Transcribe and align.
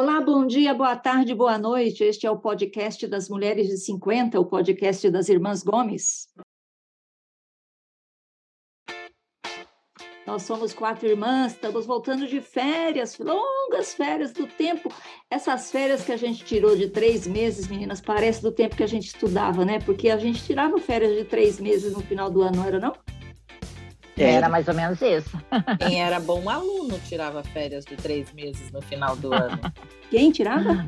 Olá, 0.00 0.20
bom 0.20 0.46
dia, 0.46 0.72
boa 0.72 0.94
tarde, 0.94 1.34
boa 1.34 1.58
noite. 1.58 2.04
Este 2.04 2.24
é 2.24 2.30
o 2.30 2.38
podcast 2.38 3.04
das 3.08 3.28
Mulheres 3.28 3.66
de 3.66 3.76
50, 3.78 4.38
o 4.38 4.46
podcast 4.46 5.10
das 5.10 5.28
Irmãs 5.28 5.64
Gomes. 5.64 6.28
Nós 10.24 10.44
somos 10.44 10.72
quatro 10.72 11.08
irmãs, 11.08 11.54
estamos 11.54 11.84
voltando 11.84 12.28
de 12.28 12.40
férias, 12.40 13.18
longas 13.18 13.92
férias 13.92 14.32
do 14.32 14.46
tempo. 14.46 14.88
Essas 15.28 15.72
férias 15.72 16.04
que 16.04 16.12
a 16.12 16.16
gente 16.16 16.44
tirou 16.44 16.76
de 16.76 16.88
três 16.88 17.26
meses, 17.26 17.66
meninas, 17.66 18.00
parece 18.00 18.40
do 18.40 18.52
tempo 18.52 18.76
que 18.76 18.84
a 18.84 18.88
gente 18.88 19.08
estudava, 19.08 19.64
né? 19.64 19.80
Porque 19.80 20.10
a 20.10 20.16
gente 20.16 20.44
tirava 20.44 20.78
férias 20.78 21.16
de 21.16 21.24
três 21.24 21.58
meses 21.58 21.92
no 21.92 22.02
final 22.02 22.30
do 22.30 22.40
ano, 22.40 22.58
não 22.58 22.64
era 22.64 22.78
não? 22.78 22.92
Era 24.22 24.48
mais 24.48 24.66
ou 24.68 24.74
menos 24.74 25.00
isso. 25.02 25.30
Quem 25.78 26.02
era 26.02 26.18
bom 26.20 26.48
aluno 26.48 26.98
tirava 27.08 27.42
férias 27.42 27.84
de 27.84 27.96
três 27.96 28.32
meses 28.32 28.70
no 28.72 28.80
final 28.82 29.16
do 29.16 29.32
ano. 29.32 29.58
Quem 30.10 30.30
tirava? 30.30 30.86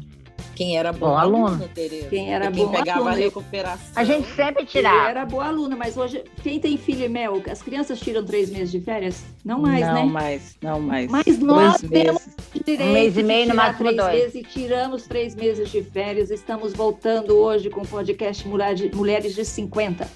Quem 0.56 0.76
era 0.76 0.92
bom, 0.92 1.08
Bom 1.10 1.16
aluno, 1.16 1.46
aluno. 1.46 1.68
Tereza. 1.68 2.08
Quem 2.08 2.34
era 2.34 2.50
quem 2.50 2.66
bom 2.66 2.70
pegava 2.72 2.98
aluno. 3.00 3.14
a 3.14 3.16
recuperação. 3.16 3.92
A 3.94 4.04
gente 4.04 4.28
sempre 4.34 4.66
tirava. 4.66 5.08
era 5.08 5.24
boa 5.24 5.46
aluna, 5.46 5.74
mas 5.74 5.96
hoje, 5.96 6.22
quem 6.42 6.60
tem 6.60 6.76
filho 6.76 7.06
e 7.06 7.08
mel, 7.08 7.42
as 7.50 7.62
crianças 7.62 7.98
tiram 7.98 8.22
três 8.24 8.50
meses 8.50 8.70
de 8.70 8.78
férias? 8.80 9.24
Não 9.42 9.60
mais, 9.60 9.86
não 9.86 9.94
né? 9.94 10.04
mais, 10.04 10.56
não 10.60 10.80
mais. 10.80 11.10
Mas 11.10 11.38
nós 11.38 11.80
Dois 11.80 11.90
temos 11.90 12.26
meses. 12.26 12.36
direito 12.64 12.82
Um 12.82 12.92
mês 12.92 13.16
e 13.16 13.22
meio, 13.22 13.42
de 13.44 13.48
no 13.48 13.52
tirar 13.54 13.66
máximo 13.66 13.84
três 13.88 13.96
dois. 13.96 14.14
meses 14.14 14.34
e 14.34 14.42
tiramos 14.42 15.02
três 15.04 15.34
meses 15.34 15.70
de 15.70 15.82
férias. 15.82 16.30
Estamos 16.30 16.72
voltando 16.74 17.36
hoje 17.38 17.70
com 17.70 17.80
o 17.80 17.86
podcast 17.86 18.46
Mulheres 18.46 19.34
de 19.34 19.44
50. 19.44 20.06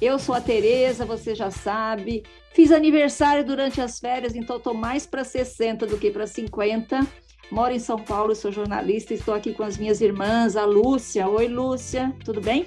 Eu 0.00 0.18
sou 0.18 0.34
a 0.34 0.40
Tereza, 0.42 1.06
você 1.06 1.34
já 1.34 1.50
sabe. 1.50 2.22
Fiz 2.56 2.72
aniversário 2.72 3.44
durante 3.44 3.82
as 3.82 4.00
férias, 4.00 4.34
então 4.34 4.56
estou 4.56 4.72
mais 4.72 5.04
para 5.04 5.22
60 5.22 5.86
do 5.86 5.98
que 5.98 6.10
para 6.10 6.26
50. 6.26 7.06
Moro 7.50 7.74
em 7.74 7.78
São 7.78 7.98
Paulo, 7.98 8.34
sou 8.34 8.50
jornalista, 8.50 9.12
estou 9.12 9.34
aqui 9.34 9.52
com 9.52 9.62
as 9.62 9.76
minhas 9.76 10.00
irmãs, 10.00 10.56
a 10.56 10.64
Lúcia. 10.64 11.28
Oi, 11.28 11.48
Lúcia, 11.48 12.14
tudo 12.24 12.40
bem? 12.40 12.66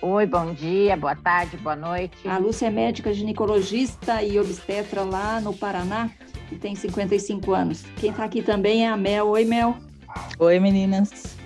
Oi, 0.00 0.24
bom 0.24 0.54
dia, 0.54 0.96
boa 0.96 1.16
tarde, 1.16 1.56
boa 1.56 1.74
noite. 1.74 2.28
A 2.28 2.38
Lúcia 2.38 2.68
é 2.68 2.70
médica 2.70 3.12
ginecologista 3.12 4.22
e 4.22 4.38
obstetra 4.38 5.02
lá 5.02 5.40
no 5.40 5.52
Paraná 5.52 6.08
e 6.52 6.54
tem 6.54 6.76
55 6.76 7.52
anos. 7.52 7.82
Quem 7.96 8.10
está 8.10 8.22
aqui 8.22 8.40
também 8.40 8.86
é 8.86 8.88
a 8.88 8.96
Mel. 8.96 9.26
Oi, 9.30 9.44
Mel. 9.44 9.76
Oi, 10.38 10.60
meninas. 10.60 11.36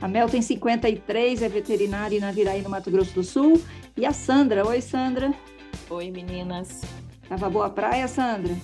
A 0.00 0.08
Mel 0.08 0.30
tem 0.30 0.40
53, 0.40 1.42
é 1.42 1.48
veterinária 1.50 2.16
em 2.16 2.20
Naviraí, 2.20 2.62
no 2.62 2.70
Mato 2.70 2.90
Grosso 2.90 3.12
do 3.12 3.22
Sul. 3.22 3.62
E 3.98 4.06
a 4.06 4.14
Sandra. 4.14 4.66
Oi, 4.66 4.80
Sandra. 4.80 5.30
Oi, 5.90 6.10
meninas. 6.10 6.80
Tava 7.28 7.50
boa 7.50 7.66
a 7.66 7.70
praia, 7.70 8.08
Sandra? 8.08 8.54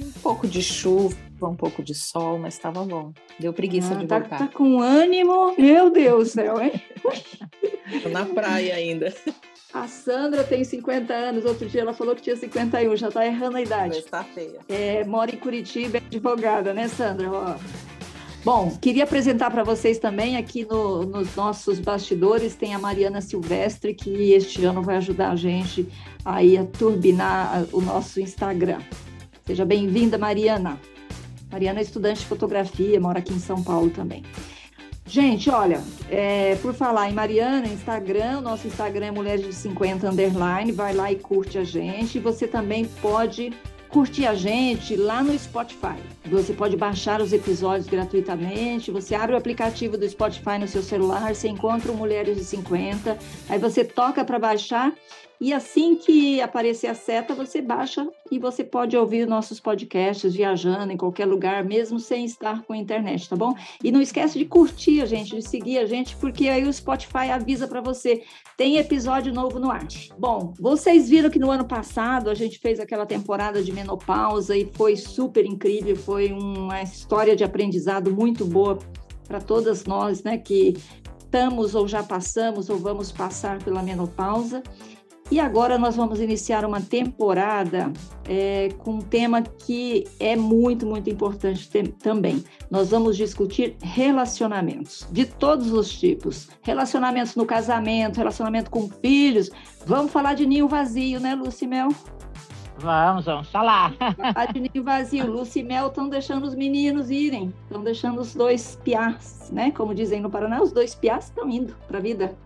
Um 0.00 0.12
pouco 0.22 0.46
de 0.46 0.62
chuva, 0.62 1.16
um 1.42 1.54
pouco 1.54 1.82
de 1.82 1.94
sol, 1.94 2.38
mas 2.38 2.54
estava 2.54 2.84
bom. 2.84 3.12
Deu 3.38 3.52
preguiça 3.52 3.94
Ah, 3.94 3.96
de 3.98 4.06
tá, 4.06 4.18
voltar. 4.18 4.38
tá 4.38 4.48
com 4.48 4.80
ânimo. 4.80 5.54
Meu 5.58 5.90
Deus 5.90 6.28
do 6.28 6.32
céu, 6.32 6.60
hein? 6.62 6.72
Tô 8.02 8.08
na 8.08 8.24
praia 8.24 8.74
ainda. 8.74 9.12
A 9.72 9.88
Sandra 9.88 10.44
tem 10.44 10.62
50 10.64 11.12
anos. 11.12 11.44
Outro 11.44 11.68
dia 11.68 11.80
ela 11.80 11.92
falou 11.92 12.14
que 12.14 12.22
tinha 12.22 12.36
51, 12.36 12.96
já 12.96 13.10
tá 13.10 13.26
errando 13.26 13.56
a 13.56 13.62
idade. 13.62 13.96
Mas 13.96 14.04
tá 14.04 14.22
feia. 14.24 14.60
É, 14.68 15.04
mora 15.04 15.34
em 15.34 15.38
Curitiba, 15.38 15.98
é 15.98 16.00
advogada, 16.00 16.72
né, 16.72 16.86
Sandra? 16.88 17.30
Ó. 17.30 17.54
Bom, 18.44 18.76
queria 18.78 19.04
apresentar 19.04 19.50
para 19.50 19.64
vocês 19.64 19.98
também 19.98 20.36
aqui 20.36 20.66
no- 20.66 21.02
nos 21.04 21.34
nossos 21.34 21.78
bastidores 21.80 22.54
tem 22.54 22.74
a 22.74 22.78
Mariana 22.78 23.22
Silvestre, 23.22 23.94
que 23.94 24.32
este 24.32 24.64
ano 24.66 24.82
vai 24.82 24.96
ajudar 24.98 25.30
a 25.30 25.36
gente 25.36 25.88
aí 26.22 26.58
a 26.58 26.64
turbinar 26.64 27.64
o 27.72 27.80
nosso 27.80 28.20
Instagram. 28.20 28.80
Seja 29.46 29.64
bem-vinda, 29.64 30.18
Mariana. 30.18 30.78
Mariana 31.50 31.78
é 31.78 31.82
estudante 31.82 32.20
de 32.20 32.26
fotografia, 32.26 33.00
mora 33.00 33.20
aqui 33.20 33.32
em 33.32 33.38
São 33.38 33.62
Paulo 33.62 33.88
também. 33.88 34.22
Gente, 35.06 35.48
olha, 35.48 35.82
é, 36.10 36.56
por 36.56 36.74
falar 36.74 37.08
em 37.10 37.14
Mariana, 37.14 37.66
Instagram, 37.66 38.40
nosso 38.42 38.66
Instagram 38.66 39.06
é 39.06 39.10
Mulheres 39.10 39.46
de 39.46 39.54
50 39.54 40.10
Underline, 40.10 40.72
vai 40.72 40.92
lá 40.94 41.10
e 41.10 41.16
curte 41.16 41.56
a 41.56 41.64
gente. 41.64 42.18
Você 42.18 42.46
também 42.46 42.84
pode 43.00 43.52
curtir 43.94 44.26
a 44.26 44.34
gente 44.34 44.96
lá 44.96 45.22
no 45.22 45.38
Spotify. 45.38 46.02
Você 46.26 46.52
pode 46.52 46.76
baixar 46.76 47.20
os 47.20 47.32
episódios 47.32 47.86
gratuitamente. 47.86 48.90
Você 48.90 49.14
abre 49.14 49.36
o 49.36 49.38
aplicativo 49.38 49.96
do 49.96 50.08
Spotify 50.08 50.58
no 50.58 50.66
seu 50.66 50.82
celular, 50.82 51.32
você 51.32 51.46
encontra 51.46 51.92
o 51.92 51.96
Mulheres 51.96 52.36
de 52.36 52.42
50, 52.42 53.16
aí 53.48 53.56
você 53.56 53.84
toca 53.84 54.24
para 54.24 54.36
baixar. 54.36 54.92
E 55.40 55.52
assim 55.52 55.96
que 55.96 56.40
aparecer 56.40 56.86
a 56.86 56.94
seta, 56.94 57.34
você 57.34 57.60
baixa 57.60 58.08
e 58.30 58.38
você 58.38 58.64
pode 58.64 58.96
ouvir 58.96 59.26
nossos 59.26 59.60
podcasts 59.60 60.34
viajando 60.34 60.92
em 60.92 60.96
qualquer 60.96 61.26
lugar, 61.26 61.64
mesmo 61.64 61.98
sem 61.98 62.24
estar 62.24 62.62
com 62.62 62.72
a 62.72 62.76
internet, 62.76 63.28
tá 63.28 63.36
bom? 63.36 63.54
E 63.82 63.90
não 63.90 64.00
esquece 64.00 64.38
de 64.38 64.44
curtir 64.44 65.02
a 65.02 65.06
gente, 65.06 65.36
de 65.36 65.42
seguir 65.42 65.78
a 65.78 65.86
gente, 65.86 66.16
porque 66.16 66.48
aí 66.48 66.64
o 66.66 66.72
Spotify 66.72 67.30
avisa 67.30 67.66
para 67.66 67.80
você 67.80 68.22
tem 68.56 68.76
episódio 68.76 69.32
novo 69.32 69.58
no 69.58 69.70
ar. 69.70 69.86
Bom, 70.18 70.54
vocês 70.58 71.08
viram 71.08 71.28
que 71.28 71.38
no 71.38 71.50
ano 71.50 71.66
passado 71.66 72.30
a 72.30 72.34
gente 72.34 72.58
fez 72.58 72.78
aquela 72.80 73.04
temporada 73.04 73.62
de 73.62 73.72
menopausa 73.72 74.56
e 74.56 74.70
foi 74.74 74.96
super 74.96 75.44
incrível, 75.44 75.96
foi 75.96 76.32
uma 76.32 76.82
história 76.82 77.34
de 77.36 77.44
aprendizado 77.44 78.12
muito 78.12 78.44
boa 78.44 78.78
para 79.26 79.40
todas 79.40 79.84
nós, 79.84 80.22
né, 80.22 80.38
que 80.38 80.74
estamos 81.18 81.74
ou 81.74 81.88
já 81.88 82.02
passamos 82.02 82.70
ou 82.70 82.78
vamos 82.78 83.10
passar 83.10 83.62
pela 83.62 83.82
menopausa. 83.82 84.62
E 85.30 85.40
agora 85.40 85.78
nós 85.78 85.96
vamos 85.96 86.20
iniciar 86.20 86.66
uma 86.66 86.80
temporada 86.80 87.90
é, 88.28 88.68
com 88.78 88.96
um 88.96 89.00
tema 89.00 89.40
que 89.42 90.04
é 90.20 90.36
muito, 90.36 90.86
muito 90.86 91.08
importante 91.08 91.68
também. 91.92 92.44
Nós 92.70 92.90
vamos 92.90 93.16
discutir 93.16 93.76
relacionamentos 93.82 95.08
de 95.10 95.24
todos 95.24 95.72
os 95.72 95.90
tipos. 95.98 96.48
Relacionamentos 96.62 97.34
no 97.36 97.46
casamento, 97.46 98.18
relacionamento 98.18 98.70
com 98.70 98.88
filhos. 98.88 99.50
Vamos 99.86 100.12
falar 100.12 100.34
de 100.34 100.44
ninho 100.44 100.68
vazio, 100.68 101.18
né, 101.18 101.34
Lucimel? 101.34 101.88
Vamos, 102.76 103.24
vamos 103.24 103.48
falar. 103.48 103.94
Falar 104.16 104.52
de 104.52 104.60
ninho 104.60 104.84
vazio. 104.84 105.30
Lucimel 105.30 105.86
estão 105.86 106.08
deixando 106.08 106.44
os 106.44 106.54
meninos 106.54 107.10
irem. 107.10 107.54
Estão 107.62 107.82
deixando 107.82 108.20
os 108.20 108.34
dois 108.34 108.78
piás, 108.84 109.48
né? 109.52 109.70
Como 109.70 109.94
dizem 109.94 110.20
no 110.20 110.28
Paraná, 110.28 110.60
os 110.60 110.72
dois 110.72 110.94
piás 110.94 111.26
estão 111.26 111.48
indo 111.48 111.74
para 111.86 111.98
a 111.98 112.00
vida. 112.00 112.36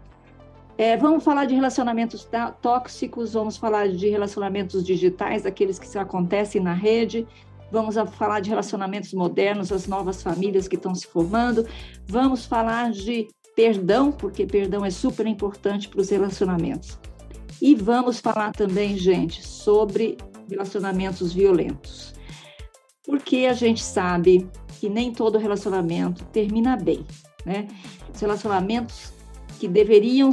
É, 0.78 0.96
vamos 0.96 1.24
falar 1.24 1.44
de 1.44 1.56
relacionamentos 1.56 2.24
tá- 2.24 2.52
tóxicos, 2.52 3.32
vamos 3.32 3.56
falar 3.56 3.88
de 3.88 4.08
relacionamentos 4.08 4.84
digitais, 4.86 5.44
aqueles 5.44 5.76
que 5.76 5.98
acontecem 5.98 6.62
na 6.62 6.72
rede. 6.72 7.26
Vamos 7.72 7.96
falar 8.12 8.38
de 8.38 8.48
relacionamentos 8.48 9.12
modernos, 9.12 9.72
as 9.72 9.88
novas 9.88 10.22
famílias 10.22 10.68
que 10.68 10.76
estão 10.76 10.94
se 10.94 11.08
formando. 11.08 11.66
Vamos 12.06 12.46
falar 12.46 12.92
de 12.92 13.26
perdão, 13.56 14.12
porque 14.12 14.46
perdão 14.46 14.84
é 14.84 14.90
super 14.90 15.26
importante 15.26 15.88
para 15.88 16.00
os 16.00 16.10
relacionamentos. 16.10 16.96
E 17.60 17.74
vamos 17.74 18.20
falar 18.20 18.52
também, 18.52 18.96
gente, 18.96 19.44
sobre 19.44 20.16
relacionamentos 20.48 21.32
violentos. 21.32 22.14
Porque 23.04 23.46
a 23.50 23.52
gente 23.52 23.82
sabe 23.82 24.48
que 24.78 24.88
nem 24.88 25.12
todo 25.12 25.38
relacionamento 25.38 26.24
termina 26.26 26.76
bem, 26.76 27.04
né? 27.44 27.66
Os 28.14 28.20
relacionamentos 28.20 29.12
que 29.58 29.66
deveriam 29.66 30.30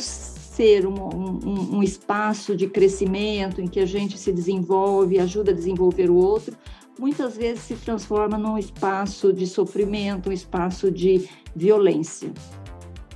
ser 0.56 0.88
um, 0.88 0.94
um- 0.94 1.78
um 1.78 1.84
espaço 1.84 2.56
de 2.56 2.68
crescimento 2.68 3.62
em 3.62 3.68
que 3.68 3.80
a 3.80 3.86
gente 3.86 4.18
se 4.18 4.32
desenvolve, 4.32 5.20
ajuda 5.20 5.52
a 5.52 5.54
desenvolver 5.54 6.10
o 6.10 6.16
outro, 6.16 6.56
muitas 7.00 7.36
vezes 7.36 7.64
se 7.64 7.76
transforma 7.76 8.38
num 8.38 8.58
espaço 8.58 9.34
de 9.34 9.46
sofrimento, 9.46 10.30
um 10.30 10.34
espaço 10.34 10.90
de 10.90 11.28
violência. 11.56 12.32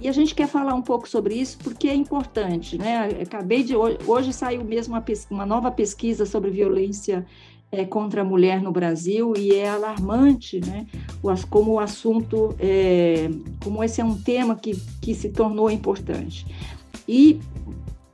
E 0.02 0.08
a 0.08 0.12
gente 0.14 0.34
quer 0.34 0.48
falar 0.48 0.74
um 0.76 0.82
pouco 0.82 1.08
sobre 1.10 1.36
isso 1.36 1.58
porque 1.64 1.88
é 1.90 1.96
importante, 1.96 2.78
né? 2.78 3.10
Acabei 3.22 3.64
de 3.64 3.76
hoje, 3.76 3.98
hoje 4.08 4.32
saiu 4.34 4.64
mesmo 4.64 4.94
uma, 4.94 5.02
pes- 5.02 5.28
uma 5.30 5.46
nova 5.46 5.70
pesquisa 5.72 6.26
sobre 6.26 6.50
violência 6.52 7.26
eh, 7.72 7.84
contra 7.86 8.22
a 8.22 8.24
mulher 8.24 8.62
no 8.62 8.72
Brasil 8.72 9.34
e 9.38 9.54
é 9.54 9.68
alarmante, 9.70 10.60
né? 10.66 10.88
Como 11.50 11.74
o 11.74 11.80
assunto, 11.80 12.56
é, 12.60 13.30
como 13.62 13.84
esse 13.84 14.00
é 14.00 14.06
um 14.06 14.16
tema 14.22 14.56
que, 14.56 14.72
que 15.02 15.14
se 15.14 15.30
tornou 15.30 15.70
importante. 15.70 16.46
E 17.12 17.40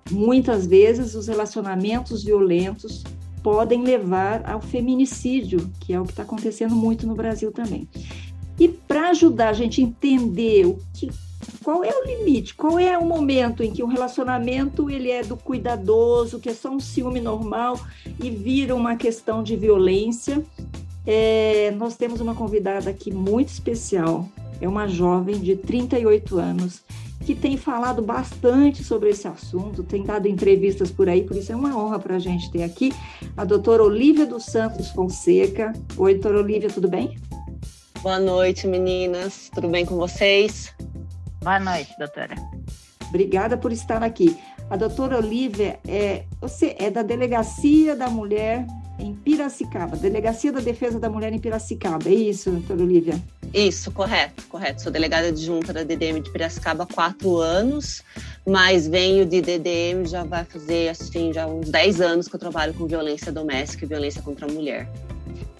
muitas 0.09 0.65
vezes 0.65 1.15
os 1.15 1.27
relacionamentos 1.27 2.23
violentos 2.23 3.03
podem 3.43 3.83
levar 3.83 4.49
ao 4.49 4.61
feminicídio, 4.61 5.69
que 5.81 5.93
é 5.93 5.99
o 5.99 6.05
que 6.05 6.11
está 6.11 6.23
acontecendo 6.23 6.73
muito 6.73 7.05
no 7.05 7.13
Brasil 7.13 7.51
também. 7.51 7.89
E 8.57 8.69
para 8.69 9.09
ajudar 9.09 9.49
a 9.49 9.53
gente 9.53 9.81
a 9.81 9.83
entender 9.83 10.65
o 10.65 10.79
que, 10.93 11.11
qual 11.61 11.83
é 11.83 11.89
o 11.89 12.05
limite, 12.05 12.55
qual 12.55 12.79
é 12.79 12.97
o 12.97 13.05
momento 13.05 13.61
em 13.63 13.71
que 13.73 13.83
o 13.83 13.85
relacionamento 13.85 14.89
ele 14.89 15.11
é 15.11 15.23
do 15.23 15.35
cuidadoso, 15.35 16.39
que 16.39 16.47
é 16.47 16.53
só 16.53 16.69
um 16.71 16.79
ciúme 16.79 17.19
normal 17.19 17.77
e 18.23 18.29
vira 18.29 18.73
uma 18.73 18.95
questão 18.95 19.43
de 19.43 19.57
violência, 19.57 20.41
é, 21.05 21.69
nós 21.71 21.97
temos 21.97 22.21
uma 22.21 22.33
convidada 22.33 22.89
aqui 22.89 23.13
muito 23.13 23.49
especial, 23.49 24.29
é 24.61 24.69
uma 24.69 24.87
jovem 24.87 25.37
de 25.37 25.57
38 25.57 26.39
anos 26.39 26.81
que 27.25 27.33
tem 27.33 27.57
falado 27.57 28.03
bastante 28.03 28.83
sobre 28.83 29.09
esse 29.09 29.27
assunto, 29.27 29.83
tem 29.83 30.03
dado 30.03 30.27
entrevistas 30.27 30.91
por 30.91 31.09
aí, 31.09 31.23
por 31.23 31.35
isso 31.35 31.51
é 31.51 31.55
uma 31.55 31.75
honra 31.75 31.97
para 31.97 32.15
a 32.17 32.19
gente 32.19 32.51
ter 32.51 32.61
aqui 32.61 32.93
a 33.35 33.43
doutora 33.43 33.83
Olívia 33.83 34.27
dos 34.27 34.45
Santos 34.45 34.89
Fonseca. 34.91 35.73
Oi, 35.97 36.13
doutora 36.13 36.39
Olívia, 36.39 36.69
tudo 36.69 36.87
bem? 36.87 37.17
Boa 38.03 38.19
noite, 38.19 38.67
meninas. 38.67 39.49
Tudo 39.51 39.67
bem 39.67 39.83
com 39.87 39.95
vocês? 39.95 40.71
Boa 41.41 41.59
noite, 41.59 41.89
doutora. 41.97 42.35
Obrigada 43.09 43.57
por 43.57 43.71
estar 43.71 44.03
aqui. 44.03 44.37
A 44.69 44.75
doutora 44.75 45.17
Olivia, 45.17 45.79
é, 45.87 46.25
você 46.39 46.75
é 46.77 46.91
da 46.91 47.01
Delegacia 47.01 47.95
da 47.95 48.07
Mulher 48.07 48.67
em 48.99 49.13
Piracicaba, 49.13 49.95
Delegacia 49.95 50.51
da 50.51 50.59
Defesa 50.59 50.99
da 50.99 51.09
Mulher 51.09 51.33
em 51.33 51.39
Piracicaba, 51.39 52.09
é 52.09 52.13
isso, 52.13 52.51
doutora 52.51 52.81
Olivia? 52.81 53.21
Isso, 53.53 53.91
correto, 53.91 54.43
correto. 54.47 54.81
Sou 54.81 54.91
delegada 54.91 55.27
adjunta 55.27 55.71
da 55.71 55.83
DDM 55.83 56.21
de 56.21 56.31
Piracicaba 56.31 56.83
há 56.83 56.93
quatro 56.93 57.37
anos, 57.37 58.03
mas 58.45 58.87
venho 58.87 59.25
de 59.25 59.41
DDM 59.41 60.05
já 60.05 60.23
vai 60.23 60.43
fazer, 60.43 60.89
assim, 60.89 61.31
já 61.33 61.47
uns 61.47 61.69
10 61.69 62.01
anos 62.01 62.27
que 62.27 62.35
eu 62.35 62.39
trabalho 62.39 62.73
com 62.73 62.85
violência 62.85 63.31
doméstica 63.31 63.85
e 63.85 63.87
violência 63.87 64.21
contra 64.21 64.45
a 64.45 64.51
mulher. 64.51 64.89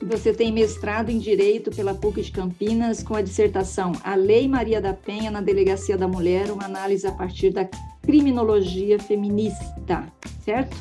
Você 0.02 0.34
tem 0.34 0.52
mestrado 0.52 1.10
em 1.10 1.18
Direito 1.18 1.72
pela 1.72 1.96
PUC 1.96 2.22
de 2.22 2.32
Campinas 2.32 3.02
com 3.02 3.16
a 3.16 3.22
dissertação 3.22 3.92
A 4.04 4.14
Lei 4.16 4.48
Maria 4.48 4.80
da 4.80 4.94
Penha 4.94 5.32
na 5.32 5.42
Delegacia 5.42 5.98
da 5.98 6.08
Mulher, 6.08 6.52
uma 6.52 6.66
análise 6.66 7.08
a 7.08 7.12
partir 7.12 7.52
da 7.52 7.68
criminologia 8.04 9.00
feminista, 9.00 10.04
certo? 10.44 10.78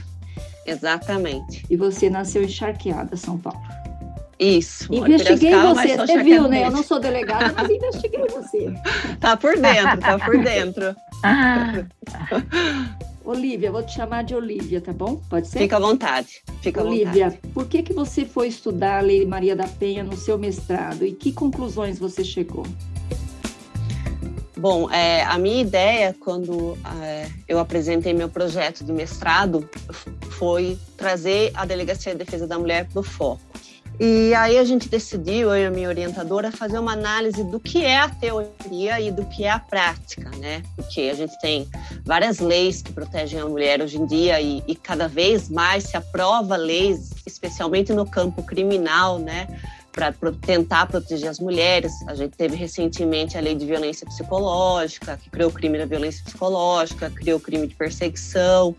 Exatamente. 0.67 1.65
E 1.69 1.77
você 1.77 2.09
nasceu 2.09 2.43
em 2.43 2.49
Charqueada, 2.49 3.17
São 3.17 3.39
Paulo. 3.39 3.61
Isso. 4.39 4.93
Investiguei 4.93 5.55
você, 5.55 5.97
você 5.97 6.23
viu, 6.23 6.49
né? 6.49 6.67
Eu 6.67 6.71
não 6.71 6.83
sou 6.83 6.99
delegada, 6.99 7.55
mas 7.57 7.71
investiguei 7.71 8.27
você. 8.27 8.73
Tá 9.21 9.37
por 9.37 9.57
dentro, 9.57 10.01
tá 10.01 10.19
por 10.19 10.37
dentro. 10.43 10.97
Olivia, 13.25 13.73
vou 13.73 13.83
te 13.83 13.95
chamar 13.95 14.23
de 14.23 14.35
Olivia, 14.35 14.83
tá 14.83 14.93
bom? 14.93 15.17
Pode 15.31 15.49
ser? 15.49 15.61
Fica 15.61 15.77
à 15.77 15.81
vontade. 15.81 16.43
Fica 16.61 16.83
à 16.83 16.85
Olivia, 16.85 17.31
vontade. 17.31 17.53
por 17.55 17.67
que, 17.67 17.83
que 17.83 17.95
você 17.95 18.27
foi 18.27 18.49
estudar 18.49 18.99
a 18.99 19.01
Lei 19.01 19.25
Maria 19.25 19.57
da 19.57 19.67
Penha 19.67 20.05
no 20.05 20.15
seu 20.15 20.37
mestrado 20.37 21.07
e 21.07 21.13
que 21.13 21.33
conclusões 21.33 21.99
você 21.99 22.23
chegou? 22.23 22.67
Bom, 24.65 24.91
é, 24.91 25.23
a 25.25 25.37
minha 25.37 25.61
ideia, 25.61 26.17
quando 26.19 26.79
é, 27.03 27.29
eu 27.47 27.59
apresentei 27.59 28.15
meu 28.15 28.31
projeto 28.31 28.83
de 28.83 28.95
mestrado, 28.95 29.69
foi 30.39 30.79
trazer 30.97 31.53
a 31.53 31.67
Delegacia 31.67 32.13
de 32.13 32.25
Defesa 32.25 32.47
da 32.47 32.59
Mulher 32.59 32.89
para 32.91 32.99
o 32.99 33.03
foco. 33.03 33.43
E 34.01 34.33
aí 34.33 34.57
a 34.57 34.65
gente 34.65 34.89
decidiu, 34.89 35.51
eu 35.51 35.65
e 35.65 35.67
a 35.67 35.71
minha 35.71 35.87
orientadora, 35.87 36.51
fazer 36.51 36.79
uma 36.79 36.93
análise 36.93 37.45
do 37.45 37.61
que 37.61 37.85
é 37.85 37.99
a 37.99 38.09
teoria 38.09 38.99
e 39.03 39.13
do 39.13 39.27
que 39.27 39.45
é 39.45 39.51
a 39.51 39.59
prática, 39.59 40.31
né? 40.39 40.63
Porque 40.77 41.11
a 41.13 41.15
gente 41.15 41.39
tem 41.41 41.69
várias 42.03 42.39
leis 42.39 42.81
que 42.81 42.91
protegem 42.91 43.41
a 43.41 43.47
mulher 43.47 43.83
hoje 43.83 43.99
em 43.99 44.07
dia 44.07 44.41
e, 44.41 44.63
e 44.67 44.75
cada 44.75 45.07
vez 45.07 45.51
mais 45.51 45.85
se 45.85 45.97
aprova 45.99 46.57
leis, 46.57 47.11
especialmente 47.27 47.93
no 47.93 48.07
campo 48.07 48.43
criminal, 48.43 49.19
né? 49.19 49.47
Para 49.95 50.13
tentar 50.45 50.87
proteger 50.87 51.29
as 51.29 51.39
mulheres. 51.39 51.93
A 52.09 52.15
gente 52.15 52.37
teve 52.37 52.57
recentemente 52.57 53.39
a 53.39 53.41
lei 53.41 53.55
de 53.55 53.65
violência 53.65 54.05
psicológica, 54.07 55.17
que 55.17 55.31
criou 55.31 55.51
o 55.51 55.53
crime 55.53 55.79
da 55.79 55.87
violência 55.87 56.25
psicológica, 56.25 57.09
criou 57.11 57.39
o 57.39 57.41
crime 57.41 57.67
de 57.67 57.75
perseguição. 57.75 58.75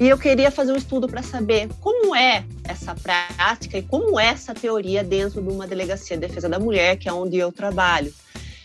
E 0.00 0.08
eu 0.08 0.16
queria 0.16 0.50
fazer 0.50 0.72
um 0.72 0.76
estudo 0.76 1.06
para 1.06 1.22
saber 1.22 1.68
como 1.80 2.16
é 2.16 2.44
essa 2.64 2.94
prática 2.94 3.78
e 3.78 3.82
como 3.82 4.18
é 4.18 4.26
essa 4.28 4.54
teoria 4.54 5.04
dentro 5.04 5.42
de 5.42 5.48
uma 5.50 5.66
delegacia 5.66 6.16
de 6.16 6.26
defesa 6.26 6.48
da 6.48 6.58
mulher, 6.58 6.96
que 6.96 7.08
é 7.08 7.12
onde 7.12 7.36
eu 7.36 7.52
trabalho. 7.52 8.12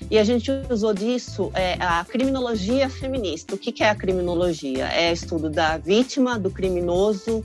E 0.10 0.18
a 0.18 0.24
gente 0.24 0.52
usou 0.70 0.94
disso 0.94 1.52
é, 1.54 1.74
a 1.80 2.04
criminologia 2.06 2.90
feminista. 2.90 3.56
O 3.56 3.58
que, 3.58 3.72
que 3.72 3.84
é 3.84 3.90
a 3.90 3.96
criminologia? 3.96 4.88
É 4.88 5.12
estudo 5.12 5.50
da 5.50 5.78
vítima, 5.78 6.38
do 6.40 6.50
criminoso, 6.50 7.44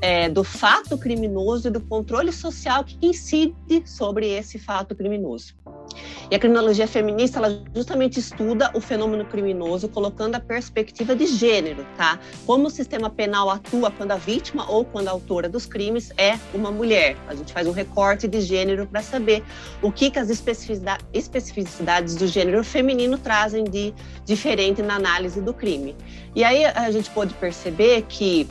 é, 0.00 0.28
do 0.28 0.42
fato 0.42 0.96
criminoso 0.96 1.68
e 1.68 1.70
do 1.70 1.80
controle 1.80 2.32
social 2.32 2.84
que 2.84 2.96
incide 3.02 3.82
sobre 3.84 4.28
esse 4.28 4.58
fato 4.58 4.94
criminoso. 4.94 5.54
E 6.30 6.36
a 6.36 6.38
criminologia 6.38 6.86
feminista, 6.86 7.40
ela 7.40 7.60
justamente 7.74 8.20
estuda 8.20 8.70
o 8.72 8.80
fenômeno 8.80 9.24
criminoso 9.24 9.88
colocando 9.88 10.36
a 10.36 10.40
perspectiva 10.40 11.16
de 11.16 11.26
gênero, 11.26 11.84
tá? 11.96 12.20
Como 12.46 12.68
o 12.68 12.70
sistema 12.70 13.10
penal 13.10 13.50
atua 13.50 13.90
quando 13.90 14.12
a 14.12 14.16
vítima 14.16 14.70
ou 14.70 14.84
quando 14.84 15.08
a 15.08 15.10
autora 15.10 15.48
dos 15.48 15.66
crimes 15.66 16.12
é 16.16 16.38
uma 16.54 16.70
mulher. 16.70 17.16
A 17.26 17.34
gente 17.34 17.52
faz 17.52 17.66
um 17.66 17.72
recorte 17.72 18.28
de 18.28 18.40
gênero 18.40 18.86
para 18.86 19.02
saber 19.02 19.42
o 19.82 19.90
que, 19.90 20.08
que 20.08 20.20
as 20.20 20.30
especificidades 20.30 22.14
do 22.14 22.28
gênero 22.28 22.62
feminino 22.62 23.18
trazem 23.18 23.64
de 23.64 23.92
diferente 24.24 24.82
na 24.82 24.94
análise 24.94 25.40
do 25.40 25.52
crime. 25.52 25.96
E 26.32 26.44
aí 26.44 26.64
a 26.64 26.92
gente 26.92 27.10
pode 27.10 27.34
perceber 27.34 28.02
que 28.02 28.48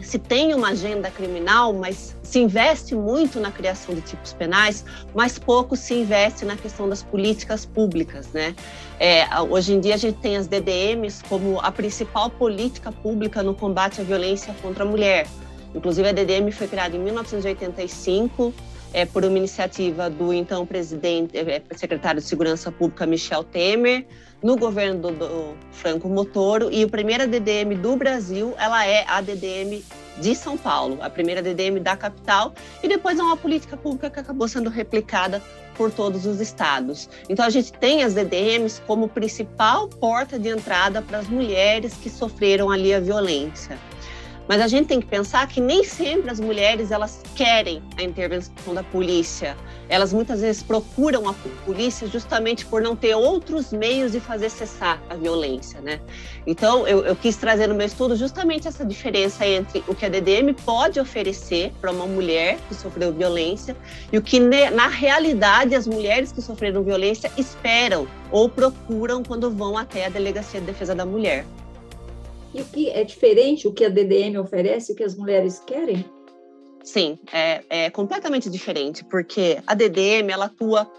se 0.00 0.18
tem 0.18 0.54
uma 0.54 0.70
agenda 0.70 1.10
criminal, 1.10 1.72
mas 1.72 2.16
se 2.22 2.38
investe 2.38 2.94
muito 2.94 3.38
na 3.38 3.50
criação 3.50 3.94
de 3.94 4.00
tipos 4.00 4.32
penais, 4.32 4.84
mas 5.14 5.38
pouco 5.38 5.76
se 5.76 5.94
investe 5.94 6.44
na 6.44 6.56
questão 6.56 6.88
das 6.88 7.02
políticas 7.02 7.66
públicas, 7.66 8.28
né? 8.28 8.54
É, 8.98 9.26
hoje 9.40 9.74
em 9.74 9.80
dia 9.80 9.94
a 9.94 9.98
gente 9.98 10.18
tem 10.18 10.36
as 10.36 10.46
DDMs 10.46 11.22
como 11.28 11.60
a 11.60 11.70
principal 11.70 12.30
política 12.30 12.90
pública 12.90 13.42
no 13.42 13.54
combate 13.54 14.00
à 14.00 14.04
violência 14.04 14.54
contra 14.62 14.84
a 14.84 14.86
mulher. 14.86 15.26
Inclusive 15.74 16.08
a 16.08 16.12
DDM 16.12 16.50
foi 16.52 16.68
criada 16.68 16.96
em 16.96 17.00
1985 17.00 18.52
é, 18.92 19.04
por 19.06 19.24
uma 19.24 19.38
iniciativa 19.38 20.10
do 20.10 20.32
então 20.32 20.66
presidente, 20.66 21.36
é, 21.36 21.62
secretário 21.74 22.20
de 22.20 22.26
Segurança 22.26 22.70
Pública 22.70 23.06
Michel 23.06 23.42
Temer, 23.42 24.06
no 24.42 24.56
governo 24.56 25.00
do, 25.00 25.10
do 25.12 25.56
Franco 25.70 26.08
Motoro 26.08 26.70
e 26.70 26.82
a 26.82 26.88
primeira 26.88 27.26
DDM 27.26 27.76
do 27.80 27.96
Brasil, 27.96 28.54
ela 28.58 28.84
é 28.86 29.04
a 29.06 29.20
DDM 29.20 29.82
de 30.18 30.34
São 30.34 30.58
Paulo, 30.58 30.98
a 31.00 31.08
primeira 31.08 31.40
DDM 31.40 31.80
da 31.80 31.96
capital, 31.96 32.52
e 32.82 32.88
depois 32.88 33.18
é 33.18 33.22
uma 33.22 33.36
política 33.36 33.76
pública 33.76 34.10
que 34.10 34.20
acabou 34.20 34.46
sendo 34.46 34.68
replicada 34.68 35.42
por 35.74 35.90
todos 35.90 36.26
os 36.26 36.40
estados. 36.40 37.08
Então 37.28 37.44
a 37.44 37.50
gente 37.50 37.72
tem 37.72 38.02
as 38.02 38.14
DDMs 38.14 38.80
como 38.86 39.08
principal 39.08 39.88
porta 39.88 40.38
de 40.38 40.48
entrada 40.48 41.00
para 41.00 41.18
as 41.18 41.28
mulheres 41.28 41.94
que 41.94 42.10
sofreram 42.10 42.70
ali 42.70 42.92
a 42.92 43.00
violência. 43.00 43.78
Mas 44.52 44.60
a 44.60 44.68
gente 44.68 44.86
tem 44.86 45.00
que 45.00 45.06
pensar 45.06 45.48
que 45.48 45.62
nem 45.62 45.82
sempre 45.82 46.30
as 46.30 46.38
mulheres 46.38 46.90
elas 46.90 47.22
querem 47.34 47.82
a 47.96 48.02
intervenção 48.02 48.74
da 48.74 48.82
polícia. 48.82 49.56
Elas 49.88 50.12
muitas 50.12 50.42
vezes 50.42 50.62
procuram 50.62 51.26
a 51.26 51.32
polícia 51.64 52.06
justamente 52.06 52.66
por 52.66 52.82
não 52.82 52.94
ter 52.94 53.14
outros 53.14 53.72
meios 53.72 54.12
de 54.12 54.20
fazer 54.20 54.50
cessar 54.50 55.02
a 55.08 55.14
violência, 55.14 55.80
né? 55.80 56.02
Então 56.46 56.86
eu, 56.86 57.02
eu 57.02 57.16
quis 57.16 57.34
trazer 57.36 57.66
no 57.66 57.74
meu 57.74 57.86
estudo 57.86 58.14
justamente 58.14 58.68
essa 58.68 58.84
diferença 58.84 59.46
entre 59.46 59.82
o 59.88 59.94
que 59.94 60.04
a 60.04 60.10
DDM 60.10 60.52
pode 60.66 61.00
oferecer 61.00 61.72
para 61.80 61.90
uma 61.90 62.04
mulher 62.04 62.58
que 62.68 62.74
sofreu 62.74 63.10
violência 63.10 63.74
e 64.12 64.18
o 64.18 64.22
que 64.22 64.38
na 64.38 64.86
realidade 64.86 65.74
as 65.74 65.86
mulheres 65.86 66.30
que 66.30 66.42
sofreram 66.42 66.82
violência 66.82 67.32
esperam 67.38 68.06
ou 68.30 68.50
procuram 68.50 69.22
quando 69.22 69.50
vão 69.50 69.78
até 69.78 70.04
a 70.04 70.10
delegacia 70.10 70.60
de 70.60 70.66
defesa 70.66 70.94
da 70.94 71.06
mulher. 71.06 71.46
E 72.54 72.60
o 72.60 72.64
que 72.66 72.90
é 72.90 73.02
diferente 73.02 73.66
o 73.66 73.72
que 73.72 73.84
a 73.84 73.88
DDM 73.88 74.38
oferece, 74.38 74.92
o 74.92 74.94
que 74.94 75.04
as 75.04 75.16
mulheres 75.16 75.58
querem? 75.66 76.04
Sim, 76.84 77.18
é, 77.32 77.62
é 77.70 77.90
completamente 77.90 78.50
diferente, 78.50 79.04
porque 79.04 79.58
a 79.66 79.74
DDM 79.74 80.30
ela 80.30 80.46
atua 80.46 80.90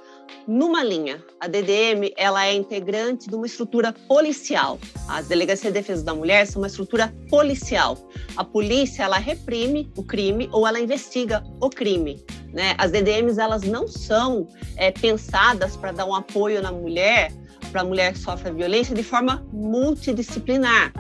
numa 0.48 0.84
linha. 0.84 1.24
A 1.40 1.48
DDM 1.48 2.12
ela 2.18 2.46
é 2.46 2.54
integrante 2.54 3.30
de 3.30 3.36
uma 3.36 3.46
estrutura 3.46 3.94
policial. 4.08 4.80
As 5.08 5.28
delegacias 5.28 5.74
de 5.74 5.80
defesa 5.80 6.04
da 6.04 6.16
mulher 6.16 6.48
são 6.48 6.62
uma 6.62 6.68
estrutura 6.68 7.14
policial. 7.30 7.98
A 8.38 8.44
polícia 8.44 9.04
ela 9.04 9.18
reprime 9.18 9.92
o 9.98 10.04
crime 10.04 10.50
ou 10.52 10.66
ela 10.66 10.80
investiga 10.80 11.44
o 11.62 11.70
crime. 11.70 12.24
Né? 12.54 12.76
As 12.78 12.92
DDMs 12.92 13.40
elas 13.40 13.64
não 13.64 13.88
são 13.88 14.48
é, 14.78 14.90
pensadas 14.92 15.76
para 15.76 15.92
dar 15.92 16.06
um 16.06 16.16
apoio 16.16 16.62
na 16.62 16.72
mulher, 16.72 17.32
para 17.72 17.82
a 17.82 17.86
mulher 17.86 18.14
que 18.14 18.20
sofre 18.20 18.52
violência 18.52 18.96
de 18.96 19.04
forma 19.04 19.46
multidisciplinar. 19.52 20.94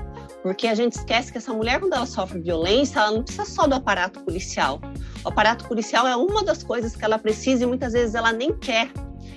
Porque 0.43 0.67
a 0.67 0.75
gente 0.75 0.93
esquece 0.93 1.31
que 1.31 1.37
essa 1.37 1.53
mulher, 1.53 1.79
quando 1.79 1.93
ela 1.93 2.05
sofre 2.05 2.41
violência, 2.41 2.99
ela 2.99 3.11
não 3.11 3.23
precisa 3.23 3.45
só 3.45 3.65
do 3.65 3.75
aparato 3.75 4.19
policial. 4.19 4.81
O 5.23 5.29
aparato 5.29 5.65
policial 5.65 6.05
é 6.05 6.17
uma 6.17 6.43
das 6.43 6.61
coisas 6.61 6.97
que 6.97 7.03
ela 7.03 7.17
precisa 7.17 7.63
e 7.63 7.65
muitas 7.65 7.93
vezes 7.93 8.13
ela 8.13 8.33
nem 8.33 8.53
quer. 8.53 8.91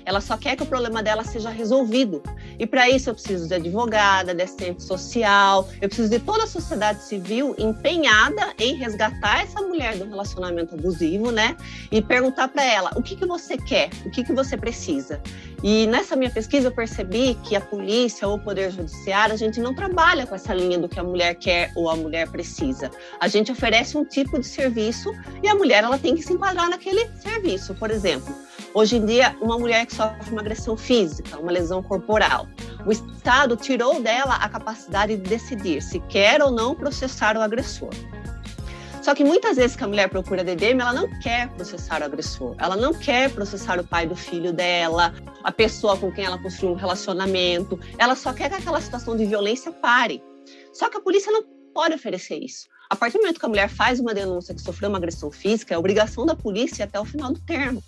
Ela 0.05 0.21
só 0.21 0.37
quer 0.37 0.57
que 0.57 0.63
o 0.63 0.67
problema 0.67 1.03
dela 1.03 1.25
seja 1.25 1.51
resolvido. 1.51 2.23
E 2.59 2.67
para 2.67 2.89
isso 2.89 3.11
eu 3.11 3.15
preciso 3.15 3.49
de 3.49 3.55
advogada, 3.55 4.35
de 4.35 4.43
assistente 4.43 4.83
social, 4.83 5.69
eu 5.81 5.89
preciso 5.89 6.09
de 6.09 6.21
toda 6.21 6.45
a 6.45 6.47
sociedade 6.47 7.03
civil 7.03 7.55
empenhada 7.59 8.55
em 8.59 8.75
resgatar 8.75 9.43
essa 9.43 9.61
mulher 9.61 9.97
do 9.99 10.09
relacionamento 10.09 10.75
abusivo, 10.75 11.31
né? 11.31 11.57
E 11.91 12.01
perguntar 12.01 12.49
para 12.49 12.65
ela: 12.65 12.91
o 12.97 13.03
que, 13.03 13.17
que 13.17 13.27
você 13.27 13.57
quer? 13.57 13.91
O 14.05 14.11
que, 14.11 14.25
que 14.25 14.33
você 14.33 14.57
precisa? 14.57 15.21
E 15.69 15.85
nessa 15.89 16.15
minha 16.15 16.31
pesquisa 16.31 16.69
eu 16.69 16.73
percebi 16.73 17.35
que 17.43 17.57
a 17.57 17.61
polícia 17.61 18.29
ou 18.29 18.37
o 18.37 18.39
poder 18.39 18.71
judiciário, 18.71 19.35
a 19.35 19.37
gente 19.37 19.59
não 19.59 19.75
trabalha 19.75 20.25
com 20.25 20.33
essa 20.33 20.55
linha 20.55 20.79
do 20.79 20.89
que 20.89 21.01
a 21.01 21.03
mulher 21.03 21.35
quer 21.35 21.73
ou 21.75 21.91
a 21.91 21.97
mulher 21.97 22.31
precisa. 22.31 22.89
A 23.19 23.27
gente 23.27 23.51
oferece 23.51 23.99
um 23.99 24.05
tipo 24.05 24.39
de 24.39 24.47
serviço 24.47 25.13
e 25.43 25.49
a 25.49 25.57
mulher 25.57 25.83
ela 25.83 25.99
tem 25.99 26.15
que 26.15 26.23
se 26.23 26.33
enquadrar 26.33 26.71
naquele 26.71 27.11
serviço. 27.17 27.75
Por 27.75 27.91
exemplo, 27.91 28.33
hoje 28.73 28.99
em 28.99 29.05
dia, 29.05 29.37
uma 29.41 29.59
mulher 29.59 29.87
que 29.87 29.97
sofre 29.97 30.31
uma 30.31 30.41
agressão 30.41 30.77
física, 30.77 31.37
uma 31.37 31.51
lesão 31.51 31.83
corporal, 31.83 32.47
o 32.87 32.93
Estado 32.93 33.57
tirou 33.57 34.01
dela 34.01 34.37
a 34.37 34.49
capacidade 34.49 35.17
de 35.17 35.29
decidir 35.29 35.83
se 35.83 35.99
quer 35.99 36.41
ou 36.43 36.53
não 36.53 36.77
processar 36.77 37.37
o 37.37 37.41
agressor. 37.41 37.91
Só 39.07 39.15
que 39.15 39.23
muitas 39.23 39.57
vezes 39.57 39.77
que 39.77 39.85
a 39.85 39.87
mulher 39.87 40.09
procura 40.09 40.43
DDM, 40.43 40.81
ela 40.81 40.93
não 40.93 41.09
quer 41.21 41.49
processar 41.51 42.03
o 42.03 42.07
agressor, 42.07 42.57
ela 42.59 42.75
não 42.75 42.93
quer 42.93 43.31
processar 43.31 43.79
o 43.79 43.87
pai 43.87 44.05
do 44.05 44.17
filho 44.17 44.53
dela, 44.53 45.15
a 45.45 45.53
pessoa 45.53 45.97
com 45.97 46.11
quem 46.11 46.25
ela 46.25 46.37
construiu 46.43 46.75
um 46.75 46.77
relacionamento, 46.77 47.79
ela 47.99 48.17
só 48.17 48.33
quer 48.33 48.49
que 48.49 48.57
aquela 48.57 48.81
situação 48.81 49.17
de 49.17 49.25
violência 49.25 49.71
pare. 49.71 50.21
Só 50.73 50.91
que 50.91 50.97
a 50.97 51.01
polícia 51.01 51.31
não 51.31 51.45
pode 51.73 51.95
oferecer 51.95 52.43
isso. 52.43 52.67
A 52.91 52.97
partir 52.97 53.19
do 53.19 53.21
momento 53.21 53.39
que 53.39 53.47
a 53.47 53.49
mulher 53.49 53.69
faz 53.69 54.01
uma 54.01 54.13
denúncia 54.13 54.53
que 54.53 54.61
sofreu 54.61 54.89
uma 54.89 54.99
agressão 54.99 55.31
física, 55.31 55.73
é 55.73 55.79
obrigação 55.79 56.27
da 56.27 56.35
polícia 56.35 56.85
até 56.85 56.99
o 56.99 57.05
final 57.05 57.33
do 57.33 57.39
termo 57.39 57.81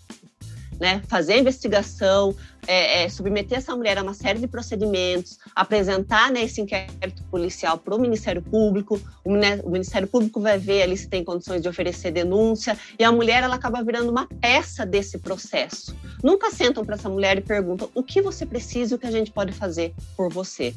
né, 0.78 1.02
fazer 1.08 1.34
a 1.34 1.38
investigação, 1.38 2.34
é, 2.66 3.04
é, 3.04 3.08
submeter 3.08 3.58
essa 3.58 3.74
mulher 3.74 3.98
a 3.98 4.02
uma 4.02 4.14
série 4.14 4.38
de 4.38 4.46
procedimentos, 4.46 5.38
apresentar 5.54 6.30
né, 6.30 6.42
esse 6.42 6.60
inquérito 6.60 7.22
policial 7.30 7.78
para 7.78 7.94
o 7.94 7.98
Ministério 7.98 8.42
Público, 8.42 9.00
o, 9.24 9.32
Ministério 9.70 10.06
Público 10.06 10.40
vai 10.40 10.58
ver 10.58 10.82
ali 10.82 10.96
se 10.96 11.08
tem 11.08 11.24
condições 11.24 11.62
de 11.62 11.68
oferecer 11.68 12.10
denúncia, 12.10 12.78
e 12.98 13.04
a 13.04 13.10
mulher 13.10 13.42
ela 13.42 13.56
acaba 13.56 13.82
virando 13.82 14.10
uma 14.10 14.26
peça 14.26 14.84
desse 14.84 15.18
processo. 15.18 15.96
Nunca 16.22 16.50
sentam 16.50 16.84
para 16.84 16.94
essa 16.94 17.08
mulher 17.08 17.38
e 17.38 17.40
perguntam 17.40 17.88
o 17.94 18.02
que 18.02 18.20
você 18.20 18.44
precisa 18.44 18.94
e 18.94 18.96
o 18.96 18.98
que 18.98 19.06
a 19.06 19.10
gente 19.10 19.30
pode 19.30 19.52
fazer 19.52 19.94
por 20.16 20.30
você. 20.30 20.74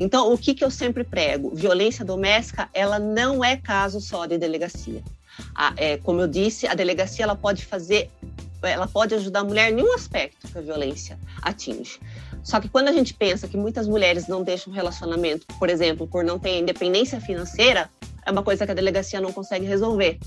Então, 0.00 0.32
o 0.32 0.38
que, 0.38 0.54
que 0.54 0.64
eu 0.64 0.70
sempre 0.70 1.04
prego? 1.04 1.54
Violência 1.54 2.04
doméstica, 2.04 2.68
ela 2.72 2.98
não 2.98 3.44
é 3.44 3.56
caso 3.56 4.00
só 4.00 4.26
de 4.26 4.38
delegacia. 4.38 5.02
A, 5.54 5.72
é, 5.76 5.96
como 5.98 6.20
eu 6.20 6.28
disse, 6.28 6.66
a 6.66 6.74
delegacia 6.74 7.24
ela 7.24 7.34
pode 7.34 7.64
fazer 7.64 8.08
ela 8.66 8.86
pode 8.86 9.14
ajudar 9.14 9.40
a 9.40 9.44
mulher 9.44 9.72
em 9.72 9.82
um 9.82 9.94
aspecto 9.94 10.48
que 10.48 10.58
a 10.58 10.60
violência 10.60 11.18
atinge. 11.42 11.98
Só 12.42 12.60
que 12.60 12.68
quando 12.68 12.88
a 12.88 12.92
gente 12.92 13.14
pensa 13.14 13.48
que 13.48 13.56
muitas 13.56 13.88
mulheres 13.88 14.28
não 14.28 14.42
deixam 14.42 14.72
relacionamento, 14.72 15.46
por 15.58 15.70
exemplo, 15.70 16.06
por 16.06 16.22
não 16.22 16.38
ter 16.38 16.58
independência 16.58 17.20
financeira, 17.20 17.90
é 18.26 18.30
uma 18.30 18.42
coisa 18.42 18.64
que 18.64 18.72
a 18.72 18.74
delegacia 18.74 19.20
não 19.20 19.32
consegue 19.32 19.66
resolver. 19.66 20.18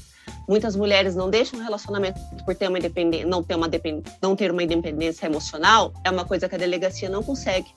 Muitas 0.47 0.75
mulheres 0.75 1.15
não 1.15 1.29
deixam 1.29 1.59
relacionamento 1.59 2.19
por 2.45 2.55
ter 2.55 2.67
uma 2.67 2.77
independência, 2.77 3.27
não 3.27 3.43
ter 3.43 3.55
uma 3.55 3.69
não 4.21 4.35
ter 4.35 4.51
uma 4.51 4.63
independência 4.63 5.25
emocional, 5.25 5.93
é 6.03 6.09
uma 6.09 6.25
coisa 6.25 6.47
que 6.47 6.55
a 6.55 6.57
delegacia 6.57 7.09
não 7.09 7.21
consegue, 7.21 7.67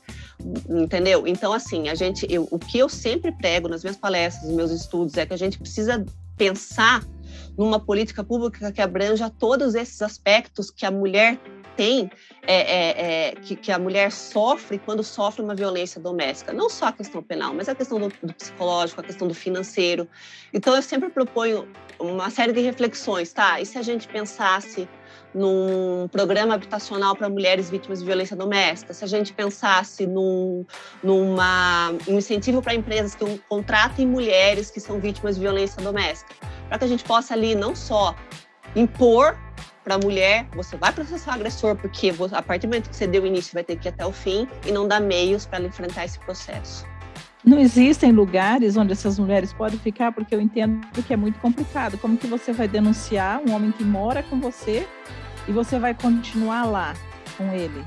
entendeu? 0.69 1.27
Então 1.27 1.53
assim, 1.53 1.89
a 1.89 1.95
gente, 1.95 2.27
eu, 2.31 2.47
o 2.51 2.59
que 2.59 2.79
eu 2.79 2.89
sempre 2.89 3.33
prego 3.33 3.69
nas 3.69 3.83
minhas 3.83 3.97
palestras, 3.97 4.47
nos 4.47 4.55
meus 4.55 4.71
estudos 4.71 5.17
é 5.17 5.27
que 5.27 5.35
a 5.35 5.39
gente 5.39 5.59
precisa 5.59 6.05
pensar 6.37 7.05
numa 7.61 7.79
política 7.79 8.25
pública 8.25 8.73
que 8.73 8.81
abranja 8.81 9.29
todos 9.29 9.75
esses 9.75 10.01
aspectos 10.01 10.71
que 10.71 10.87
a 10.87 10.91
mulher 10.91 11.39
tem, 11.77 12.11
é, 12.47 12.55
é, 12.57 13.29
é, 13.29 13.35
que, 13.35 13.55
que, 13.55 13.71
a 13.71 13.79
mulher 13.79 14.11
sofre 14.11 14.79
quando 14.79 15.05
sofre 15.05 15.43
uma 15.43 15.55
violência 15.55 16.01
doméstica. 16.01 16.55
Não 16.55 16.71
só 16.71 16.87
a 16.87 16.93
questão 16.93 17.23
penal, 17.23 17.53
mas 17.53 17.69
a 17.69 17.75
questão 17.75 18.01
do, 18.01 18.09
do, 18.23 18.33
psicológico, 18.33 19.03
a 19.03 19.05
questão 19.05 19.29
do 19.29 19.35
financeiro. 19.35 20.09
Então, 20.55 20.75
eu 20.75 20.81
sempre 20.81 21.11
proponho 21.11 21.69
uma 21.99 22.31
série 22.31 22.55
de 22.55 22.61
reflexões, 22.61 23.31
tá? 23.31 23.61
E 23.61 23.67
se 23.67 23.77
a 23.77 23.83
gente 23.83 24.09
pensasse 24.09 24.89
num 25.35 26.09
programa 26.09 26.55
habitacional 26.55 27.15
para 27.15 27.29
mulheres 27.29 27.71
vítimas 27.71 28.01
de 28.01 28.07
violência 28.07 28.37
doméstica, 28.37 28.93
se 28.93 29.05
a 29.05 29.09
gente 29.09 29.33
pensasse 29.33 30.07
num 30.07 30.65
numa, 31.03 31.93
um 32.09 32.19
incentivo 32.19 32.61
para 32.63 32.75
empresas 32.75 33.15
que 33.15 33.39
contratem 33.49 34.07
mulheres 34.07 34.71
que 34.71 34.81
são 34.81 34.99
vítimas 34.99 35.37
de 35.37 35.43
violência 35.43 35.83
doméstica, 35.83 36.35
para 36.69 36.79
que 36.79 36.85
a 36.85 36.89
gente 36.89 37.05
possa 37.05 37.35
ali 37.35 37.55
não 37.55 37.75
só 37.75 38.15
impor 38.75 39.37
para 39.85 39.95
a 39.95 39.99
mulher, 39.99 40.47
você 40.55 40.77
vai 40.77 40.93
processar 40.93 41.33
o 41.33 41.35
agressor, 41.35 41.77
porque 41.77 42.13
a 42.33 42.43
partir 42.43 42.67
do 42.67 42.71
momento 42.71 42.91
que 42.91 42.97
você 42.97 43.07
deu 43.07 43.25
início, 43.27 43.55
vai 43.55 43.65
ter 43.65 43.77
que 43.77 43.89
ir 43.89 43.91
até 43.91 44.05
o 44.05 44.13
fim 44.13 44.47
e 44.67 44.73
não 44.73 44.87
dar 44.87 45.01
meios 45.01 45.47
para 45.47 45.59
ela 45.59 45.67
enfrentar 45.67 46.05
esse 46.05 46.19
processo. 46.21 46.90
Não 47.51 47.59
existem 47.59 48.13
lugares 48.13 48.77
onde 48.77 48.93
essas 48.93 49.19
mulheres 49.19 49.53
podem 49.53 49.77
ficar, 49.77 50.13
porque 50.13 50.33
eu 50.33 50.41
entendo 50.41 50.87
que 51.03 51.13
é 51.13 51.17
muito 51.17 51.41
complicado. 51.41 51.99
Como 51.99 52.17
que 52.17 52.29
você 52.29 52.53
vai 52.53 52.69
denunciar 52.69 53.41
um 53.45 53.53
homem 53.53 53.73
que 53.73 53.83
mora 53.83 54.23
com 54.23 54.39
você 54.39 54.87
e 55.49 55.51
você 55.51 55.77
vai 55.77 55.93
continuar 55.93 56.65
lá 56.65 56.95
com 57.37 57.53
ele? 57.53 57.85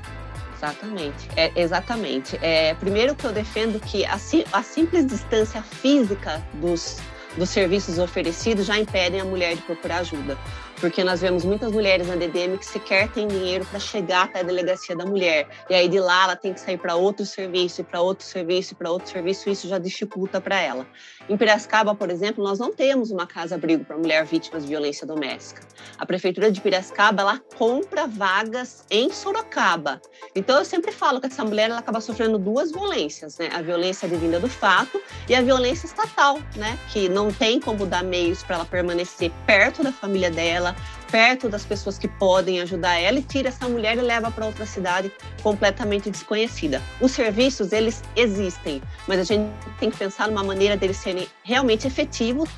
Exatamente, 0.54 1.30
é, 1.34 1.50
exatamente. 1.56 2.38
É, 2.42 2.74
primeiro 2.74 3.14
que 3.14 3.24
eu 3.24 3.32
defendo 3.32 3.80
que 3.80 4.04
a, 4.04 4.18
a 4.52 4.62
simples 4.62 5.06
distância 5.06 5.62
física 5.62 6.46
dos, 6.52 6.98
dos 7.34 7.48
serviços 7.48 7.98
oferecidos 7.98 8.66
já 8.66 8.78
impedem 8.78 9.22
a 9.22 9.24
mulher 9.24 9.56
de 9.56 9.62
procurar 9.62 10.00
ajuda 10.00 10.36
porque 10.80 11.04
nós 11.04 11.20
vemos 11.20 11.44
muitas 11.44 11.72
mulheres 11.72 12.08
na 12.08 12.16
DDM 12.16 12.56
que 12.58 12.66
sequer 12.66 13.10
têm 13.10 13.26
dinheiro 13.26 13.64
para 13.66 13.78
chegar 13.78 14.24
até 14.24 14.40
a 14.40 14.42
delegacia 14.42 14.96
da 14.96 15.04
mulher. 15.04 15.48
E 15.68 15.74
aí 15.74 15.88
de 15.88 15.98
lá 15.98 16.24
ela 16.24 16.36
tem 16.36 16.52
que 16.52 16.60
sair 16.60 16.78
para 16.78 16.94
outro 16.94 17.24
serviço, 17.24 17.84
para 17.84 18.00
outro 18.00 18.24
serviço, 18.24 18.74
para 18.74 18.90
outro 18.90 19.10
serviço, 19.10 19.48
e 19.48 19.52
isso 19.52 19.68
já 19.68 19.78
dificulta 19.78 20.40
para 20.40 20.60
ela. 20.60 20.86
Em 21.28 21.36
Piracicaba, 21.36 21.94
por 21.94 22.10
exemplo, 22.10 22.44
nós 22.44 22.58
não 22.58 22.72
temos 22.72 23.10
uma 23.10 23.26
casa-abrigo 23.26 23.84
para 23.84 23.96
mulher 23.96 24.24
vítima 24.24 24.60
de 24.60 24.66
violência 24.66 25.06
doméstica. 25.06 25.62
A 25.98 26.04
prefeitura 26.06 26.50
de 26.50 26.60
Piracicaba, 26.60 27.22
ela 27.22 27.40
compra 27.56 28.06
vagas 28.06 28.84
em 28.90 29.10
Sorocaba. 29.10 30.00
Então 30.34 30.58
eu 30.58 30.64
sempre 30.64 30.92
falo 30.92 31.20
que 31.20 31.26
essa 31.26 31.44
mulher 31.44 31.70
ela 31.70 31.78
acaba 31.78 32.00
sofrendo 32.00 32.38
duas 32.38 32.70
violências, 32.70 33.38
né? 33.38 33.48
A 33.52 33.62
violência 33.62 34.08
vinda 34.08 34.38
do 34.38 34.48
fato 34.48 35.00
e 35.28 35.34
a 35.34 35.42
violência 35.42 35.86
estatal, 35.86 36.38
né? 36.56 36.78
Que 36.92 37.08
não 37.08 37.30
tem 37.30 37.60
como 37.60 37.86
dar 37.86 38.04
meios 38.04 38.42
para 38.42 38.56
ela 38.56 38.64
permanecer 38.64 39.30
perto 39.46 39.82
da 39.82 39.92
família 39.92 40.30
dela, 40.30 40.63
perto 41.10 41.48
das 41.48 41.64
pessoas 41.64 41.98
que 41.98 42.06
podem 42.06 42.60
ajudar 42.60 42.94
ela 42.94 43.18
e 43.18 43.22
tira 43.22 43.48
essa 43.48 43.68
mulher 43.68 43.98
e 43.98 44.00
leva 44.00 44.30
para 44.30 44.46
outra 44.46 44.64
cidade 44.64 45.10
completamente 45.42 46.10
desconhecida. 46.10 46.80
Os 47.00 47.10
serviços, 47.10 47.72
eles 47.72 48.02
existem, 48.14 48.80
mas 49.08 49.18
a 49.18 49.24
gente 49.24 49.50
tem 49.80 49.90
que 49.90 49.96
pensar 49.96 50.28
numa 50.28 50.44
maneira 50.44 50.76
deles 50.76 50.96
serem 50.96 51.26
realmente 51.42 51.86
efetivos 51.86 52.48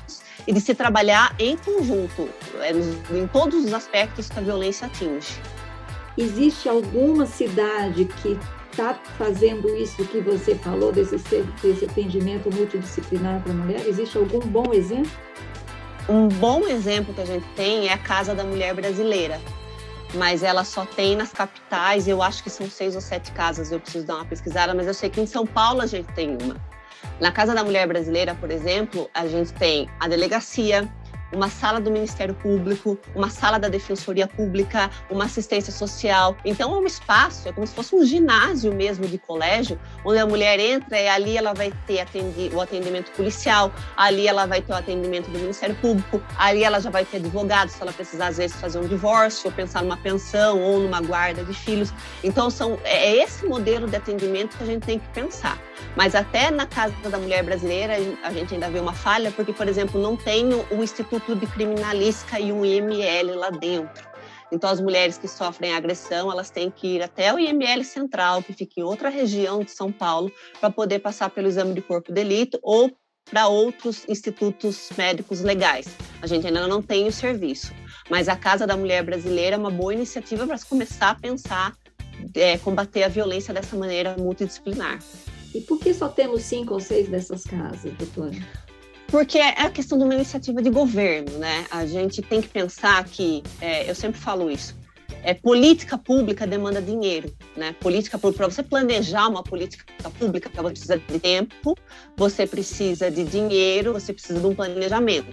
e 0.45 0.53
de 0.53 0.61
se 0.61 0.75
trabalhar 0.75 1.35
em 1.39 1.57
conjunto, 1.57 2.29
é, 2.61 2.71
em 3.17 3.27
todos 3.27 3.65
os 3.65 3.73
aspectos 3.73 4.29
que 4.29 4.37
a 4.37 4.41
violência 4.41 4.85
atinge. 4.85 5.41
Existe 6.17 6.69
alguma 6.69 7.25
cidade 7.25 8.05
que 8.05 8.37
está 8.77 8.93
fazendo 9.17 9.75
isso 9.75 10.05
que 10.05 10.21
você 10.21 10.53
falou, 10.53 10.91
desse, 10.91 11.17
desse 11.61 11.85
atendimento 11.85 12.53
multidisciplinar 12.53 13.41
para 13.41 13.51
a 13.51 13.55
mulher? 13.55 13.85
Existe 13.87 14.17
algum 14.17 14.39
bom 14.39 14.71
exemplo? 14.71 15.11
Um 16.09 16.29
bom 16.29 16.65
exemplo 16.65 17.13
que 17.13 17.19
a 17.19 17.25
gente 17.25 17.45
tem 17.53 17.89
é 17.89 17.93
a 17.93 17.97
Casa 17.97 18.33
da 18.33 18.41
Mulher 18.41 18.73
Brasileira, 18.73 19.41
mas 20.13 20.41
ela 20.41 20.63
só 20.63 20.85
tem 20.85 21.17
nas 21.17 21.33
capitais, 21.33 22.07
eu 22.07 22.23
acho 22.23 22.41
que 22.41 22.49
são 22.49 22.69
seis 22.69 22.95
ou 22.95 23.01
sete 23.01 23.33
casas, 23.33 23.73
eu 23.73 23.79
preciso 23.79 24.05
dar 24.05 24.15
uma 24.15 24.25
pesquisada, 24.25 24.73
mas 24.73 24.87
eu 24.87 24.93
sei 24.93 25.09
que 25.09 25.19
em 25.19 25.25
São 25.25 25.45
Paulo 25.45 25.81
a 25.81 25.85
gente 25.85 26.07
tem 26.13 26.37
uma. 26.41 26.55
Na 27.19 27.29
Casa 27.29 27.53
da 27.53 27.61
Mulher 27.61 27.85
Brasileira, 27.87 28.33
por 28.35 28.49
exemplo, 28.49 29.09
a 29.13 29.27
gente 29.27 29.51
tem 29.51 29.89
a 29.99 30.07
delegacia, 30.07 30.87
uma 31.31 31.49
sala 31.49 31.79
do 31.79 31.91
Ministério 31.91 32.33
Público, 32.33 32.97
uma 33.15 33.29
sala 33.29 33.59
da 33.59 33.67
Defensoria 33.67 34.27
Pública, 34.27 34.89
uma 35.09 35.25
assistência 35.25 35.71
social. 35.71 36.35
Então 36.45 36.73
é 36.73 36.77
um 36.77 36.85
espaço, 36.85 37.47
é 37.49 37.51
como 37.51 37.65
se 37.65 37.73
fosse 37.73 37.95
um 37.95 38.05
ginásio 38.05 38.73
mesmo 38.73 39.07
de 39.07 39.17
colégio, 39.17 39.79
onde 40.05 40.19
a 40.19 40.25
mulher 40.25 40.59
entra 40.59 40.99
e 40.99 41.07
ali 41.07 41.37
ela 41.37 41.53
vai 41.53 41.71
ter 41.85 41.99
atendi 41.99 42.49
o 42.53 42.61
atendimento 42.61 43.11
policial, 43.11 43.71
ali 43.95 44.27
ela 44.27 44.45
vai 44.45 44.61
ter 44.61 44.71
o 44.71 44.75
atendimento 44.75 45.29
do 45.29 45.39
Ministério 45.39 45.75
Público, 45.75 46.21
ali 46.37 46.63
ela 46.63 46.79
já 46.79 46.89
vai 46.89 47.05
ter 47.05 47.17
advogado 47.17 47.69
se 47.69 47.81
ela 47.81 47.91
precisar 47.91 48.27
às 48.27 48.37
vezes 48.37 48.55
fazer 48.57 48.79
um 48.79 48.87
divórcio, 48.87 49.49
ou 49.49 49.51
pensar 49.51 49.83
numa 49.83 49.97
pensão 49.97 50.61
ou 50.61 50.79
numa 50.79 51.01
guarda 51.01 51.43
de 51.43 51.53
filhos. 51.53 51.93
Então 52.23 52.49
são 52.49 52.79
é, 52.83 53.07
é 53.07 53.23
esse 53.23 53.45
modelo 53.45 53.87
de 53.87 53.95
atendimento 53.95 54.57
que 54.57 54.63
a 54.63 54.67
gente 54.67 54.85
tem 54.85 54.99
que 54.99 55.07
pensar. 55.09 55.57
Mas 55.95 56.15
até 56.15 56.51
na 56.51 56.65
Casa 56.65 56.93
da 57.09 57.17
Mulher 57.17 57.43
Brasileira 57.43 57.95
a 58.23 58.31
gente 58.31 58.53
ainda 58.53 58.69
vê 58.69 58.79
uma 58.79 58.93
falha, 58.93 59.31
porque, 59.31 59.53
por 59.53 59.67
exemplo, 59.67 60.01
não 60.01 60.15
tem 60.15 60.45
o 60.53 60.83
Instituto 60.83 61.35
de 61.35 61.47
Criminalística 61.47 62.39
e 62.39 62.51
o 62.51 62.65
IML 62.65 63.35
lá 63.35 63.49
dentro. 63.49 64.07
Então, 64.51 64.69
as 64.69 64.79
mulheres 64.79 65.17
que 65.17 65.27
sofrem 65.27 65.73
agressão, 65.73 66.31
elas 66.31 66.49
têm 66.49 66.71
que 66.71 66.95
ir 66.95 67.03
até 67.03 67.33
o 67.33 67.39
IML 67.39 67.83
Central, 67.83 68.41
que 68.41 68.53
fica 68.53 68.79
em 68.79 68.83
outra 68.83 69.09
região 69.09 69.59
de 69.59 69.71
São 69.71 69.91
Paulo, 69.91 70.31
para 70.59 70.69
poder 70.69 70.99
passar 70.99 71.29
pelo 71.29 71.47
exame 71.47 71.73
de 71.73 71.81
corpo 71.81 72.07
de 72.07 72.15
delito 72.15 72.57
ou 72.63 72.91
para 73.29 73.47
outros 73.47 74.05
institutos 74.07 74.89
médicos 74.97 75.41
legais. 75.41 75.87
A 76.21 76.27
gente 76.27 76.47
ainda 76.47 76.65
não 76.65 76.81
tem 76.81 77.07
o 77.07 77.11
serviço, 77.11 77.73
mas 78.09 78.29
a 78.29 78.37
Casa 78.37 78.65
da 78.65 78.77
Mulher 78.77 79.03
Brasileira 79.03 79.57
é 79.57 79.59
uma 79.59 79.69
boa 79.69 79.93
iniciativa 79.93 80.47
para 80.47 80.57
começar 80.59 81.09
a 81.09 81.15
pensar, 81.15 81.75
é, 82.33 82.57
combater 82.57 83.03
a 83.03 83.09
violência 83.09 83.53
dessa 83.53 83.75
maneira 83.75 84.15
multidisciplinar. 84.17 84.99
E 85.53 85.61
por 85.61 85.79
que 85.79 85.93
só 85.93 86.07
temos 86.07 86.43
cinco 86.43 86.73
ou 86.73 86.79
seis 86.79 87.07
dessas 87.07 87.43
casas, 87.43 87.93
doutora? 87.93 88.35
Porque 89.07 89.37
é 89.37 89.61
a 89.61 89.69
questão 89.69 89.97
de 89.97 90.03
uma 90.03 90.13
iniciativa 90.13 90.61
de 90.61 90.69
governo, 90.69 91.37
né? 91.37 91.65
A 91.71 91.85
gente 91.85 92.21
tem 92.21 92.41
que 92.41 92.49
pensar 92.49 93.03
que, 93.05 93.41
é, 93.61 93.89
eu 93.89 93.95
sempre 93.95 94.19
falo 94.19 94.51
isso, 94.51 94.75
é, 95.23 95.33
política 95.33 95.97
pública 95.97 96.45
demanda 96.45 96.81
dinheiro, 96.81 97.33
né? 97.55 97.73
Política 97.79 98.17
para 98.17 98.47
você 98.47 98.61
planejar 98.61 99.27
uma 99.27 99.43
política 99.43 99.85
pública, 100.11 100.49
você 100.49 100.69
precisa 100.69 100.97
de 100.97 101.19
tempo, 101.19 101.75
você 102.15 102.45
precisa 102.45 103.09
de 103.09 103.23
dinheiro, 103.23 103.93
você 103.93 104.13
precisa 104.13 104.39
de 104.39 104.45
um 104.45 104.53
planejamento. 104.53 105.27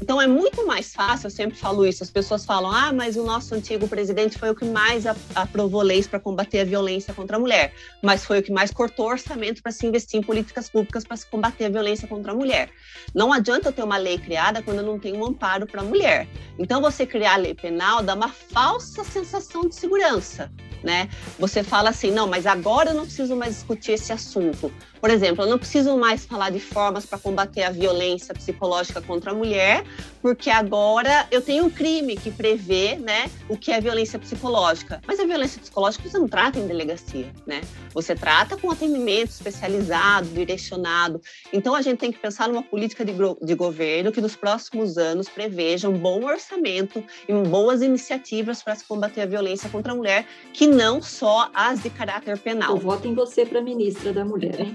Então 0.00 0.20
é 0.20 0.26
muito 0.26 0.66
mais 0.66 0.92
fácil, 0.92 1.26
eu 1.26 1.30
sempre 1.30 1.56
falo 1.56 1.86
isso, 1.86 2.02
as 2.02 2.10
pessoas 2.10 2.44
falam: 2.44 2.70
"Ah, 2.70 2.92
mas 2.92 3.16
o 3.16 3.24
nosso 3.24 3.54
antigo 3.54 3.88
presidente 3.88 4.38
foi 4.38 4.50
o 4.50 4.54
que 4.54 4.64
mais 4.64 5.04
aprovou 5.34 5.82
leis 5.82 6.06
para 6.06 6.20
combater 6.20 6.60
a 6.60 6.64
violência 6.64 7.14
contra 7.14 7.36
a 7.36 7.40
mulher, 7.40 7.72
mas 8.02 8.24
foi 8.24 8.40
o 8.40 8.42
que 8.42 8.52
mais 8.52 8.70
cortou 8.70 9.06
orçamento 9.06 9.62
para 9.62 9.72
se 9.72 9.86
investir 9.86 10.20
em 10.20 10.22
políticas 10.22 10.68
públicas 10.68 11.04
para 11.04 11.16
se 11.16 11.26
combater 11.26 11.64
a 11.66 11.68
violência 11.68 12.06
contra 12.06 12.32
a 12.32 12.34
mulher". 12.34 12.70
Não 13.14 13.32
adianta 13.32 13.68
eu 13.68 13.72
ter 13.72 13.82
uma 13.82 13.96
lei 13.96 14.18
criada 14.18 14.62
quando 14.62 14.78
eu 14.78 14.86
não 14.86 14.98
tenho 14.98 15.18
um 15.18 15.26
amparo 15.26 15.66
para 15.66 15.80
a 15.80 15.84
mulher. 15.84 16.28
Então 16.58 16.80
você 16.80 17.06
criar 17.06 17.34
a 17.34 17.38
lei 17.38 17.54
penal 17.54 18.02
dá 18.02 18.14
uma 18.14 18.28
falsa 18.28 19.02
sensação 19.04 19.68
de 19.68 19.74
segurança 19.74 20.50
né? 20.86 21.08
Você 21.38 21.62
fala 21.62 21.90
assim, 21.90 22.10
não, 22.10 22.26
mas 22.26 22.46
agora 22.46 22.90
eu 22.90 22.94
não 22.94 23.04
preciso 23.04 23.34
mais 23.34 23.54
discutir 23.54 23.92
esse 23.92 24.12
assunto. 24.12 24.72
Por 25.00 25.10
exemplo, 25.10 25.44
eu 25.44 25.48
não 25.48 25.58
preciso 25.58 25.96
mais 25.96 26.24
falar 26.24 26.50
de 26.50 26.60
formas 26.60 27.06
para 27.06 27.18
combater 27.18 27.62
a 27.62 27.70
violência 27.70 28.34
psicológica 28.34 29.00
contra 29.00 29.30
a 29.30 29.34
mulher, 29.34 29.84
porque 30.26 30.50
agora 30.50 31.24
eu 31.30 31.40
tenho 31.40 31.66
um 31.66 31.70
crime 31.70 32.16
que 32.16 32.32
prevê, 32.32 32.96
né, 32.96 33.30
o 33.48 33.56
que 33.56 33.70
é 33.70 33.80
violência 33.80 34.18
psicológica. 34.18 35.00
Mas 35.06 35.20
a 35.20 35.24
violência 35.24 35.60
psicológica 35.60 36.08
você 36.08 36.18
não 36.18 36.26
trata 36.26 36.58
em 36.58 36.66
delegacia, 36.66 37.32
né? 37.46 37.60
Você 37.94 38.12
trata 38.16 38.56
com 38.56 38.68
atendimento 38.68 39.30
especializado, 39.30 40.26
direcionado. 40.30 41.22
Então 41.52 41.76
a 41.76 41.80
gente 41.80 41.98
tem 41.98 42.10
que 42.10 42.18
pensar 42.18 42.48
numa 42.48 42.64
política 42.64 43.04
de, 43.04 43.12
de 43.40 43.54
governo 43.54 44.10
que 44.10 44.20
nos 44.20 44.34
próximos 44.34 44.98
anos 44.98 45.28
preveja 45.28 45.88
um 45.88 45.96
bom 45.96 46.24
orçamento 46.24 47.04
e 47.28 47.32
boas 47.32 47.80
iniciativas 47.80 48.64
para 48.64 48.74
se 48.74 48.84
combater 48.84 49.20
a 49.20 49.26
violência 49.26 49.70
contra 49.70 49.92
a 49.92 49.94
mulher, 49.94 50.26
que 50.52 50.66
não 50.66 51.00
só 51.00 51.52
as 51.54 51.84
de 51.84 51.90
caráter 51.90 52.36
penal. 52.36 52.70
Eu 52.70 52.78
voto 52.78 53.06
em 53.06 53.14
você 53.14 53.46
para 53.46 53.62
ministra 53.62 54.12
da 54.12 54.24
Mulher, 54.24 54.58
hein? 54.58 54.74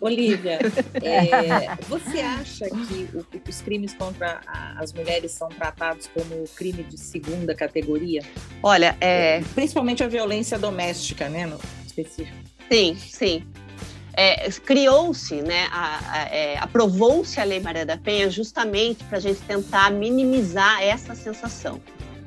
Olivia, 0.00 0.58
é, 1.02 1.76
você 1.88 2.20
acha 2.20 2.66
que 2.68 3.48
os 3.48 3.62
crimes 3.62 3.94
contra 3.94 4.40
as 4.76 4.92
mulheres 4.92 5.32
são 5.32 5.48
tratados 5.48 6.08
como 6.08 6.44
crime 6.56 6.82
de 6.82 6.98
segunda 6.98 7.54
categoria? 7.54 8.22
Olha, 8.62 8.96
é... 9.00 9.40
principalmente 9.54 10.02
a 10.02 10.08
violência 10.08 10.58
doméstica, 10.58 11.28
né, 11.28 11.46
no 11.46 11.58
específico. 11.86 12.36
Sim, 12.70 12.96
sim. 12.96 13.46
É, 14.14 14.50
criou-se, 14.50 15.40
né, 15.40 15.68
é, 16.30 16.58
aprovou-se 16.58 17.40
a 17.40 17.44
Lei 17.44 17.60
Maria 17.60 17.86
da 17.86 17.96
Penha 17.96 18.28
justamente 18.28 19.02
para 19.04 19.16
a 19.16 19.20
gente 19.20 19.40
tentar 19.40 19.90
minimizar 19.90 20.82
essa 20.82 21.14
sensação. 21.14 21.80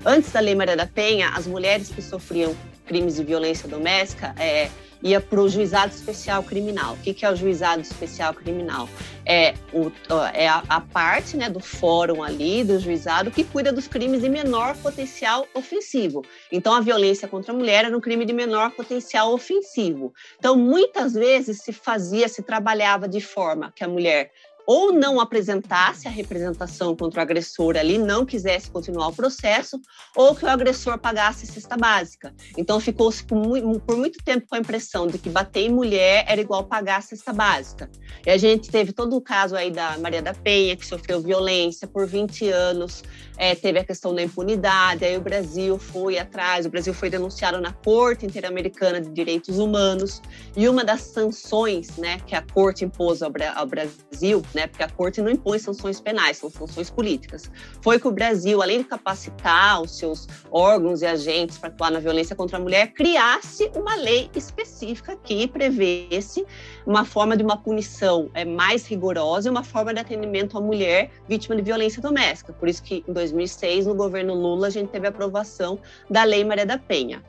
Antes 0.04 0.32
da 0.32 0.40
Lei 0.40 0.56
Maria 0.56 0.75
da 0.75 0.88
Penha, 0.88 1.30
as 1.30 1.46
mulheres 1.46 1.90
que 1.90 2.02
sofriam 2.02 2.56
crimes 2.88 3.16
de 3.16 3.24
violência 3.24 3.68
doméstica 3.68 4.34
é, 4.38 4.70
ia 5.06 5.22
para 5.22 5.40
o 5.40 5.48
juizado 5.48 5.94
especial 5.94 6.42
criminal. 6.42 6.96
O 6.96 6.98
que, 6.98 7.14
que 7.14 7.24
é 7.24 7.32
o 7.32 7.36
juizado 7.36 7.80
especial 7.80 8.34
criminal? 8.34 8.90
É, 9.24 9.54
o, 9.72 9.92
é 10.34 10.48
a, 10.48 10.64
a, 10.68 10.82
parte 10.82 11.38
né, 11.38 11.48
do 11.48 11.60
fórum 11.60 12.24
ali, 12.24 12.64
do 12.64 12.80
juizado, 12.80 13.30
que 13.30 13.44
cuida 13.44 13.72
dos 13.72 13.88
crimes 13.88 14.22
de 14.22 14.30
menor 14.30 14.76
potencial 14.78 15.48
ofensivo. 15.54 16.24
Então, 16.52 16.74
a 16.74 16.82
violência 16.82 17.28
contra 17.28 17.54
a 17.54 17.56
mulher 17.56 17.86
era 17.86 17.96
um 17.96 18.02
crime 18.02 18.26
de 18.26 18.34
menor 18.34 18.72
potencial 18.72 19.32
ofensivo. 19.32 20.12
Então, 20.40 20.58
muitas 20.58 21.14
vezes 21.14 21.62
se 21.62 21.72
fazia, 21.72 22.28
se 22.28 22.42
trabalhava 22.42 23.08
de 23.08 23.22
forma 23.22 23.72
que 23.76 23.84
a 23.84 23.88
mulher 23.88 24.32
ou 24.65 24.91
não 24.91 25.19
apresentasse 25.19 26.07
a 26.07 26.12
representação 26.12 26.95
contra 26.95 27.19
o 27.19 27.24
agressor 27.24 27.77
ali, 27.77 27.98
não 27.98 28.25
quisesse 28.25 28.69
continuar 28.69 29.07
o 29.07 29.13
processo, 29.13 29.79
ou 30.15 30.36
que 30.36 30.45
o 30.45 30.50
agressor 30.50 30.98
pagasse 30.98 31.45
cesta 31.45 31.77
básica. 31.77 32.34
Então 32.57 32.79
ficou-se 32.79 33.24
por, 33.24 33.38
muito 33.38 34.24
tempo 34.24 34.48
com 34.48 34.55
a 34.55 34.60
impressão 34.60 35.07
de 35.07 35.17
que 35.17 35.29
bater 35.29 35.62
em 35.62 35.69
mulher 35.69 36.25
era 36.27 36.41
igual 36.41 36.63
pagar 36.63 37.01
cesta 37.03 37.31
básica. 37.31 37.89
E 38.25 38.29
a 38.29 38.38
gente 38.38 38.69
teve 38.69 38.91
todo 38.91 39.15
o 39.15 39.22
caso 39.22 39.55
aí 39.55 39.72
da 39.72 39.98
Maria 39.98 40.22
da 40.22 40.34
Penha, 40.34 40.75
que 40.75 40.86
sofreu 40.86 41.22
violência 41.22 41.88
por 41.88 42.07
20 42.07 42.50
anos, 42.50 43.03
é, 43.38 43.53
teve 43.53 43.79
a 43.79 43.84
questão 43.84 44.15
da 44.15 44.22
impunidade, 44.22 45.03
aí 45.03 45.17
o 45.17 45.22
Brasil 45.22 45.77
foi 45.77 46.17
atrás, 46.17 46.65
o 46.65 46.69
Brasil 46.69 46.93
foi 46.93 47.10
denunciado 47.10 47.60
na 47.60 47.74
Corte 47.74 48.25
Interamericana 48.25 49.01
de 49.01 49.10
Direitos 49.10 49.57
Humanos, 49.57 50.22
e 50.55 50.67
uma 50.67 50.84
das 50.84 51.01
sanções 51.01 51.98
né, 51.98 52.19
que 52.25 52.36
a 52.36 52.41
Corte 52.41 52.86
impôs 52.86 53.22
ao, 53.22 53.31
ao 53.55 53.65
Brasil 53.65 54.41
né? 54.56 54.68
Porque 54.68 54.82
a 54.82 54.90
corte 54.90 55.22
não 55.22 55.30
impõe 55.30 55.60
sanções 55.60 56.00
penais, 56.00 56.38
são 56.38 56.50
sanções 56.50 56.90
políticas. 56.90 57.52
Foi 57.82 58.00
que 58.00 58.08
o 58.08 58.12
Brasil, 58.12 58.62
além 58.62 58.80
de 58.80 58.86
capacitar 58.86 59.82
os 59.82 59.98
seus 59.98 60.28
órgãos 60.50 61.02
e 61.02 61.06
agentes 61.06 61.58
para 61.58 61.70
atuar 61.70 61.92
na 61.92 62.00
violência 62.00 62.36
contra 62.36 62.58
a 62.58 62.60
mulher, 62.60 62.94
criasse 62.94 63.70
uma 63.76 63.96
lei 63.96 64.30
específica 64.34 65.16
que 65.18 65.48
prevesse 65.48 66.46
uma 66.86 67.04
forma 67.04 67.36
de 67.36 67.44
uma 67.44 67.58
punição 67.58 68.32
é, 68.34 68.46
mais 68.46 68.88
rigorosa 68.88 69.50
e 69.50 69.52
uma 69.52 69.63
forma 69.63 69.94
de 69.94 70.00
atendimento 70.00 70.58
à 70.58 70.62
mulher 70.62 71.12
vítima 71.28 71.56
de 71.56 71.62
violência 71.62 72.02
doméstica. 72.02 72.54
Por 72.54 72.70
isso 72.70 72.82
que 72.82 73.04
em 73.08 73.13
2006, 73.13 73.86
no 73.86 73.94
governo 73.94 74.34
Lula, 74.34 74.68
a 74.68 74.70
gente 74.70 74.89
teve 74.89 75.06
a 75.06 75.10
aprovação 75.10 75.80
da 76.10 76.24
Lei 76.24 76.44
Maria 76.44 76.65
da 76.65 76.78
Penha. 76.78 77.22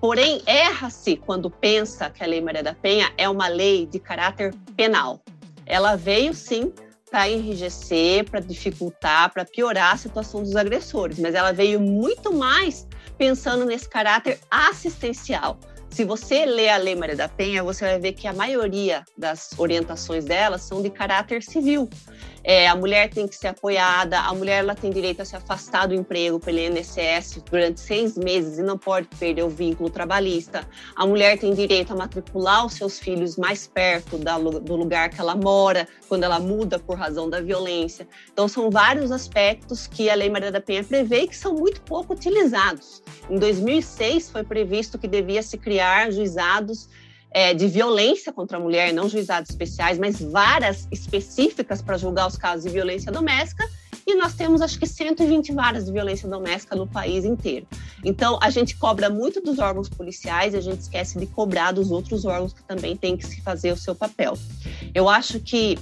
Porém, 0.00 0.42
erra-se 0.46 1.16
quando 1.16 1.50
pensa 1.50 2.08
que 2.10 2.22
a 2.22 2.26
Lei 2.26 2.40
Maria 2.40 2.62
da 2.62 2.74
Penha 2.74 3.12
é 3.16 3.28
uma 3.28 3.48
lei 3.48 3.84
de 3.84 3.98
caráter 3.98 4.54
penal 4.76 5.20
ela 5.68 5.94
veio 5.96 6.34
sim 6.34 6.72
para 7.10 7.28
enrijecer, 7.28 8.28
para 8.28 8.40
dificultar, 8.40 9.32
para 9.32 9.44
piorar 9.44 9.94
a 9.94 9.96
situação 9.96 10.42
dos 10.42 10.56
agressores, 10.56 11.18
mas 11.18 11.34
ela 11.34 11.52
veio 11.52 11.80
muito 11.80 12.32
mais 12.32 12.86
pensando 13.16 13.64
nesse 13.64 13.88
caráter 13.88 14.38
assistencial. 14.50 15.58
Se 15.90 16.04
você 16.04 16.44
lê 16.44 16.68
a 16.68 16.76
Lei 16.76 16.94
Maria 16.94 17.16
da 17.16 17.28
Penha, 17.28 17.62
você 17.62 17.84
vai 17.84 17.98
ver 17.98 18.12
que 18.12 18.26
a 18.26 18.32
maioria 18.32 19.04
das 19.16 19.50
orientações 19.58 20.24
dela 20.24 20.58
são 20.58 20.82
de 20.82 20.90
caráter 20.90 21.42
civil. 21.42 21.88
É, 22.50 22.66
a 22.66 22.74
mulher 22.74 23.10
tem 23.10 23.28
que 23.28 23.36
ser 23.36 23.48
apoiada, 23.48 24.20
a 24.20 24.32
mulher 24.32 24.60
ela 24.60 24.74
tem 24.74 24.90
direito 24.90 25.20
a 25.20 25.24
se 25.26 25.36
afastar 25.36 25.86
do 25.86 25.92
emprego 25.92 26.40
pelo 26.40 26.58
INSS 26.58 27.42
durante 27.50 27.78
seis 27.78 28.16
meses 28.16 28.56
e 28.58 28.62
não 28.62 28.78
pode 28.78 29.06
perder 29.18 29.42
o 29.42 29.50
vínculo 29.50 29.90
trabalhista. 29.90 30.66
A 30.96 31.06
mulher 31.06 31.38
tem 31.38 31.52
direito 31.52 31.92
a 31.92 31.96
matricular 31.96 32.64
os 32.64 32.72
seus 32.72 32.98
filhos 32.98 33.36
mais 33.36 33.66
perto 33.66 34.16
da, 34.16 34.38
do 34.38 34.76
lugar 34.76 35.10
que 35.10 35.20
ela 35.20 35.36
mora, 35.36 35.86
quando 36.08 36.24
ela 36.24 36.40
muda 36.40 36.78
por 36.78 36.96
razão 36.96 37.28
da 37.28 37.38
violência. 37.42 38.08
Então, 38.32 38.48
são 38.48 38.70
vários 38.70 39.12
aspectos 39.12 39.86
que 39.86 40.08
a 40.08 40.14
Lei 40.14 40.30
Maria 40.30 40.50
da 40.50 40.58
Penha 40.58 40.82
prevê 40.82 41.24
e 41.24 41.28
que 41.28 41.36
são 41.36 41.52
muito 41.52 41.82
pouco 41.82 42.14
utilizados. 42.14 43.02
Em 43.28 43.38
2006, 43.38 44.30
foi 44.30 44.42
previsto 44.42 44.98
que 44.98 45.06
devia 45.06 45.42
se 45.42 45.58
criar 45.58 46.10
juizados 46.10 46.88
é, 47.30 47.52
de 47.54 47.66
violência 47.66 48.32
contra 48.32 48.56
a 48.56 48.60
mulher, 48.60 48.92
não 48.92 49.08
juizados 49.08 49.50
especiais, 49.50 49.98
mas 49.98 50.20
varas 50.20 50.88
específicas 50.90 51.82
para 51.82 51.96
julgar 51.96 52.26
os 52.26 52.36
casos 52.36 52.64
de 52.64 52.70
violência 52.70 53.12
doméstica. 53.12 53.68
E 54.06 54.14
nós 54.14 54.34
temos, 54.34 54.62
acho 54.62 54.78
que, 54.78 54.86
120 54.86 55.52
varas 55.52 55.84
de 55.84 55.92
violência 55.92 56.26
doméstica 56.26 56.74
no 56.74 56.86
país 56.86 57.26
inteiro. 57.26 57.66
Então, 58.02 58.38
a 58.40 58.48
gente 58.48 58.74
cobra 58.76 59.10
muito 59.10 59.40
dos 59.40 59.58
órgãos 59.58 59.88
policiais 59.88 60.54
e 60.54 60.56
a 60.56 60.60
gente 60.62 60.80
esquece 60.80 61.18
de 61.18 61.26
cobrar 61.26 61.72
dos 61.72 61.90
outros 61.90 62.24
órgãos 62.24 62.54
que 62.54 62.62
também 62.62 62.96
têm 62.96 63.18
que 63.18 63.26
se 63.26 63.42
fazer 63.42 63.70
o 63.70 63.76
seu 63.76 63.94
papel. 63.94 64.32
Eu 64.94 65.10
acho 65.10 65.38
que 65.40 65.78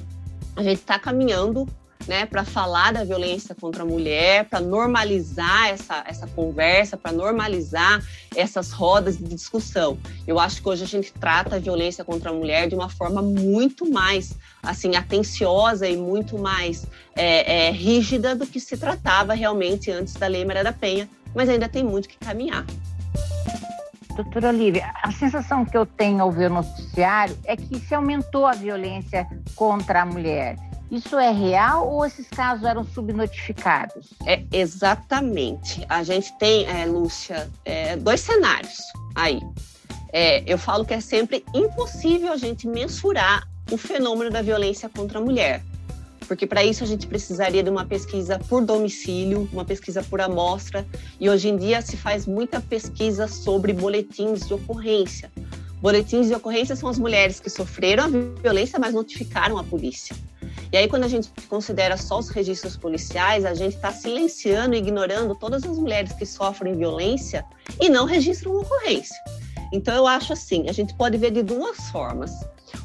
a 0.57 0.63
gente 0.63 0.81
está 0.81 0.99
caminhando 0.99 1.69
né, 2.07 2.27
para 2.27 2.45
falar 2.45 2.93
da 2.93 3.05
violência 3.05 3.55
contra 3.55 3.83
a 3.83 3.87
mulher, 3.87 4.45
para 4.45 4.61
normalizar 4.61 5.69
essa, 5.69 6.05
essa 6.07 6.27
conversa, 6.27 6.97
para 6.97 7.13
normalizar 7.13 8.03
essas 8.35 8.71
rodas 8.71 9.17
de 9.19 9.25
discussão. 9.25 9.99
Eu 10.27 10.39
acho 10.39 10.63
que 10.63 10.69
hoje 10.69 10.85
a 10.85 10.87
gente 10.87 11.13
trata 11.13 11.57
a 11.57 11.59
violência 11.59 12.05
contra 12.05 12.31
a 12.31 12.33
mulher 12.33 12.69
de 12.69 12.75
uma 12.75 12.89
forma 12.89 13.23
muito 13.23 13.91
mais 13.91 14.35
assim 14.63 14.97
atenciosa 14.97 15.89
e 15.89 15.97
muito 15.97 16.39
mais 16.39 16.87
é, 17.15 17.69
é, 17.69 17.71
rígida 17.71 18.35
do 18.35 18.47
que 18.47 18.61
se 18.61 18.77
tratava 18.77 19.35
realmente 19.35 19.91
antes 19.91 20.15
da 20.15 20.27
Lei 20.27 20.45
Maria 20.45 20.65
da 20.65 20.73
Penha, 20.73 21.09
mas 21.35 21.49
ainda 21.49 21.69
tem 21.69 21.85
muito 21.85 22.09
que 22.09 22.19
caminhar. 22.19 22.65
Doutora 24.17 24.49
Olivia, 24.49 24.95
a 25.03 25.13
sensação 25.13 25.63
que 25.63 25.77
eu 25.77 25.85
tenho 25.85 26.23
ao 26.23 26.33
ver 26.33 26.51
o 26.51 26.55
noticiário 26.55 27.37
é 27.45 27.55
que 27.55 27.79
se 27.79 27.95
aumentou 27.95 28.47
a 28.47 28.53
violência 28.53 29.27
contra 29.55 30.03
a 30.03 30.07
mulher. 30.07 30.57
Isso 30.91 31.19
é 31.19 31.33
real 31.33 31.89
ou 31.89 32.07
esses 32.07 32.29
casos 32.29 32.65
eram 32.65 32.85
subnotificados? 32.85 34.11
É 34.25 34.43
exatamente. 34.53 35.85
A 35.89 36.03
gente 36.03 36.33
tem, 36.39 36.67
é, 36.67 36.87
Lúcia, 36.87 37.51
é, 37.65 37.97
dois 37.97 38.21
cenários 38.21 38.79
aí. 39.15 39.41
É, 40.13 40.43
eu 40.51 40.57
falo 40.57 40.85
que 40.85 40.95
é 40.95 41.01
sempre 41.01 41.45
impossível 41.53 42.33
a 42.33 42.37
gente 42.37 42.69
mensurar 42.69 43.49
o 43.71 43.77
fenômeno 43.77 44.31
da 44.31 44.43
violência 44.43 44.89
contra 44.89 45.19
a 45.19 45.23
mulher, 45.23 45.63
porque 46.29 46.47
para 46.47 46.65
isso 46.65 46.85
a 46.85 46.87
gente 46.87 47.07
precisaria 47.07 47.63
de 47.63 47.71
uma 47.71 47.85
pesquisa 47.85 48.39
por 48.49 48.65
domicílio, 48.65 49.49
uma 49.53 49.65
pesquisa 49.65 50.03
por 50.05 50.21
amostra, 50.21 50.87
e 51.19 51.29
hoje 51.29 51.49
em 51.49 51.57
dia 51.57 51.83
se 51.83 51.97
faz 51.97 52.27
muita 52.27 52.61
pesquisa 52.61 53.27
sobre 53.27 53.73
boletins 53.73 54.47
de 54.47 54.55
ocorrência. 54.55 55.31
Boletins 55.81 56.29
de 56.29 56.35
ocorrência 56.35 56.75
são 56.75 56.89
as 56.89 56.99
mulheres 56.99 57.39
que 57.41 57.51
sofreram 57.51 58.05
a 58.05 58.09
violência, 58.41 58.79
mas 58.79 58.95
notificaram 58.95 59.59
a 59.59 59.65
polícia. 59.65 60.17
E 60.73 60.77
aí, 60.77 60.89
quando 60.89 61.05
a 61.05 61.09
gente 61.09 61.31
considera 61.49 61.97
só 61.97 62.19
os 62.19 62.29
registros 62.29 62.77
policiais, 62.77 63.45
a 63.45 63.55
gente 63.55 63.77
está 63.77 63.93
silenciando 63.93 64.75
e 64.75 64.79
ignorando 64.79 65.35
todas 65.35 65.65
as 65.65 65.79
mulheres 65.79 66.13
que 66.13 66.27
sofrem 66.27 66.75
violência 66.75 67.45
e 67.81 67.89
não 67.89 68.05
registram 68.05 68.57
ocorrência. 68.57 69.17
Então, 69.73 69.95
eu 69.95 70.07
acho 70.07 70.33
assim: 70.33 70.69
a 70.69 70.73
gente 70.73 70.95
pode 70.95 71.17
ver 71.17 71.31
de 71.31 71.43
duas 71.43 71.79
formas. 71.91 72.33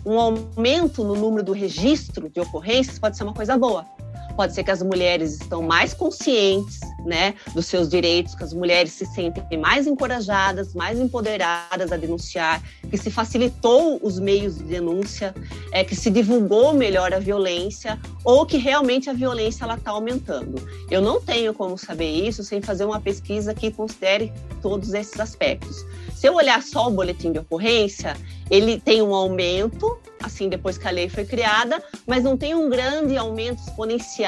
Um 0.05 0.19
aumento 0.19 1.03
no 1.03 1.15
número 1.15 1.43
do 1.43 1.51
registro 1.51 2.29
de 2.29 2.39
ocorrências 2.39 2.99
pode 2.99 3.17
ser 3.17 3.23
uma 3.23 3.33
coisa 3.33 3.57
boa, 3.57 3.85
pode 4.31 4.53
ser 4.53 4.63
que 4.63 4.71
as 4.71 4.81
mulheres 4.81 5.33
estão 5.33 5.61
mais 5.61 5.93
conscientes, 5.93 6.79
né, 7.05 7.33
dos 7.53 7.65
seus 7.65 7.89
direitos, 7.89 8.35
que 8.35 8.43
as 8.43 8.53
mulheres 8.53 8.91
se 8.91 9.05
sentem 9.05 9.57
mais 9.57 9.87
encorajadas, 9.87 10.73
mais 10.73 10.99
empoderadas 10.99 11.91
a 11.91 11.97
denunciar, 11.97 12.61
que 12.89 12.97
se 12.97 13.09
facilitou 13.09 13.99
os 14.01 14.19
meios 14.19 14.57
de 14.57 14.63
denúncia, 14.63 15.33
é, 15.71 15.83
que 15.83 15.95
se 15.95 16.09
divulgou 16.09 16.73
melhor 16.73 17.13
a 17.13 17.19
violência, 17.19 17.99
ou 18.23 18.45
que 18.45 18.57
realmente 18.57 19.09
a 19.09 19.13
violência 19.13 19.63
ela 19.63 19.75
está 19.75 19.91
aumentando. 19.91 20.61
Eu 20.89 21.01
não 21.01 21.19
tenho 21.21 21.53
como 21.53 21.77
saber 21.77 22.09
isso 22.09 22.43
sem 22.43 22.61
fazer 22.61 22.85
uma 22.85 23.01
pesquisa 23.01 23.53
que 23.53 23.71
considere 23.71 24.31
todos 24.61 24.93
esses 24.93 25.19
aspectos. 25.19 25.85
Se 26.15 26.27
eu 26.27 26.35
olhar 26.35 26.61
só 26.61 26.87
o 26.87 26.91
boletim 26.91 27.31
de 27.31 27.39
ocorrência, 27.39 28.15
ele 28.49 28.79
tem 28.79 29.01
um 29.01 29.15
aumento, 29.15 29.97
assim, 30.21 30.49
depois 30.49 30.77
que 30.77 30.87
a 30.87 30.91
lei 30.91 31.09
foi 31.09 31.25
criada, 31.25 31.81
mas 32.05 32.23
não 32.23 32.37
tem 32.37 32.53
um 32.53 32.69
grande 32.69 33.17
aumento 33.17 33.59
exponencial 33.63 34.20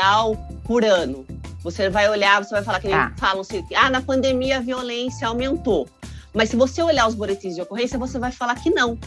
por 0.63 0.83
ano. 0.83 1.25
Você 1.63 1.89
vai 1.89 2.09
olhar, 2.09 2.43
você 2.43 2.51
vai 2.51 2.63
falar 2.63 2.79
que 2.79 2.91
ah. 2.91 3.13
falam 3.17 3.41
assim, 3.41 3.65
ah, 3.75 3.89
na 3.89 4.01
pandemia 4.01 4.57
a 4.57 4.61
violência 4.61 5.27
aumentou. 5.27 5.87
Mas 6.33 6.49
se 6.49 6.55
você 6.55 6.81
olhar 6.81 7.07
os 7.07 7.15
boletins 7.15 7.55
de 7.55 7.61
ocorrência, 7.61 7.97
você 7.97 8.19
vai 8.19 8.31
falar 8.31 8.55
que 8.55 8.69
não. 8.69 8.97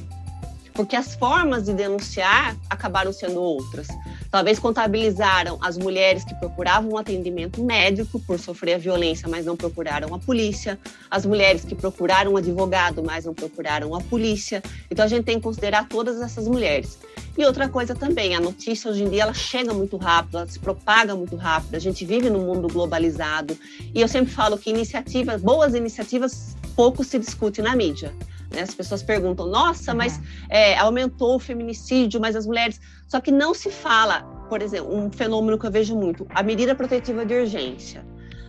Porque 0.77 0.95
as 0.95 1.15
formas 1.15 1.65
de 1.65 1.73
denunciar 1.73 2.55
acabaram 2.69 3.11
sendo 3.11 3.41
outras. 3.41 3.89
Talvez 4.31 4.59
contabilizaram 4.59 5.59
as 5.62 5.79
mulheres 5.79 6.23
que 6.23 6.35
procuravam 6.35 6.91
um 6.93 6.99
atendimento 6.99 7.62
médico 7.65 8.21
por 8.21 8.39
sofrer 8.39 8.75
a 8.75 8.79
violência, 8.79 9.27
mas 9.27 9.47
não 9.47 9.57
procuraram 9.57 10.15
a 10.15 10.19
polícia, 10.19 10.79
as 11.11 11.25
mulheres 11.25 11.65
que 11.65 11.75
procuraram 11.75 12.35
um 12.35 12.37
advogado, 12.37 13.03
mas 13.03 13.25
não 13.25 13.33
procuraram 13.33 13.95
a 13.95 14.01
polícia. 14.03 14.62
Então 14.91 15.05
a 15.05 15.09
gente 15.09 15.25
tem 15.25 15.37
que 15.37 15.43
considerar 15.43 15.89
todas 15.89 16.21
essas 16.21 16.47
mulheres. 16.47 16.99
E 17.39 17.45
outra 17.45 17.69
coisa 17.69 17.95
também, 17.95 18.35
a 18.35 18.41
notícia 18.41 18.91
hoje 18.91 19.05
em 19.05 19.09
dia 19.09 19.23
ela 19.23 19.35
chega 19.35 19.73
muito 19.73 19.97
rápido, 19.97 20.39
ela 20.39 20.47
se 20.47 20.59
propaga 20.59 21.15
muito 21.15 21.37
rápido. 21.37 21.75
A 21.75 21.79
gente 21.79 22.05
vive 22.05 22.29
num 22.29 22.45
mundo 22.45 22.69
globalizado 22.69 23.57
e 23.95 24.01
eu 24.01 24.09
sempre 24.09 24.33
falo 24.33 24.59
que 24.59 24.69
iniciativas, 24.69 25.41
boas 25.41 25.75
iniciativas, 25.75 26.55
pouco 26.75 27.03
se 27.03 27.19
discute 27.19 27.62
na 27.62 27.75
mídia. 27.75 28.12
Né? 28.57 28.62
As 28.62 28.75
pessoas 28.75 29.03
perguntam, 29.03 29.47
nossa, 29.47 29.95
mas 29.95 30.21
é, 30.49 30.77
aumentou 30.79 31.37
o 31.37 31.38
feminicídio, 31.38 32.21
mas 32.21 32.35
as 32.35 32.47
mulheres. 32.47 32.81
Só 33.07 33.21
que 33.21 33.31
não 33.31 33.55
se 33.55 33.71
fala, 33.71 34.23
por 34.49 34.62
exemplo, 34.62 34.92
um 34.92 35.11
fenômeno 35.12 35.59
que 35.59 35.66
eu 35.66 35.71
vejo 35.71 35.95
muito, 35.95 36.27
a 36.31 36.42
medida 36.42 36.75
protetiva 36.75 37.25
de 37.25 37.35
urgência. 37.35 38.05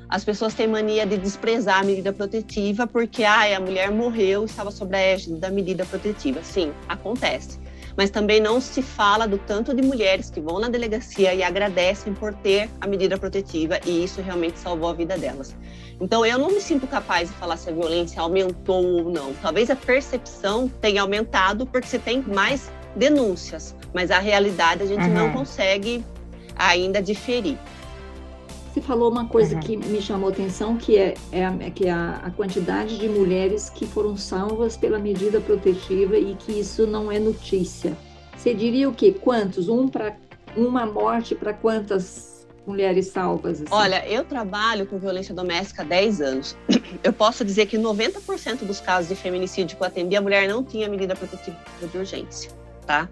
As 0.10 0.24
pessoas 0.24 0.54
têm 0.54 0.68
mania 0.68 1.06
de 1.06 1.18
desprezar 1.18 1.82
a 1.82 1.84
medida 1.84 2.14
protetiva 2.14 2.88
porque 2.88 3.26
ah, 3.26 3.58
a 3.58 3.60
mulher 3.60 3.92
morreu 3.92 4.44
e 4.44 4.46
estava 4.46 4.72
sob 4.72 4.96
a 4.96 5.00
égide 5.00 5.36
da 5.36 5.50
medida 5.50 5.86
protetiva. 5.86 6.42
Sim, 6.42 6.72
acontece. 6.88 7.60
Mas 7.98 8.12
também 8.12 8.40
não 8.40 8.62
se 8.62 8.82
fala 8.82 9.28
do 9.28 9.40
tanto 9.40 9.74
de 9.74 9.82
mulheres 9.82 10.30
que 10.30 10.40
vão 10.40 10.60
na 10.60 10.70
delegacia 10.70 11.34
e 11.34 11.42
agradecem 11.42 12.14
por 12.14 12.34
ter 12.34 12.70
a 12.80 12.88
medida 12.88 13.18
protetiva 13.18 13.80
e 13.86 14.04
isso 14.04 14.22
realmente 14.22 14.60
salvou 14.60 14.90
a 14.90 14.94
vida 14.94 15.18
delas. 15.18 15.56
Então 16.00 16.24
eu 16.24 16.38
não 16.38 16.50
me 16.50 16.62
sinto 16.62 16.86
capaz 16.86 17.30
de 17.30 17.36
falar 17.36 17.58
se 17.58 17.70
a 17.70 17.74
violência 17.74 18.22
aumentou 18.22 18.86
ou 18.86 19.12
não. 19.12 19.34
Talvez 19.42 19.72
a 19.72 19.76
percepção 19.76 20.70
tenha 20.80 21.02
aumentado 21.02 21.66
porque 21.66 21.88
você 21.88 21.98
tem 21.98 22.22
mais 22.22 22.72
denúncias, 22.96 23.76
mas 23.94 24.12
a 24.12 24.20
realidade 24.20 24.84
a 24.84 24.86
gente 24.86 25.02
uhum. 25.02 25.14
não 25.14 25.34
consegue 25.34 26.06
ainda 26.56 27.02
diferir. 27.02 27.58
Você 28.78 28.82
falou 28.84 29.10
uma 29.10 29.26
coisa 29.26 29.56
uhum. 29.56 29.60
que 29.60 29.76
me 29.76 30.00
chamou 30.00 30.30
atenção, 30.30 30.78
que 30.78 30.98
é, 30.98 31.16
é, 31.32 31.42
é 31.62 31.72
que 31.72 31.90
a, 31.90 32.22
a, 32.24 32.30
quantidade 32.30 33.00
de 33.00 33.10
mulheres 33.10 33.72
que 33.72 33.88
foram 33.88 34.16
salvas 34.16 34.78
pela 34.78 35.00
medida 35.00 35.42
protetiva 35.42 36.16
e 36.16 36.36
que 36.36 36.52
isso 36.52 36.86
não 36.86 37.12
é 37.12 37.18
notícia. 37.18 37.98
Você 38.38 38.54
diria 38.54 38.88
o 38.88 38.94
quê? 38.94 39.12
Quantos? 39.20 39.68
Um 39.68 39.88
para 39.88 40.16
uma 40.56 40.86
morte 40.86 41.34
para 41.34 41.54
quantas 41.54 42.48
mulheres 42.68 43.08
salvas? 43.08 43.64
Assim? 43.64 43.72
Olha, 43.72 44.08
eu 44.08 44.24
trabalho 44.24 44.86
com 44.86 45.00
violência 45.00 45.34
doméstica 45.34 45.82
há 45.82 45.86
10 45.86 46.22
anos. 46.22 46.56
Eu 47.04 47.14
posso 47.14 47.44
dizer 47.44 47.66
que 47.66 47.78
90% 47.78 48.60
dos 48.60 48.80
casos 48.80 49.10
de 49.10 49.16
feminicídio 49.16 49.76
que 49.76 49.84
eu 49.84 49.88
atendi, 49.88 50.16
a 50.16 50.22
mulher 50.22 50.48
não 50.48 50.64
tinha 50.64 50.88
medida 50.88 51.16
protetiva 51.16 51.58
de 51.82 51.98
urgência, 51.98 52.52
tá? 52.86 53.10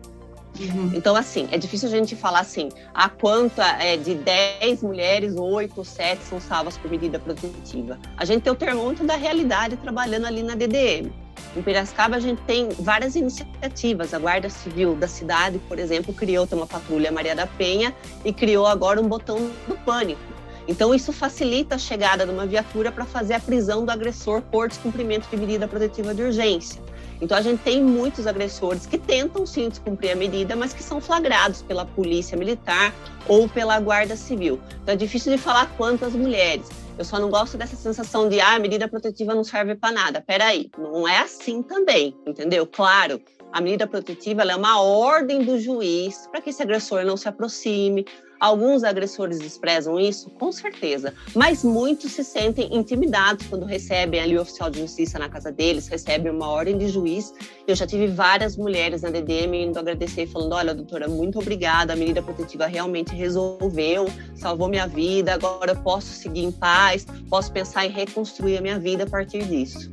Uhum. 0.59 0.91
Então, 0.93 1.15
assim, 1.15 1.47
é 1.51 1.57
difícil 1.57 1.87
a 1.87 1.91
gente 1.91 2.15
falar 2.15 2.39
assim, 2.39 2.69
a 2.93 3.09
quanto 3.09 3.61
é, 3.61 3.97
de 3.97 4.15
10 4.15 4.83
mulheres, 4.83 5.35
8 5.35 5.73
ou 5.75 5.83
7 5.83 6.23
são 6.23 6.39
salvas 6.39 6.77
por 6.77 6.89
medida 6.89 7.19
protetiva. 7.19 7.99
A 8.17 8.25
gente 8.25 8.43
tem 8.43 8.53
o 8.53 8.55
termômetro 8.55 9.05
da 9.05 9.15
realidade 9.15 9.75
trabalhando 9.77 10.25
ali 10.25 10.41
na 10.41 10.55
DDM. 10.55 11.11
Em 11.55 11.61
Piracicaba, 11.61 12.17
a 12.17 12.19
gente 12.19 12.41
tem 12.43 12.69
várias 12.79 13.15
iniciativas. 13.15 14.13
A 14.13 14.19
Guarda 14.19 14.49
Civil 14.49 14.95
da 14.95 15.07
cidade, 15.07 15.59
por 15.67 15.79
exemplo, 15.79 16.13
criou 16.13 16.47
uma 16.51 16.67
patrulha 16.67 17.11
Maria 17.11 17.35
da 17.35 17.47
Penha 17.47 17.93
e 18.23 18.33
criou 18.33 18.65
agora 18.65 19.01
um 19.01 19.07
botão 19.07 19.51
do 19.67 19.75
pânico. 19.77 20.21
Então, 20.67 20.95
isso 20.95 21.13
facilita 21.13 21.75
a 21.75 21.77
chegada 21.77 22.25
de 22.25 22.31
uma 22.31 22.45
viatura 22.45 22.91
para 22.91 23.05
fazer 23.05 23.35
a 23.35 23.39
prisão 23.39 23.85
do 23.85 23.91
agressor 23.91 24.41
por 24.41 24.67
descumprimento 24.67 25.27
de 25.29 25.37
medida 25.37 25.67
protetiva 25.67 26.13
de 26.13 26.23
urgência. 26.23 26.81
Então, 27.21 27.38
a 27.38 27.41
gente 27.41 27.62
tem 27.62 27.82
muitos 27.82 28.28
agressores 28.28 28.86
que 28.86 28.97
tentam 28.97 29.45
sim 29.45 29.69
descumprir 29.69 30.12
a 30.12 30.15
medida, 30.15 30.56
mas 30.56 30.73
que 30.73 30.84
são 30.84 30.99
flagrados 30.99 31.62
pela 31.62 31.86
polícia 31.86 32.38
militar 32.38 32.93
ou 33.28 33.47
pela 33.47 33.80
guarda 33.80 34.15
civil. 34.15 34.60
Então, 34.84 34.93
é 34.93 34.97
difícil 34.97 35.32
de 35.32 35.38
falar 35.38 35.71
quantas 35.78 36.13
mulheres. 36.13 36.67
Eu 36.97 37.04
só 37.04 37.19
não 37.19 37.30
gosto 37.30 37.58
dessa 37.58 37.75
sensação 37.75 38.30
de, 38.30 38.39
ah, 38.39 38.56
a 38.56 38.60
medida 38.60 38.88
protetiva 38.88 39.36
não 39.36 39.43
serve 39.43 39.75
para 39.75 39.91
nada. 39.91 40.21
Peraí, 40.21 40.69
não 40.78 41.08
é 41.08 41.17
assim 41.17 41.62
também, 41.62 42.15
entendeu? 42.25 42.65
Claro, 42.65 43.21
a 43.51 43.62
medida 43.62 43.88
protetiva 43.88 44.43
é 44.43 44.56
uma 44.56 44.82
ordem 44.82 45.43
do 45.43 45.60
juiz 45.60 46.28
para 46.32 46.41
que 46.41 46.49
esse 46.49 46.62
agressor 46.62 47.04
não 47.06 47.17
se 47.17 47.28
aproxime, 47.28 48.06
Alguns 48.39 48.83
agressores 48.83 49.39
desprezam 49.39 49.99
isso, 49.99 50.29
com 50.31 50.51
certeza, 50.51 51.13
mas 51.33 51.63
muitos 51.63 52.11
se 52.11 52.23
sentem 52.23 52.75
intimidados 52.75 53.47
quando 53.47 53.65
recebem 53.65 54.19
ali 54.19 54.37
o 54.37 54.41
oficial 54.41 54.69
de 54.69 54.79
justiça 54.79 55.17
na 55.17 55.29
casa 55.29 55.51
deles, 55.51 55.87
recebem 55.87 56.31
uma 56.31 56.47
ordem 56.47 56.77
de 56.77 56.87
juiz. 56.87 57.33
Eu 57.67 57.75
já 57.75 57.87
tive 57.87 58.07
várias 58.07 58.57
mulheres 58.57 59.01
na 59.01 59.09
DDM 59.09 59.55
indo 59.67 59.79
agradecer 59.79 60.27
falando: 60.27 60.53
olha, 60.53 60.73
doutora, 60.73 61.07
muito 61.07 61.39
obrigada, 61.39 61.93
a 61.93 61.95
medida 61.95 62.21
protetiva 62.21 62.65
realmente 62.65 63.15
resolveu, 63.15 64.05
salvou 64.35 64.67
minha 64.67 64.87
vida, 64.87 65.33
agora 65.33 65.71
eu 65.71 65.77
posso 65.77 66.07
seguir 66.07 66.43
em 66.43 66.51
paz, 66.51 67.05
posso 67.29 67.51
pensar 67.51 67.85
em 67.85 67.89
reconstruir 67.89 68.57
a 68.57 68.61
minha 68.61 68.79
vida 68.79 69.03
a 69.03 69.07
partir 69.07 69.43
disso. 69.45 69.89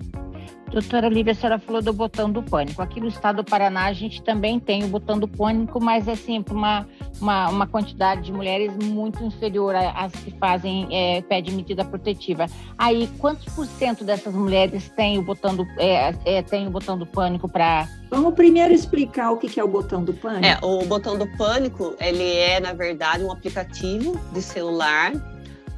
Doutora 0.73 1.07
Lívia, 1.11 1.33
a 1.33 1.35
senhora 1.35 1.59
falou 1.59 1.83
do 1.83 1.93
botão 1.93 2.33
do 2.33 2.43
pânico. 2.43 2.81
Aqui 2.81 2.99
no 2.99 3.07
estado 3.07 3.37
do 3.37 3.45
Paraná 3.45 3.85
a 3.85 3.93
gente 3.93 4.23
também 4.23 4.59
tem 4.59 4.83
o 4.83 4.89
botão 4.89 5.19
do 5.19 5.29
pânico, 5.29 5.79
mas 5.79 6.09
é 6.09 6.17
sempre 6.17 6.55
uma, 6.55 6.89
uma, 7.21 7.51
uma 7.51 7.67
quantidade 7.67 8.23
de 8.23 8.33
mulheres 8.33 8.75
muito 8.83 9.23
inferior 9.23 9.75
às 9.77 10.13
que 10.13 10.31
fazem 10.39 10.89
é, 10.91 11.21
pede 11.21 11.53
medida 11.53 11.85
protetiva. 11.85 12.47
Aí, 12.79 13.07
quantos 13.19 13.53
por 13.55 13.67
cento 13.67 14.03
dessas 14.03 14.35
mulheres 14.35 14.89
têm 14.97 15.19
o 15.19 15.23
botão 15.23 15.55
do, 15.55 15.67
é, 15.79 16.15
é, 16.25 16.43
tem 16.43 16.67
o 16.67 16.71
botão 16.71 16.97
do 16.97 17.05
pânico 17.05 17.47
para 17.51 17.87
Vamos 18.11 18.35
primeiro 18.35 18.73
explicar 18.73 19.31
o 19.31 19.37
que 19.37 19.59
é 19.59 19.65
o 19.65 19.69
botão 19.69 20.03
do 20.03 20.15
pânico. 20.15 20.47
É, 20.47 20.59
o 20.63 20.85
botão 20.87 21.19
do 21.19 21.27
pânico, 21.37 21.95
ele 22.01 22.31
é, 22.37 22.61
na 22.61 22.73
verdade, 22.73 23.25
um 23.25 23.31
aplicativo 23.31 24.19
de 24.33 24.41
celular 24.41 25.13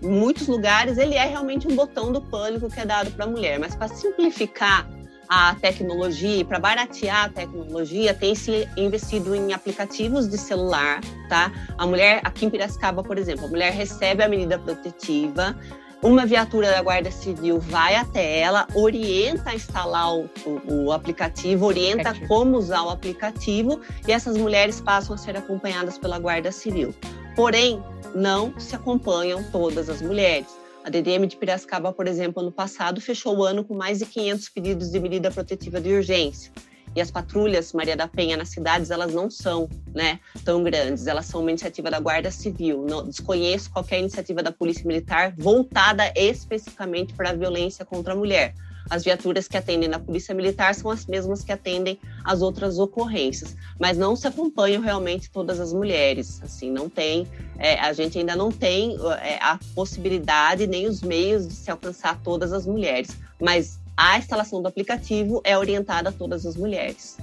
em 0.05 0.09
muitos 0.09 0.47
lugares 0.47 0.99
ele 0.99 1.15
é 1.15 1.25
realmente 1.25 1.67
um 1.67 1.75
botão 1.75 2.13
do 2.13 2.21
pânico 2.21 2.69
que 2.69 2.79
é 2.79 2.85
dado 2.85 3.11
para 3.11 3.25
a 3.25 3.29
mulher, 3.29 3.59
mas 3.59 3.75
para 3.75 3.89
simplificar 3.89 4.87
a 5.29 5.55
tecnologia 5.55 6.37
e 6.37 6.45
para 6.45 6.59
baratear 6.59 7.25
a 7.25 7.29
tecnologia, 7.31 8.13
tem 8.13 8.35
se 8.35 8.69
investido 8.77 9.35
em 9.35 9.55
aplicativos 9.55 10.29
de 10.29 10.37
celular, 10.37 11.01
tá? 11.31 11.51
A 11.79 11.87
mulher, 11.87 12.21
aqui 12.23 12.45
em 12.45 12.51
Piracicaba, 12.51 13.03
por 13.03 13.17
exemplo, 13.17 13.47
a 13.47 13.49
mulher 13.49 13.73
recebe 13.73 14.23
a 14.23 14.29
medida 14.29 14.59
protetiva, 14.59 15.57
uma 16.03 16.27
viatura 16.27 16.71
da 16.71 16.83
Guarda 16.83 17.11
Civil 17.11 17.59
vai 17.59 17.97
até 17.97 18.41
ela, 18.41 18.67
orienta 18.75 19.51
a 19.51 19.55
instalar 19.55 20.15
o, 20.15 20.29
o, 20.45 20.85
o 20.85 20.93
aplicativo, 20.93 21.65
orienta 21.65 22.13
como 22.29 22.59
usar 22.59 22.83
o 22.83 22.91
aplicativo 22.91 23.81
e 24.07 24.13
essas 24.13 24.37
mulheres 24.37 24.83
passam 24.83 25.15
a 25.15 25.19
ser 25.19 25.35
acompanhadas 25.35 25.97
pela 25.97 26.19
Guarda 26.19 26.53
Civil. 26.53 26.95
Porém, 27.35 27.83
não 28.15 28.59
se 28.59 28.75
acompanham 28.75 29.43
todas 29.51 29.89
as 29.89 30.01
mulheres. 30.01 30.47
A 30.85 30.91
DDM 30.91 31.27
de 31.27 31.37
Piracicaba, 31.37 31.93
por 31.93 32.07
exemplo, 32.07 32.43
ano 32.43 32.53
passado 32.53 33.01
fechou 33.01 33.39
o 33.39 33.43
ano 33.43 33.65
com 33.65 33.75
mais 33.75 33.99
de 33.99 34.07
500 34.07 34.49
pedidos 34.51 34.91
de 34.91 35.01
medida 35.01 35.31
protetiva 35.31 35.81
de 35.81 35.93
urgência. 35.93 36.53
E 36.95 37.01
as 37.01 37.11
patrulhas 37.11 37.73
Maria 37.73 37.97
da 37.97 38.07
Penha 38.07 38.37
nas 38.37 38.51
cidades, 38.51 38.91
elas 38.91 39.13
não 39.13 39.29
são 39.29 39.69
né, 39.93 40.21
tão 40.45 40.63
grandes, 40.63 41.07
elas 41.07 41.27
são 41.27 41.41
uma 41.41 41.51
iniciativa 41.51 41.91
da 41.91 41.99
Guarda 41.99 42.31
Civil. 42.31 42.85
Não, 42.89 43.05
desconheço 43.05 43.71
qualquer 43.71 43.99
iniciativa 43.99 44.43
da 44.43 44.53
Polícia 44.53 44.87
Militar 44.87 45.35
voltada 45.37 46.13
especificamente 46.15 47.13
para 47.15 47.31
a 47.31 47.35
violência 47.35 47.85
contra 47.85 48.13
a 48.13 48.17
mulher. 48.17 48.55
As 48.91 49.03
viaturas 49.03 49.49
que 49.49 49.57
atendem 49.57 49.89
na 49.89 49.99
Polícia 49.99 50.35
Militar 50.35 50.75
são 50.75 50.91
as 50.91 51.07
mesmas 51.07 51.43
que 51.43 51.53
atendem 51.53 51.99
as 52.25 52.43
outras 52.43 52.79
ocorrências, 52.79 53.57
mas 53.81 53.97
não 53.97 54.15
se 54.15 54.27
acompanham 54.27 54.83
realmente 54.83 55.31
todas 55.31 55.59
as 55.59 55.73
mulheres. 55.73 56.41
Assim, 56.43 56.71
não 56.71 56.89
tem, 56.89 57.27
é, 57.59 57.79
a 57.81 57.93
gente 57.93 58.19
ainda 58.19 58.37
não 58.37 58.51
tem 58.51 58.97
é, 59.21 59.37
a 59.43 59.59
possibilidade 59.75 60.67
nem 60.67 60.87
os 60.87 61.03
meios 61.03 61.49
de 61.49 61.55
se 61.55 61.71
alcançar 61.71 62.21
todas 62.23 62.53
as 62.53 62.67
mulheres, 62.67 63.17
mas 63.41 63.79
a 63.97 64.19
instalação 64.19 64.61
do 64.61 64.69
aplicativo 64.69 65.41
é 65.45 65.57
orientada 65.57 66.09
a 66.09 66.13
todas 66.13 66.45
as 66.45 66.57
mulheres. 66.57 67.17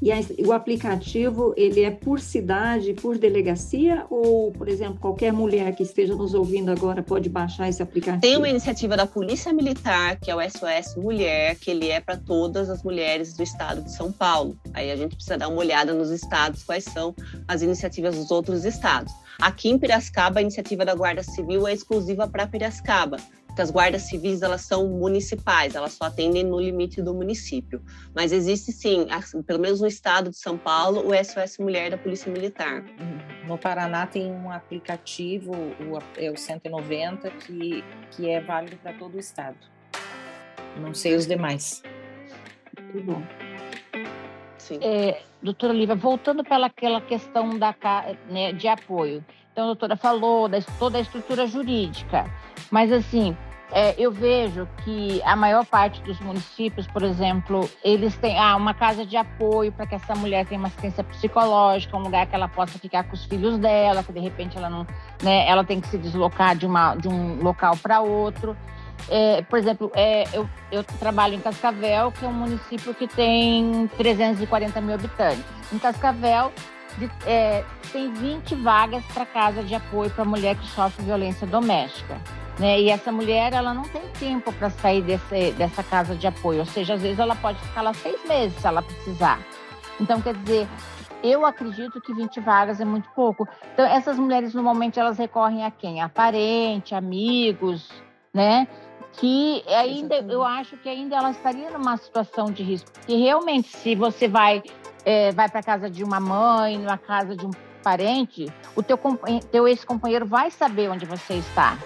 E 0.00 0.12
a, 0.12 0.16
o 0.46 0.52
aplicativo, 0.52 1.52
ele 1.56 1.82
é 1.82 1.90
por 1.90 2.20
cidade, 2.20 2.94
por 2.94 3.18
delegacia, 3.18 4.06
ou, 4.08 4.52
por 4.52 4.68
exemplo, 4.68 4.98
qualquer 5.00 5.32
mulher 5.32 5.74
que 5.74 5.82
esteja 5.82 6.14
nos 6.14 6.34
ouvindo 6.34 6.70
agora 6.70 7.02
pode 7.02 7.28
baixar 7.28 7.68
esse 7.68 7.82
aplicativo? 7.82 8.20
Tem 8.20 8.36
uma 8.36 8.48
iniciativa 8.48 8.96
da 8.96 9.06
Polícia 9.06 9.52
Militar, 9.52 10.18
que 10.20 10.30
é 10.30 10.34
o 10.34 10.40
SOS 10.40 10.96
Mulher, 10.96 11.56
que 11.56 11.70
ele 11.70 11.88
é 11.88 12.00
para 12.00 12.16
todas 12.16 12.70
as 12.70 12.82
mulheres 12.82 13.34
do 13.34 13.42
estado 13.42 13.82
de 13.82 13.92
São 13.92 14.12
Paulo. 14.12 14.56
Aí 14.72 14.90
a 14.90 14.96
gente 14.96 15.16
precisa 15.16 15.36
dar 15.36 15.48
uma 15.48 15.58
olhada 15.58 15.92
nos 15.92 16.10
estados, 16.10 16.62
quais 16.62 16.84
são 16.84 17.14
as 17.46 17.62
iniciativas 17.62 18.16
dos 18.16 18.30
outros 18.30 18.64
estados. 18.64 19.12
Aqui 19.40 19.68
em 19.68 19.78
Piracicaba, 19.78 20.40
a 20.40 20.42
iniciativa 20.42 20.84
da 20.84 20.94
Guarda 20.94 21.22
Civil 21.22 21.66
é 21.66 21.72
exclusiva 21.72 22.26
para 22.26 22.46
Piracicaba 22.46 23.18
que 23.58 23.62
as 23.62 23.72
guardas 23.72 24.02
civis 24.02 24.40
elas 24.40 24.60
são 24.60 24.86
municipais, 24.86 25.74
elas 25.74 25.94
só 25.94 26.04
atendem 26.04 26.44
no 26.44 26.60
limite 26.60 27.02
do 27.02 27.12
município. 27.12 27.82
Mas 28.14 28.30
existe 28.30 28.70
sim, 28.70 29.08
pelo 29.44 29.58
menos 29.58 29.80
no 29.80 29.86
estado 29.88 30.30
de 30.30 30.38
São 30.38 30.56
Paulo, 30.56 31.04
o 31.04 31.12
SOS 31.12 31.58
Mulher 31.58 31.90
da 31.90 31.98
Polícia 31.98 32.30
Militar. 32.30 32.84
No 33.48 33.58
Paraná 33.58 34.06
tem 34.06 34.30
um 34.30 34.48
aplicativo, 34.52 35.50
o, 35.50 35.98
é 36.16 36.30
o 36.30 36.36
190, 36.36 37.28
que, 37.30 37.82
que 38.12 38.30
é 38.30 38.40
válido 38.40 38.76
para 38.76 38.92
todo 38.92 39.16
o 39.16 39.18
estado. 39.18 39.58
Não 40.80 40.94
sei 40.94 41.16
os 41.16 41.26
demais. 41.26 41.82
Muito 42.80 43.06
bom. 43.06 43.22
Sim. 44.56 44.78
É, 44.80 45.20
doutora 45.42 45.72
Lívia, 45.72 45.96
voltando 45.96 46.44
para 46.44 46.66
aquela 46.66 47.00
questão 47.00 47.58
da, 47.58 47.74
né, 48.30 48.52
de 48.52 48.68
apoio. 48.68 49.24
Então, 49.50 49.64
a 49.64 49.66
doutora 49.66 49.96
falou 49.96 50.46
da 50.46 50.60
toda 50.78 50.98
a 50.98 51.00
estrutura 51.00 51.44
jurídica, 51.48 52.24
mas 52.70 52.92
assim, 52.92 53.36
é, 53.72 53.94
eu 53.98 54.10
vejo 54.10 54.66
que 54.84 55.22
a 55.24 55.36
maior 55.36 55.64
parte 55.64 56.00
dos 56.02 56.18
municípios, 56.20 56.86
por 56.86 57.02
exemplo, 57.02 57.68
eles 57.84 58.16
têm 58.16 58.38
ah, 58.38 58.56
uma 58.56 58.72
casa 58.72 59.04
de 59.04 59.16
apoio 59.16 59.70
para 59.70 59.86
que 59.86 59.94
essa 59.94 60.14
mulher 60.14 60.46
tenha 60.46 60.58
uma 60.58 60.68
assistência 60.68 61.04
psicológica, 61.04 61.96
um 61.96 62.02
lugar 62.02 62.26
que 62.26 62.34
ela 62.34 62.48
possa 62.48 62.78
ficar 62.78 63.04
com 63.04 63.14
os 63.14 63.24
filhos 63.26 63.58
dela, 63.58 64.02
que 64.02 64.12
de 64.12 64.20
repente 64.20 64.56
ela 64.56 64.70
não, 64.70 64.86
né, 65.22 65.46
ela 65.46 65.64
tem 65.64 65.80
que 65.80 65.88
se 65.88 65.98
deslocar 65.98 66.56
de, 66.56 66.66
uma, 66.66 66.94
de 66.94 67.08
um 67.08 67.42
local 67.42 67.76
para 67.76 68.00
outro. 68.00 68.56
É, 69.10 69.42
por 69.42 69.58
exemplo, 69.58 69.92
é, 69.94 70.24
eu, 70.32 70.48
eu 70.72 70.82
trabalho 70.82 71.34
em 71.34 71.40
Cascavel, 71.40 72.10
que 72.12 72.24
é 72.24 72.28
um 72.28 72.32
município 72.32 72.94
que 72.94 73.06
tem 73.06 73.86
340 73.98 74.80
mil 74.80 74.94
habitantes. 74.94 75.44
Em 75.72 75.78
Cascavel, 75.78 76.52
de, 76.96 77.10
é, 77.26 77.64
tem 77.92 78.12
20 78.12 78.54
vagas 78.56 79.04
para 79.12 79.26
casa 79.26 79.62
de 79.62 79.74
apoio 79.74 80.10
para 80.10 80.24
mulher 80.24 80.56
que 80.56 80.66
sofre 80.68 81.04
violência 81.04 81.46
doméstica. 81.46 82.18
Né? 82.58 82.80
E 82.80 82.90
essa 82.90 83.12
mulher, 83.12 83.52
ela 83.52 83.72
não 83.72 83.84
tem 83.84 84.02
tempo 84.18 84.52
para 84.52 84.68
sair 84.68 85.02
desse, 85.02 85.52
dessa 85.52 85.82
casa 85.82 86.16
de 86.16 86.26
apoio, 86.26 86.60
ou 86.60 86.66
seja, 86.66 86.94
às 86.94 87.02
vezes 87.02 87.18
ela 87.18 87.36
pode 87.36 87.58
ficar 87.60 87.82
lá 87.82 87.94
seis 87.94 88.22
meses 88.26 88.58
se 88.58 88.66
ela 88.66 88.82
precisar. 88.82 89.38
Então, 90.00 90.20
quer 90.20 90.34
dizer, 90.34 90.68
eu 91.22 91.44
acredito 91.46 92.00
que 92.00 92.12
20 92.12 92.40
vagas 92.40 92.80
é 92.80 92.84
muito 92.84 93.08
pouco. 93.10 93.46
Então, 93.72 93.84
essas 93.84 94.18
mulheres, 94.18 94.54
normalmente, 94.54 94.98
elas 94.98 95.18
recorrem 95.18 95.64
a 95.64 95.70
quem? 95.70 96.00
A 96.00 96.08
parente, 96.08 96.94
amigos, 96.94 97.90
né? 98.32 98.66
Que 99.12 99.64
ainda, 99.68 100.16
eu 100.16 100.44
acho 100.44 100.76
que 100.76 100.88
ainda 100.88 101.16
ela 101.16 101.30
estaria 101.30 101.70
numa 101.70 101.96
situação 101.96 102.46
de 102.46 102.62
risco. 102.62 102.90
Porque 102.92 103.16
realmente, 103.16 103.68
se 103.68 103.94
você 103.94 104.28
vai, 104.28 104.62
é, 105.04 105.32
vai 105.32 105.48
para 105.48 105.62
casa 105.62 105.90
de 105.90 106.04
uma 106.04 106.20
mãe, 106.20 106.78
numa 106.78 106.98
casa 106.98 107.34
de 107.36 107.44
um 107.44 107.50
parente, 107.82 108.46
o 108.76 108.82
teu, 108.82 108.98
teu 109.50 109.66
ex-companheiro 109.66 110.26
vai 110.26 110.50
saber 110.50 110.90
onde 110.90 111.06
você 111.06 111.34
está. 111.34 111.78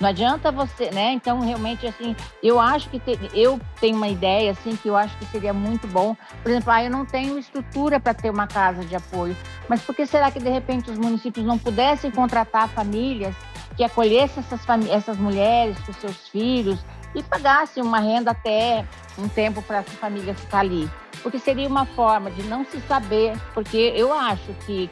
Não 0.00 0.08
adianta 0.08 0.50
você, 0.50 0.90
né? 0.90 1.12
Então, 1.12 1.40
realmente, 1.40 1.86
assim, 1.86 2.16
eu 2.42 2.58
acho 2.58 2.88
que 2.88 2.98
te, 2.98 3.18
eu 3.34 3.60
tenho 3.78 3.96
uma 3.96 4.08
ideia, 4.08 4.52
assim, 4.52 4.74
que 4.74 4.88
eu 4.88 4.96
acho 4.96 5.16
que 5.18 5.26
seria 5.26 5.52
muito 5.52 5.86
bom. 5.86 6.16
Por 6.42 6.50
exemplo, 6.50 6.72
ah, 6.72 6.82
eu 6.82 6.90
não 6.90 7.04
tenho 7.04 7.38
estrutura 7.38 8.00
para 8.00 8.14
ter 8.14 8.30
uma 8.30 8.46
casa 8.46 8.82
de 8.82 8.96
apoio, 8.96 9.36
mas 9.68 9.82
por 9.82 9.94
que 9.94 10.06
será 10.06 10.30
que, 10.30 10.40
de 10.40 10.48
repente, 10.48 10.90
os 10.90 10.96
municípios 10.98 11.44
não 11.44 11.58
pudessem 11.58 12.10
contratar 12.10 12.68
famílias 12.70 13.34
que 13.76 13.84
acolhessem 13.84 14.42
essas, 14.42 14.66
essas 14.88 15.18
mulheres 15.18 15.78
com 15.80 15.92
seus 15.92 16.28
filhos 16.28 16.80
e 17.14 17.22
pagassem 17.22 17.82
uma 17.82 17.98
renda 17.98 18.30
até 18.30 18.86
um 19.18 19.28
tempo 19.28 19.60
para 19.60 19.78
essa 19.78 19.90
família 19.92 20.34
ficar 20.34 20.60
ali? 20.60 20.90
Porque 21.22 21.38
seria 21.38 21.68
uma 21.68 21.84
forma 21.84 22.30
de 22.30 22.42
não 22.44 22.64
se 22.64 22.80
saber, 22.82 23.36
porque 23.52 23.92
eu 23.94 24.14
acho 24.14 24.54
que 24.64 24.88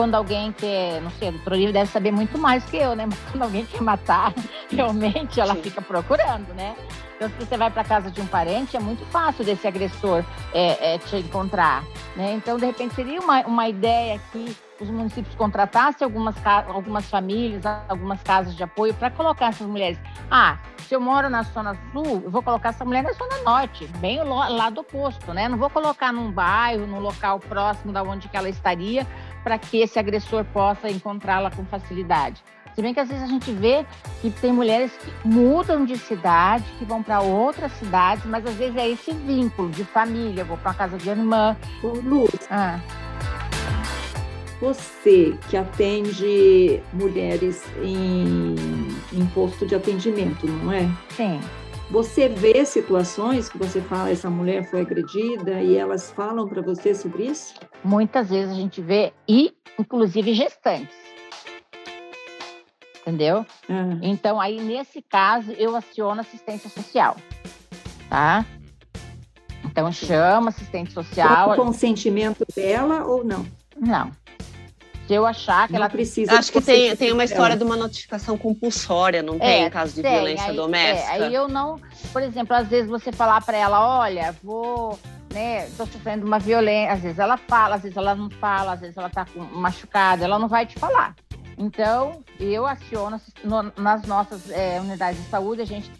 quando 0.00 0.14
alguém 0.14 0.50
quer, 0.50 0.98
não 1.02 1.10
sei, 1.10 1.28
a 1.28 1.30
doutora 1.32 1.56
Lívia 1.56 1.74
deve 1.74 1.90
saber 1.90 2.10
muito 2.10 2.38
mais 2.38 2.64
que 2.64 2.78
eu, 2.78 2.96
né? 2.96 3.04
Mas 3.04 3.18
quando 3.30 3.42
alguém 3.42 3.66
quer 3.66 3.82
matar, 3.82 4.32
realmente 4.72 5.38
ela 5.38 5.54
Sim. 5.56 5.62
fica 5.62 5.82
procurando, 5.82 6.54
né? 6.54 6.74
Então, 7.16 7.28
se 7.28 7.34
você 7.44 7.54
vai 7.58 7.70
para 7.70 7.84
casa 7.84 8.10
de 8.10 8.18
um 8.18 8.26
parente, 8.26 8.74
é 8.74 8.80
muito 8.80 9.04
fácil 9.10 9.44
desse 9.44 9.68
agressor 9.68 10.24
é, 10.54 10.94
é, 10.94 10.98
te 10.98 11.16
encontrar, 11.16 11.84
né? 12.16 12.32
Então, 12.32 12.56
de 12.56 12.64
repente, 12.64 12.94
seria 12.94 13.20
uma, 13.20 13.42
uma 13.42 13.68
ideia 13.68 14.18
que 14.32 14.56
os 14.80 14.88
municípios 14.88 15.34
contratassem 15.34 16.02
algumas, 16.02 16.34
algumas 16.46 17.04
famílias, 17.10 17.62
algumas 17.86 18.22
casas 18.22 18.56
de 18.56 18.62
apoio 18.62 18.94
para 18.94 19.10
colocar 19.10 19.48
essas 19.48 19.66
mulheres. 19.66 19.98
Ah, 20.30 20.58
se 20.90 20.96
eu 20.96 21.00
moro 21.00 21.28
na 21.30 21.42
zona 21.42 21.76
sul, 21.92 22.22
eu 22.24 22.30
vou 22.30 22.42
colocar 22.42 22.70
essa 22.70 22.84
mulher 22.84 23.04
na 23.04 23.12
zona 23.12 23.38
norte, 23.44 23.86
bem 23.98 24.20
lá 24.24 24.70
do 24.70 24.80
oposto, 24.80 25.32
né? 25.32 25.48
Não 25.48 25.58
vou 25.58 25.70
colocar 25.70 26.12
num 26.12 26.32
bairro, 26.32 26.86
num 26.86 26.98
local 26.98 27.38
próximo 27.38 27.92
da 27.92 28.02
onde 28.02 28.28
que 28.28 28.36
ela 28.36 28.48
estaria, 28.48 29.06
para 29.42 29.58
que 29.58 29.78
esse 29.78 29.98
agressor 29.98 30.44
possa 30.46 30.90
encontrá-la 30.90 31.50
com 31.50 31.64
facilidade. 31.64 32.42
Se 32.74 32.82
bem 32.82 32.94
que 32.94 33.00
às 33.00 33.08
vezes 33.08 33.24
a 33.24 33.26
gente 33.26 33.50
vê 33.52 33.84
que 34.20 34.30
tem 34.30 34.52
mulheres 34.52 34.92
que 34.92 35.28
mudam 35.28 35.84
de 35.84 35.98
cidade, 35.98 36.64
que 36.78 36.84
vão 36.84 37.02
para 37.02 37.20
outras 37.20 37.72
cidades, 37.72 38.24
mas 38.24 38.46
às 38.46 38.54
vezes 38.54 38.76
é 38.76 38.88
esse 38.88 39.12
vínculo 39.12 39.70
de 39.70 39.84
família, 39.84 40.44
vou 40.44 40.56
para 40.56 40.70
uma 40.70 40.76
casa 40.76 40.96
de 40.96 41.10
irmã. 41.10 41.56
Ô, 41.82 41.88
Luz, 41.88 42.48
ah. 42.50 42.78
você 44.60 45.36
que 45.48 45.56
atende 45.56 46.80
mulheres 46.92 47.64
em, 47.82 48.54
em 49.12 49.26
posto 49.34 49.66
de 49.66 49.74
atendimento, 49.74 50.46
não 50.46 50.72
é? 50.72 50.88
Sim. 51.10 51.40
Você 51.90 52.28
vê 52.28 52.64
situações 52.64 53.48
que 53.48 53.58
você 53.58 53.80
fala 53.80 54.10
essa 54.10 54.30
mulher 54.30 54.64
foi 54.70 54.82
agredida 54.82 55.60
e 55.60 55.76
elas 55.76 56.12
falam 56.12 56.46
para 56.48 56.62
você 56.62 56.94
sobre 56.94 57.24
isso? 57.24 57.54
Muitas 57.82 58.30
vezes 58.30 58.52
a 58.52 58.54
gente 58.54 58.80
vê 58.80 59.12
e 59.28 59.52
inclusive 59.76 60.32
gestantes. 60.32 60.94
Entendeu? 63.00 63.44
Uhum. 63.68 63.98
Então 64.02 64.40
aí 64.40 64.60
nesse 64.60 65.02
caso 65.02 65.50
eu 65.52 65.74
aciono 65.74 66.20
assistência 66.20 66.70
social, 66.70 67.16
tá? 68.08 68.46
Então 69.64 69.90
chama 69.90 70.50
assistente 70.50 70.92
social. 70.92 71.56
Com 71.56 71.62
o 71.62 71.66
consentimento 71.66 72.46
dela 72.54 73.04
ou 73.04 73.24
não? 73.24 73.44
Não 73.76 74.12
se 75.10 75.14
eu 75.14 75.26
achar 75.26 75.66
que 75.66 75.72
não 75.72 75.80
ela 75.80 75.90
precisa. 75.90 76.38
Acho 76.38 76.52
que 76.52 76.60
tem, 76.60 76.94
tem 76.94 77.10
uma 77.10 77.24
história 77.24 77.56
de 77.56 77.64
uma 77.64 77.76
notificação 77.76 78.38
compulsória, 78.38 79.24
não 79.24 79.40
tem, 79.40 79.64
é, 79.64 79.66
em 79.66 79.70
caso 79.70 79.92
de 79.92 80.02
tem, 80.02 80.14
violência 80.14 80.50
aí, 80.50 80.56
doméstica? 80.56 81.16
É, 81.16 81.22
aí 81.24 81.34
eu 81.34 81.48
não. 81.48 81.80
Por 82.12 82.22
exemplo, 82.22 82.54
às 82.54 82.68
vezes 82.68 82.88
você 82.88 83.10
falar 83.10 83.40
para 83.40 83.56
ela: 83.56 83.98
olha, 83.98 84.32
vou. 84.40 84.96
Né, 85.32 85.68
tô 85.76 85.84
sofrendo 85.86 86.24
uma 86.24 86.38
violência. 86.38 86.92
Às 86.92 87.00
vezes 87.00 87.18
ela 87.18 87.36
fala, 87.36 87.76
às 87.76 87.82
vezes 87.82 87.96
ela 87.96 88.14
não 88.14 88.30
fala, 88.30 88.72
às 88.72 88.80
vezes 88.80 88.96
ela 88.96 89.10
tá 89.10 89.26
machucada, 89.52 90.24
ela 90.24 90.38
não 90.38 90.48
vai 90.48 90.64
te 90.64 90.78
falar. 90.78 91.16
Então, 91.58 92.22
eu 92.38 92.66
aciono 92.66 93.20
no, 93.42 93.72
nas 93.76 94.02
nossas 94.04 94.48
é, 94.50 94.80
unidades 94.80 95.22
de 95.22 95.28
saúde, 95.28 95.60
a 95.60 95.66
gente 95.66 95.90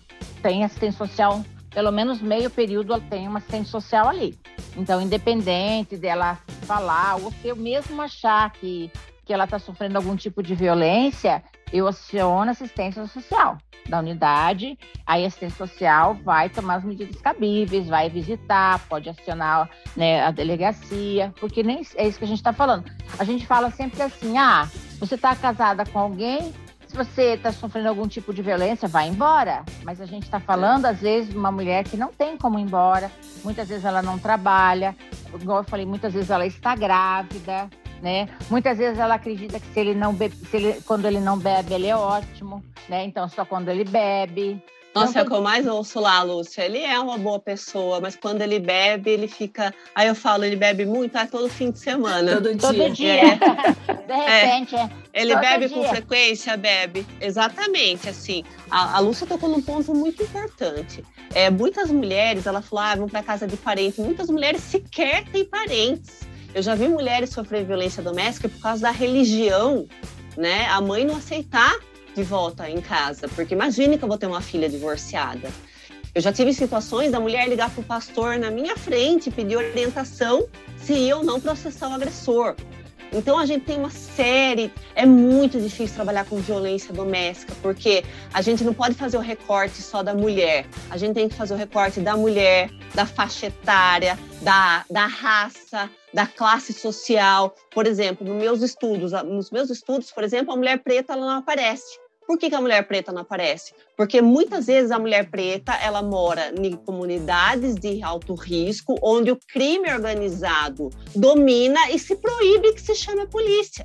tem 0.40 0.64
assistência 0.64 0.98
social 0.98 1.44
pelo 1.70 1.92
menos 1.92 2.20
meio 2.20 2.50
período 2.50 2.92
ela 2.92 3.02
tem 3.08 3.28
uma 3.28 3.38
assistente 3.38 3.68
social 3.68 4.08
ali. 4.08 4.36
Então, 4.76 5.00
independente 5.00 5.96
dela 5.96 6.38
falar, 6.70 7.16
ou 7.16 7.32
se 7.32 7.48
eu 7.48 7.56
mesmo 7.56 8.00
achar 8.00 8.48
que, 8.52 8.92
que 9.24 9.32
ela 9.32 9.42
está 9.42 9.58
sofrendo 9.58 9.98
algum 9.98 10.14
tipo 10.14 10.40
de 10.40 10.54
violência, 10.54 11.42
eu 11.72 11.88
aciono 11.88 12.48
assistência 12.48 13.04
social 13.08 13.58
da 13.88 13.98
unidade, 13.98 14.78
aí 15.04 15.24
a 15.24 15.26
assistência 15.26 15.66
social 15.66 16.14
vai 16.22 16.48
tomar 16.48 16.76
as 16.76 16.84
medidas 16.84 17.20
cabíveis, 17.20 17.88
vai 17.88 18.08
visitar, 18.08 18.78
pode 18.88 19.08
acionar 19.08 19.68
né, 19.96 20.22
a 20.22 20.30
delegacia, 20.30 21.34
porque 21.40 21.64
nem 21.64 21.82
é 21.96 22.06
isso 22.06 22.18
que 22.18 22.24
a 22.24 22.28
gente 22.28 22.38
está 22.38 22.52
falando. 22.52 22.84
A 23.18 23.24
gente 23.24 23.44
fala 23.48 23.72
sempre 23.72 24.00
assim, 24.02 24.38
ah, 24.38 24.68
você 25.00 25.16
está 25.16 25.34
casada 25.34 25.84
com 25.84 25.98
alguém, 25.98 26.54
se 26.90 26.96
você 26.96 27.34
está 27.34 27.52
sofrendo 27.52 27.88
algum 27.88 28.08
tipo 28.08 28.34
de 28.34 28.42
violência, 28.42 28.88
vai 28.88 29.06
embora. 29.06 29.64
Mas 29.84 30.00
a 30.00 30.06
gente 30.06 30.24
está 30.24 30.40
falando, 30.40 30.86
às 30.86 30.98
vezes, 30.98 31.30
de 31.30 31.38
uma 31.38 31.52
mulher 31.52 31.84
que 31.84 31.96
não 31.96 32.08
tem 32.08 32.36
como 32.36 32.58
ir 32.58 32.62
embora. 32.62 33.12
Muitas 33.44 33.68
vezes 33.68 33.84
ela 33.84 34.02
não 34.02 34.18
trabalha. 34.18 34.96
Igual 35.40 35.58
eu 35.58 35.64
falei, 35.64 35.86
muitas 35.86 36.12
vezes 36.12 36.30
ela 36.30 36.44
está 36.44 36.74
grávida, 36.74 37.70
né? 38.02 38.28
Muitas 38.50 38.76
vezes 38.76 38.98
ela 38.98 39.14
acredita 39.14 39.60
que 39.60 39.66
se 39.68 39.78
ele 39.78 39.94
não 39.94 40.12
bebe, 40.12 40.34
se 40.34 40.56
ele, 40.56 40.80
quando 40.82 41.06
ele 41.06 41.20
não 41.20 41.38
bebe, 41.38 41.74
ele 41.74 41.86
é 41.86 41.94
ótimo, 41.94 42.60
né? 42.88 43.04
Então, 43.04 43.28
só 43.28 43.44
quando 43.44 43.68
ele 43.68 43.84
bebe. 43.84 44.60
Nossa, 44.94 45.20
é 45.20 45.22
o 45.22 45.26
que 45.26 45.32
eu 45.32 45.40
mais 45.40 45.66
ouço 45.66 46.00
lá, 46.00 46.20
Lúcia. 46.22 46.62
Ele 46.62 46.78
é 46.78 46.98
uma 46.98 47.16
boa 47.16 47.38
pessoa, 47.38 48.00
mas 48.00 48.16
quando 48.16 48.42
ele 48.42 48.58
bebe, 48.58 49.10
ele 49.10 49.28
fica. 49.28 49.72
Aí 49.94 50.08
eu 50.08 50.14
falo, 50.14 50.44
ele 50.44 50.56
bebe 50.56 50.84
muito, 50.84 51.16
é 51.16 51.26
todo 51.26 51.48
fim 51.48 51.70
de 51.70 51.78
semana. 51.78 52.34
Todo 52.34 52.54
dia. 52.54 52.68
Todo 52.68 52.90
dia. 52.90 53.14
É. 53.14 53.36
De 54.10 54.16
repente, 54.16 54.74
é. 54.74 54.90
Ele 55.14 55.32
todo 55.32 55.40
bebe 55.40 55.68
dia. 55.68 55.76
com 55.76 55.84
frequência, 55.84 56.56
bebe. 56.56 57.06
Exatamente, 57.20 58.08
assim. 58.08 58.42
A, 58.68 58.96
a 58.96 58.98
Lúcia 58.98 59.26
tocou 59.26 59.48
num 59.48 59.62
ponto 59.62 59.94
muito 59.94 60.24
importante. 60.24 61.04
É, 61.32 61.48
muitas 61.50 61.90
mulheres, 61.90 62.46
ela 62.46 62.60
falou, 62.60 62.84
ah, 62.84 62.96
vão 62.96 63.08
para 63.08 63.22
casa 63.22 63.46
de 63.46 63.56
parente. 63.56 64.00
Muitas 64.00 64.28
mulheres 64.28 64.60
sequer 64.60 65.24
têm 65.26 65.44
parentes. 65.44 66.20
Eu 66.52 66.62
já 66.62 66.74
vi 66.74 66.88
mulheres 66.88 67.30
sofrer 67.30 67.64
violência 67.64 68.02
doméstica 68.02 68.48
por 68.48 68.60
causa 68.60 68.82
da 68.82 68.90
religião, 68.90 69.86
né? 70.36 70.66
A 70.66 70.80
mãe 70.80 71.04
não 71.04 71.16
aceitar 71.16 71.78
de 72.20 72.22
volta 72.22 72.68
em 72.68 72.80
casa, 72.80 73.28
porque 73.28 73.54
imagine 73.54 73.96
que 73.96 74.04
eu 74.04 74.08
vou 74.08 74.18
ter 74.18 74.26
uma 74.26 74.42
filha 74.42 74.68
divorciada. 74.68 75.50
Eu 76.14 76.20
já 76.20 76.32
tive 76.32 76.52
situações 76.52 77.10
da 77.10 77.20
mulher 77.20 77.48
ligar 77.48 77.70
para 77.70 77.80
o 77.80 77.84
pastor 77.84 78.38
na 78.38 78.50
minha 78.50 78.76
frente 78.76 79.30
pedir 79.30 79.56
orientação 79.56 80.46
se 80.76 81.08
eu 81.08 81.22
não 81.22 81.40
processar 81.40 81.88
o 81.88 81.94
agressor. 81.94 82.56
Então 83.12 83.38
a 83.38 83.46
gente 83.46 83.64
tem 83.64 83.76
uma 83.76 83.90
série. 83.90 84.72
É 84.94 85.04
muito 85.04 85.60
difícil 85.60 85.96
trabalhar 85.96 86.24
com 86.26 86.36
violência 86.36 86.92
doméstica, 86.92 87.54
porque 87.62 88.04
a 88.32 88.42
gente 88.42 88.62
não 88.62 88.74
pode 88.74 88.94
fazer 88.94 89.16
o 89.16 89.20
recorte 89.20 89.82
só 89.82 90.02
da 90.02 90.14
mulher. 90.14 90.66
A 90.90 90.96
gente 90.96 91.14
tem 91.14 91.28
que 91.28 91.34
fazer 91.34 91.54
o 91.54 91.56
recorte 91.56 92.00
da 92.00 92.16
mulher, 92.16 92.70
da 92.94 93.06
faixa 93.06 93.46
etária, 93.46 94.18
da, 94.42 94.84
da 94.90 95.06
raça, 95.06 95.90
da 96.12 96.26
classe 96.26 96.72
social. 96.72 97.54
Por 97.72 97.86
exemplo, 97.86 98.26
nos 98.26 98.36
meus 98.36 98.62
estudos, 98.62 99.12
nos 99.24 99.50
meus 99.50 99.70
estudos, 99.70 100.10
por 100.12 100.22
exemplo, 100.22 100.52
a 100.52 100.56
mulher 100.56 100.78
preta 100.78 101.12
ela 101.12 101.26
não 101.26 101.38
aparece. 101.38 101.98
Por 102.30 102.38
que, 102.38 102.48
que, 102.48 102.54
a 102.54 102.60
mulher 102.60 102.86
preta 102.86 103.10
não 103.10 103.22
aparece? 103.22 103.74
Porque 103.96 104.22
muitas 104.22 104.68
vezes 104.68 104.92
a 104.92 105.00
mulher 105.00 105.28
preta 105.32 105.74
ela 105.74 106.00
mora 106.00 106.54
em 106.56 106.76
comunidades 106.76 107.74
de 107.74 108.04
alto 108.04 108.34
risco, 108.34 108.94
onde 109.02 109.32
o 109.32 109.38
crime 109.48 109.92
organizado 109.92 110.90
domina 111.12 111.90
e 111.90 111.98
se 111.98 112.14
proíbe 112.14 112.72
que 112.72 112.80
se 112.80 112.94
chame 112.94 113.22
a 113.22 113.26
polícia. 113.26 113.84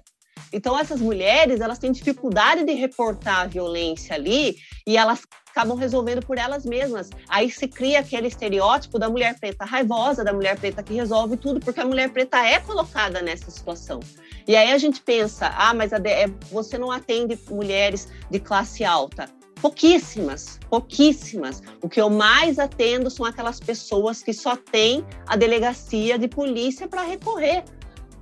Então 0.52 0.78
essas 0.78 1.02
mulheres 1.02 1.60
elas 1.60 1.78
têm 1.78 1.92
dificuldade 1.92 2.64
de 2.64 2.74
reportar 2.74 3.42
a 3.42 3.48
violência 3.48 4.16
ali 4.16 4.58
e 4.88 4.98
elas 4.98 5.24
acabam 5.50 5.78
resolvendo 5.78 6.26
por 6.26 6.38
elas 6.38 6.66
mesmas. 6.66 7.10
Aí 7.30 7.50
se 7.50 7.68
cria 7.68 8.02
aquele 8.02 8.28
estereótipo 8.28 9.00
da 9.00 9.10
mulher 9.10 9.40
preta 9.40 9.64
raivosa, 9.64 10.24
da 10.24 10.34
mulher 10.34 10.60
preta 10.60 10.84
que 10.84 10.94
resolve 10.94 11.38
tudo, 11.38 11.62
porque 11.62 11.80
a 11.80 11.86
mulher 11.86 12.10
preta 12.10 12.38
é 12.46 12.60
colocada 12.60 13.22
nessa 13.22 13.50
situação. 13.50 14.02
E 14.46 14.56
aí 14.56 14.72
a 14.74 14.78
gente 14.78 15.02
pensa, 15.02 15.54
ah, 15.58 15.74
mas 15.74 15.94
é, 15.94 16.28
você 16.52 16.78
não 16.78 16.92
atende 16.92 17.40
mulheres 17.50 18.10
de 18.30 18.40
classe 18.40 18.84
alta. 18.84 19.30
Pouquíssimas, 19.62 20.60
pouquíssimas. 20.70 21.64
O 21.82 21.88
que 21.88 22.00
eu 22.00 22.10
mais 22.10 22.60
atendo 22.60 23.10
são 23.10 23.26
aquelas 23.26 23.60
pessoas 23.60 24.22
que 24.22 24.34
só 24.34 24.58
têm 24.58 25.06
a 25.26 25.38
delegacia 25.38 26.20
de 26.20 26.28
polícia 26.28 26.88
para 26.88 27.02
recorrer. 27.04 27.64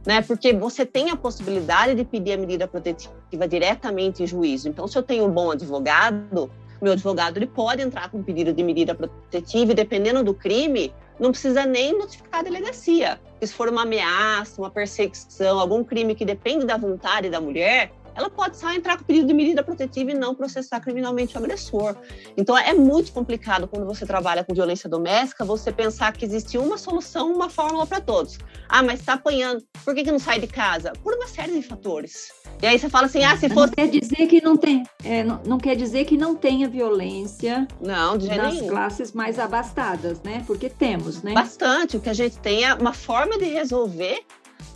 Né? 0.05 0.21
Porque 0.21 0.53
você 0.53 0.85
tem 0.85 1.09
a 1.09 1.15
possibilidade 1.15 1.95
de 1.95 2.03
pedir 2.03 2.33
a 2.33 2.37
medida 2.37 2.67
protetiva 2.67 3.47
diretamente 3.47 4.23
em 4.23 4.27
juízo. 4.27 4.67
Então, 4.67 4.87
se 4.87 4.97
eu 4.97 5.03
tenho 5.03 5.25
um 5.25 5.31
bom 5.31 5.51
advogado, 5.51 6.51
meu 6.81 6.91
advogado 6.91 7.37
ele 7.37 7.47
pode 7.47 7.81
entrar 7.81 8.09
com 8.09 8.21
pedido 8.21 8.51
de 8.51 8.61
medida 8.61 8.93
protetiva 8.93 9.71
e, 9.71 9.75
dependendo 9.75 10.21
do 10.21 10.33
crime, 10.33 10.93
não 11.17 11.31
precisa 11.31 11.65
nem 11.65 11.97
notificar 11.97 12.41
a 12.41 12.43
delegacia. 12.43 13.19
Se 13.41 13.53
for 13.53 13.69
uma 13.69 13.83
ameaça, 13.83 14.61
uma 14.61 14.69
perseguição, 14.69 15.59
algum 15.59 15.83
crime 15.83 16.13
que 16.13 16.25
depende 16.25 16.65
da 16.65 16.75
vontade 16.75 17.29
da 17.29 17.39
mulher, 17.39 17.93
ela 18.15 18.29
pode 18.29 18.57
só 18.57 18.71
entrar 18.71 18.97
com 18.97 19.03
pedido 19.03 19.27
de 19.27 19.33
medida 19.33 19.63
protetiva 19.63 20.11
e 20.11 20.13
não 20.13 20.35
processar 20.35 20.79
criminalmente 20.79 21.35
o 21.35 21.39
agressor. 21.39 21.95
Então 22.37 22.57
é 22.57 22.73
muito 22.73 23.11
complicado 23.11 23.67
quando 23.67 23.85
você 23.85 24.05
trabalha 24.05 24.43
com 24.43 24.53
violência 24.53 24.89
doméstica 24.89 25.43
você 25.45 25.71
pensar 25.71 26.11
que 26.13 26.25
existe 26.25 26.57
uma 26.57 26.77
solução, 26.77 27.33
uma 27.33 27.49
fórmula 27.49 27.85
para 27.85 28.01
todos. 28.01 28.37
Ah, 28.67 28.83
mas 28.83 28.99
está 28.99 29.13
apanhando, 29.13 29.63
por 29.83 29.93
que, 29.93 30.03
que 30.03 30.11
não 30.11 30.19
sai 30.19 30.39
de 30.39 30.47
casa? 30.47 30.93
Por 31.03 31.13
uma 31.13 31.27
série 31.27 31.53
de 31.53 31.61
fatores. 31.61 32.29
E 32.61 32.67
aí 32.67 32.79
você 32.79 32.89
fala 32.89 33.07
assim, 33.07 33.23
ah, 33.23 33.35
se 33.35 33.49
fosse... 33.49 33.67
Não 33.67 33.73
quer 33.73 33.87
dizer 33.89 34.27
que 34.27 34.41
não 34.41 34.57
tem, 34.57 34.83
é, 35.03 35.23
não, 35.23 35.41
não, 35.45 35.57
quer 35.57 35.75
dizer 35.75 36.05
que 36.05 36.15
não 36.17 36.35
tenha 36.35 36.67
violência 36.67 37.67
não, 37.81 38.17
de 38.17 38.27
nas 38.29 38.53
nenhum. 38.53 38.67
classes 38.67 39.11
mais 39.11 39.37
abastadas, 39.37 40.21
né? 40.23 40.43
Porque 40.47 40.69
temos, 40.69 41.21
né? 41.21 41.33
Bastante. 41.33 41.97
O 41.97 41.99
que 41.99 42.09
a 42.09 42.13
gente 42.13 42.37
tem 42.39 42.63
é 42.63 42.73
uma 42.73 42.93
forma 42.93 43.37
de 43.37 43.45
resolver 43.45 44.23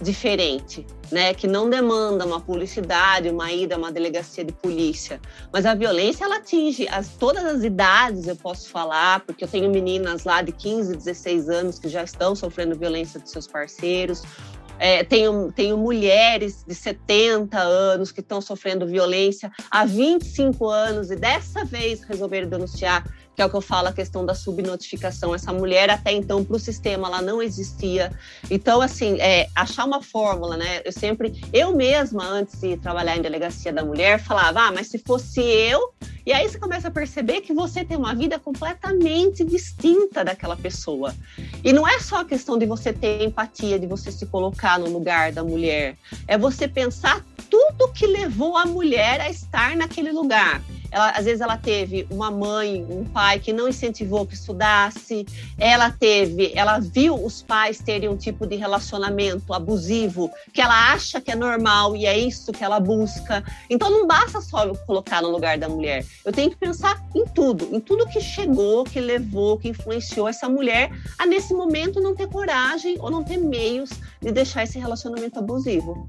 diferente, 0.01 0.85
né? 1.11 1.33
Que 1.33 1.47
não 1.47 1.69
demanda 1.69 2.25
uma 2.25 2.39
publicidade, 2.39 3.29
uma 3.29 3.51
ida 3.51 3.75
a 3.75 3.77
uma 3.77 3.91
delegacia 3.91 4.43
de 4.43 4.53
polícia. 4.53 5.19
Mas 5.51 5.65
a 5.65 5.73
violência, 5.73 6.25
ela 6.25 6.37
atinge 6.37 6.87
as, 6.89 7.09
todas 7.09 7.43
as 7.43 7.63
idades, 7.63 8.27
eu 8.27 8.35
posso 8.35 8.69
falar, 8.69 9.21
porque 9.21 9.43
eu 9.43 9.47
tenho 9.47 9.69
meninas 9.69 10.23
lá 10.23 10.41
de 10.41 10.51
15, 10.51 10.95
16 10.95 11.49
anos 11.49 11.79
que 11.79 11.89
já 11.89 12.03
estão 12.03 12.35
sofrendo 12.35 12.75
violência 12.75 13.19
dos 13.19 13.31
seus 13.31 13.47
parceiros. 13.47 14.23
É, 14.79 15.03
tenho, 15.03 15.51
tenho 15.51 15.75
mulheres 15.75 16.63
de 16.67 16.75
70 16.75 17.57
anos 17.59 18.11
que 18.11 18.19
estão 18.19 18.39
sofrendo 18.39 18.85
violência 18.85 19.51
há 19.71 19.85
25 19.85 20.67
anos 20.67 21.09
e 21.09 21.15
dessa 21.15 21.65
vez 21.65 22.03
resolveram 22.03 22.47
denunciar 22.47 23.03
que 23.37 23.43
é 23.43 23.45
o 23.45 23.49
que 23.51 23.55
eu 23.55 23.61
falo, 23.61 23.87
a 23.87 23.93
questão 23.93 24.25
da 24.25 24.33
subnotificação. 24.33 25.35
Essa 25.35 25.53
mulher, 25.53 25.91
até 25.91 26.11
então, 26.11 26.43
para 26.43 26.55
o 26.55 26.59
sistema, 26.59 27.07
ela 27.07 27.21
não 27.21 27.39
existia. 27.39 28.11
Então, 28.49 28.81
assim, 28.81 29.21
é, 29.21 29.47
achar 29.55 29.85
uma 29.85 30.01
fórmula, 30.01 30.57
né? 30.57 30.81
Eu 30.83 30.91
sempre, 30.91 31.39
eu 31.53 31.75
mesma, 31.75 32.27
antes 32.27 32.59
de 32.59 32.77
trabalhar 32.77 33.15
em 33.15 33.21
delegacia 33.21 33.71
da 33.71 33.85
mulher, 33.85 34.19
falava, 34.19 34.61
ah, 34.61 34.71
mas 34.71 34.87
se 34.87 34.97
fosse 34.97 35.39
eu. 35.39 35.93
E 36.25 36.33
aí 36.33 36.49
você 36.49 36.57
começa 36.57 36.87
a 36.87 36.91
perceber 36.91 37.41
que 37.41 37.53
você 37.53 37.85
tem 37.85 37.95
uma 37.95 38.15
vida 38.15 38.39
completamente 38.39 39.43
distinta 39.43 40.25
daquela 40.25 40.57
pessoa. 40.57 41.13
E 41.63 41.71
não 41.71 41.87
é 41.87 41.99
só 41.99 42.21
a 42.21 42.25
questão 42.25 42.57
de 42.57 42.65
você 42.65 42.91
ter 42.91 43.23
empatia, 43.23 43.77
de 43.77 43.85
você 43.85 44.11
se 44.11 44.25
colocar 44.25 44.79
no 44.79 44.89
lugar 44.89 45.31
da 45.31 45.43
mulher. 45.43 45.95
É 46.27 46.39
você 46.39 46.67
pensar 46.67 47.23
tudo 47.51 47.93
que 47.93 48.07
levou 48.07 48.57
a 48.57 48.65
mulher 48.65 49.21
a 49.21 49.29
estar 49.29 49.75
naquele 49.75 50.11
lugar 50.11 50.59
ela, 50.91 51.11
às 51.11 51.25
vezes 51.25 51.41
ela 51.41 51.57
teve 51.57 52.07
uma 52.09 52.31
mãe, 52.31 52.85
um 52.89 53.03
pai 53.05 53.39
que 53.39 53.53
não 53.53 53.67
incentivou 53.67 54.25
que 54.25 54.33
estudasse, 54.33 55.25
ela 55.57 55.91
teve, 55.91 56.51
ela 56.55 56.79
viu 56.79 57.15
os 57.15 57.41
pais 57.41 57.79
terem 57.79 58.09
um 58.09 58.17
tipo 58.17 58.45
de 58.45 58.55
relacionamento 58.55 59.53
abusivo 59.53 60.29
que 60.53 60.61
ela 60.61 60.91
acha 60.91 61.19
que 61.19 61.31
é 61.31 61.35
normal 61.35 61.95
e 61.95 62.05
é 62.05 62.17
isso 62.17 62.51
que 62.51 62.63
ela 62.63 62.79
busca. 62.79 63.43
Então 63.69 63.89
não 63.89 64.07
basta 64.07 64.41
só 64.41 64.73
colocar 64.85 65.21
no 65.21 65.29
lugar 65.29 65.57
da 65.57 65.69
mulher. 65.69 66.05
Eu 66.25 66.31
tenho 66.31 66.49
que 66.49 66.55
pensar 66.55 67.03
em 67.15 67.25
tudo, 67.25 67.75
em 67.75 67.79
tudo 67.79 68.07
que 68.07 68.21
chegou, 68.21 68.83
que 68.83 68.99
levou, 68.99 69.57
que 69.57 69.69
influenciou 69.69 70.27
essa 70.27 70.47
mulher 70.47 70.91
a 71.17 71.25
nesse 71.25 71.53
momento 71.53 72.01
não 72.01 72.15
ter 72.15 72.27
coragem 72.27 72.97
ou 72.99 73.09
não 73.09 73.23
ter 73.23 73.37
meios 73.37 73.89
de 74.21 74.31
deixar 74.31 74.63
esse 74.63 74.79
relacionamento 74.79 75.39
abusivo. 75.39 76.07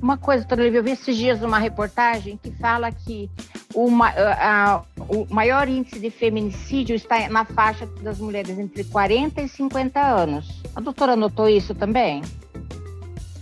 Uma 0.00 0.18
coisa, 0.18 0.46
Lívia, 0.54 0.78
eu 0.78 0.84
vi 0.84 0.90
esses 0.90 1.16
dias 1.16 1.42
uma 1.42 1.58
reportagem 1.58 2.36
que 2.36 2.50
fala 2.50 2.92
que 2.92 3.30
o, 3.74 3.88
a, 4.02 4.82
o 5.08 5.26
maior 5.28 5.68
índice 5.68 5.98
de 5.98 6.10
feminicídio 6.10 6.94
está 6.94 7.28
na 7.28 7.44
faixa 7.44 7.86
das 8.00 8.18
mulheres 8.18 8.58
entre 8.58 8.84
40 8.84 9.42
e 9.42 9.48
50 9.48 10.00
anos. 10.00 10.62
A 10.74 10.80
doutora 10.80 11.16
notou 11.16 11.48
isso 11.48 11.74
também? 11.74 12.22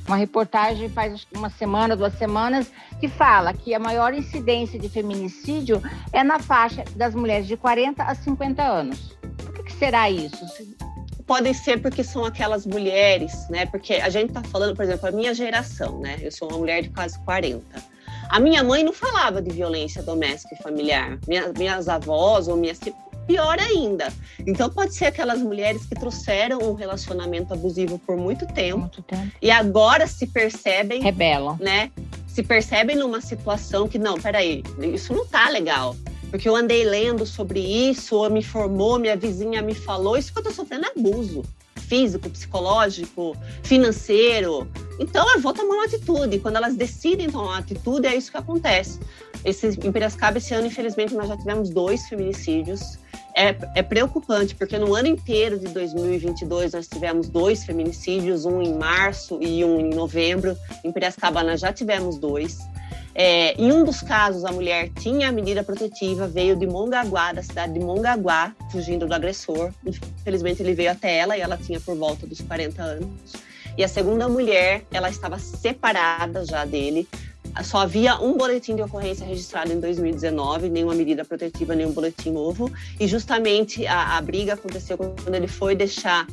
Uma 0.07 0.17
reportagem 0.17 0.89
faz 0.89 1.27
uma 1.35 1.49
semana, 1.49 1.95
duas 1.95 2.15
semanas, 2.19 2.71
que 2.99 3.09
fala 3.09 3.53
que 3.53 3.73
a 3.75 3.79
maior 3.79 4.13
incidência 4.13 4.79
de 4.79 4.89
feminicídio 4.89 5.81
é 6.13 6.25
na 6.25 6.39
faixa 6.39 6.85
das 6.97 7.15
mulheres 7.15 7.47
de 7.47 7.57
40 7.57 8.03
a 8.03 8.15
50 8.15 8.63
anos. 8.63 9.17
Por 9.39 9.53
que, 9.55 9.63
que 9.65 9.73
será 9.73 10.11
isso? 10.11 10.45
podem 11.27 11.55
ser 11.55 11.81
porque 11.81 12.05
são 12.05 12.27
aquelas 12.27 12.67
mulheres, 12.67 13.49
né? 13.49 13.65
Porque 13.65 13.95
a 13.95 14.11
gente 14.11 14.35
tá 14.35 14.43
falando, 14.43 14.77
por 14.77 14.85
exemplo, 14.85 15.09
a 15.09 15.13
minha 15.13 15.33
geração, 15.33 15.99
né? 15.99 16.19
Eu 16.21 16.31
sou 16.31 16.49
uma 16.49 16.59
mulher 16.59 16.83
de 16.83 16.91
quase 16.91 17.19
40. 17.21 17.65
A 18.33 18.41
minha 18.41 18.65
mãe 18.65 18.83
não 18.83 18.95
falava 18.95 19.43
de 19.43 19.51
violência 19.51 20.03
doméstica 20.03 20.55
e 20.59 20.63
familiar. 20.63 21.19
Minhas, 21.29 21.53
minhas 21.53 21.87
avós 21.87 22.49
ou 22.49 22.57
minhas 22.57 22.79
pior 23.27 23.59
ainda. 23.61 24.11
Então 24.47 24.71
pode 24.71 24.95
ser 24.95 25.05
aquelas 25.05 25.39
mulheres 25.39 25.85
que 25.85 25.95
trouxeram 25.95 26.59
um 26.61 26.73
relacionamento 26.73 27.53
abusivo 27.53 27.99
por 27.99 28.17
muito 28.17 28.47
tempo, 28.47 28.79
muito 28.79 29.03
tempo. 29.03 29.31
e 29.43 29.51
agora 29.51 30.07
se 30.07 30.27
percebem, 30.27 31.03
rebelam, 31.03 31.59
né? 31.61 31.91
Se 32.27 32.43
percebem 32.43 32.97
numa 32.97 33.21
situação 33.21 33.87
que 33.87 33.99
não, 33.99 34.19
peraí, 34.19 34.65
isso 34.95 35.13
não 35.13 35.27
tá 35.27 35.51
legal 35.51 35.95
porque 36.31 36.49
eu 36.49 36.57
andei 36.57 36.83
lendo 36.83 37.27
sobre 37.27 37.61
isso, 37.61 38.17
ou 38.17 38.31
me 38.31 38.41
informou, 38.41 38.99
minha 38.99 39.15
vizinha 39.15 39.61
me 39.61 39.75
falou, 39.75 40.17
isso 40.17 40.33
que 40.33 40.39
eu 40.39 40.43
tô 40.43 40.51
sofrendo 40.51 40.87
é 40.87 40.99
abuso 40.99 41.45
físico, 41.77 42.29
psicológico, 42.31 43.37
financeiro. 43.63 44.69
Então 44.99 45.31
eu 45.35 45.41
vou 45.41 45.53
tomar 45.53 45.75
uma 45.75 45.85
atitude. 45.85 46.39
Quando 46.39 46.57
elas 46.57 46.75
decidem 46.75 47.31
tomar 47.31 47.45
uma 47.45 47.59
atitude, 47.59 48.07
é 48.07 48.15
isso 48.15 48.31
que 48.31 48.37
acontece. 48.37 48.99
Esse, 49.45 49.69
em 49.69 49.93
Piracicaba, 49.93 50.39
esse 50.39 50.55
ano, 50.55 50.67
infelizmente, 50.67 51.15
nós 51.15 51.29
já 51.29 51.37
tivemos 51.37 51.71
dois 51.71 52.09
feminicídios. 52.09 52.99
É, 53.35 53.57
é, 53.75 53.83
preocupante, 53.83 54.55
porque 54.55 54.79
no 54.79 54.95
ano 54.95 55.09
inteiro 55.09 55.59
de 55.59 55.67
2022 55.69 56.75
nós 56.75 56.87
tivemos 56.87 57.31
dois 57.31 57.65
feminicídios, 57.65 58.45
um 58.45 58.61
em 58.61 58.75
março 58.75 59.39
e 59.41 59.65
um 59.65 59.81
em 59.81 59.95
novembro. 59.95 60.55
Em 60.85 60.93
Piracicaba 60.93 61.43
nós 61.43 61.61
já 61.61 61.73
tivemos 61.73 62.19
dois. 62.19 62.59
É, 63.15 63.61
em 63.61 63.71
um 63.71 63.85
dos 63.85 64.01
casos, 64.01 64.45
a 64.45 64.53
mulher 64.53 64.91
tinha 64.99 65.29
a 65.29 65.33
medida 65.33 65.63
protetiva, 65.63 66.27
veio 66.27 66.57
de 66.57 66.67
Mongaguá, 66.67 67.33
da 67.33 67.43
cidade 67.43 67.75
de 67.75 67.81
Mongaguá, 67.81 68.55
fugindo 68.71 69.07
do 69.07 69.15
agressor. 69.15 69.71
Infelizmente, 69.85 70.63
ele 70.63 70.75
veio 70.75 70.91
até 70.91 71.19
ela 71.19 71.37
e 71.37 71.41
ela 71.41 71.57
tinha 71.57 71.79
por 71.79 71.97
volta 71.97 72.27
dos 72.27 72.41
40 72.41 72.83
anos. 72.83 73.33
E 73.77 73.85
a 73.85 73.89
segunda 73.89 74.29
mulher, 74.29 74.85
ela 74.91 75.11
estava 75.11 75.39
separada 75.39 76.45
já 76.45 76.65
dele. 76.65 77.07
Só 77.63 77.79
havia 77.79 78.19
um 78.19 78.37
boletim 78.37 78.75
de 78.75 78.83
ocorrência 78.83 79.27
registrado 79.27 79.73
em 79.73 79.79
2019, 79.79 80.71
nenhuma 80.71 80.95
medida 80.95 81.23
protetiva, 81.23 81.75
nenhum 81.75 81.93
boletim 81.93 82.31
novo. 82.31 82.73
E 82.99 83.07
justamente 83.07 83.87
a, 83.87 84.17
a 84.17 84.21
briga 84.23 84.55
aconteceu 84.55 84.97
quando 84.97 85.35
ele 85.35 85.49
foi 85.49 85.75
deixar 85.75 86.27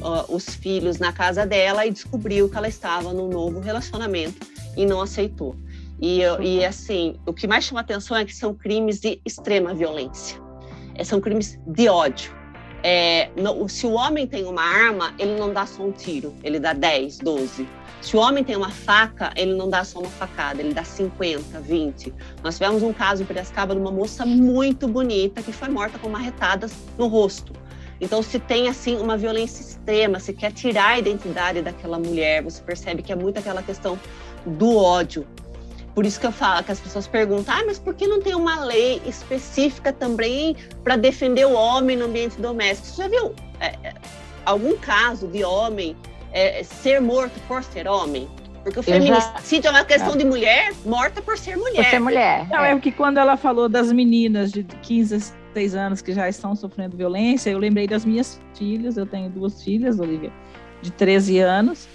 uh, 0.00 0.34
os 0.34 0.54
filhos 0.54 0.98
na 0.98 1.12
casa 1.12 1.46
dela 1.46 1.86
e 1.86 1.90
descobriu 1.90 2.48
que 2.48 2.56
ela 2.58 2.68
estava 2.68 3.12
num 3.14 3.28
novo 3.28 3.58
relacionamento 3.60 4.46
e 4.76 4.84
não 4.84 5.00
aceitou. 5.00 5.56
E, 6.00 6.20
e 6.40 6.64
assim, 6.64 7.16
o 7.26 7.32
que 7.32 7.46
mais 7.46 7.64
chama 7.64 7.80
atenção 7.80 8.16
é 8.16 8.24
que 8.24 8.34
são 8.34 8.54
crimes 8.54 9.00
de 9.00 9.20
extrema 9.24 9.74
violência. 9.74 10.40
É, 10.94 11.04
são 11.04 11.20
crimes 11.20 11.58
de 11.66 11.88
ódio. 11.88 12.34
É, 12.82 13.30
no, 13.36 13.68
se 13.68 13.86
o 13.86 13.92
homem 13.92 14.26
tem 14.26 14.44
uma 14.44 14.62
arma, 14.62 15.14
ele 15.18 15.38
não 15.38 15.52
dá 15.52 15.66
só 15.66 15.82
um 15.82 15.90
tiro, 15.90 16.34
ele 16.44 16.60
dá 16.60 16.72
10, 16.72 17.18
12. 17.18 17.68
Se 18.00 18.16
o 18.16 18.20
homem 18.20 18.44
tem 18.44 18.54
uma 18.54 18.70
faca, 18.70 19.32
ele 19.34 19.54
não 19.54 19.68
dá 19.68 19.82
só 19.82 19.98
uma 19.98 20.08
facada, 20.08 20.60
ele 20.60 20.72
dá 20.72 20.84
50, 20.84 21.60
20. 21.60 22.14
Nós 22.44 22.56
tivemos 22.56 22.82
um 22.82 22.92
caso 22.92 23.22
em 23.22 23.26
Piracicaba 23.26 23.74
de 23.74 23.80
uma 23.80 23.90
moça 23.90 24.24
muito 24.24 24.86
bonita 24.86 25.42
que 25.42 25.52
foi 25.52 25.68
morta 25.68 25.98
com 25.98 26.08
marretadas 26.08 26.72
no 26.96 27.08
rosto. 27.08 27.52
Então, 28.00 28.22
se 28.22 28.38
tem 28.38 28.68
assim 28.68 28.96
uma 28.98 29.16
violência 29.16 29.62
extrema, 29.62 30.20
se 30.20 30.32
quer 30.32 30.52
tirar 30.52 30.90
a 30.90 30.98
identidade 30.98 31.62
daquela 31.62 31.98
mulher, 31.98 32.42
você 32.42 32.62
percebe 32.62 33.02
que 33.02 33.10
é 33.10 33.16
muito 33.16 33.38
aquela 33.38 33.62
questão 33.62 33.98
do 34.44 34.76
ódio. 34.76 35.26
Por 35.96 36.06
isso 36.06 36.20
que 36.20 36.26
eu 36.26 36.32
falo 36.32 36.62
que 36.62 36.70
as 36.70 36.78
pessoas 36.78 37.08
perguntam, 37.08 37.54
ah, 37.56 37.64
mas 37.66 37.78
por 37.78 37.94
que 37.94 38.06
não 38.06 38.20
tem 38.20 38.34
uma 38.34 38.64
lei 38.64 39.02
específica 39.06 39.92
também 39.92 40.54
para 40.84 40.94
defender 40.94 41.46
o 41.46 41.54
homem 41.54 41.96
no 41.96 42.04
ambiente 42.04 42.40
doméstico? 42.40 42.86
Você 42.86 43.02
já 43.02 43.08
viu 43.08 43.34
é, 43.58 43.68
é, 43.82 43.94
algum 44.44 44.76
caso 44.76 45.26
de 45.26 45.42
homem 45.42 45.96
é, 46.32 46.62
ser 46.62 47.00
morto 47.00 47.40
por 47.48 47.64
ser 47.64 47.88
homem? 47.88 48.28
Porque 48.62 48.78
o 48.78 48.82
feminicídio 48.82 49.64
já... 49.64 49.70
é 49.70 49.72
uma 49.72 49.84
questão 49.84 50.14
é. 50.14 50.16
de 50.18 50.24
mulher 50.24 50.72
morta 50.84 51.22
por 51.22 51.38
ser 51.38 51.56
mulher. 51.56 51.82
Por 51.82 51.90
ser 51.90 51.98
mulher. 51.98 52.46
Não, 52.50 52.62
é. 52.62 52.72
é 52.72 52.78
que 52.78 52.92
quando 52.92 53.18
ela 53.18 53.36
falou 53.36 53.68
das 53.68 53.90
meninas 53.90 54.52
de 54.52 54.64
15, 54.64 55.32
16 55.56 55.74
anos 55.74 56.02
que 56.02 56.12
já 56.12 56.28
estão 56.28 56.54
sofrendo 56.54 56.96
violência, 56.96 57.48
eu 57.48 57.58
lembrei 57.58 57.86
das 57.86 58.04
minhas 58.04 58.38
filhas, 58.54 58.98
eu 58.98 59.06
tenho 59.06 59.30
duas 59.30 59.62
filhas, 59.62 59.98
Olivia, 59.98 60.30
de 60.82 60.90
13 60.92 61.38
anos, 61.38 61.88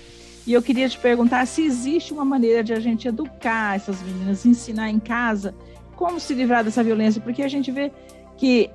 e 0.45 0.53
eu 0.53 0.61
queria 0.61 0.89
te 0.89 0.97
perguntar 0.97 1.45
se 1.45 1.63
existe 1.63 2.13
uma 2.13 2.25
maneira 2.25 2.63
de 2.63 2.73
a 2.73 2.79
gente 2.79 3.07
educar 3.07 3.75
essas 3.75 4.01
meninas, 4.01 4.45
ensinar 4.45 4.89
em 4.89 4.99
casa 4.99 5.53
como 5.95 6.19
se 6.19 6.33
livrar 6.33 6.63
dessa 6.63 6.83
violência, 6.83 7.21
porque 7.21 7.43
a 7.43 7.47
gente 7.47 7.71
vê 7.71 7.91
que 8.37 8.71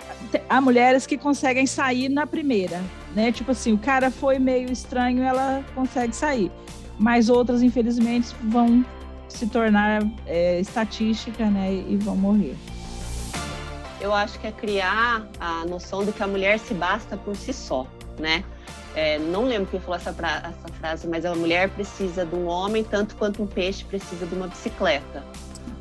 há 0.49 0.61
mulheres 0.61 1.07
que 1.07 1.19
conseguem 1.19 1.67
sair 1.67 2.09
na 2.09 2.25
primeira, 2.25 2.81
né? 3.17 3.33
Tipo 3.33 3.51
assim, 3.51 3.73
o 3.73 3.79
cara 3.79 4.13
foi 4.13 4.39
meio 4.39 4.71
estranho, 4.71 5.25
ela 5.25 5.65
consegue 5.75 6.15
sair, 6.15 6.53
mas 6.97 7.29
outras, 7.29 7.63
infelizmente, 7.63 8.29
vão 8.45 8.85
se 9.29 9.49
tornar 9.49 10.03
é, 10.25 10.61
estatística, 10.61 11.51
né? 11.51 11.75
E 11.89 11.97
vão 11.97 12.17
morrer. 12.17 12.55
Eu 14.01 14.15
acho 14.15 14.39
que 14.39 14.47
é 14.47 14.53
criar 14.53 15.27
a 15.41 15.65
noção 15.67 16.05
de 16.05 16.13
que 16.13 16.23
a 16.23 16.29
mulher 16.29 16.61
se 16.61 16.75
basta 16.75 17.17
por 17.17 17.35
si 17.35 17.53
só, 17.53 17.89
né? 18.21 18.45
É, 18.97 19.19
não 19.19 19.45
lembro 19.45 19.69
quem 19.71 19.79
falou 19.79 19.97
essa, 19.97 20.09
essa, 20.09 20.73
frase, 20.81 21.07
mas 21.07 21.27
a 21.27 21.35
mulher 21.35 21.69
precisa 21.69 22.25
de 22.25 22.35
um 22.35 22.47
homem 22.47 22.83
tanto 22.83 23.15
quanto 23.15 23.43
um 23.43 23.47
peixe 23.47 23.85
precisa 23.85 24.25
de 24.25 24.35
uma 24.35 24.49
bicicleta. 24.49 25.23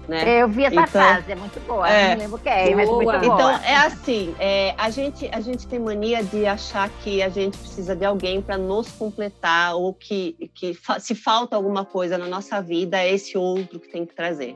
Né? 0.05 0.41
Eu 0.41 0.49
vi 0.49 0.65
essa 0.65 0.75
então, 0.75 0.87
frase, 0.87 1.31
é 1.31 1.35
muito 1.35 1.57
boa. 1.61 1.89
É, 1.89 2.09
não 2.13 2.21
lembro 2.23 2.37
quem 2.37 2.51
é, 2.51 2.75
mas 2.75 2.89
muito 2.89 3.05
boa. 3.05 3.25
Então, 3.25 3.49
é 3.49 3.75
assim, 3.77 4.35
é, 4.37 4.75
a, 4.77 4.89
gente, 4.89 5.29
a 5.31 5.39
gente 5.39 5.65
tem 5.65 5.79
mania 5.79 6.23
de 6.25 6.45
achar 6.45 6.89
que 7.01 7.23
a 7.23 7.29
gente 7.29 7.57
precisa 7.57 7.95
de 7.95 8.03
alguém 8.03 8.41
para 8.41 8.57
nos 8.57 8.91
completar 8.91 9.77
ou 9.77 9.93
que, 9.93 10.51
que 10.53 10.73
fa 10.73 10.99
se 10.99 11.15
falta 11.15 11.55
alguma 11.55 11.85
coisa 11.85 12.17
na 12.17 12.27
nossa 12.27 12.61
vida, 12.61 13.01
é 13.01 13.13
esse 13.13 13.37
outro 13.37 13.79
que 13.79 13.87
tem 13.87 14.05
que 14.05 14.13
trazer. 14.13 14.55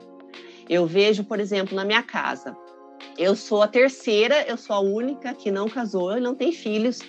Eu 0.68 0.86
vejo, 0.86 1.24
por 1.24 1.40
exemplo, 1.40 1.76
na 1.76 1.86
minha 1.86 2.04
casa, 2.04 2.56
eu 3.18 3.38
sou 3.38 3.64
a 3.64 3.68
terceira, 3.68 4.44
eu 4.48 4.58
sou 4.58 4.76
a 4.76 4.80
única 4.80 5.34
que 5.34 5.50
não 5.50 5.70
casou 5.70 6.18
e 6.18 6.20
não 6.20 6.36
tem 6.36 6.52
filhos. 6.52 7.00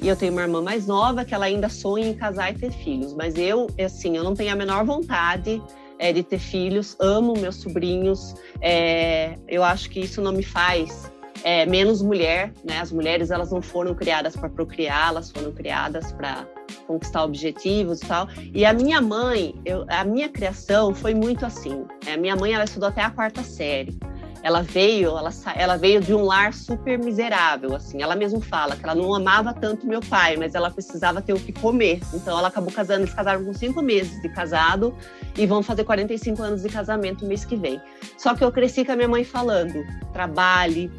E 0.00 0.08
eu 0.08 0.16
tenho 0.16 0.32
uma 0.32 0.42
irmã 0.42 0.60
mais 0.60 0.86
nova 0.86 1.24
que 1.24 1.34
ela 1.34 1.46
ainda 1.46 1.68
sonha 1.68 2.08
em 2.08 2.14
casar 2.14 2.52
e 2.52 2.58
ter 2.58 2.72
filhos. 2.72 3.14
Mas 3.14 3.36
eu, 3.36 3.68
assim, 3.82 4.16
eu 4.16 4.24
não 4.24 4.34
tenho 4.34 4.52
a 4.52 4.56
menor 4.56 4.84
vontade 4.84 5.62
é, 5.98 6.12
de 6.12 6.22
ter 6.22 6.38
filhos. 6.38 6.96
Amo 7.00 7.34
meus 7.34 7.56
sobrinhos. 7.56 8.34
É, 8.60 9.38
eu 9.48 9.62
acho 9.62 9.90
que 9.90 10.00
isso 10.00 10.20
não 10.20 10.32
me 10.32 10.42
faz 10.42 11.10
é, 11.42 11.66
menos 11.66 12.00
mulher, 12.02 12.52
né? 12.64 12.80
As 12.80 12.90
mulheres 12.90 13.30
elas 13.30 13.50
não 13.50 13.60
foram 13.60 13.94
criadas 13.94 14.36
para 14.36 14.48
procriar, 14.48 15.08
elas 15.08 15.30
foram 15.30 15.52
criadas 15.52 16.12
para 16.12 16.46
conquistar 16.86 17.24
objetivos 17.24 18.00
e 18.00 18.06
tal. 18.06 18.28
E 18.52 18.64
a 18.64 18.72
minha 18.72 19.00
mãe, 19.00 19.54
eu, 19.64 19.84
a 19.88 20.04
minha 20.04 20.28
criação 20.28 20.94
foi 20.94 21.14
muito 21.14 21.44
assim. 21.44 21.84
A 22.12 22.16
minha 22.16 22.36
mãe 22.36 22.52
ela 22.52 22.64
estudou 22.64 22.88
até 22.88 23.02
a 23.02 23.10
quarta 23.10 23.42
série 23.42 23.96
ela 24.44 24.60
veio, 24.60 25.16
ela, 25.16 25.30
ela 25.56 25.76
veio 25.78 26.02
de 26.02 26.12
um 26.12 26.22
lar 26.22 26.52
super 26.52 26.98
miserável, 26.98 27.74
assim. 27.74 28.02
Ela 28.02 28.14
mesmo 28.14 28.42
fala 28.42 28.76
que 28.76 28.84
ela 28.84 28.94
não 28.94 29.14
amava 29.14 29.54
tanto 29.54 29.86
meu 29.86 30.00
pai, 30.02 30.36
mas 30.36 30.54
ela 30.54 30.70
precisava 30.70 31.22
ter 31.22 31.32
o 31.32 31.40
que 31.40 31.50
comer. 31.50 31.98
Então 32.12 32.38
ela 32.38 32.48
acabou 32.48 32.70
casando, 32.70 33.04
eles 33.04 33.14
casaram 33.14 33.42
com 33.42 33.54
cinco 33.54 33.80
meses 33.80 34.20
de 34.20 34.28
casado 34.28 34.94
e 35.34 35.46
vão 35.46 35.62
fazer 35.62 35.84
45 35.84 36.42
anos 36.42 36.60
de 36.60 36.68
casamento 36.68 37.24
mês 37.24 37.42
que 37.46 37.56
vem. 37.56 37.80
Só 38.18 38.34
que 38.34 38.44
eu 38.44 38.52
cresci 38.52 38.84
com 38.84 38.92
a 38.92 38.96
minha 38.96 39.08
mãe 39.08 39.24
falando: 39.24 39.82
trabalhe, 40.12 40.92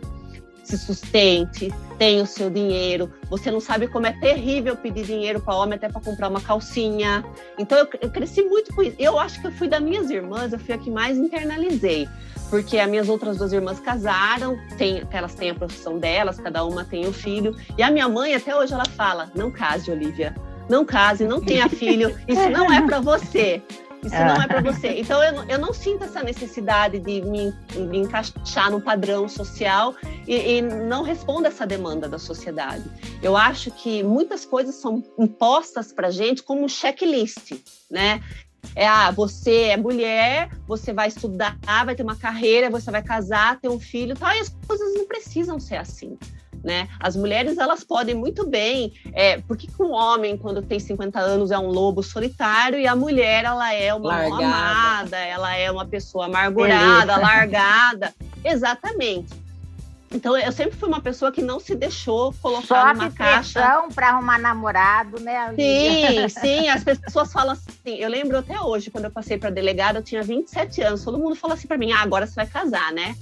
se 0.63 0.75
sustente, 0.75 1.71
tenha 1.99 2.23
o 2.23 2.25
seu 2.25 2.49
dinheiro. 2.49 3.13
Você 3.29 3.51
não 3.51 3.61
sabe 3.61 3.87
como 3.87 4.07
é 4.07 4.13
terrível 4.13 4.75
pedir 4.75 5.05
dinheiro 5.05 5.39
para 5.39 5.53
homem 5.53 5.75
até 5.75 5.87
para 5.87 6.01
comprar 6.01 6.29
uma 6.29 6.41
calcinha. 6.41 7.23
Então 7.59 7.77
eu, 7.77 7.87
eu, 8.01 8.09
cresci 8.09 8.41
muito 8.41 8.73
com 8.73 8.81
isso. 8.81 8.95
Eu 8.97 9.19
acho 9.19 9.39
que 9.39 9.45
eu 9.45 9.51
fui 9.51 9.67
das 9.67 9.83
minhas 9.83 10.09
irmãs, 10.09 10.51
eu 10.51 10.57
fui 10.57 10.73
a 10.73 10.79
que 10.79 10.89
mais 10.89 11.15
internalizei 11.15 12.09
porque 12.55 12.79
as 12.79 12.89
minhas 12.89 13.09
outras 13.09 13.35
duas 13.35 13.51
irmãs 13.51 13.81
casaram, 13.81 14.57
tem, 14.77 15.03
elas 15.11 15.35
têm 15.35 15.49
a 15.49 15.55
profissão 15.55 15.99
delas, 15.99 16.39
cada 16.39 16.63
uma 16.63 16.85
tem 16.85 17.05
o 17.05 17.09
um 17.09 17.13
filho. 17.13 17.53
E 17.77 17.83
a 17.83 17.91
minha 17.91 18.07
mãe, 18.07 18.33
até 18.33 18.55
hoje, 18.55 18.73
ela 18.73 18.85
fala: 18.85 19.29
não 19.35 19.51
case, 19.51 19.91
Olivia. 19.91 20.33
Não 20.69 20.85
case, 20.85 21.25
não 21.25 21.41
tenha 21.41 21.67
filho, 21.67 22.17
isso 22.25 22.49
não 22.49 22.71
é 22.71 22.81
para 22.81 23.01
você. 23.01 23.61
Isso 24.01 24.15
não 24.15 24.41
é 24.41 24.47
para 24.47 24.61
você. 24.61 24.99
Então 24.99 25.21
eu, 25.21 25.43
eu 25.49 25.59
não 25.59 25.73
sinto 25.73 26.03
essa 26.03 26.23
necessidade 26.23 26.99
de 26.99 27.21
me, 27.21 27.53
me 27.75 27.97
encaixar 27.97 28.71
no 28.71 28.79
padrão 28.79 29.27
social 29.27 29.95
e, 30.27 30.57
e 30.57 30.61
não 30.61 31.03
respondo 31.03 31.47
essa 31.47 31.65
demanda 31.65 32.07
da 32.07 32.19
sociedade. 32.19 32.83
Eu 33.21 33.35
acho 33.35 33.71
que 33.71 34.03
muitas 34.03 34.45
coisas 34.45 34.75
são 34.75 35.03
impostas 35.17 35.91
para 35.91 36.09
gente 36.11 36.43
como 36.43 36.63
um 36.63 36.69
checklist, 36.69 37.53
né? 37.89 38.21
É, 38.75 38.87
ah, 38.87 39.11
você 39.11 39.69
é 39.69 39.77
mulher, 39.77 40.49
você 40.67 40.93
vai 40.93 41.07
estudar, 41.07 41.57
vai 41.85 41.95
ter 41.95 42.03
uma 42.03 42.15
carreira, 42.15 42.69
você 42.69 42.89
vai 42.89 43.03
casar, 43.03 43.59
ter 43.59 43.69
um 43.69 43.79
filho, 43.79 44.15
tal, 44.15 44.33
e 44.33 44.39
as 44.39 44.49
coisas 44.67 44.93
não 44.95 45.05
precisam 45.05 45.59
ser 45.59 45.77
assim. 45.77 46.17
Né? 46.63 46.87
As 46.99 47.15
mulheres 47.15 47.59
elas 47.59 47.83
podem 47.83 48.15
muito 48.15 48.47
bem. 48.49 48.91
É, 49.13 49.37
por 49.39 49.55
que, 49.55 49.69
um 49.79 49.91
homem, 49.91 50.35
quando 50.35 50.63
tem 50.63 50.79
50 50.79 51.19
anos, 51.19 51.51
é 51.51 51.59
um 51.59 51.67
lobo 51.67 52.01
solitário 52.01 52.79
e 52.79 52.87
a 52.87 52.95
mulher 52.95 53.45
ela 53.45 53.71
é 53.71 53.93
uma 53.93 54.09
largada. 54.09 54.45
amada, 54.45 55.17
ela 55.17 55.55
é 55.55 55.69
uma 55.69 55.85
pessoa 55.85 56.25
amargurada, 56.25 57.13
Beleza. 57.13 57.21
largada? 57.21 58.13
Exatamente. 58.43 59.44
Então, 60.15 60.37
eu 60.37 60.51
sempre 60.53 60.77
fui 60.77 60.87
uma 60.87 61.01
pessoa 61.01 61.29
que 61.29 61.41
não 61.41 61.59
se 61.59 61.75
deixou 61.75 62.33
colocar 62.41 62.65
Só 62.65 62.93
numa 62.93 63.11
caixa. 63.11 63.59
para 63.93 64.09
arrumar 64.09 64.39
namorado, 64.39 65.19
né? 65.19 65.53
Sim, 65.55 66.29
sim. 66.39 66.69
As 66.69 66.83
pessoas 66.85 67.33
falam 67.33 67.51
assim. 67.51 67.97
Eu 67.97 68.09
lembro 68.09 68.37
até 68.37 68.59
hoje, 68.61 68.89
quando 68.89 69.05
eu 69.05 69.11
passei 69.11 69.37
para 69.37 69.49
delegada, 69.49 69.99
eu 69.99 70.03
tinha 70.03 70.23
27 70.23 70.81
anos. 70.81 71.03
Todo 71.03 71.19
mundo 71.19 71.35
falou 71.35 71.53
assim 71.53 71.67
para 71.67 71.77
mim: 71.77 71.91
ah, 71.91 72.01
agora 72.01 72.25
você 72.25 72.33
vai 72.33 72.47
casar, 72.47 72.93
né? 72.93 73.13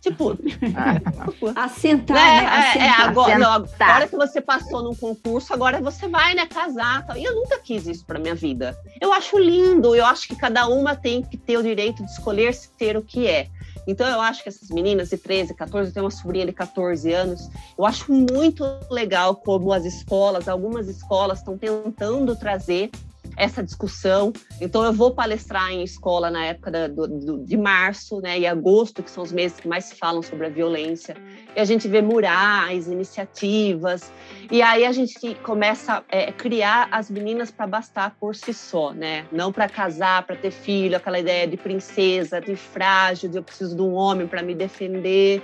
Tipo, 0.00 0.36
assentar, 1.54 2.16
né? 2.16 2.40
né? 2.42 2.46
Assentar. 2.48 2.82
É, 2.82 2.86
é, 2.86 2.90
agora, 2.90 3.38
não, 3.38 3.52
agora 3.52 4.08
que 4.08 4.16
você 4.16 4.40
passou 4.40 4.82
num 4.82 4.94
concurso, 4.94 5.54
agora 5.54 5.80
você 5.80 6.08
vai, 6.08 6.34
né, 6.34 6.46
casar. 6.46 7.06
Tal. 7.06 7.16
E 7.16 7.22
eu 7.22 7.32
nunca 7.32 7.60
quis 7.60 7.86
isso 7.86 8.04
para 8.04 8.18
minha 8.18 8.34
vida. 8.34 8.76
Eu 9.00 9.12
acho 9.12 9.38
lindo, 9.38 9.94
eu 9.94 10.04
acho 10.04 10.26
que 10.26 10.34
cada 10.34 10.66
uma 10.66 10.96
tem 10.96 11.22
que 11.22 11.36
ter 11.36 11.56
o 11.56 11.62
direito 11.62 12.04
de 12.04 12.10
escolher 12.10 12.52
ser 12.52 12.96
o 12.96 13.02
que 13.02 13.28
é. 13.28 13.48
Então 13.86 14.08
eu 14.08 14.20
acho 14.20 14.42
que 14.42 14.48
essas 14.48 14.68
meninas 14.70 15.10
de 15.10 15.18
13, 15.18 15.54
14, 15.54 15.90
eu 15.90 15.94
tenho 15.94 16.04
uma 16.04 16.10
sobrinha 16.10 16.46
de 16.46 16.52
14 16.52 17.12
anos, 17.12 17.50
eu 17.78 17.84
acho 17.84 18.12
muito 18.12 18.64
legal 18.90 19.36
como 19.36 19.72
as 19.72 19.84
escolas, 19.84 20.48
algumas 20.48 20.88
escolas 20.88 21.38
estão 21.38 21.56
tentando 21.56 22.34
trazer 22.36 22.90
essa 23.36 23.62
discussão. 23.62 24.32
Então, 24.60 24.84
eu 24.84 24.92
vou 24.92 25.12
palestrar 25.12 25.70
em 25.70 25.82
escola 25.82 26.30
na 26.30 26.46
época 26.46 26.70
da, 26.70 26.88
do, 26.88 27.06
do, 27.06 27.44
de 27.44 27.56
março 27.56 28.20
né, 28.20 28.38
e 28.38 28.46
agosto, 28.46 29.02
que 29.02 29.10
são 29.10 29.22
os 29.22 29.32
meses 29.32 29.58
que 29.58 29.68
mais 29.68 29.86
se 29.86 29.96
falam 29.96 30.22
sobre 30.22 30.46
a 30.46 30.48
violência. 30.48 31.16
E 31.56 31.60
a 31.60 31.64
gente 31.64 31.88
vê 31.88 32.00
murais, 32.00 32.86
iniciativas, 32.86 34.12
e 34.50 34.62
aí 34.62 34.84
a 34.84 34.92
gente 34.92 35.34
começa 35.42 35.98
a 35.98 36.04
é, 36.08 36.32
criar 36.32 36.88
as 36.90 37.10
meninas 37.10 37.50
para 37.50 37.66
bastar 37.66 38.16
por 38.18 38.34
si 38.34 38.52
só, 38.52 38.92
né? 38.92 39.24
Não 39.32 39.52
para 39.52 39.68
casar, 39.68 40.22
para 40.24 40.36
ter 40.36 40.50
filho, 40.50 40.96
aquela 40.96 41.18
ideia 41.18 41.46
de 41.46 41.56
princesa, 41.56 42.40
de 42.40 42.56
frágil, 42.56 43.30
de 43.30 43.36
eu 43.38 43.42
preciso 43.42 43.76
de 43.76 43.82
um 43.82 43.94
homem 43.94 44.26
para 44.26 44.42
me 44.42 44.54
defender. 44.54 45.42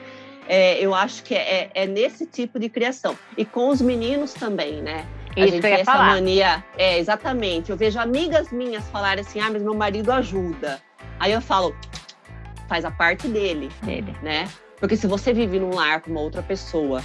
É, 0.48 0.78
eu 0.80 0.94
acho 0.94 1.22
que 1.22 1.34
é, 1.34 1.70
é, 1.74 1.86
nesse 1.86 2.26
tipo 2.26 2.59
de 2.59 2.68
criação. 2.68 3.16
E 3.36 3.44
com 3.44 3.68
os 3.68 3.80
meninos 3.80 4.32
também, 4.32 4.82
né? 4.82 5.07
A 5.36 5.40
Isso 5.40 5.53
gente 5.53 5.62
tem 5.62 5.74
essa 5.74 5.92
falar. 5.92 6.07
mania. 6.07 6.64
É, 6.76 6.98
exatamente. 6.98 7.70
Eu 7.70 7.76
vejo 7.76 7.98
amigas 8.01 8.51
minhas 8.51 8.84
falarem 8.88 9.24
assim: 9.24 9.38
ah, 9.40 9.48
mas 9.51 9.62
meu 9.62 9.74
marido 9.74 10.11
ajuda. 10.11 10.80
Aí 11.20 11.32
eu 11.32 11.40
falo, 11.40 11.76
faz 12.68 12.84
a 12.84 12.90
parte 12.90 13.28
dele, 13.28 13.68
dele. 13.82 14.16
né? 14.22 14.48
Porque 14.78 14.96
se 14.96 15.07
você 15.07 15.32
vive 15.32 15.61
num 15.61 15.74
lar 15.74 16.01
com 16.01 16.11
uma 16.11 16.20
outra 16.20 16.42
pessoa, 16.42 17.03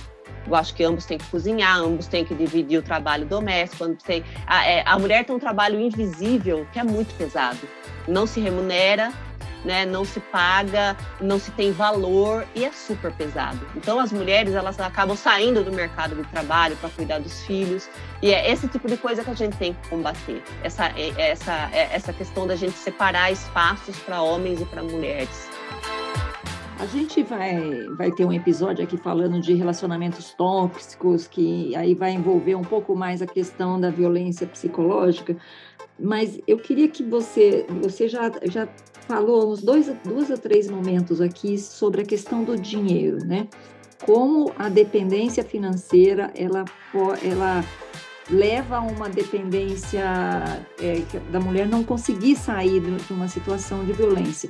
eu 0.47 0.55
acho 0.55 0.73
que 0.75 0.83
ambos 0.83 1.05
têm 1.05 1.17
que 1.17 1.25
cozinhar, 1.25 1.77
ambos 1.79 2.07
têm 2.07 2.23
que 2.23 2.35
dividir 2.35 2.77
o 2.77 2.81
trabalho 2.81 3.25
doméstico. 3.25 3.83
Ambos 3.83 4.03
têm... 4.03 4.23
a, 4.45 4.65
é, 4.65 4.83
a 4.85 4.97
mulher 4.97 5.25
tem 5.25 5.35
um 5.35 5.39
trabalho 5.39 5.79
invisível 5.79 6.67
que 6.71 6.79
é 6.79 6.83
muito 6.83 7.15
pesado. 7.15 7.59
Não 8.07 8.27
se 8.27 8.39
remunera, 8.39 9.11
né, 9.65 9.83
não 9.83 10.05
se 10.05 10.19
paga, 10.19 10.95
não 11.19 11.39
se 11.39 11.51
tem 11.51 11.71
valor 11.71 12.45
e 12.53 12.63
é 12.63 12.71
super 12.71 13.11
pesado. 13.11 13.59
Então 13.75 13.99
as 13.99 14.11
mulheres 14.11 14.53
elas 14.53 14.79
acabam 14.79 15.17
saindo 15.17 15.63
do 15.63 15.71
mercado 15.71 16.15
de 16.15 16.23
trabalho 16.29 16.75
para 16.77 16.89
cuidar 16.89 17.19
dos 17.19 17.43
filhos 17.45 17.89
e 18.21 18.31
é 18.31 18.51
esse 18.51 18.67
tipo 18.67 18.87
de 18.87 18.95
coisa 18.95 19.23
que 19.23 19.31
a 19.31 19.33
gente 19.33 19.57
tem 19.57 19.73
que 19.73 19.89
combater. 19.89 20.43
Essa 20.63 20.87
é, 20.95 21.13
essa 21.17 21.69
é 21.73 21.89
essa 21.91 22.13
questão 22.13 22.45
da 22.45 22.55
gente 22.55 22.77
separar 22.77 23.31
espaços 23.31 23.97
para 23.97 24.21
homens 24.21 24.61
e 24.61 24.65
para 24.65 24.83
mulheres. 24.83 25.49
A 26.77 26.85
gente 26.87 27.23
vai, 27.23 27.87
vai 27.97 28.11
ter 28.11 28.25
um 28.25 28.33
episódio 28.33 28.83
aqui 28.83 28.97
falando 28.97 29.39
de 29.39 29.53
relacionamentos 29.53 30.33
tóxicos, 30.33 31.25
que 31.25 31.73
aí 31.75 31.95
vai 31.95 32.11
envolver 32.11 32.55
um 32.55 32.63
pouco 32.63 32.95
mais 32.95 33.21
a 33.21 33.25
questão 33.25 33.79
da 33.79 33.89
violência 33.89 34.45
psicológica, 34.45 35.37
mas 35.97 36.37
eu 36.45 36.57
queria 36.57 36.89
que 36.89 37.01
você, 37.01 37.65
você 37.81 38.09
já, 38.09 38.29
já 38.43 38.67
falou 39.07 39.53
uns 39.53 39.61
dois, 39.63 39.87
dois 40.03 40.29
ou 40.29 40.37
três 40.37 40.69
momentos 40.69 41.21
aqui 41.21 41.57
sobre 41.57 42.01
a 42.01 42.05
questão 42.05 42.43
do 42.43 42.57
dinheiro, 42.57 43.25
né? 43.25 43.47
Como 44.05 44.51
a 44.59 44.67
dependência 44.67 45.43
financeira, 45.43 46.29
ela, 46.35 46.65
ela 47.23 47.63
leva 48.29 48.77
a 48.77 48.81
uma 48.81 49.07
dependência 49.07 50.03
é, 50.81 51.01
da 51.31 51.39
mulher 51.39 51.67
não 51.67 51.83
conseguir 51.83 52.35
sair 52.35 52.79
de 52.79 53.13
uma 53.13 53.27
situação 53.27 53.85
de 53.85 53.93
violência. 53.93 54.49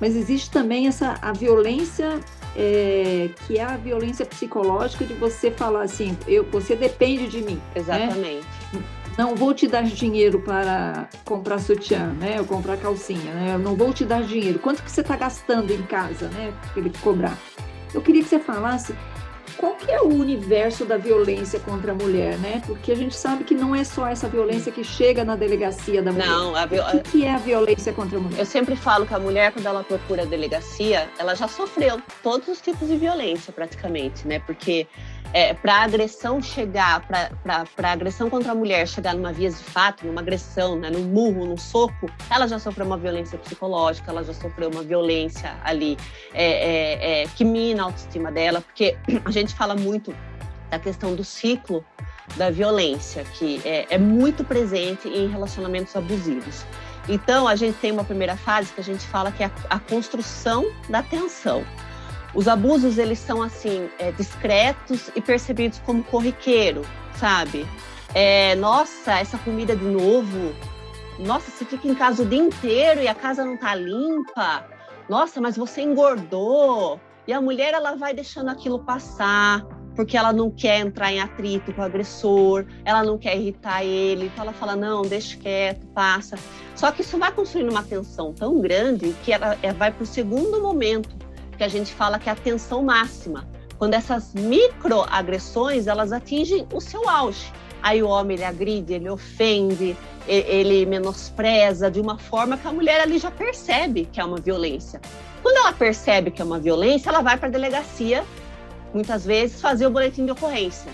Mas 0.00 0.14
existe 0.14 0.50
também 0.50 0.86
essa 0.86 1.18
a 1.20 1.32
violência 1.32 2.20
é, 2.54 3.30
que 3.46 3.58
é 3.58 3.64
a 3.64 3.76
violência 3.76 4.24
psicológica 4.24 5.04
de 5.04 5.14
você 5.14 5.50
falar 5.50 5.82
assim, 5.82 6.16
eu, 6.26 6.44
você 6.44 6.76
depende 6.76 7.28
de 7.28 7.42
mim. 7.42 7.56
Né? 7.56 7.62
Exatamente. 7.74 8.46
Né? 8.72 8.82
não 9.16 9.34
vou 9.34 9.54
te 9.54 9.66
dar 9.66 9.82
dinheiro 9.82 10.40
para 10.40 11.08
comprar 11.24 11.58
sutiã, 11.58 12.08
né? 12.08 12.38
Ou 12.38 12.44
comprar 12.44 12.76
calcinha, 12.76 13.32
né? 13.32 13.54
Eu 13.54 13.58
não 13.58 13.74
vou 13.74 13.92
te 13.92 14.04
dar 14.04 14.22
dinheiro. 14.22 14.58
Quanto 14.58 14.82
que 14.82 14.90
você 14.90 15.00
está 15.00 15.16
gastando 15.16 15.72
em 15.72 15.82
casa, 15.82 16.28
né? 16.28 16.52
Para 16.72 16.80
ele 16.80 16.92
cobrar. 17.00 17.36
Eu 17.94 18.02
queria 18.02 18.22
que 18.22 18.28
você 18.28 18.38
falasse 18.38 18.94
qual 19.56 19.74
que 19.74 19.90
é 19.90 20.00
o 20.00 20.08
universo 20.08 20.84
da 20.84 20.96
violência 20.96 21.58
contra 21.60 21.92
a 21.92 21.94
mulher, 21.94 22.38
né? 22.38 22.62
Porque 22.66 22.92
a 22.92 22.94
gente 22.94 23.14
sabe 23.14 23.44
que 23.44 23.54
não 23.54 23.74
é 23.74 23.84
só 23.84 24.06
essa 24.06 24.28
violência 24.28 24.70
que 24.70 24.84
chega 24.84 25.24
na 25.24 25.36
delegacia 25.36 26.02
da 26.02 26.12
mulher. 26.12 26.26
Não, 26.28 26.54
a 26.54 26.66
viol... 26.66 26.86
O 26.86 26.90
que, 27.02 27.10
que 27.10 27.24
é 27.24 27.34
a 27.34 27.38
violência 27.38 27.92
contra 27.92 28.18
a 28.18 28.20
mulher? 28.20 28.38
Eu 28.38 28.46
sempre 28.46 28.76
falo 28.76 29.06
que 29.06 29.14
a 29.14 29.18
mulher, 29.18 29.52
quando 29.52 29.66
ela 29.66 29.82
procura 29.82 30.22
a 30.22 30.24
delegacia, 30.26 31.08
ela 31.18 31.34
já 31.34 31.48
sofreu 31.48 32.00
todos 32.22 32.48
os 32.48 32.60
tipos 32.60 32.88
de 32.88 32.96
violência, 32.96 33.52
praticamente, 33.52 34.26
né? 34.26 34.38
Porque 34.40 34.86
é, 35.32 35.54
para 35.54 35.76
a 35.76 35.82
agressão 35.82 36.40
chegar, 36.40 37.06
para 37.06 37.30
a 37.82 37.92
agressão 37.92 38.30
contra 38.30 38.52
a 38.52 38.54
mulher 38.54 38.86
chegar 38.86 39.14
numa 39.14 39.32
via 39.32 39.50
de 39.50 39.56
fato, 39.56 40.06
numa 40.06 40.20
agressão, 40.20 40.76
né, 40.76 40.90
num 40.90 41.04
murro, 41.04 41.46
num 41.46 41.56
soco, 41.56 42.10
ela 42.30 42.46
já 42.46 42.58
sofreu 42.58 42.86
uma 42.86 42.96
violência 42.96 43.38
psicológica, 43.38 44.10
ela 44.10 44.24
já 44.24 44.32
sofreu 44.34 44.70
uma 44.70 44.82
violência 44.82 45.56
ali 45.64 45.96
é, 46.32 47.22
é, 47.22 47.22
é 47.22 47.26
que 47.28 47.44
mina 47.44 47.82
a 47.82 47.86
autoestima 47.86 48.30
dela, 48.30 48.60
porque 48.60 48.96
a 49.24 49.30
gente 49.30 49.54
fala 49.54 49.74
muito 49.74 50.14
da 50.70 50.78
questão 50.78 51.14
do 51.14 51.22
ciclo 51.22 51.84
da 52.36 52.50
violência, 52.50 53.24
que 53.24 53.60
é, 53.64 53.86
é 53.90 53.98
muito 53.98 54.42
presente 54.44 55.08
em 55.08 55.28
relacionamentos 55.28 55.94
abusivos. 55.94 56.64
Então, 57.08 57.46
a 57.46 57.54
gente 57.54 57.78
tem 57.78 57.92
uma 57.92 58.04
primeira 58.04 58.36
fase 58.36 58.72
que 58.72 58.80
a 58.80 58.84
gente 58.84 59.06
fala 59.06 59.30
que 59.30 59.44
é 59.44 59.46
a, 59.46 59.76
a 59.76 59.78
construção 59.78 60.66
da 60.88 61.02
tensão. 61.02 61.64
Os 62.36 62.46
abusos, 62.46 62.98
eles 62.98 63.18
são, 63.18 63.42
assim, 63.42 63.88
é, 63.98 64.12
discretos 64.12 65.10
e 65.16 65.22
percebidos 65.22 65.78
como 65.86 66.04
corriqueiro, 66.04 66.82
sabe? 67.14 67.66
É, 68.14 68.54
nossa, 68.56 69.18
essa 69.18 69.38
comida 69.38 69.74
de 69.74 69.86
novo. 69.86 70.54
Nossa, 71.18 71.50
você 71.50 71.64
fica 71.64 71.88
em 71.88 71.94
casa 71.94 72.22
o 72.22 72.26
dia 72.26 72.38
inteiro 72.38 73.00
e 73.00 73.08
a 73.08 73.14
casa 73.14 73.42
não 73.42 73.56
tá 73.56 73.74
limpa. 73.74 74.66
Nossa, 75.08 75.40
mas 75.40 75.56
você 75.56 75.80
engordou. 75.80 77.00
E 77.26 77.32
a 77.32 77.40
mulher, 77.40 77.72
ela 77.72 77.96
vai 77.96 78.12
deixando 78.12 78.50
aquilo 78.50 78.80
passar, 78.80 79.64
porque 79.94 80.14
ela 80.14 80.30
não 80.30 80.50
quer 80.50 80.80
entrar 80.80 81.10
em 81.10 81.20
atrito 81.20 81.72
com 81.72 81.80
o 81.80 81.84
agressor, 81.84 82.66
ela 82.84 83.02
não 83.02 83.16
quer 83.16 83.34
irritar 83.34 83.82
ele, 83.82 84.26
então 84.26 84.44
ela 84.44 84.52
fala, 84.52 84.76
não, 84.76 85.00
deixa 85.02 85.38
quieto, 85.38 85.86
passa. 85.86 86.38
Só 86.74 86.92
que 86.92 87.00
isso 87.00 87.18
vai 87.18 87.32
construindo 87.32 87.70
uma 87.70 87.82
tensão 87.82 88.34
tão 88.34 88.60
grande 88.60 89.16
que 89.24 89.32
ela, 89.32 89.56
ela 89.62 89.72
vai 89.72 89.90
para 89.90 90.02
o 90.02 90.06
segundo 90.06 90.60
momento, 90.60 91.25
que 91.56 91.64
a 91.64 91.68
gente 91.68 91.92
fala 91.92 92.18
que 92.18 92.28
é 92.28 92.32
a 92.32 92.36
tensão 92.36 92.82
máxima, 92.82 93.46
quando 93.78 93.94
essas 93.94 94.32
microagressões 94.34 95.86
elas 95.86 96.12
atingem 96.12 96.66
o 96.72 96.80
seu 96.80 97.08
auge. 97.08 97.52
Aí 97.82 98.02
o 98.02 98.08
homem 98.08 98.36
ele 98.36 98.44
agride, 98.44 98.94
ele 98.94 99.08
ofende, 99.08 99.96
ele 100.26 100.86
menospreza 100.86 101.90
de 101.90 102.00
uma 102.00 102.18
forma 102.18 102.56
que 102.56 102.66
a 102.66 102.72
mulher 102.72 103.00
ali 103.00 103.18
já 103.18 103.30
percebe 103.30 104.08
que 104.10 104.20
é 104.20 104.24
uma 104.24 104.38
violência. 104.38 105.00
Quando 105.42 105.58
ela 105.58 105.72
percebe 105.72 106.30
que 106.30 106.42
é 106.42 106.44
uma 106.44 106.58
violência, 106.58 107.08
ela 107.08 107.20
vai 107.20 107.36
para 107.36 107.48
a 107.48 107.50
delegacia, 107.50 108.24
muitas 108.92 109.24
vezes, 109.24 109.60
fazer 109.60 109.86
o 109.86 109.90
boletim 109.90 110.24
de 110.24 110.32
ocorrência. 110.32 110.90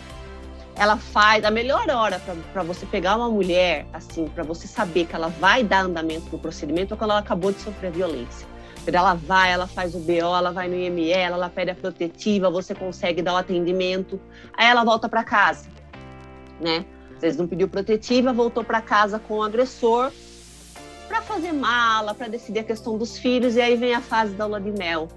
Ela 0.74 0.96
faz 0.96 1.44
a 1.44 1.50
melhor 1.50 1.88
hora 1.88 2.20
para 2.52 2.62
você 2.62 2.84
pegar 2.84 3.16
uma 3.16 3.28
mulher, 3.28 3.86
assim, 3.92 4.26
para 4.28 4.42
você 4.42 4.66
saber 4.66 5.06
que 5.06 5.14
ela 5.14 5.28
vai 5.28 5.62
dar 5.62 5.84
andamento 5.84 6.26
no 6.32 6.38
procedimento, 6.38 6.92
é 6.92 6.96
quando 6.96 7.10
ela 7.10 7.20
acabou 7.20 7.52
de 7.52 7.60
sofrer 7.60 7.92
violência. 7.92 8.51
Ela 8.87 9.14
vai, 9.14 9.53
ela 9.53 9.66
faz 9.66 9.95
o 9.95 9.99
BO, 9.99 10.12
ela 10.12 10.51
vai 10.51 10.68
no 10.68 10.74
IML, 10.74 11.35
ela 11.35 11.49
pede 11.49 11.70
a 11.70 11.74
protetiva, 11.74 12.51
você 12.51 12.74
consegue 12.74 13.22
dar 13.22 13.35
o 13.35 13.37
atendimento, 13.37 14.20
aí 14.55 14.66
ela 14.66 14.83
volta 14.83 15.09
para 15.09 15.22
casa, 15.22 15.68
né? 16.61 16.85
Às 17.14 17.20
vezes 17.20 17.39
não 17.39 17.47
pediu 17.47 17.68
protetiva, 17.68 18.33
voltou 18.33 18.64
para 18.64 18.80
casa 18.80 19.18
com 19.18 19.35
o 19.39 19.43
agressor 19.43 20.11
para 21.07 21.20
fazer 21.20 21.53
mala, 21.53 22.14
para 22.14 22.26
decidir 22.26 22.61
a 22.61 22.64
questão 22.64 22.97
dos 22.97 23.18
filhos, 23.18 23.55
e 23.57 23.61
aí 23.61 23.76
vem 23.76 23.95
a 23.95 24.01
fase 24.01 24.33
da 24.35 24.47
lua 24.47 24.61
de 24.61 24.72
mel. 24.72 25.09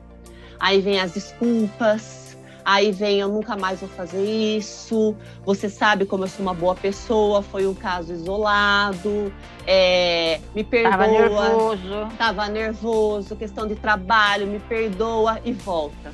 Aí 0.59 0.81
vem 0.81 0.99
as 0.99 1.13
desculpas, 1.13 2.24
Aí 2.65 2.91
vem, 2.91 3.19
eu 3.19 3.27
nunca 3.27 3.55
mais 3.55 3.79
vou 3.79 3.87
fazer 3.89 4.25
isso. 4.25 5.15
Você 5.45 5.69
sabe 5.69 6.03
como 6.03 6.23
eu 6.23 6.27
sou 6.27 6.41
uma 6.41 6.53
boa 6.53 6.73
pessoa, 6.73 7.43
foi 7.43 7.67
um 7.67 7.75
caso 7.75 8.11
isolado. 8.11 9.31
É, 9.67 10.41
me 10.55 10.63
perdoa. 10.63 10.91
Tava 10.91 11.07
nervoso. 11.07 12.07
Tava 12.17 12.47
nervoso, 12.47 13.35
questão 13.35 13.67
de 13.67 13.75
trabalho, 13.75 14.47
me 14.47 14.59
perdoa 14.59 15.39
e 15.45 15.53
volta. 15.53 16.11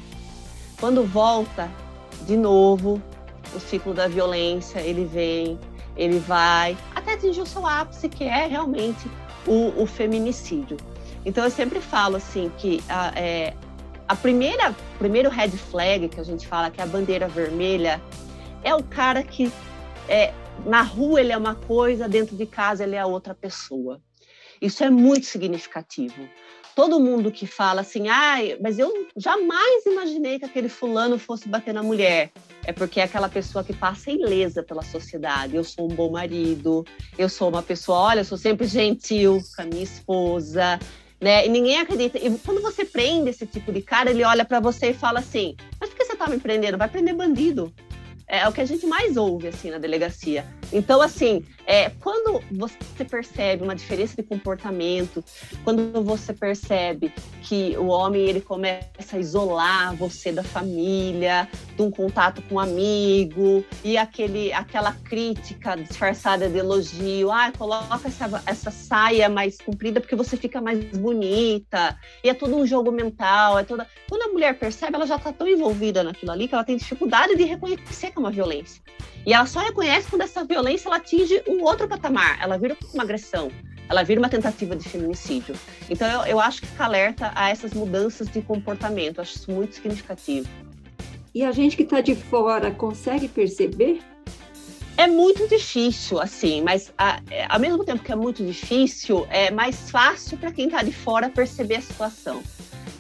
Quando 0.78 1.06
volta, 1.06 1.72
de 2.28 2.36
novo, 2.36 3.02
o 3.56 3.60
ciclo 3.60 3.94
da 3.94 4.10
violência, 4.10 4.80
ele 4.80 5.06
vem, 5.06 5.58
ele 5.96 6.20
vai, 6.20 6.78
até 6.94 7.14
atingir 7.14 7.42
o 7.42 7.46
seu 7.46 7.66
ápice, 7.66 8.10
que 8.10 8.26
é 8.26 8.46
realmente 8.46 9.10
o, 9.48 9.72
o 9.82 9.86
feminicídio. 9.86 10.76
Então 11.26 11.44
eu 11.44 11.52
sempre 11.52 11.80
falo 11.80 12.18
assim 12.18 12.52
que 12.58 12.84
a, 12.90 13.12
é, 13.16 13.54
a 14.12 14.16
primeira, 14.18 14.76
primeiro 15.00 15.30
red 15.30 15.52
flag 15.52 16.10
que 16.10 16.20
a 16.20 16.24
gente 16.24 16.46
fala, 16.46 16.70
que 16.70 16.82
é 16.82 16.84
a 16.84 16.88
bandeira 16.88 17.30
vermelha, 17.30 18.02
é 18.62 18.76
o 18.76 18.84
cara 18.84 19.24
que 19.24 19.50
é, 20.10 20.34
na 20.66 20.82
rua 20.82 21.22
ele 21.22 21.32
é 21.32 21.38
uma 21.38 21.56
coisa, 21.56 22.10
dentro 22.10 22.36
de 22.36 22.46
casa 22.46 22.84
ele 22.84 22.98
é 22.98 23.06
outra 23.06 23.34
pessoa. 23.34 24.02
Isso 24.62 24.84
é 24.84 24.90
muito 24.90 25.28
significativo. 25.28 26.28
Todo 26.76 27.00
mundo 27.00 27.32
que 27.32 27.48
fala 27.48 27.80
assim, 27.80 28.10
ai, 28.10 28.58
mas 28.62 28.80
eu 28.80 28.92
jamais 29.16 29.86
imaginei 29.86 30.40
que 30.40 30.46
aquele 30.46 30.68
fulano 30.68 31.18
fosse 31.18 31.48
bater 31.48 31.74
na 31.74 31.82
mulher. 31.82 32.32
É 32.66 32.74
porque 32.74 33.00
é 33.00 33.04
aquela 33.04 33.30
pessoa 33.30 33.64
que 33.64 33.72
passa 33.72 34.12
ilesa 34.12 34.62
pela 34.62 34.84
sociedade. 34.84 35.56
Eu 35.56 35.64
sou 35.64 35.90
um 35.90 35.96
bom 35.96 36.12
marido, 36.12 36.86
eu 37.18 37.30
sou 37.30 37.48
uma 37.48 37.64
pessoa, 37.64 37.98
olha, 37.98 38.20
eu 38.20 38.26
sou 38.26 38.38
sempre 38.38 38.68
gentil 38.68 39.40
com 39.56 39.62
a 39.62 39.66
minha 39.66 39.84
esposa, 39.84 40.78
né? 41.22 41.46
E 41.46 41.50
ninguém 41.50 41.80
acredita. 41.80 42.18
E 42.18 42.36
quando 42.40 42.62
você 42.62 42.84
prende 42.84 43.30
esse 43.30 43.46
tipo 43.46 43.72
de 43.72 43.82
cara, 43.82 44.10
ele 44.10 44.24
olha 44.24 44.44
para 44.44 44.60
você 44.60 44.90
e 44.90 44.94
fala 44.94 45.20
assim: 45.20 45.56
Mas 45.80 45.90
por 45.90 45.98
que 45.98 46.06
você 46.06 46.16
tá 46.16 46.28
me 46.28 46.40
prendendo? 46.40 46.78
Vai 46.78 46.90
prender 46.90 47.16
bandido. 47.16 47.72
É 48.34 48.48
o 48.48 48.54
que 48.54 48.62
a 48.62 48.66
gente 48.66 48.88
mais 48.88 49.18
ouve 49.18 49.50
assim 49.50 49.70
na 49.70 49.78
delegacia. 49.78 50.46
Então, 50.72 51.02
assim, 51.02 51.44
é, 51.66 51.90
quando 51.90 52.42
você 52.50 53.04
percebe 53.04 53.62
uma 53.62 53.76
diferença 53.76 54.16
de 54.16 54.24
comportamento, 54.24 55.22
quando 55.66 56.02
você 56.02 56.32
percebe 56.32 57.14
que 57.42 57.76
o 57.78 57.88
homem 57.88 58.22
ele 58.22 58.40
começa 58.40 59.18
a 59.18 59.20
isolar 59.20 59.94
você 59.98 60.32
da 60.32 60.44
família, 60.44 61.46
de 61.76 61.82
um 61.82 61.92
contato 61.92 62.42
com 62.44 62.56
um 62.56 62.60
amigo, 62.60 63.66
e 63.84 63.98
aquele, 63.98 64.54
aquela 64.54 64.94
crítica 64.94 65.76
disfarçada 65.76 66.48
de 66.48 66.58
elogio, 66.58 67.30
ah, 67.30 67.52
coloca 67.58 68.08
essa, 68.08 68.44
essa 68.46 68.72
saia 68.72 69.28
mais 69.28 69.58
comprida 69.58 70.00
porque 70.00 70.16
você 70.16 70.38
fica 70.38 70.62
mais 70.62 70.80
bonita, 70.98 71.98
e 72.24 72.30
é 72.30 72.34
todo 72.34 72.56
um 72.56 72.66
jogo 72.66 72.94
mental, 72.94 73.60
é 73.60 73.64
toda. 73.66 73.86
Quando 74.08 74.22
a 74.22 74.32
mulher 74.32 74.58
percebe, 74.58 74.96
ela 74.96 75.06
já 75.06 75.18
está 75.18 75.34
tão 75.34 75.48
envolvida 75.48 76.02
naquilo 76.02 76.32
ali 76.32 76.48
que 76.48 76.54
ela 76.54 76.64
tem 76.64 76.78
dificuldade 76.78 77.36
de 77.36 77.44
reconhecer 77.44 78.12
uma 78.22 78.32
violência. 78.32 78.82
E 79.26 79.34
ela 79.34 79.46
só 79.46 79.60
reconhece 79.60 80.10
quando 80.10 80.22
essa 80.22 80.44
violência 80.44 80.88
ela 80.88 80.98
atinge 80.98 81.44
um 81.48 81.64
outro 81.64 81.88
patamar, 81.88 82.40
ela 82.42 82.58
vira 82.58 82.76
uma 82.94 83.04
agressão, 83.04 83.52
ela 83.90 84.04
vira 84.04 84.20
uma 84.20 84.30
tentativa 84.30 84.76
de 84.76 84.88
feminicídio. 84.88 85.56
Então 85.90 86.08
eu, 86.10 86.32
eu 86.32 86.40
acho 86.40 86.62
que 86.62 86.68
fica 86.68 86.86
alerta 86.86 87.32
a 87.36 87.50
essas 87.50 87.74
mudanças 87.74 88.28
de 88.30 88.42
comportamento, 88.42 89.18
eu 89.18 89.22
acho 89.22 89.36
isso 89.36 89.52
muito 89.52 89.76
significativo. 89.76 90.48
E 91.34 91.44
a 91.44 91.52
gente 91.52 91.78
que 91.78 91.84
está 91.84 92.02
de 92.02 92.16
fora 92.16 92.72
consegue 92.72 93.28
perceber? 93.28 94.02
É 94.98 95.08
muito 95.08 95.48
difícil, 95.48 96.20
assim, 96.20 96.62
mas 96.62 96.94
a, 96.98 97.22
ao 97.50 97.60
mesmo 97.60 97.84
tempo 97.84 98.04
que 98.04 98.12
é 98.12 98.16
muito 98.16 98.46
difícil, 98.46 99.26
é 99.30 99.50
mais 99.50 99.90
fácil 99.90 100.38
para 100.38 100.52
quem 100.52 100.66
está 100.66 100.84
de 100.84 100.92
fora 100.92 101.30
perceber 101.30 101.76
a 101.76 101.82
situação. 101.82 102.44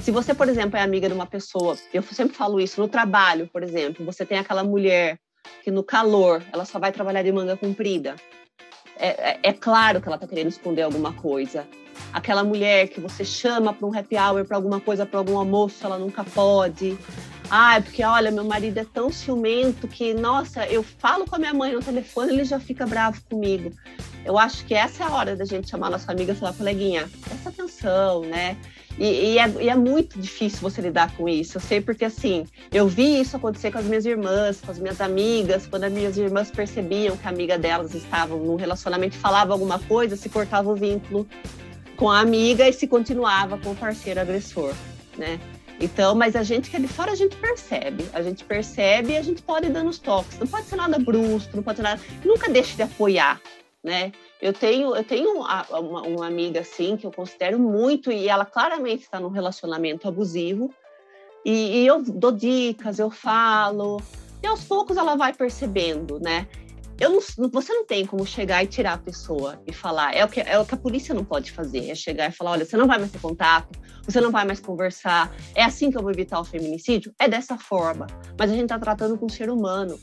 Se 0.01 0.09
você, 0.09 0.33
por 0.33 0.49
exemplo, 0.49 0.77
é 0.77 0.81
amiga 0.81 1.07
de 1.07 1.13
uma 1.13 1.27
pessoa, 1.27 1.77
eu 1.93 2.01
sempre 2.01 2.35
falo 2.35 2.59
isso, 2.59 2.81
no 2.81 2.87
trabalho, 2.87 3.47
por 3.47 3.61
exemplo, 3.61 4.03
você 4.03 4.25
tem 4.25 4.39
aquela 4.39 4.63
mulher 4.63 5.19
que 5.63 5.69
no 5.69 5.83
calor 5.83 6.43
ela 6.51 6.65
só 6.65 6.79
vai 6.79 6.91
trabalhar 6.91 7.21
de 7.21 7.31
manga 7.31 7.55
comprida. 7.55 8.15
É, 8.97 9.31
é, 9.31 9.39
é 9.43 9.53
claro 9.53 10.01
que 10.01 10.07
ela 10.07 10.15
está 10.15 10.27
querendo 10.27 10.47
esconder 10.47 10.81
alguma 10.81 11.13
coisa. 11.13 11.67
Aquela 12.11 12.43
mulher 12.43 12.87
que 12.87 12.99
você 12.99 13.23
chama 13.23 13.73
para 13.73 13.87
um 13.87 13.95
happy 13.95 14.17
hour, 14.17 14.43
para 14.43 14.57
alguma 14.57 14.79
coisa, 14.79 15.05
para 15.05 15.19
algum 15.19 15.37
almoço, 15.37 15.85
ela 15.85 15.99
nunca 15.99 16.23
pode. 16.23 16.97
Ah, 17.49 17.75
é 17.75 17.81
porque 17.81 18.03
olha, 18.03 18.31
meu 18.31 18.43
marido 18.43 18.79
é 18.79 18.85
tão 18.85 19.11
ciumento 19.11 19.87
que, 19.87 20.15
nossa, 20.15 20.65
eu 20.65 20.81
falo 20.81 21.27
com 21.27 21.35
a 21.35 21.39
minha 21.39 21.53
mãe 21.53 21.73
no 21.73 21.79
telefone, 21.79 22.33
ele 22.33 22.43
já 22.43 22.59
fica 22.59 22.87
bravo 22.87 23.21
comigo. 23.29 23.71
Eu 24.25 24.37
acho 24.37 24.65
que 24.65 24.73
essa 24.73 25.03
é 25.03 25.07
a 25.07 25.11
hora 25.11 25.35
da 25.35 25.45
gente 25.45 25.69
chamar 25.69 25.91
nossa 25.91 26.11
amiga 26.11 26.31
e 26.31 26.35
falar, 26.35 26.53
coleguinha, 26.53 27.07
presta 27.23 27.49
atenção, 27.49 28.21
né? 28.21 28.57
E, 28.97 29.33
e, 29.33 29.39
é, 29.39 29.49
e, 29.61 29.69
é, 29.69 29.75
muito 29.75 30.19
difícil 30.19 30.59
você 30.59 30.81
lidar 30.81 31.15
com 31.15 31.27
isso. 31.27 31.57
Eu 31.57 31.61
sei 31.61 31.81
porque, 31.81 32.05
assim, 32.05 32.45
eu 32.71 32.87
vi 32.87 33.21
isso 33.21 33.35
acontecer 33.35 33.71
com 33.71 33.79
as 33.79 33.85
minhas 33.85 34.05
irmãs, 34.05 34.61
com 34.61 34.71
as 34.71 34.79
minhas 34.79 35.01
amigas, 35.01 35.65
quando 35.65 35.85
as 35.85 35.91
minhas 35.91 36.17
irmãs 36.17 36.51
percebiam 36.51 37.17
que 37.17 37.25
a 37.25 37.29
amiga 37.29 37.57
delas 37.57 37.95
estava 37.95 38.35
num 38.35 38.55
relacionamento, 38.55 39.15
falava 39.15 39.53
alguma 39.53 39.79
coisa, 39.79 40.15
se 40.15 40.29
cortava 40.29 40.69
o 40.69 40.75
vínculo 40.75 41.27
com 41.95 42.09
a 42.09 42.19
amiga 42.19 42.67
e 42.67 42.73
se 42.73 42.87
continuava 42.87 43.57
com 43.57 43.71
o 43.71 43.75
parceiro 43.75 44.19
agressor, 44.19 44.73
né? 45.17 45.39
Então, 45.79 46.13
mas 46.13 46.35
a 46.35 46.43
gente 46.43 46.69
que 46.69 46.75
é 46.75 46.79
de 46.79 46.87
fora, 46.87 47.11
a 47.11 47.15
gente 47.15 47.35
percebe. 47.35 48.05
A 48.13 48.21
gente 48.21 48.43
percebe 48.43 49.13
e 49.13 49.17
a 49.17 49.21
gente 49.23 49.41
pode 49.41 49.65
ir 49.65 49.71
dando 49.71 49.89
os 49.89 49.97
toques. 49.97 50.37
Não 50.37 50.45
pode 50.45 50.67
ser 50.67 50.75
nada 50.75 50.99
brusco, 50.99 51.55
não 51.55 51.63
pode 51.63 51.77
ser 51.77 51.83
nada. 51.83 51.99
Nunca 52.23 52.47
deixe 52.49 52.75
de 52.75 52.83
apoiar, 52.83 53.41
né? 53.83 54.11
Eu 54.41 54.53
tenho, 54.53 54.95
eu 54.95 55.03
tenho 55.03 55.35
uma, 55.35 55.63
uma, 55.69 56.25
amiga 56.25 56.61
assim 56.61 56.97
que 56.97 57.05
eu 57.05 57.11
considero 57.11 57.59
muito 57.59 58.11
e 58.11 58.27
ela 58.27 58.43
claramente 58.43 59.03
está 59.03 59.19
num 59.19 59.29
relacionamento 59.29 60.07
abusivo. 60.07 60.73
E, 61.45 61.81
e, 61.81 61.87
eu 61.87 62.01
dou 62.03 62.31
dicas, 62.31 62.97
eu 62.97 63.11
falo, 63.11 64.01
e 64.41 64.47
aos 64.47 64.63
poucos 64.63 64.97
ela 64.97 65.15
vai 65.15 65.33
percebendo, 65.33 66.19
né? 66.19 66.47
Eu 66.99 67.09
não, 67.09 67.49
você 67.49 67.73
não 67.73 67.83
tem 67.83 68.05
como 68.05 68.23
chegar 68.27 68.63
e 68.63 68.67
tirar 68.67 68.93
a 68.93 68.97
pessoa 68.97 69.59
e 69.65 69.73
falar. 69.73 70.15
É 70.15 70.23
o, 70.23 70.27
que, 70.27 70.39
é 70.39 70.59
o 70.59 70.65
que 70.65 70.75
a 70.75 70.77
polícia 70.77 71.15
não 71.15 71.25
pode 71.25 71.51
fazer, 71.51 71.89
é 71.89 71.95
chegar 71.95 72.29
e 72.29 72.31
falar: 72.31 72.51
olha, 72.51 72.63
você 72.63 72.77
não 72.77 72.85
vai 72.85 72.99
mais 72.99 73.11
ter 73.11 73.19
contato, 73.19 73.79
você 74.05 74.21
não 74.21 74.29
vai 74.29 74.45
mais 74.45 74.59
conversar. 74.59 75.35
É 75.55 75.63
assim 75.63 75.89
que 75.89 75.97
eu 75.97 76.01
vou 76.03 76.11
evitar 76.11 76.39
o 76.39 76.43
feminicídio? 76.43 77.11
É 77.19 77.27
dessa 77.27 77.57
forma. 77.57 78.05
Mas 78.37 78.51
a 78.51 78.53
gente 78.53 78.65
está 78.65 78.77
tratando 78.77 79.17
com 79.17 79.25
um 79.25 79.29
ser 79.29 79.49
humano. 79.49 79.99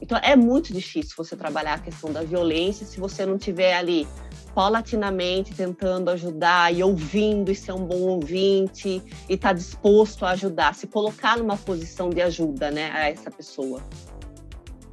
Então 0.00 0.18
é 0.22 0.36
muito 0.36 0.72
difícil 0.72 1.14
você 1.16 1.36
trabalhar 1.36 1.74
a 1.74 1.78
questão 1.78 2.12
da 2.12 2.22
violência 2.22 2.86
se 2.86 3.00
você 3.00 3.24
não 3.24 3.38
tiver 3.38 3.74
ali 3.74 4.06
paulatinamente 4.54 5.52
tentando 5.54 6.10
ajudar 6.10 6.72
e 6.72 6.82
ouvindo 6.82 7.50
e 7.50 7.54
ser 7.54 7.72
um 7.72 7.84
bom 7.84 8.02
ouvinte 8.02 9.02
e 9.28 9.34
estar 9.34 9.48
tá 9.48 9.52
disposto 9.52 10.24
a 10.24 10.30
ajudar, 10.30 10.74
se 10.74 10.86
colocar 10.86 11.36
numa 11.36 11.56
posição 11.56 12.08
de 12.08 12.22
ajuda, 12.22 12.70
né, 12.70 12.90
a 12.92 13.10
essa 13.10 13.30
pessoa. 13.30 13.82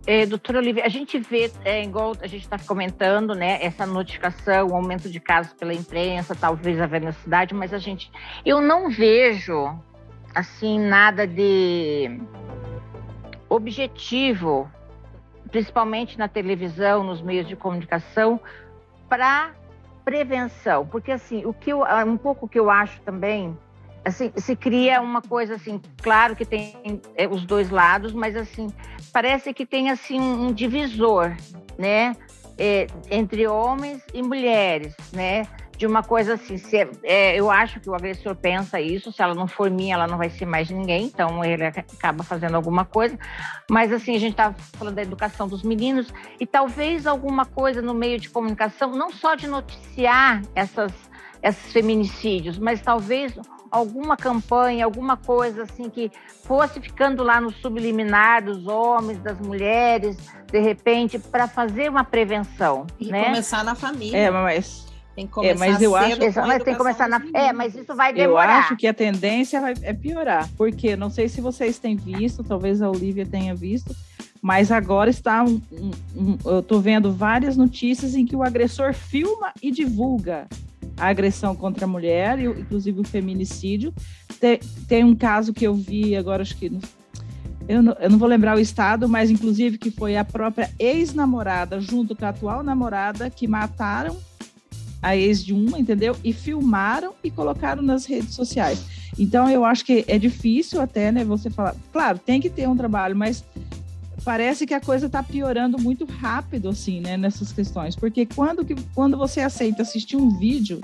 É, 0.07 0.25
doutora 0.25 0.57
Olivia, 0.57 0.83
a 0.83 0.89
gente 0.89 1.19
vê, 1.19 1.51
é, 1.63 1.83
igual 1.83 2.13
a 2.21 2.27
gente 2.27 2.41
está 2.41 2.57
comentando, 2.57 3.35
né, 3.35 3.59
essa 3.61 3.85
notificação, 3.85 4.69
o 4.69 4.75
aumento 4.75 5.07
de 5.07 5.19
casos 5.19 5.53
pela 5.53 5.73
imprensa, 5.73 6.33
talvez 6.33 6.81
a 6.81 6.87
velocidade, 6.87 7.53
mas 7.53 7.71
a 7.71 7.77
gente, 7.77 8.11
eu 8.43 8.59
não 8.59 8.89
vejo, 8.89 9.79
assim, 10.33 10.79
nada 10.79 11.27
de 11.27 12.19
objetivo 13.47 14.67
principalmente 15.51 16.17
na 16.17 16.27
televisão, 16.27 17.03
nos 17.03 17.21
meios 17.21 17.47
de 17.47 17.55
comunicação, 17.55 18.39
para 19.09 19.51
prevenção, 20.05 20.85
porque 20.87 21.11
assim, 21.11 21.45
o 21.45 21.53
que 21.53 21.71
eu, 21.71 21.83
um 22.07 22.17
pouco 22.17 22.47
que 22.47 22.57
eu 22.57 22.69
acho 22.69 22.99
também, 23.01 23.55
assim, 24.03 24.31
se 24.35 24.55
cria 24.55 25.01
uma 25.01 25.21
coisa 25.21 25.55
assim, 25.55 25.79
claro 26.01 26.35
que 26.35 26.45
tem 26.45 27.01
é, 27.15 27.27
os 27.27 27.45
dois 27.45 27.69
lados, 27.69 28.13
mas 28.13 28.35
assim, 28.35 28.67
parece 29.13 29.53
que 29.53 29.65
tem 29.65 29.89
assim 29.89 30.19
um 30.19 30.51
divisor, 30.51 31.35
né, 31.77 32.15
é, 32.57 32.87
entre 33.09 33.47
homens 33.47 34.01
e 34.13 34.23
mulheres, 34.23 34.95
né, 35.13 35.45
de 35.81 35.87
uma 35.87 36.03
coisa 36.03 36.35
assim, 36.35 36.57
se, 36.59 36.77
é, 36.77 36.87
é, 37.01 37.35
eu 37.35 37.49
acho 37.49 37.79
que 37.79 37.89
o 37.89 37.95
agressor 37.95 38.35
pensa 38.35 38.79
isso, 38.79 39.11
se 39.11 39.19
ela 39.19 39.33
não 39.33 39.47
for 39.47 39.67
minha, 39.67 39.95
ela 39.95 40.05
não 40.05 40.15
vai 40.15 40.29
ser 40.29 40.45
mais 40.45 40.69
ninguém, 40.69 41.05
então 41.05 41.43
ele 41.43 41.65
acaba 41.65 42.23
fazendo 42.23 42.53
alguma 42.53 42.85
coisa. 42.85 43.17
Mas 43.67 43.91
assim, 43.91 44.15
a 44.15 44.19
gente 44.19 44.33
está 44.33 44.53
falando 44.73 44.93
da 44.93 45.01
educação 45.01 45.47
dos 45.47 45.63
meninos 45.63 46.13
e 46.39 46.45
talvez 46.45 47.07
alguma 47.07 47.47
coisa 47.47 47.81
no 47.81 47.95
meio 47.95 48.19
de 48.19 48.29
comunicação, 48.29 48.91
não 48.91 49.09
só 49.09 49.33
de 49.33 49.47
noticiar 49.47 50.43
essas, 50.53 50.93
esses 51.41 51.73
feminicídios, 51.73 52.59
mas 52.59 52.79
talvez 52.79 53.33
alguma 53.71 54.15
campanha, 54.15 54.85
alguma 54.85 55.17
coisa 55.17 55.63
assim 55.63 55.89
que 55.89 56.11
fosse 56.43 56.79
ficando 56.79 57.23
lá 57.23 57.41
no 57.41 57.51
subliminar 57.51 58.43
dos 58.43 58.67
homens, 58.67 59.17
das 59.17 59.39
mulheres, 59.39 60.15
de 60.45 60.59
repente, 60.59 61.17
para 61.17 61.47
fazer 61.47 61.89
uma 61.89 62.03
prevenção. 62.03 62.85
E 62.99 63.07
né? 63.07 63.25
começar 63.25 63.63
na 63.63 63.73
família. 63.73 64.15
É, 64.15 64.29
mas 64.29 64.90
tem 65.15 65.27
que 65.27 65.33
começar 65.33 65.65
é, 65.65 65.71
mas 65.71 65.81
eu 65.81 65.95
acho, 65.95 66.19
mas 66.47 66.63
tem 66.63 66.73
que 66.73 66.77
começar 66.77 67.09
na. 67.09 67.21
É, 67.33 67.51
mas 67.51 67.75
isso 67.75 67.93
vai 67.95 68.13
demorar. 68.13 68.43
Eu 68.43 68.59
acho 68.59 68.77
que 68.77 68.87
a 68.87 68.93
tendência 68.93 69.59
vai, 69.59 69.73
é 69.81 69.93
piorar. 69.93 70.49
Porque 70.57 70.95
não 70.95 71.09
sei 71.09 71.27
se 71.27 71.41
vocês 71.41 71.77
têm 71.77 71.95
visto, 71.95 72.43
talvez 72.43 72.81
a 72.81 72.89
Olivia 72.89 73.25
tenha 73.25 73.53
visto, 73.53 73.95
mas 74.41 74.71
agora 74.71 75.09
está 75.09 75.43
um, 75.43 75.61
um, 75.71 75.91
um, 76.15 76.37
eu 76.45 76.59
estou 76.59 76.79
vendo 76.79 77.11
várias 77.11 77.57
notícias 77.57 78.15
em 78.15 78.25
que 78.25 78.35
o 78.35 78.43
agressor 78.43 78.93
filma 78.93 79.51
e 79.61 79.69
divulga 79.69 80.47
a 80.97 81.07
agressão 81.07 81.55
contra 81.55 81.85
a 81.85 81.87
mulher, 81.87 82.39
inclusive 82.39 83.01
o 83.01 83.03
feminicídio. 83.03 83.93
Tem, 84.39 84.59
tem 84.87 85.03
um 85.03 85.15
caso 85.15 85.53
que 85.53 85.67
eu 85.67 85.75
vi 85.75 86.15
agora, 86.15 86.41
acho 86.41 86.55
que 86.57 86.71
eu 87.67 87.83
não, 87.83 87.93
eu 87.99 88.09
não, 88.09 88.17
vou 88.17 88.27
lembrar 88.27 88.57
o 88.57 88.59
estado, 88.59 89.07
mas 89.07 89.29
inclusive 89.29 89.77
que 89.77 89.91
foi 89.91 90.17
a 90.17 90.25
própria 90.25 90.69
ex-namorada 90.79 91.79
junto 91.79 92.15
com 92.15 92.25
a 92.25 92.29
atual 92.29 92.63
namorada 92.63 93.29
que 93.29 93.47
mataram 93.47 94.17
a 95.01 95.15
ex 95.15 95.43
de 95.43 95.53
uma, 95.53 95.79
entendeu? 95.79 96.15
E 96.23 96.31
filmaram 96.31 97.13
e 97.23 97.31
colocaram 97.31 97.81
nas 97.81 98.05
redes 98.05 98.35
sociais. 98.35 98.85
Então 99.17 99.49
eu 99.49 99.65
acho 99.65 99.83
que 99.83 100.05
é 100.07 100.17
difícil 100.17 100.79
até, 100.81 101.11
né, 101.11 101.23
você 101.23 101.49
falar, 101.49 101.75
claro, 101.91 102.19
tem 102.19 102.39
que 102.39 102.49
ter 102.49 102.67
um 102.67 102.77
trabalho, 102.77 103.15
mas 103.15 103.43
parece 104.23 104.65
que 104.65 104.73
a 104.73 104.79
coisa 104.79 105.07
está 105.07 105.23
piorando 105.23 105.79
muito 105.79 106.05
rápido 106.05 106.69
assim, 106.69 106.99
né, 106.99 107.17
nessas 107.17 107.51
questões, 107.51 107.95
porque 107.95 108.25
quando 108.25 108.63
que 108.63 108.75
quando 108.93 109.17
você 109.17 109.41
aceita 109.41 109.81
assistir 109.81 110.15
um 110.15 110.37
vídeo 110.37 110.79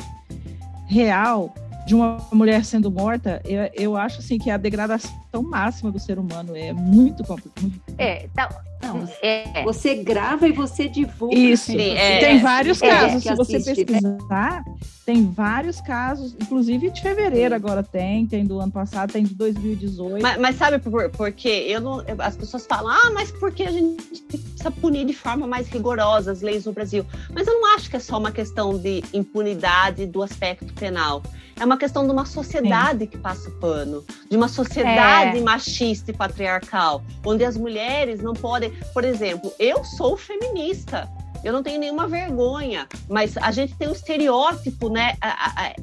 real 0.88 1.53
de 1.86 1.95
uma 1.95 2.18
mulher 2.34 2.65
sendo 2.65 2.91
morta, 2.91 3.41
eu, 3.45 3.70
eu 3.74 3.97
acho 3.97 4.20
assim 4.20 4.38
que 4.38 4.49
a 4.49 4.57
degradação 4.57 5.13
máxima 5.41 5.89
do 5.89 5.99
ser 5.99 6.20
humano 6.20 6.53
é 6.55 6.74
muito 6.74 7.24
complicado. 7.24 7.72
É, 7.97 8.28
tá, 8.36 8.49
não, 8.82 9.07
é. 9.21 9.63
Você 9.63 9.95
grava 9.95 10.47
e 10.47 10.51
você 10.51 10.88
divulga. 10.88 11.36
Isso. 11.36 11.71
Sim, 11.71 11.91
é, 11.91 12.19
tem 12.19 12.39
vários 12.39 12.82
é, 12.82 12.89
casos. 12.89 13.23
Se 13.23 13.36
você 13.36 13.55
assiste, 13.57 13.86
pesquisar, 13.86 14.63
né? 14.65 14.75
tem 15.05 15.32
vários 15.32 15.82
casos. 15.82 16.36
Inclusive 16.39 16.89
de 16.91 17.01
fevereiro 17.01 17.49
Sim. 17.49 17.55
agora 17.55 17.82
tem, 17.82 18.25
tem 18.28 18.45
do 18.45 18.59
ano 18.59 18.71
passado, 18.71 19.11
tem 19.11 19.23
de 19.23 19.34
2018. 19.34 20.21
Mas, 20.21 20.39
mas 20.39 20.55
sabe 20.55 20.80
por 20.80 21.09
porque 21.11 21.47
eu 21.47 21.82
não, 21.82 22.03
as 22.19 22.38
pessoas 22.38 22.65
falam, 22.65 22.91
ah, 22.91 23.11
mas 23.13 23.32
porque 23.32 23.63
a 23.63 23.71
gente 23.71 24.21
precisa 24.23 24.71
punir 24.71 25.05
de 25.05 25.13
forma 25.13 25.47
mais 25.47 25.67
rigorosa 25.67 26.32
as 26.32 26.41
leis 26.41 26.65
no 26.65 26.71
Brasil. 26.71 27.05
Mas 27.34 27.47
eu 27.47 27.53
não 27.53 27.75
acho 27.75 27.89
que 27.89 27.95
é 27.95 27.99
só 27.99 28.17
uma 28.17 28.32
questão 28.32 28.78
de 28.78 29.03
impunidade 29.13 30.05
do 30.05 30.21
aspecto 30.21 30.73
penal. 30.73 31.23
É 31.59 31.65
uma 31.65 31.78
questão 31.78 32.05
de 32.05 32.11
uma 32.11 32.25
sociedade 32.25 32.99
Sim. 32.99 33.07
que 33.07 33.17
passa 33.17 33.49
pano, 33.59 34.05
de 34.30 34.38
uma 34.38 34.47
sociedade 34.47 35.39
é. 35.39 35.41
machista 35.41 36.11
e 36.11 36.13
patriarcal, 36.13 37.03
onde 37.25 37.43
as 37.43 37.57
mulheres 37.57 38.21
não 38.21 38.34
podem. 38.34 38.66
Por 38.93 39.03
exemplo, 39.03 39.53
eu 39.59 39.84
sou 39.84 40.18
feminista. 40.18 41.09
Eu 41.43 41.53
não 41.53 41.61
tenho 41.61 41.80
nenhuma 41.80 42.07
vergonha, 42.07 42.88
mas 43.07 43.38
a 43.38 43.51
gente 43.51 43.76
tem 43.76 43.88
um 43.88 43.91
estereótipo, 43.91 44.89
né? 44.89 45.15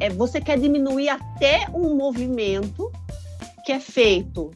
É, 0.00 0.10
você 0.10 0.40
quer 0.40 0.58
diminuir 0.58 1.08
até 1.08 1.66
um 1.72 1.94
movimento 1.94 2.90
que 3.64 3.72
é 3.72 3.80
feito 3.80 4.50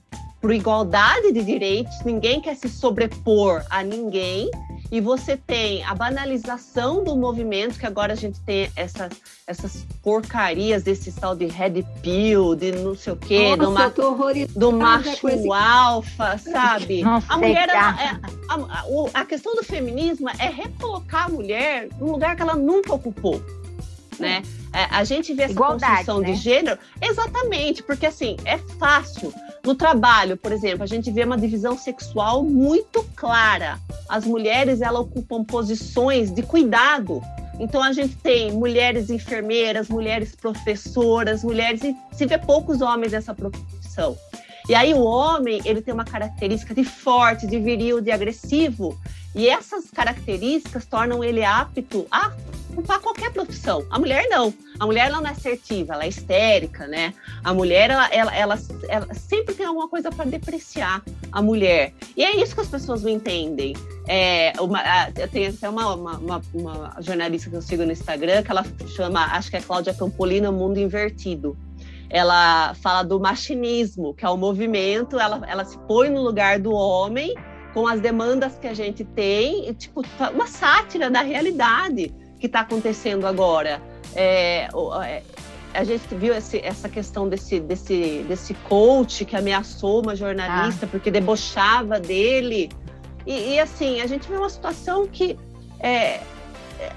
por 0.49 0.55
igualdade 0.55 1.31
de 1.31 1.45
direitos, 1.45 2.03
ninguém 2.07 2.41
quer 2.41 2.57
se 2.57 2.71
sobrepor 2.71 3.63
a 3.69 3.83
ninguém, 3.83 4.51
e 4.91 4.99
você 4.99 5.37
tem 5.37 5.85
a 5.85 5.95
banalização 5.95 7.05
do 7.05 7.15
movimento, 7.15 7.79
que 7.79 7.85
agora 7.85 8.15
a 8.15 8.17
gente 8.17 8.41
tem 8.41 8.71
essas, 8.75 9.13
essas 9.47 9.87
porcarias 10.03 10.83
desse 10.83 11.13
tal 11.13 11.37
de 11.37 11.45
red 11.45 11.85
pill, 12.01 12.55
de 12.55 12.73
não 12.73 12.95
sei 12.95 13.13
o 13.13 13.17
quê, 13.17 13.55
Nossa, 13.57 13.91
do, 13.91 14.07
ma 14.11 14.43
do 14.57 14.73
macho 14.73 15.29
esse... 15.29 15.53
alfa, 15.53 16.39
sabe? 16.39 17.03
Nossa, 17.03 17.31
a 17.31 17.37
mulher, 17.37 17.69
ela, 17.69 18.03
é, 18.03 18.19
a, 18.49 18.55
a, 18.55 19.21
a 19.21 19.25
questão 19.27 19.55
do 19.55 19.63
feminismo 19.63 20.31
é 20.31 20.49
recolocar 20.49 21.27
a 21.27 21.29
mulher 21.29 21.91
num 22.01 22.13
lugar 22.13 22.35
que 22.35 22.41
ela 22.41 22.57
nunca 22.57 22.95
ocupou, 22.95 23.39
né? 24.19 24.43
É, 24.43 24.58
a 24.73 25.05
gente 25.05 25.33
vê 25.35 25.45
essa 25.45 25.53
Igualdade, 25.53 26.07
construção 26.07 26.21
né? 26.21 26.33
de 26.33 26.35
gênero, 26.35 26.79
exatamente, 27.01 27.83
porque 27.83 28.07
assim, 28.07 28.37
é 28.45 28.59
fácil 28.59 29.33
no 29.65 29.75
trabalho, 29.75 30.37
por 30.37 30.53
exemplo, 30.53 30.83
a 30.83 30.87
gente 30.87 31.11
vê 31.11 31.25
uma 31.25 31.37
divisão 31.37 31.77
sexual 31.77 32.43
muito 32.43 33.05
clara. 33.15 33.79
As 34.09 34.25
mulheres 34.25 34.81
elas 34.81 35.01
ocupam 35.01 35.45
posições 35.45 36.33
de 36.33 36.43
cuidado. 36.43 37.21
Então 37.59 37.83
a 37.83 37.93
gente 37.93 38.17
tem 38.17 38.53
mulheres 38.53 39.11
enfermeiras, 39.11 39.89
mulheres 39.89 40.35
professoras, 40.35 41.43
mulheres 41.43 41.83
e 41.83 41.95
se 42.13 42.25
vê 42.25 42.39
poucos 42.39 42.81
homens 42.81 43.13
nessa 43.13 43.35
profissão. 43.35 44.17
E 44.69 44.75
aí 44.75 44.95
o 44.95 45.03
homem, 45.03 45.61
ele 45.65 45.83
tem 45.83 45.93
uma 45.93 46.05
característica 46.05 46.75
de 46.75 46.85
forte, 46.85 47.47
de 47.47 47.59
viril, 47.59 48.01
de 48.01 48.11
agressivo, 48.11 48.99
e 49.35 49.49
essas 49.49 49.91
características 49.91 50.87
tornam 50.87 51.23
ele 51.23 51.45
apto 51.45 52.07
a 52.11 52.33
ocupar 52.71 53.01
qualquer 53.01 53.33
profissão. 53.33 53.85
A 53.91 53.99
mulher 53.99 54.27
não. 54.29 54.55
A 54.79 54.87
mulher 54.87 55.09
ela 55.09 55.21
não 55.21 55.29
é 55.29 55.33
assertiva, 55.33 55.95
ela 55.95 56.05
é 56.05 56.09
histérica, 56.09 56.87
né? 56.87 57.13
A 57.43 57.53
mulher 57.53 57.91
ela, 57.91 58.09
ela, 58.09 58.35
ela, 58.35 58.59
ela 58.89 59.15
sempre 59.15 59.55
tem 59.55 59.67
alguma 59.67 59.89
coisa 59.89 60.11
para 60.11 60.25
depreciar 60.25 61.03
a 61.33 61.43
mulher. 61.43 61.93
E 62.17 62.25
é 62.25 62.37
isso 62.37 62.55
que 62.55 62.61
as 62.61 62.69
pessoas 62.69 63.03
não 63.03 63.11
entendem. 63.11 63.75
É, 64.07 64.53
uma, 64.61 64.81
tem 65.31 65.49
até 65.49 65.69
uma, 65.69 65.95
uma, 65.95 66.43
uma, 66.55 66.97
jornalista 67.01 67.51
que 67.51 67.57
eu 67.57 67.63
sigo 67.63 67.85
no 67.85 67.93
Instagram 67.93 68.43
que 68.43 68.51
ela 68.51 68.65
chama, 68.95 69.25
acho 69.33 69.51
que 69.51 69.57
é 69.57 69.61
Cláudia 69.61 69.93
Campolina, 69.93 70.51
Mundo 70.53 70.79
Invertido 70.79 71.57
ela 72.11 72.73
fala 72.75 73.03
do 73.03 73.21
machinismo, 73.21 74.15
que 74.15 74.25
é 74.25 74.29
o 74.31 74.37
movimento, 74.37 75.21
ela, 75.21 75.43
ela 75.47 75.63
se 75.67 75.79
põe 75.81 76.09
no 76.09 76.23
lugar 76.23 76.59
do 76.59 76.73
homem 76.73 77.35
com 77.79 77.87
as 77.87 78.01
demandas 78.01 78.59
que 78.59 78.67
a 78.67 78.75
gente 78.75 79.05
tem, 79.05 79.73
tipo, 79.75 80.03
uma 80.35 80.49
sátira 80.49 81.09
da 81.09 81.21
realidade 81.21 82.13
que 82.41 82.47
está 82.47 82.59
acontecendo 82.63 83.25
agora. 83.25 83.81
É, 84.17 84.69
é, 85.05 85.23
a 85.73 85.85
gente 85.85 86.13
viu 86.17 86.35
esse, 86.35 86.59
essa 86.59 86.89
questão 86.89 87.29
desse, 87.29 87.61
desse, 87.61 88.25
desse 88.27 88.53
coach 88.69 89.25
que 89.25 89.37
ameaçou 89.37 90.03
uma 90.03 90.17
jornalista 90.17 90.87
ah. 90.87 90.89
porque 90.91 91.09
debochava 91.09 92.01
dele. 92.01 92.69
E, 93.25 93.55
e, 93.55 93.61
assim, 93.61 94.01
a 94.01 94.09
gente 94.09 94.29
vê 94.29 94.37
uma 94.37 94.51
situação 94.51 95.07
que 95.07 95.39
é, 95.79 96.21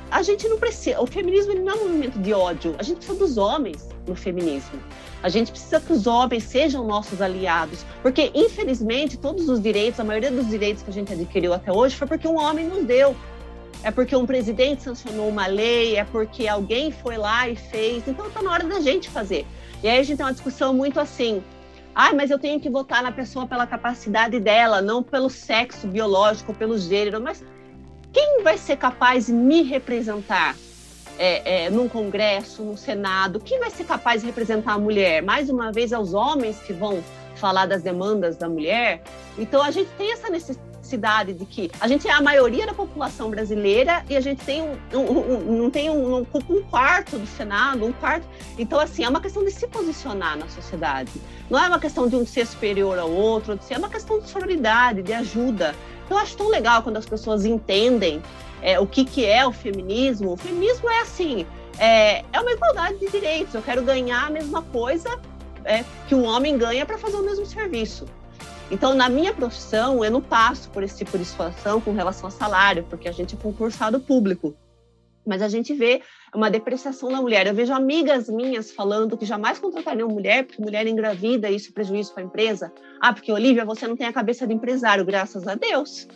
a 0.09 0.23
gente 0.23 0.47
não 0.47 0.57
precisa. 0.57 0.99
O 0.99 1.05
feminismo 1.05 1.53
não 1.53 1.73
é 1.73 1.75
um 1.75 1.83
movimento 1.89 2.17
de 2.17 2.33
ódio. 2.33 2.73
A 2.79 2.81
gente 2.81 2.97
precisa 2.97 3.19
dos 3.19 3.37
homens 3.37 3.87
no 4.07 4.15
feminismo. 4.15 4.79
A 5.23 5.29
gente 5.29 5.51
precisa 5.51 5.79
que 5.79 5.93
os 5.93 6.07
homens 6.07 6.43
sejam 6.43 6.85
nossos 6.85 7.21
aliados, 7.21 7.85
porque 8.01 8.31
infelizmente 8.33 9.17
todos 9.17 9.47
os 9.49 9.61
direitos, 9.61 9.99
a 9.99 10.03
maioria 10.03 10.31
dos 10.31 10.47
direitos 10.47 10.81
que 10.81 10.89
a 10.89 10.93
gente 10.93 11.13
adquiriu 11.13 11.53
até 11.53 11.71
hoje 11.71 11.95
foi 11.95 12.07
porque 12.07 12.27
um 12.27 12.39
homem 12.39 12.67
nos 12.67 12.83
deu 12.85 13.15
é 13.83 13.89
porque 13.89 14.15
um 14.15 14.25
presidente 14.25 14.83
sancionou 14.83 15.27
uma 15.27 15.47
lei, 15.47 15.95
é 15.95 16.03
porque 16.03 16.47
alguém 16.47 16.91
foi 16.91 17.17
lá 17.17 17.49
e 17.49 17.55
fez. 17.55 18.07
Então 18.07 18.27
está 18.27 18.41
na 18.41 18.51
hora 18.51 18.63
da 18.63 18.79
gente 18.79 19.09
fazer. 19.09 19.45
E 19.81 19.87
aí 19.87 19.99
a 19.99 20.03
gente 20.03 20.17
tem 20.17 20.25
uma 20.25 20.33
discussão 20.33 20.73
muito 20.73 20.99
assim. 20.99 21.43
Ah, 21.93 22.13
mas 22.13 22.29
eu 22.29 22.37
tenho 22.37 22.59
que 22.59 22.69
votar 22.69 23.01
na 23.01 23.11
pessoa 23.11 23.47
pela 23.47 23.65
capacidade 23.65 24.39
dela, 24.39 24.81
não 24.81 25.01
pelo 25.01 25.29
sexo 25.29 25.87
biológico, 25.87 26.53
pelo 26.53 26.77
gênero. 26.77 27.19
Mas 27.19 27.43
quem 28.13 28.43
vai 28.43 28.57
ser 28.57 28.77
capaz 28.77 29.25
de 29.25 29.33
me 29.33 29.63
representar 29.63 30.55
é, 31.21 31.65
é, 31.65 31.69
num 31.69 31.87
congresso, 31.87 32.63
no 32.63 32.75
Senado? 32.75 33.39
Quem 33.39 33.59
vai 33.59 33.69
ser 33.69 33.83
capaz 33.83 34.21
de 34.21 34.27
representar 34.27 34.73
a 34.73 34.79
mulher? 34.79 35.21
Mais 35.21 35.51
uma 35.51 35.71
vez, 35.71 35.91
é 35.91 35.99
os 35.99 36.15
homens 36.15 36.57
que 36.59 36.73
vão 36.73 37.03
falar 37.35 37.67
das 37.67 37.83
demandas 37.83 38.35
da 38.37 38.49
mulher. 38.49 39.03
Então, 39.37 39.61
a 39.61 39.69
gente 39.69 39.89
tem 39.99 40.11
essa 40.11 40.29
necessidade 40.29 41.33
de 41.33 41.45
que 41.45 41.69
a 41.79 41.87
gente 41.87 42.07
é 42.07 42.11
a 42.11 42.21
maioria 42.21 42.65
da 42.65 42.73
população 42.73 43.29
brasileira 43.29 44.03
e 44.09 44.17
a 44.17 44.19
gente 44.19 44.43
tem 44.43 44.63
um, 44.63 44.97
um, 44.97 45.51
um 45.51 45.57
não 45.61 45.69
tem 45.69 45.91
um, 45.91 46.17
um, 46.17 46.25
um, 46.49 46.61
quarto 46.63 47.19
do 47.19 47.27
Senado, 47.27 47.85
um 47.85 47.93
quarto. 47.93 48.27
Então, 48.57 48.79
assim, 48.79 49.03
é 49.03 49.09
uma 49.09 49.21
questão 49.21 49.45
de 49.45 49.51
se 49.51 49.67
posicionar 49.67 50.35
na 50.37 50.49
sociedade. 50.49 51.11
Não 51.51 51.63
é 51.63 51.67
uma 51.67 51.79
questão 51.79 52.07
de 52.07 52.15
um 52.15 52.25
ser 52.25 52.47
superior 52.47 52.97
ao 52.97 53.11
outro, 53.11 53.59
é 53.69 53.77
uma 53.77 53.89
questão 53.89 54.19
de 54.19 54.27
sororidade, 54.27 55.03
de 55.03 55.13
ajuda. 55.13 55.75
Eu 56.09 56.17
acho 56.17 56.35
tão 56.35 56.49
legal 56.49 56.81
quando 56.81 56.97
as 56.97 57.05
pessoas 57.05 57.45
entendem 57.45 58.21
é, 58.61 58.79
o 58.79 58.87
que, 58.87 59.03
que 59.05 59.25
é 59.25 59.45
o 59.45 59.51
feminismo. 59.51 60.33
O 60.33 60.37
feminismo 60.37 60.89
é 60.89 61.01
assim, 61.01 61.45
é, 61.77 62.23
é 62.31 62.39
uma 62.39 62.51
igualdade 62.51 62.99
de 62.99 63.09
direitos. 63.09 63.53
Eu 63.53 63.61
quero 63.61 63.83
ganhar 63.83 64.27
a 64.27 64.29
mesma 64.29 64.61
coisa 64.61 65.09
é, 65.65 65.83
que 66.07 66.15
o 66.15 66.23
homem 66.23 66.57
ganha 66.57 66.85
para 66.85 66.97
fazer 66.97 67.17
o 67.17 67.23
mesmo 67.23 67.45
serviço. 67.45 68.05
Então, 68.69 68.93
na 68.93 69.09
minha 69.09 69.33
profissão, 69.33 70.03
eu 70.03 70.09
não 70.09 70.21
passo 70.21 70.69
por 70.69 70.81
esse 70.81 70.97
tipo 70.97 71.17
de 71.17 71.25
situação 71.25 71.81
com 71.81 71.91
relação 71.91 72.27
a 72.27 72.31
salário, 72.31 72.85
porque 72.89 73.09
a 73.09 73.11
gente 73.11 73.35
é 73.35 73.37
concursado 73.37 73.99
público. 73.99 74.55
Mas 75.25 75.41
a 75.41 75.49
gente 75.49 75.73
vê 75.73 76.01
uma 76.33 76.49
depreciação 76.49 77.11
da 77.11 77.21
mulher. 77.21 77.45
Eu 77.45 77.53
vejo 77.53 77.73
amigas 77.73 78.29
minhas 78.29 78.71
falando 78.71 79.17
que 79.17 79.25
jamais 79.25 79.59
contratariam 79.59 80.07
mulher, 80.07 80.45
porque 80.45 80.61
mulher 80.61 80.87
engravida, 80.87 81.49
isso 81.49 81.69
é 81.69 81.73
prejuízo 81.73 82.13
para 82.13 82.23
a 82.23 82.25
empresa. 82.25 82.71
Ah, 83.01 83.11
porque, 83.13 83.31
Olivia, 83.31 83.65
você 83.65 83.85
não 83.87 83.97
tem 83.97 84.07
a 84.07 84.13
cabeça 84.13 84.47
de 84.47 84.53
empresário, 84.53 85.03
graças 85.03 85.47
a 85.47 85.55
Deus. 85.55 86.07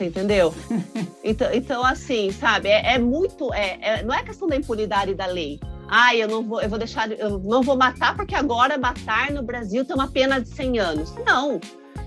Você 0.00 0.06
entendeu? 0.06 0.54
então, 1.22 1.52
então, 1.52 1.84
assim, 1.84 2.32
sabe, 2.32 2.70
é, 2.70 2.94
é 2.94 2.98
muito. 2.98 3.52
É, 3.52 3.78
é, 3.82 4.02
não 4.02 4.14
é 4.14 4.22
questão 4.22 4.48
da 4.48 4.56
impunidade 4.56 5.14
da 5.14 5.26
lei. 5.26 5.60
Ah, 5.90 6.16
eu 6.16 6.26
não 6.26 6.42
vou, 6.42 6.62
eu 6.62 6.70
vou 6.70 6.78
deixar, 6.78 7.12
eu 7.12 7.38
não 7.40 7.62
vou 7.62 7.76
matar 7.76 8.16
porque 8.16 8.34
agora 8.34 8.78
matar 8.78 9.30
no 9.30 9.42
Brasil 9.42 9.84
tem 9.84 9.94
uma 9.94 10.08
pena 10.08 10.40
de 10.40 10.48
100 10.48 10.78
anos. 10.78 11.14
Não, 11.26 11.60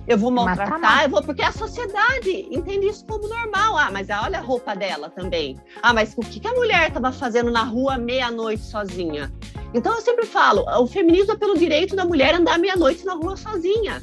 eu 0.08 0.18
vou 0.18 0.32
maltratar, 0.32 1.04
eu 1.04 1.10
vou, 1.10 1.22
porque 1.22 1.44
a 1.44 1.52
sociedade 1.52 2.48
entende 2.50 2.88
isso 2.88 3.06
como 3.06 3.28
normal. 3.28 3.78
Ah, 3.78 3.92
mas 3.92 4.08
olha 4.10 4.40
a 4.40 4.42
roupa 4.42 4.76
dela 4.76 5.12
também. 5.12 5.60
Ah, 5.80 5.94
mas 5.94 6.16
o 6.18 6.22
que, 6.22 6.40
que 6.40 6.48
a 6.48 6.54
mulher 6.54 6.88
estava 6.88 7.12
fazendo 7.12 7.52
na 7.52 7.62
rua 7.62 7.96
meia-noite 7.96 8.64
sozinha? 8.64 9.32
Então 9.72 9.94
eu 9.94 10.02
sempre 10.02 10.26
falo, 10.26 10.66
o 10.82 10.88
feminismo 10.88 11.34
é 11.34 11.38
pelo 11.38 11.56
direito 11.56 11.96
da 11.96 12.06
mulher 12.06 12.34
andar 12.34 12.58
meia-noite 12.58 13.06
na 13.06 13.14
rua 13.14 13.38
sozinha. 13.38 14.02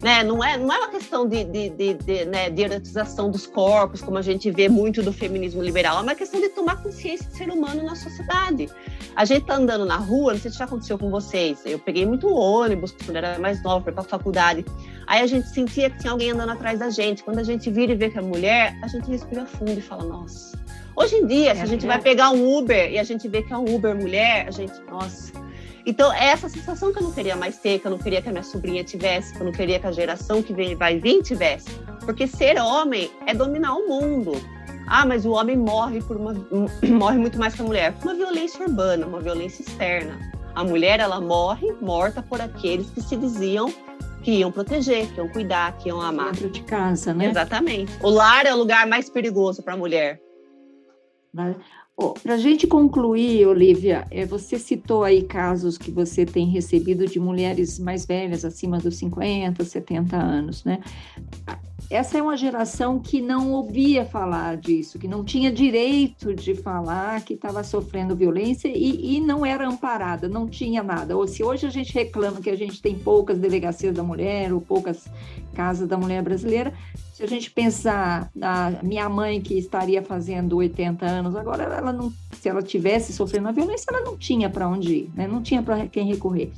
Né? 0.00 0.22
Não, 0.22 0.42
é, 0.44 0.56
não 0.56 0.72
é 0.72 0.78
uma 0.78 0.88
questão 0.88 1.26
de, 1.26 1.42
de, 1.44 1.70
de, 1.70 1.94
de, 1.94 2.24
né, 2.24 2.50
de 2.50 2.62
erotização 2.62 3.30
dos 3.30 3.46
corpos, 3.46 4.00
como 4.00 4.16
a 4.16 4.22
gente 4.22 4.48
vê 4.50 4.68
muito 4.68 5.02
do 5.02 5.12
feminismo 5.12 5.60
liberal, 5.60 5.98
é 5.98 6.02
uma 6.02 6.14
questão 6.14 6.40
de 6.40 6.48
tomar 6.50 6.80
consciência 6.80 7.28
de 7.28 7.36
ser 7.36 7.50
humano 7.50 7.82
na 7.82 7.96
sociedade. 7.96 8.68
A 9.16 9.24
gente 9.24 9.46
tá 9.46 9.56
andando 9.56 9.84
na 9.84 9.96
rua, 9.96 10.34
não 10.34 10.40
sei 10.40 10.52
se 10.52 10.58
já 10.58 10.66
aconteceu 10.66 10.96
com 10.96 11.10
vocês, 11.10 11.58
eu 11.64 11.80
peguei 11.80 12.06
muito 12.06 12.32
ônibus 12.32 12.92
quando 13.04 13.16
era 13.16 13.40
mais 13.40 13.60
nova, 13.62 13.90
para 13.90 14.02
a 14.02 14.04
faculdade. 14.04 14.64
Aí 15.04 15.20
a 15.20 15.26
gente 15.26 15.48
sentia 15.48 15.90
que 15.90 15.98
tinha 15.98 16.12
alguém 16.12 16.30
andando 16.30 16.52
atrás 16.52 16.78
da 16.78 16.90
gente. 16.90 17.24
Quando 17.24 17.38
a 17.38 17.42
gente 17.42 17.70
vira 17.70 17.92
e 17.92 17.96
vê 17.96 18.10
que 18.10 18.18
é 18.18 18.20
mulher, 18.20 18.78
a 18.82 18.86
gente 18.88 19.10
respira 19.10 19.46
fundo 19.46 19.72
e 19.72 19.80
fala, 19.80 20.04
nossa. 20.04 20.56
Hoje 20.94 21.16
em 21.16 21.26
dia, 21.26 21.54
se 21.54 21.62
a 21.62 21.66
gente 21.66 21.86
vai 21.86 21.98
pegar 22.00 22.30
um 22.30 22.58
Uber 22.58 22.92
e 22.92 22.98
a 22.98 23.04
gente 23.04 23.26
vê 23.26 23.42
que 23.42 23.52
é 23.52 23.56
um 23.56 23.74
Uber 23.74 23.96
mulher, 23.96 24.46
a 24.46 24.50
gente, 24.50 24.74
nossa, 24.90 25.32
então, 25.88 26.12
é 26.12 26.26
essa 26.26 26.50
sensação 26.50 26.92
que 26.92 26.98
eu 26.98 27.02
não 27.02 27.12
queria 27.12 27.34
mais 27.34 27.56
ter, 27.56 27.78
que 27.78 27.86
eu 27.86 27.90
não 27.90 27.96
queria 27.96 28.20
que 28.20 28.28
a 28.28 28.30
minha 28.30 28.44
sobrinha 28.44 28.84
tivesse, 28.84 29.32
que 29.32 29.40
eu 29.40 29.46
não 29.46 29.52
queria 29.52 29.80
que 29.80 29.86
a 29.86 29.90
geração 29.90 30.42
que 30.42 30.52
vem, 30.52 30.76
vai 30.76 31.00
vir 31.00 31.22
tivesse. 31.22 31.70
Porque 32.04 32.26
ser 32.26 32.60
homem 32.60 33.10
é 33.26 33.32
dominar 33.32 33.74
o 33.74 33.88
mundo. 33.88 34.32
Ah, 34.86 35.06
mas 35.06 35.24
o 35.24 35.30
homem 35.30 35.56
morre 35.56 36.02
por 36.02 36.18
uma 36.18 36.34
morre 36.86 37.16
muito 37.16 37.38
mais 37.38 37.54
que 37.54 37.62
a 37.62 37.64
mulher, 37.64 37.94
por 37.94 38.08
uma 38.08 38.14
violência 38.14 38.62
urbana, 38.62 39.06
uma 39.06 39.18
violência 39.18 39.62
externa. 39.62 40.18
A 40.54 40.62
mulher 40.62 41.00
ela 41.00 41.22
morre 41.22 41.72
morta 41.80 42.22
por 42.22 42.38
aqueles 42.38 42.90
que 42.90 43.00
se 43.00 43.16
diziam 43.16 43.72
que 44.22 44.32
iam 44.32 44.52
proteger, 44.52 45.06
que 45.06 45.16
iam 45.16 45.28
cuidar, 45.30 45.74
que 45.78 45.88
iam 45.88 46.02
amar. 46.02 46.32
Dentro 46.32 46.50
de 46.50 46.62
casa, 46.64 47.14
né? 47.14 47.30
Exatamente. 47.30 47.90
O 48.02 48.10
lar 48.10 48.44
é 48.44 48.52
o 48.52 48.58
lugar 48.58 48.86
mais 48.86 49.08
perigoso 49.08 49.62
para 49.62 49.72
a 49.72 49.76
mulher. 49.78 50.20
Para 52.22 52.34
a 52.34 52.38
gente 52.38 52.64
concluir, 52.66 53.44
Olivia, 53.46 54.06
é, 54.10 54.24
você 54.24 54.56
citou 54.56 55.02
aí 55.02 55.22
casos 55.22 55.76
que 55.76 55.90
você 55.90 56.24
tem 56.24 56.46
recebido 56.46 57.06
de 57.06 57.18
mulheres 57.18 57.78
mais 57.78 58.06
velhas, 58.06 58.44
acima 58.44 58.78
dos 58.78 58.96
50, 58.96 59.64
70 59.64 60.16
anos, 60.16 60.64
né? 60.64 60.78
essa 61.90 62.18
é 62.18 62.22
uma 62.22 62.36
geração 62.36 62.98
que 62.98 63.20
não 63.20 63.50
ouvia 63.50 64.04
falar 64.04 64.58
disso, 64.58 64.98
que 64.98 65.08
não 65.08 65.24
tinha 65.24 65.50
direito 65.50 66.34
de 66.34 66.54
falar 66.54 67.22
que 67.22 67.32
estava 67.32 67.64
sofrendo 67.64 68.14
violência 68.14 68.68
e, 68.68 69.16
e, 69.16 69.20
não 69.20 69.44
era 69.44 69.66
amparada, 69.66 70.28
não 70.28 70.46
tinha 70.46 70.82
nada. 70.82 71.16
Ou 71.16 71.26
se 71.26 71.42
hoje 71.42 71.66
a 71.66 71.70
gente 71.70 71.94
reclama 71.94 72.42
que 72.42 72.50
a 72.50 72.56
gente 72.56 72.82
tem 72.82 72.98
poucas 72.98 73.38
delegacias 73.38 73.94
da 73.94 74.02
mulher 74.02 74.52
ou 74.52 74.60
poucas 74.60 75.08
casas 75.54 75.88
da 75.88 75.96
mulher 75.96 76.22
brasileira, 76.22 76.74
se 77.18 77.24
a 77.24 77.26
gente 77.26 77.50
pensar 77.50 78.30
na 78.32 78.78
minha 78.80 79.08
mãe 79.08 79.40
que 79.40 79.58
estaria 79.58 80.00
fazendo 80.00 80.54
80 80.58 81.04
anos 81.04 81.34
agora, 81.34 81.64
ela 81.64 81.92
não, 81.92 82.12
se 82.40 82.48
ela 82.48 82.62
tivesse 82.62 83.12
sofrendo 83.12 83.48
a 83.48 83.50
violência, 83.50 83.86
ela 83.90 84.02
não 84.02 84.16
tinha 84.16 84.48
para 84.48 84.68
onde 84.68 84.94
ir, 84.94 85.10
né? 85.16 85.26
não 85.26 85.42
tinha 85.42 85.60
para 85.60 85.88
quem 85.88 86.06
recorrer. 86.06 86.52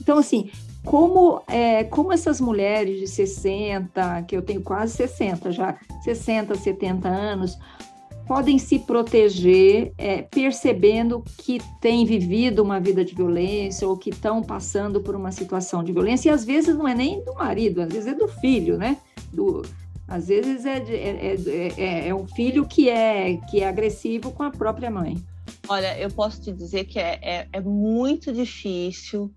Então, 0.00 0.18
assim, 0.18 0.50
como, 0.84 1.40
é, 1.46 1.84
como 1.84 2.12
essas 2.12 2.40
mulheres 2.40 2.98
de 2.98 3.06
60, 3.06 4.22
que 4.22 4.36
eu 4.36 4.42
tenho 4.42 4.60
quase 4.60 4.92
60 4.96 5.52
já, 5.52 5.78
60, 6.02 6.56
70 6.56 7.08
anos, 7.08 7.56
podem 8.26 8.58
se 8.58 8.80
proteger 8.80 9.92
é, 9.96 10.22
percebendo 10.22 11.22
que 11.38 11.60
têm 11.80 12.04
vivido 12.04 12.60
uma 12.60 12.80
vida 12.80 13.04
de 13.04 13.14
violência 13.14 13.86
ou 13.86 13.96
que 13.96 14.10
estão 14.10 14.42
passando 14.42 15.00
por 15.00 15.14
uma 15.14 15.30
situação 15.30 15.84
de 15.84 15.92
violência, 15.92 16.28
e 16.28 16.32
às 16.32 16.44
vezes 16.44 16.76
não 16.76 16.88
é 16.88 16.94
nem 16.94 17.24
do 17.24 17.34
marido, 17.34 17.82
às 17.82 17.88
vezes 17.92 18.08
é 18.08 18.14
do 18.14 18.26
filho, 18.26 18.76
né? 18.76 18.96
Do, 19.32 19.62
às 20.12 20.28
vezes 20.28 20.66
é, 20.66 20.76
é, 20.76 21.34
é, 21.34 21.72
é, 21.78 22.08
é 22.08 22.14
um 22.14 22.26
filho 22.26 22.66
que 22.66 22.90
é, 22.90 23.38
que 23.50 23.62
é 23.62 23.68
agressivo 23.68 24.30
com 24.30 24.42
a 24.42 24.50
própria 24.50 24.90
mãe. 24.90 25.16
Olha, 25.66 25.98
eu 25.98 26.10
posso 26.10 26.42
te 26.42 26.52
dizer 26.52 26.84
que 26.84 26.98
é, 26.98 27.18
é, 27.22 27.48
é 27.50 27.60
muito 27.62 28.30
difícil 28.30 29.32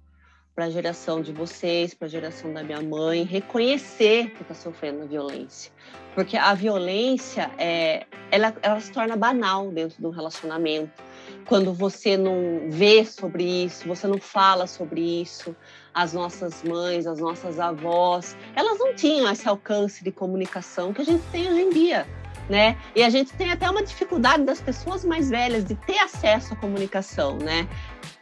para 0.54 0.66
a 0.66 0.70
geração 0.70 1.22
de 1.22 1.32
vocês, 1.32 1.94
para 1.94 2.08
a 2.08 2.10
geração 2.10 2.52
da 2.52 2.62
minha 2.62 2.82
mãe, 2.82 3.24
reconhecer 3.24 4.32
que 4.32 4.42
está 4.42 4.54
sofrendo 4.54 5.08
violência. 5.08 5.72
Porque 6.14 6.36
a 6.36 6.54
violência, 6.54 7.50
é, 7.58 8.06
ela, 8.30 8.54
ela 8.62 8.80
se 8.82 8.92
torna 8.92 9.16
banal 9.16 9.72
dentro 9.72 9.98
de 9.98 10.06
um 10.06 10.12
relacionamento. 10.12 11.02
Quando 11.46 11.74
você 11.74 12.18
não 12.18 12.70
vê 12.70 13.06
sobre 13.06 13.46
isso, 13.64 13.88
você 13.88 14.08
não 14.08 14.20
fala 14.20 14.68
sobre 14.68 15.22
isso, 15.22 15.56
as 15.96 16.12
nossas 16.12 16.62
mães, 16.62 17.08
as 17.08 17.20
nossas 17.20 17.58
avós, 17.58 18.36
elas 18.54 18.78
não 18.78 18.94
tinham 18.94 19.32
esse 19.32 19.48
alcance 19.48 20.04
de 20.04 20.12
comunicação 20.12 20.94
que 20.94 21.02
a 21.02 21.06
gente 21.06 21.24
tem 21.32 21.48
hoje 21.48 21.62
em 21.62 21.70
dia. 21.70 22.06
Né? 22.48 22.78
E 22.96 23.02
a 23.02 23.10
gente 23.10 23.34
tem 23.34 23.52
até 23.52 23.68
uma 23.68 23.82
dificuldade 23.82 24.44
das 24.44 24.62
pessoas 24.62 25.04
mais 25.04 25.32
velhas 25.32 25.64
de 25.64 25.74
ter 25.74 25.98
acesso 25.98 26.54
à 26.54 26.56
comunicação, 26.56 27.38
né? 27.38 27.68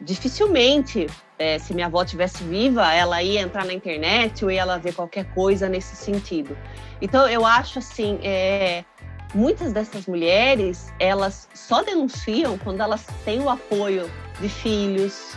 Dificilmente 0.00 1.08
é, 1.38 1.58
se 1.58 1.74
minha 1.74 1.88
avó 1.88 2.02
tivesse 2.06 2.42
viva, 2.44 2.90
ela 2.90 3.22
ia 3.22 3.42
entrar 3.42 3.66
na 3.66 3.74
internet 3.74 4.42
ou 4.42 4.50
ia 4.50 4.62
ela 4.62 4.78
ver 4.78 4.94
qualquer 4.94 5.26
coisa 5.34 5.68
nesse 5.68 5.94
sentido. 5.94 6.56
Então, 7.02 7.28
eu 7.28 7.44
acho 7.44 7.80
assim, 7.80 8.18
é, 8.22 8.82
muitas 9.34 9.74
dessas 9.74 10.06
mulheres, 10.06 10.90
elas 10.98 11.46
só 11.52 11.82
denunciam 11.82 12.56
quando 12.56 12.80
elas 12.80 13.04
têm 13.26 13.40
o 13.42 13.50
apoio 13.50 14.10
de 14.40 14.48
filhos, 14.48 15.36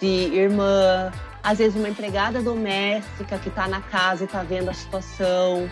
de 0.00 0.06
irmã, 0.34 1.12
às 1.42 1.58
vezes 1.58 1.76
uma 1.76 1.88
empregada 1.88 2.42
doméstica 2.42 3.38
que 3.38 3.48
está 3.48 3.66
na 3.68 3.80
casa 3.80 4.24
e 4.24 4.26
está 4.26 4.42
vendo 4.42 4.70
a 4.70 4.74
situação. 4.74 5.68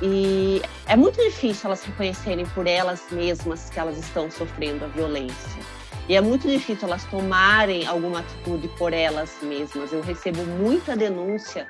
E 0.00 0.60
é 0.86 0.96
muito 0.96 1.22
difícil 1.22 1.66
elas 1.66 1.84
reconhecerem 1.84 2.46
por 2.46 2.66
elas 2.66 3.02
mesmas 3.10 3.70
que 3.70 3.78
elas 3.78 3.98
estão 3.98 4.30
sofrendo 4.30 4.84
a 4.84 4.88
violência. 4.88 5.62
E 6.08 6.16
é 6.16 6.20
muito 6.20 6.48
difícil 6.48 6.88
elas 6.88 7.04
tomarem 7.04 7.86
alguma 7.86 8.20
atitude 8.20 8.68
por 8.76 8.92
elas 8.92 9.30
mesmas. 9.42 9.92
Eu 9.92 10.02
recebo 10.02 10.44
muita 10.44 10.96
denúncia, 10.96 11.68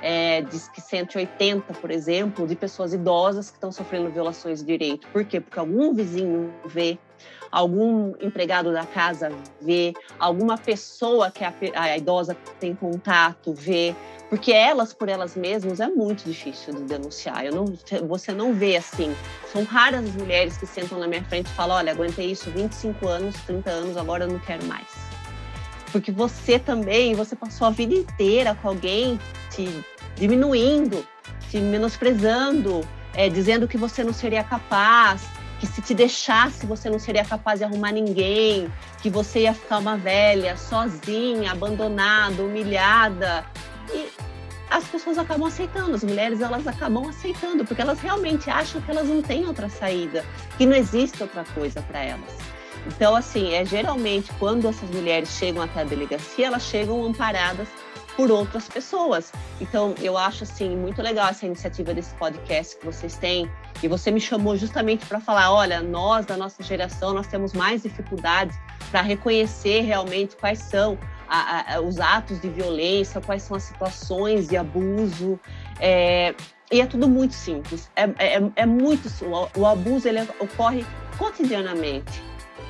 é, 0.00 0.40
diz 0.42 0.68
que 0.68 0.80
180, 0.80 1.74
por 1.74 1.90
exemplo, 1.90 2.46
de 2.46 2.56
pessoas 2.56 2.94
idosas 2.94 3.50
que 3.50 3.56
estão 3.56 3.70
sofrendo 3.70 4.10
violações 4.10 4.60
de 4.60 4.66
direito. 4.66 5.06
Por 5.08 5.24
quê? 5.24 5.40
Porque 5.40 5.58
algum 5.58 5.94
vizinho 5.94 6.52
vê, 6.64 6.98
algum 7.50 8.14
empregado 8.20 8.72
da 8.72 8.84
casa 8.84 9.30
vê, 9.60 9.92
alguma 10.18 10.58
pessoa 10.58 11.30
que 11.30 11.44
a, 11.44 11.52
a 11.74 11.96
idosa 11.96 12.36
tem 12.58 12.74
contato 12.74 13.52
vê, 13.52 13.94
porque 14.28 14.52
elas 14.52 14.92
por 14.92 15.08
elas 15.08 15.36
mesmas 15.36 15.80
é 15.80 15.88
muito 15.88 16.24
difícil 16.24 16.74
de 16.74 16.82
denunciar. 16.82 17.44
Eu 17.44 17.54
não, 17.54 17.64
você 18.06 18.32
não 18.32 18.52
vê 18.52 18.76
assim. 18.76 19.14
São 19.52 19.64
raras 19.64 20.04
as 20.04 20.16
mulheres 20.16 20.56
que 20.56 20.66
sentam 20.66 20.98
na 20.98 21.06
minha 21.06 21.22
frente 21.24 21.46
e 21.46 21.54
falam: 21.54 21.76
olha, 21.76 21.92
aguentei 21.92 22.30
isso 22.30 22.50
25 22.50 23.06
anos, 23.08 23.36
30 23.46 23.70
anos, 23.70 23.96
agora 23.96 24.24
eu 24.24 24.28
não 24.28 24.38
quero 24.40 24.64
mais. 24.66 24.86
Porque 25.92 26.10
você 26.10 26.58
também, 26.58 27.14
você 27.14 27.36
passou 27.36 27.66
a 27.66 27.70
vida 27.70 27.94
inteira 27.94 28.54
com 28.60 28.68
alguém 28.68 29.18
te 29.50 29.68
diminuindo, 30.16 31.06
te 31.48 31.58
menosprezando, 31.58 32.86
é, 33.14 33.28
dizendo 33.28 33.68
que 33.68 33.78
você 33.78 34.02
não 34.02 34.12
seria 34.12 34.42
capaz, 34.42 35.22
que 35.58 35.66
se 35.66 35.80
te 35.80 35.94
deixasse 35.94 36.66
você 36.66 36.90
não 36.90 36.98
seria 36.98 37.24
capaz 37.24 37.60
de 37.60 37.64
arrumar 37.64 37.92
ninguém, 37.92 38.70
que 39.00 39.10
você 39.10 39.40
ia 39.40 39.54
ficar 39.54 39.78
uma 39.78 39.96
velha, 39.96 40.56
sozinha, 40.56 41.52
abandonada, 41.52 42.42
humilhada. 42.42 43.44
E 43.92 44.08
as 44.68 44.84
pessoas 44.84 45.16
acabam 45.16 45.46
aceitando, 45.46 45.94
as 45.94 46.02
mulheres 46.02 46.40
elas 46.40 46.66
acabam 46.66 47.08
aceitando, 47.08 47.64
porque 47.64 47.80
elas 47.80 48.00
realmente 48.00 48.50
acham 48.50 48.80
que 48.80 48.90
elas 48.90 49.08
não 49.08 49.22
têm 49.22 49.46
outra 49.46 49.68
saída, 49.68 50.24
que 50.58 50.66
não 50.66 50.76
existe 50.76 51.22
outra 51.22 51.44
coisa 51.54 51.80
para 51.82 52.02
elas. 52.02 52.36
Então, 52.86 53.16
assim, 53.16 53.52
é 53.52 53.64
geralmente 53.64 54.32
quando 54.38 54.68
essas 54.68 54.88
mulheres 54.90 55.30
chegam 55.30 55.62
até 55.62 55.80
a 55.80 55.84
delegacia, 55.84 56.46
elas 56.46 56.62
chegam 56.62 57.04
amparadas 57.04 57.68
por 58.16 58.30
outras 58.30 58.68
pessoas. 58.68 59.30
Então, 59.60 59.94
eu 60.00 60.16
acho 60.16 60.44
assim 60.44 60.74
muito 60.74 61.02
legal 61.02 61.28
essa 61.28 61.44
iniciativa 61.44 61.92
desse 61.92 62.14
podcast 62.14 62.76
que 62.76 62.86
vocês 62.86 63.16
têm. 63.16 63.48
E 63.82 63.88
você 63.88 64.10
me 64.10 64.20
chamou 64.20 64.56
justamente 64.56 65.04
para 65.04 65.20
falar, 65.20 65.52
olha, 65.52 65.82
nós 65.82 66.24
da 66.24 66.36
nossa 66.36 66.62
geração 66.62 67.12
nós 67.12 67.26
temos 67.26 67.52
mais 67.52 67.82
dificuldades 67.82 68.58
para 68.90 69.02
reconhecer 69.02 69.82
realmente 69.82 70.34
quais 70.36 70.60
são 70.60 70.98
a, 71.28 71.74
a, 71.74 71.80
os 71.80 72.00
atos 72.00 72.40
de 72.40 72.48
violência, 72.48 73.20
quais 73.20 73.42
são 73.42 73.56
as 73.56 73.64
situações 73.64 74.48
de 74.48 74.56
abuso. 74.56 75.38
É, 75.78 76.34
e 76.72 76.80
é 76.80 76.86
tudo 76.86 77.06
muito 77.08 77.34
simples. 77.34 77.90
É, 77.94 78.04
é, 78.18 78.50
é 78.56 78.66
muito 78.66 79.08
o, 79.22 79.60
o 79.60 79.66
abuso 79.66 80.08
ele 80.08 80.22
ocorre 80.40 80.86
cotidianamente 81.18 82.22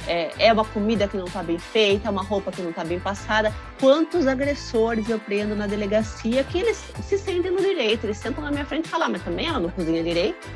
é, 0.07 0.31
é 0.39 0.53
uma 0.53 0.65
comida 0.65 1.09
que 1.09 1.17
não 1.17 1.27
está 1.27 1.43
bem 1.43 1.59
feita, 1.59 2.09
é 2.09 2.11
uma 2.11 2.23
roupa 2.23 2.53
que 2.53 2.63
não 2.63 2.71
está 2.71 2.85
bem 2.85 3.01
passada. 3.01 3.53
Quantos 3.81 4.27
agressores 4.27 5.09
eu 5.09 5.19
prendo 5.19 5.55
na 5.55 5.67
delegacia 5.67 6.45
que 6.45 6.59
eles 6.59 6.83
se 7.03 7.19
sentem 7.19 7.51
no 7.51 7.61
direito, 7.61 8.05
eles 8.05 8.19
sentam 8.19 8.43
na 8.43 8.51
minha 8.51 8.65
frente 8.65 8.87
e 8.87 8.89
falam, 8.89 9.07
ah, 9.07 9.11
mas 9.11 9.23
também 9.23 9.47
ela 9.47 9.61
não 9.61 9.71
cozinha 9.71 10.03
direito? 10.03 10.49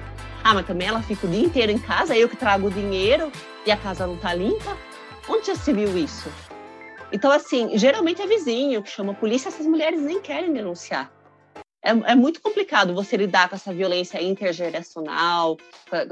Ah, 0.42 0.55
mas 0.55 0.66
também 0.66 0.88
ela 0.88 1.03
fica 1.03 1.26
o 1.26 1.30
dia 1.30 1.44
inteiro 1.44 1.72
em 1.72 1.78
casa, 1.78 2.16
eu 2.16 2.28
que 2.28 2.36
trago 2.36 2.68
o 2.68 2.70
dinheiro 2.70 3.30
e 3.66 3.70
a 3.70 3.76
casa 3.76 4.07
não 4.07 4.14
está 4.14 4.32
limpa? 4.32 4.76
Onde 5.28 5.48
já 5.48 5.55
se 5.55 5.72
viu 5.72 5.96
isso? 5.96 6.30
Então, 7.12 7.30
assim, 7.30 7.76
geralmente 7.76 8.22
é 8.22 8.26
vizinho 8.26 8.82
que 8.82 8.90
chama 8.90 9.12
a 9.12 9.14
polícia, 9.14 9.48
essas 9.48 9.66
mulheres 9.66 10.01
nem 10.01 10.20
querem 10.20 10.53
denunciar 10.53 11.11
é, 11.83 11.91
é, 11.91 12.14
muito 12.14 12.43
complicado 12.43 12.95
você 12.95 13.16
lidar 13.16 13.49
com 13.49 13.55
essa 13.55 13.72
violência 13.72 14.22
intergeracional, 14.22 15.57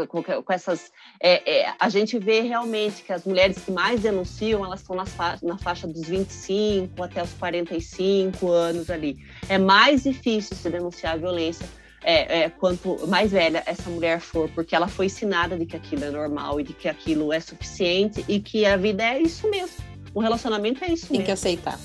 com, 0.06 0.22
com, 0.22 0.42
com 0.42 0.52
essas. 0.52 0.90
É, 1.20 1.60
é, 1.60 1.74
a 1.78 1.88
gente 1.90 2.18
vê 2.18 2.40
realmente 2.40 3.02
que 3.02 3.12
as 3.12 3.24
mulheres 3.24 3.58
que 3.58 3.70
mais 3.70 4.00
denunciam, 4.00 4.64
elas 4.64 4.80
estão 4.80 5.04
fa 5.04 5.38
na 5.42 5.58
faixa 5.58 5.86
dos 5.86 6.08
25 6.08 7.02
até 7.02 7.22
os 7.22 7.32
45 7.34 8.50
anos 8.50 8.88
ali. 8.88 9.18
É 9.48 9.58
mais 9.58 10.04
difícil 10.04 10.56
se 10.56 10.70
denunciar 10.70 11.14
a 11.14 11.16
violência 11.16 11.68
é, 12.02 12.44
é, 12.44 12.50
quanto 12.50 13.06
mais 13.06 13.32
velha 13.32 13.62
essa 13.66 13.90
mulher 13.90 14.20
for, 14.20 14.48
porque 14.54 14.74
ela 14.74 14.88
foi 14.88 15.06
ensinada 15.06 15.58
de 15.58 15.66
que 15.66 15.76
aquilo 15.76 16.04
é 16.04 16.10
normal 16.10 16.60
e 16.60 16.64
de 16.64 16.72
que 16.72 16.88
aquilo 16.88 17.30
é 17.30 17.40
suficiente 17.40 18.24
e 18.26 18.40
que 18.40 18.64
a 18.64 18.76
vida 18.76 19.04
é 19.04 19.20
isso 19.20 19.50
mesmo. 19.50 19.76
O 20.14 20.20
relacionamento 20.20 20.82
é 20.82 20.92
isso 20.92 21.08
Tem 21.08 21.18
mesmo. 21.18 21.24
Tem 21.24 21.24
que 21.26 21.30
aceitar. 21.30 21.78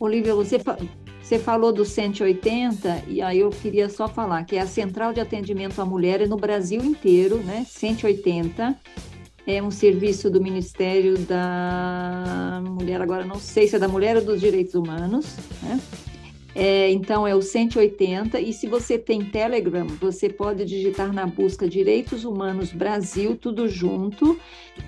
Olivia, 0.00 0.34
você 0.34 0.58
você 1.22 1.38
falou 1.38 1.72
do 1.72 1.84
180 1.84 3.04
e 3.08 3.22
aí 3.22 3.38
eu 3.38 3.50
queria 3.50 3.88
só 3.88 4.08
falar 4.08 4.44
que 4.44 4.56
é 4.56 4.60
a 4.60 4.66
Central 4.66 5.12
de 5.12 5.20
Atendimento 5.20 5.80
à 5.80 5.84
Mulher 5.84 6.26
no 6.28 6.36
Brasil 6.36 6.82
inteiro, 6.82 7.38
né? 7.38 7.64
180 7.68 8.76
é 9.46 9.62
um 9.62 9.70
serviço 9.70 10.30
do 10.30 10.40
Ministério 10.40 11.18
da 11.18 12.62
Mulher, 12.64 13.00
agora 13.00 13.24
não 13.24 13.36
sei 13.36 13.66
se 13.66 13.76
é 13.76 13.78
da 13.78 13.88
Mulher 13.88 14.16
ou 14.16 14.24
dos 14.24 14.40
Direitos 14.40 14.74
Humanos, 14.74 15.36
né? 15.62 15.80
É, 16.54 16.90
então 16.90 17.26
é 17.26 17.34
o 17.34 17.40
180 17.40 18.40
e 18.40 18.52
se 18.52 18.66
você 18.66 18.98
tem 18.98 19.24
Telegram, 19.24 19.86
você 19.86 20.28
pode 20.28 20.64
digitar 20.64 21.12
na 21.12 21.26
busca 21.26 21.68
Direitos 21.68 22.24
Humanos 22.24 22.72
Brasil, 22.72 23.36
tudo 23.36 23.68
junto, 23.68 24.38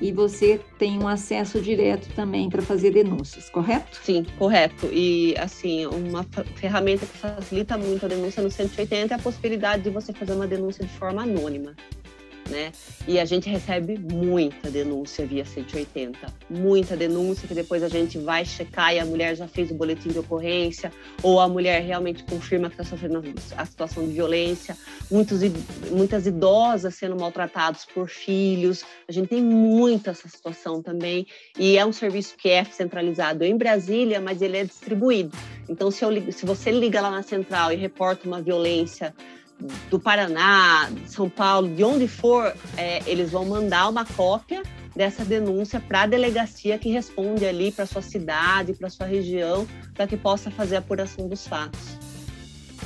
e 0.00 0.12
você 0.12 0.60
tem 0.78 0.98
um 1.02 1.08
acesso 1.08 1.60
direto 1.60 2.08
também 2.14 2.50
para 2.50 2.60
fazer 2.60 2.90
denúncias, 2.90 3.48
correto? 3.48 3.98
Sim, 4.02 4.26
correto. 4.38 4.86
E 4.92 5.34
assim, 5.38 5.86
uma 5.86 6.24
ferramenta 6.56 7.06
que 7.06 7.16
facilita 7.16 7.78
muito 7.78 8.04
a 8.04 8.08
denúncia 8.08 8.42
no 8.42 8.50
180 8.50 9.14
é 9.14 9.16
a 9.16 9.20
possibilidade 9.20 9.84
de 9.84 9.90
você 9.90 10.12
fazer 10.12 10.32
uma 10.32 10.46
denúncia 10.46 10.84
de 10.84 10.92
forma 10.92 11.22
anônima. 11.22 11.74
Né? 12.48 12.72
E 13.06 13.18
a 13.18 13.24
gente 13.24 13.48
recebe 13.48 13.98
muita 13.98 14.70
denúncia 14.70 15.26
via 15.26 15.44
180, 15.44 16.18
muita 16.48 16.96
denúncia 16.96 17.46
que 17.46 17.54
depois 17.54 17.82
a 17.82 17.88
gente 17.88 18.18
vai 18.18 18.44
checar 18.44 18.94
e 18.94 18.98
a 18.98 19.04
mulher 19.04 19.34
já 19.36 19.48
fez 19.48 19.70
o 19.70 19.74
boletim 19.74 20.10
de 20.10 20.18
ocorrência, 20.18 20.92
ou 21.22 21.40
a 21.40 21.48
mulher 21.48 21.82
realmente 21.82 22.22
confirma 22.24 22.68
que 22.68 22.74
está 22.74 22.84
sofrendo 22.84 23.22
a 23.56 23.66
situação 23.66 24.06
de 24.06 24.12
violência, 24.12 24.76
muitos, 25.10 25.40
muitas 25.90 26.26
idosas 26.26 26.94
sendo 26.94 27.16
maltratadas 27.16 27.84
por 27.84 28.08
filhos, 28.08 28.84
a 29.08 29.12
gente 29.12 29.28
tem 29.28 29.42
muita 29.42 30.10
essa 30.10 30.28
situação 30.28 30.82
também, 30.82 31.26
e 31.58 31.76
é 31.76 31.84
um 31.84 31.92
serviço 31.92 32.36
que 32.36 32.48
é 32.48 32.64
centralizado 32.64 33.44
em 33.44 33.56
Brasília, 33.56 34.20
mas 34.20 34.42
ele 34.42 34.56
é 34.56 34.64
distribuído. 34.64 35.36
Então, 35.68 35.90
se, 35.90 36.04
eu, 36.04 36.32
se 36.32 36.44
você 36.44 36.70
liga 36.70 37.00
lá 37.00 37.10
na 37.10 37.22
central 37.22 37.72
e 37.72 37.76
reporta 37.76 38.26
uma 38.26 38.40
violência 38.40 39.14
do 39.90 39.98
Paraná, 39.98 40.90
de 40.90 41.10
São 41.10 41.28
Paulo, 41.28 41.68
de 41.68 41.84
onde 41.84 42.08
for, 42.08 42.54
é, 42.76 43.02
eles 43.06 43.30
vão 43.30 43.44
mandar 43.44 43.88
uma 43.88 44.04
cópia 44.04 44.62
dessa 44.94 45.24
denúncia 45.24 45.80
para 45.80 46.02
a 46.02 46.06
delegacia 46.06 46.78
que 46.78 46.90
responde 46.90 47.44
ali 47.44 47.72
para 47.72 47.86
sua 47.86 48.02
cidade, 48.02 48.74
para 48.74 48.88
sua 48.88 49.06
região, 49.06 49.66
para 49.94 50.06
que 50.06 50.16
possa 50.16 50.50
fazer 50.50 50.76
a 50.76 50.78
apuração 50.78 51.28
dos 51.28 51.46
fatos. 51.46 51.98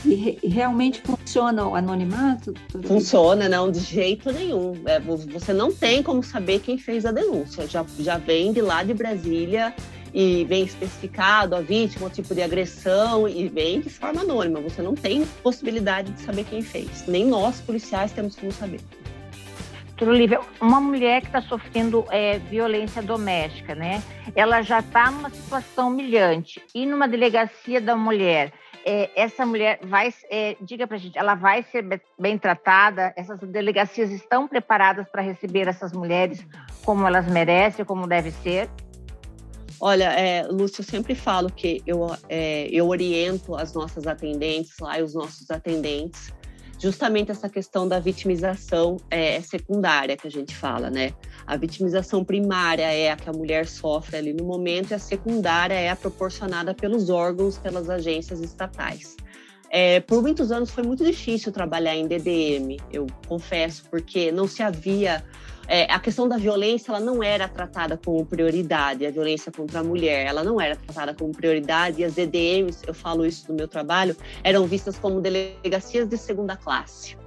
E 0.04 0.38
realmente 0.44 1.02
funciona 1.02 1.66
o 1.66 1.74
anonimato? 1.74 2.54
Funciona, 2.84 3.48
não, 3.48 3.70
de 3.70 3.80
jeito 3.80 4.30
nenhum. 4.30 4.74
É, 4.86 5.00
você 5.00 5.52
não 5.52 5.72
tem 5.72 6.02
como 6.02 6.22
saber 6.22 6.60
quem 6.60 6.78
fez 6.78 7.04
a 7.04 7.10
denúncia. 7.10 7.66
Já, 7.66 7.84
já 7.98 8.16
vem 8.16 8.52
de 8.52 8.60
lá 8.60 8.84
de 8.84 8.94
Brasília 8.94 9.74
e 10.12 10.44
vem 10.44 10.64
especificado 10.64 11.54
a 11.54 11.60
vítima, 11.60 12.06
o 12.06 12.10
tipo 12.10 12.34
de 12.34 12.42
agressão 12.42 13.28
e 13.28 13.48
vem 13.48 13.80
de 13.80 13.90
forma 13.90 14.22
anônima. 14.22 14.60
Você 14.60 14.82
não 14.82 14.94
tem 14.94 15.24
possibilidade 15.42 16.12
de 16.12 16.20
saber 16.20 16.44
quem 16.44 16.62
fez. 16.62 17.06
Nem 17.06 17.26
nós, 17.26 17.60
policiais, 17.60 18.12
temos 18.12 18.36
como 18.36 18.52
saber. 18.52 18.80
Olivia, 20.00 20.40
uma 20.60 20.80
mulher 20.80 21.20
que 21.20 21.26
está 21.26 21.42
sofrendo 21.42 22.04
é, 22.10 22.38
violência 22.38 23.02
doméstica, 23.02 23.74
né? 23.74 24.00
Ela 24.34 24.62
já 24.62 24.78
está 24.78 25.10
numa 25.10 25.28
situação 25.28 25.88
humilhante 25.88 26.62
e 26.72 26.86
numa 26.86 27.08
delegacia 27.08 27.80
da 27.80 27.96
mulher. 27.96 28.52
É, 28.84 29.10
essa 29.16 29.44
mulher 29.44 29.80
vai, 29.82 30.14
é, 30.30 30.56
diga 30.60 30.86
para 30.86 30.98
gente, 30.98 31.18
ela 31.18 31.34
vai 31.34 31.64
ser 31.64 31.84
bem 32.18 32.38
tratada? 32.38 33.12
Essas 33.16 33.40
delegacias 33.40 34.10
estão 34.10 34.46
preparadas 34.46 35.08
para 35.08 35.20
receber 35.20 35.66
essas 35.66 35.92
mulheres 35.92 36.46
como 36.84 37.06
elas 37.06 37.26
merecem, 37.26 37.84
como 37.84 38.06
deve 38.06 38.30
ser? 38.30 38.70
Olha, 39.80 40.12
é, 40.12 40.46
Lúcio, 40.46 40.80
eu 40.80 40.84
sempre 40.84 41.14
falo 41.14 41.50
que 41.50 41.82
eu, 41.86 42.06
é, 42.28 42.68
eu 42.70 42.88
oriento 42.88 43.54
as 43.54 43.72
nossas 43.72 44.06
atendentes 44.06 44.72
lá 44.80 44.98
e 44.98 45.02
os 45.02 45.14
nossos 45.14 45.50
atendentes 45.50 46.32
justamente 46.78 47.30
essa 47.30 47.48
questão 47.48 47.88
da 47.88 47.98
vitimização 47.98 48.96
é, 49.10 49.40
secundária 49.40 50.16
que 50.16 50.26
a 50.26 50.30
gente 50.30 50.54
fala, 50.54 50.88
né? 50.88 51.12
A 51.46 51.56
vitimização 51.56 52.24
primária 52.24 52.84
é 52.84 53.10
a 53.10 53.16
que 53.16 53.28
a 53.28 53.32
mulher 53.32 53.66
sofre 53.66 54.16
ali 54.16 54.32
no 54.32 54.44
momento 54.44 54.92
e 54.92 54.94
a 54.94 54.98
secundária 54.98 55.74
é 55.74 55.90
a 55.90 55.96
proporcionada 55.96 56.72
pelos 56.72 57.10
órgãos, 57.10 57.58
pelas 57.58 57.90
agências 57.90 58.40
estatais. 58.40 59.16
É, 59.70 60.00
por 60.00 60.22
muitos 60.22 60.50
anos 60.50 60.70
foi 60.70 60.84
muito 60.84 61.04
difícil 61.04 61.52
trabalhar 61.52 61.94
em 61.94 62.06
DDM, 62.06 62.76
eu 62.90 63.06
confesso, 63.26 63.84
porque 63.90 64.32
não 64.32 64.46
se 64.46 64.62
havia 64.62 65.22
é, 65.68 65.84
a 65.92 66.00
questão 66.00 66.26
da 66.26 66.38
violência 66.38 66.90
ela 66.90 66.98
não 66.98 67.22
era 67.22 67.46
tratada 67.46 68.00
como 68.02 68.24
prioridade, 68.24 69.04
a 69.04 69.10
violência 69.10 69.52
contra 69.52 69.80
a 69.80 69.84
mulher, 69.84 70.26
ela 70.26 70.42
não 70.42 70.58
era 70.58 70.74
tratada 70.74 71.14
como 71.14 71.30
prioridade 71.30 72.00
e 72.00 72.04
as 72.04 72.14
DDMs, 72.14 72.82
eu 72.86 72.94
falo 72.94 73.26
isso 73.26 73.44
no 73.50 73.54
meu 73.54 73.68
trabalho, 73.68 74.16
eram 74.42 74.66
vistas 74.66 74.98
como 74.98 75.20
delegacias 75.20 76.08
de 76.08 76.16
segunda 76.16 76.56
classe. 76.56 77.18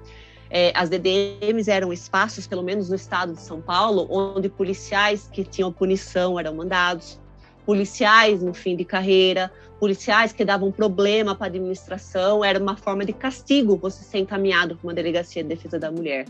É, 0.49 0.73
as 0.75 0.89
DDMs 0.89 1.69
eram 1.69 1.93
espaços, 1.93 2.45
pelo 2.47 2.63
menos 2.63 2.89
no 2.89 2.95
estado 2.95 3.33
de 3.33 3.41
São 3.41 3.61
Paulo, 3.61 4.07
onde 4.09 4.49
policiais 4.49 5.29
que 5.31 5.45
tinham 5.45 5.71
punição 5.71 6.37
eram 6.37 6.55
mandados, 6.55 7.20
policiais 7.71 8.43
no 8.43 8.53
fim 8.53 8.75
de 8.75 8.83
carreira, 8.83 9.49
policiais 9.79 10.33
que 10.33 10.43
davam 10.43 10.73
problema 10.73 11.33
para 11.33 11.45
a 11.45 11.47
administração, 11.47 12.43
era 12.43 12.59
uma 12.59 12.75
forma 12.75 13.05
de 13.05 13.13
castigo 13.13 13.77
você 13.77 14.03
ser 14.03 14.17
encaminhado 14.17 14.75
para 14.75 14.85
uma 14.85 14.93
delegacia 14.93 15.41
de 15.41 15.47
defesa 15.47 15.79
da 15.79 15.89
mulher. 15.89 16.25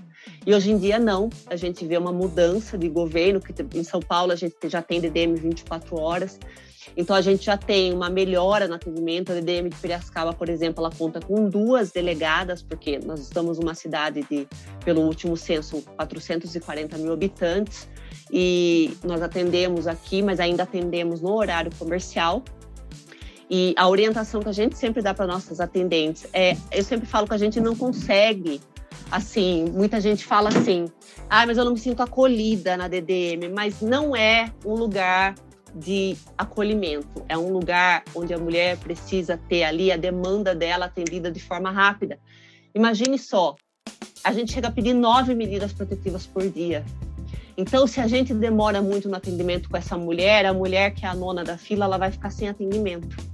E 0.45 0.53
hoje 0.53 0.69
em 0.69 0.77
dia 0.77 0.99
não, 0.99 1.31
a 1.47 1.55
gente 1.55 1.83
vê 1.83 1.97
uma 1.97 2.11
mudança 2.11 2.77
de 2.77 2.87
governo, 2.87 3.41
que 3.41 3.55
em 3.75 3.83
São 3.83 3.99
Paulo 3.99 4.31
a 4.31 4.35
gente 4.35 4.55
já 4.65 4.83
tem 4.83 5.01
DDM 5.01 5.33
24 5.33 5.99
horas, 5.99 6.39
então 6.95 7.15
a 7.15 7.21
gente 7.21 7.45
já 7.45 7.57
tem 7.57 7.91
uma 7.91 8.07
melhora 8.07 8.67
no 8.67 8.75
atendimento. 8.75 9.31
A 9.31 9.35
DDM 9.35 9.69
de 9.69 9.75
Piracicaba, 9.77 10.33
por 10.33 10.47
exemplo, 10.47 10.85
ela 10.85 10.93
conta 10.95 11.19
com 11.19 11.49
duas 11.49 11.91
delegadas, 11.91 12.61
porque 12.61 12.99
nós 12.99 13.19
estamos 13.19 13.57
numa 13.57 13.73
cidade 13.73 14.23
de, 14.29 14.47
pelo 14.85 15.01
último 15.01 15.35
censo, 15.35 15.81
440 15.95 16.99
mil 16.99 17.13
habitantes, 17.13 17.89
e 18.31 18.93
nós 19.03 19.21
atendemos 19.21 19.87
aqui, 19.87 20.21
mas 20.21 20.39
ainda 20.39 20.63
atendemos 20.63 21.21
no 21.21 21.33
horário 21.33 21.71
comercial. 21.77 22.43
E 23.49 23.73
a 23.77 23.89
orientação 23.89 24.41
que 24.41 24.47
a 24.47 24.53
gente 24.53 24.77
sempre 24.77 25.01
dá 25.01 25.13
para 25.13 25.27
nossas 25.27 25.59
atendentes 25.59 26.25
é, 26.31 26.55
eu 26.71 26.83
sempre 26.83 27.05
falo 27.05 27.27
que 27.27 27.33
a 27.33 27.37
gente 27.37 27.59
não 27.59 27.75
consegue, 27.75 28.61
assim, 29.11 29.65
muita 29.73 29.99
gente 29.99 30.23
fala 30.23 30.47
assim, 30.47 30.85
ah, 31.29 31.45
mas 31.45 31.57
eu 31.57 31.65
não 31.65 31.73
me 31.73 31.79
sinto 31.79 32.01
acolhida 32.01 32.77
na 32.77 32.87
DDM, 32.87 33.49
mas 33.53 33.81
não 33.81 34.15
é 34.15 34.53
um 34.65 34.75
lugar 34.75 35.35
de 35.75 36.17
acolhimento, 36.37 37.23
é 37.27 37.37
um 37.37 37.51
lugar 37.51 38.03
onde 38.15 38.33
a 38.33 38.37
mulher 38.37 38.77
precisa 38.77 39.37
ter 39.49 39.63
ali 39.63 39.91
a 39.91 39.97
demanda 39.97 40.55
dela 40.55 40.85
atendida 40.85 41.29
de 41.29 41.41
forma 41.41 41.71
rápida. 41.71 42.19
Imagine 42.73 43.17
só, 43.19 43.55
a 44.23 44.31
gente 44.31 44.53
chega 44.53 44.67
a 44.67 44.71
pedir 44.71 44.93
nove 44.93 45.33
medidas 45.35 45.73
protetivas 45.73 46.25
por 46.25 46.47
dia. 46.49 46.85
Então, 47.57 47.85
se 47.85 47.99
a 47.99 48.07
gente 48.07 48.33
demora 48.33 48.81
muito 48.81 49.09
no 49.09 49.15
atendimento 49.15 49.69
com 49.69 49.77
essa 49.77 49.97
mulher, 49.97 50.45
a 50.45 50.53
mulher 50.53 50.93
que 50.93 51.05
é 51.05 51.09
a 51.09 51.15
nona 51.15 51.43
da 51.43 51.57
fila, 51.57 51.85
ela 51.85 51.97
vai 51.97 52.11
ficar 52.11 52.29
sem 52.29 52.47
atendimento. 52.47 53.30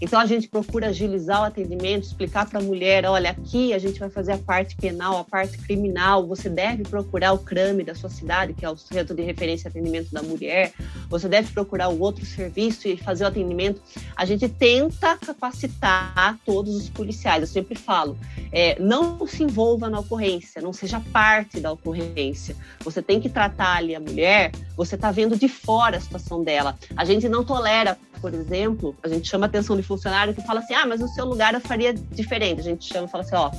Então 0.00 0.18
a 0.18 0.24
gente 0.24 0.48
procura 0.48 0.88
agilizar 0.88 1.42
o 1.42 1.44
atendimento, 1.44 2.04
explicar 2.04 2.48
para 2.48 2.58
a 2.58 2.62
mulher, 2.62 3.04
olha, 3.04 3.30
aqui 3.30 3.74
a 3.74 3.78
gente 3.78 4.00
vai 4.00 4.08
fazer 4.08 4.32
a 4.32 4.38
parte 4.38 4.74
penal, 4.76 5.18
a 5.18 5.24
parte 5.24 5.58
criminal, 5.58 6.26
você 6.26 6.48
deve 6.48 6.84
procurar 6.84 7.32
o 7.32 7.38
CRAME 7.38 7.84
da 7.84 7.94
sua 7.94 8.08
cidade, 8.08 8.54
que 8.54 8.64
é 8.64 8.70
o 8.70 8.76
Centro 8.76 9.14
de 9.14 9.22
Referência 9.22 9.66
e 9.66 9.70
Atendimento 9.70 10.10
da 10.10 10.22
Mulher, 10.22 10.72
você 11.08 11.28
deve 11.28 11.52
procurar 11.52 11.88
o 11.88 12.00
outro 12.00 12.24
serviço 12.24 12.88
e 12.88 12.96
fazer 12.96 13.24
o 13.24 13.26
atendimento. 13.26 13.82
A 14.16 14.24
gente 14.24 14.48
tenta 14.48 15.18
capacitar 15.18 16.38
todos 16.46 16.74
os 16.76 16.88
policiais, 16.88 17.42
eu 17.42 17.46
sempre 17.46 17.74
falo, 17.74 18.16
é, 18.50 18.80
não 18.80 19.26
se 19.26 19.42
envolva 19.42 19.90
na 19.90 20.00
ocorrência, 20.00 20.62
não 20.62 20.72
seja 20.72 20.98
parte 21.12 21.60
da 21.60 21.72
ocorrência. 21.72 22.56
Você 22.82 23.02
tem 23.02 23.20
que 23.20 23.28
tratar 23.28 23.76
ali 23.76 23.94
a 23.94 24.00
mulher, 24.00 24.50
você 24.76 24.94
está 24.94 25.10
vendo 25.10 25.36
de 25.36 25.48
fora 25.48 25.98
a 25.98 26.00
situação 26.00 26.42
dela. 26.42 26.78
A 26.96 27.04
gente 27.04 27.28
não 27.28 27.44
tolera 27.44 27.98
por 28.20 28.34
exemplo, 28.34 28.94
a 29.02 29.08
gente 29.08 29.28
chama 29.28 29.46
atenção 29.46 29.76
de 29.76 29.82
funcionário 29.90 30.32
que 30.32 30.40
fala 30.42 30.60
assim: 30.60 30.74
ah, 30.74 30.86
mas 30.86 31.00
no 31.00 31.08
seu 31.08 31.24
lugar 31.24 31.52
eu 31.52 31.60
faria 31.60 31.92
diferente. 31.92 32.60
A 32.60 32.64
gente 32.64 32.84
chama 32.84 33.06
e 33.06 33.10
fala 33.10 33.24
assim: 33.24 33.34
ó, 33.34 33.50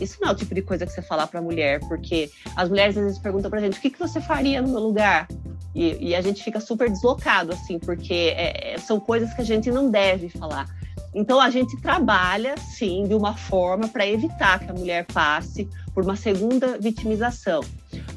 isso 0.00 0.18
não 0.20 0.28
é 0.28 0.32
o 0.32 0.36
tipo 0.36 0.54
de 0.54 0.62
coisa 0.62 0.86
que 0.86 0.92
você 0.92 1.02
falar 1.02 1.26
para 1.26 1.42
mulher, 1.42 1.80
porque 1.88 2.30
as 2.54 2.68
mulheres 2.68 2.96
às 2.96 3.04
vezes 3.04 3.18
perguntam 3.18 3.50
para 3.50 3.58
a 3.58 3.62
gente: 3.62 3.78
o 3.78 3.80
que, 3.80 3.90
que 3.90 3.98
você 3.98 4.20
faria 4.20 4.62
no 4.62 4.68
meu 4.68 4.80
lugar? 4.80 5.26
E, 5.74 6.08
e 6.08 6.14
a 6.14 6.22
gente 6.22 6.42
fica 6.42 6.60
super 6.60 6.88
deslocado, 6.88 7.52
assim, 7.52 7.78
porque 7.78 8.32
é, 8.36 8.74
é, 8.74 8.78
são 8.78 8.98
coisas 8.98 9.34
que 9.34 9.42
a 9.42 9.44
gente 9.44 9.70
não 9.70 9.90
deve 9.90 10.28
falar. 10.28 10.66
Então 11.14 11.40
a 11.40 11.50
gente 11.50 11.80
trabalha, 11.80 12.54
sim, 12.58 13.04
de 13.08 13.14
uma 13.14 13.34
forma 13.34 13.88
para 13.88 14.06
evitar 14.06 14.58
que 14.60 14.70
a 14.70 14.74
mulher 14.74 15.06
passe 15.06 15.68
por 15.94 16.04
uma 16.04 16.16
segunda 16.16 16.78
vitimização. 16.78 17.62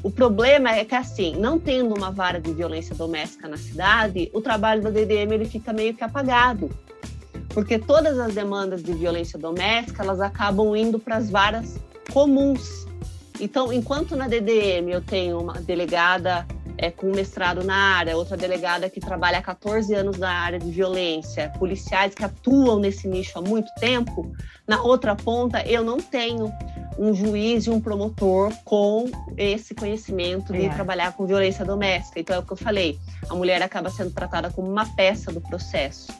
O 0.02 0.10
problema 0.10 0.70
é 0.70 0.84
que, 0.84 0.94
assim, 0.94 1.34
não 1.36 1.58
tendo 1.58 1.94
uma 1.94 2.10
vara 2.10 2.38
de 2.38 2.52
violência 2.52 2.94
doméstica 2.94 3.48
na 3.48 3.56
cidade, 3.56 4.30
o 4.34 4.40
trabalho 4.40 4.82
da 4.82 4.90
DDM 4.90 5.32
ele 5.32 5.46
fica 5.46 5.72
meio 5.72 5.94
que 5.94 6.04
apagado. 6.04 6.70
Porque 7.52 7.78
todas 7.78 8.18
as 8.18 8.34
demandas 8.34 8.82
de 8.82 8.92
violência 8.92 9.38
doméstica, 9.38 10.02
elas 10.02 10.20
acabam 10.20 10.74
indo 10.76 10.98
para 10.98 11.16
as 11.16 11.30
varas 11.30 11.76
comuns. 12.12 12.86
Então, 13.40 13.72
enquanto 13.72 14.14
na 14.16 14.28
DDM 14.28 14.90
eu 14.90 15.00
tenho 15.00 15.40
uma 15.40 15.54
delegada 15.54 16.46
é, 16.80 16.90
com 16.90 17.10
mestrado 17.10 17.62
na 17.62 17.74
área, 17.74 18.16
outra 18.16 18.36
delegada 18.36 18.88
que 18.88 19.00
trabalha 19.00 19.38
há 19.38 19.42
14 19.42 19.94
anos 19.94 20.16
na 20.16 20.30
área 20.30 20.58
de 20.58 20.70
violência, 20.70 21.52
policiais 21.58 22.14
que 22.14 22.24
atuam 22.24 22.78
nesse 22.78 23.06
nicho 23.06 23.38
há 23.38 23.42
muito 23.42 23.70
tempo, 23.78 24.32
na 24.66 24.82
outra 24.82 25.14
ponta 25.14 25.62
eu 25.66 25.84
não 25.84 25.98
tenho 25.98 26.50
um 26.98 27.12
juiz 27.14 27.66
e 27.66 27.70
um 27.70 27.80
promotor 27.80 28.50
com 28.64 29.10
esse 29.36 29.74
conhecimento 29.74 30.52
de 30.52 30.66
é. 30.66 30.68
trabalhar 30.70 31.12
com 31.12 31.26
violência 31.26 31.64
doméstica. 31.64 32.18
Então 32.18 32.36
é 32.36 32.38
o 32.38 32.42
que 32.42 32.52
eu 32.52 32.56
falei, 32.56 32.98
a 33.28 33.34
mulher 33.34 33.62
acaba 33.62 33.90
sendo 33.90 34.10
tratada 34.10 34.50
como 34.50 34.70
uma 34.70 34.86
peça 34.94 35.30
do 35.30 35.40
processo. 35.40 36.12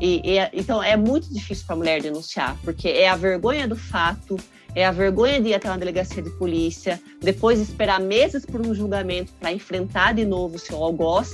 E, 0.00 0.22
e 0.24 0.38
então 0.52 0.82
é 0.82 0.96
muito 0.96 1.32
difícil 1.32 1.64
para 1.66 1.74
a 1.74 1.78
mulher 1.78 2.02
denunciar, 2.02 2.56
porque 2.64 2.88
é 2.88 3.08
a 3.08 3.16
vergonha 3.16 3.66
do 3.66 3.76
fato, 3.76 4.36
é 4.74 4.84
a 4.84 4.90
vergonha 4.90 5.40
de 5.40 5.50
ir 5.50 5.54
até 5.54 5.68
uma 5.68 5.78
delegacia 5.78 6.22
de 6.22 6.30
polícia, 6.30 7.00
depois 7.20 7.60
esperar 7.60 8.00
meses 8.00 8.44
por 8.44 8.60
um 8.60 8.74
julgamento 8.74 9.32
para 9.38 9.52
enfrentar 9.52 10.14
de 10.14 10.24
novo 10.24 10.56
o 10.56 10.58
seu 10.58 10.82
algoz. 10.82 11.30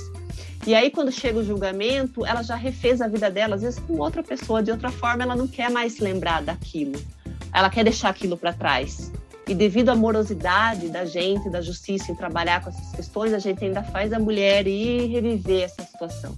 E 0.67 0.75
aí, 0.75 0.91
quando 0.91 1.11
chega 1.11 1.39
o 1.39 1.43
julgamento, 1.43 2.23
ela 2.23 2.43
já 2.43 2.55
refez 2.55 3.01
a 3.01 3.07
vida 3.07 3.31
dela, 3.31 3.55
às 3.55 3.63
vezes 3.63 3.79
com 3.79 3.97
outra 3.97 4.21
pessoa, 4.21 4.61
de 4.61 4.69
outra 4.69 4.91
forma, 4.91 5.23
ela 5.23 5.35
não 5.35 5.47
quer 5.47 5.71
mais 5.71 5.93
se 5.93 6.03
lembrar 6.03 6.43
daquilo 6.43 6.99
ela 7.53 7.69
quer 7.69 7.83
deixar 7.83 8.09
aquilo 8.09 8.37
para 8.37 8.53
trás. 8.53 9.11
E 9.47 9.53
devido 9.53 9.89
à 9.89 9.95
morosidade 9.95 10.87
da 10.89 11.03
gente, 11.03 11.49
da 11.49 11.61
justiça 11.61 12.11
em 12.11 12.15
trabalhar 12.15 12.63
com 12.63 12.69
essas 12.69 12.91
questões, 12.91 13.33
a 13.33 13.39
gente 13.39 13.63
ainda 13.65 13.83
faz 13.83 14.13
a 14.13 14.19
mulher 14.19 14.65
ir 14.67 15.07
reviver 15.07 15.63
essa 15.63 15.83
situação. 15.83 16.35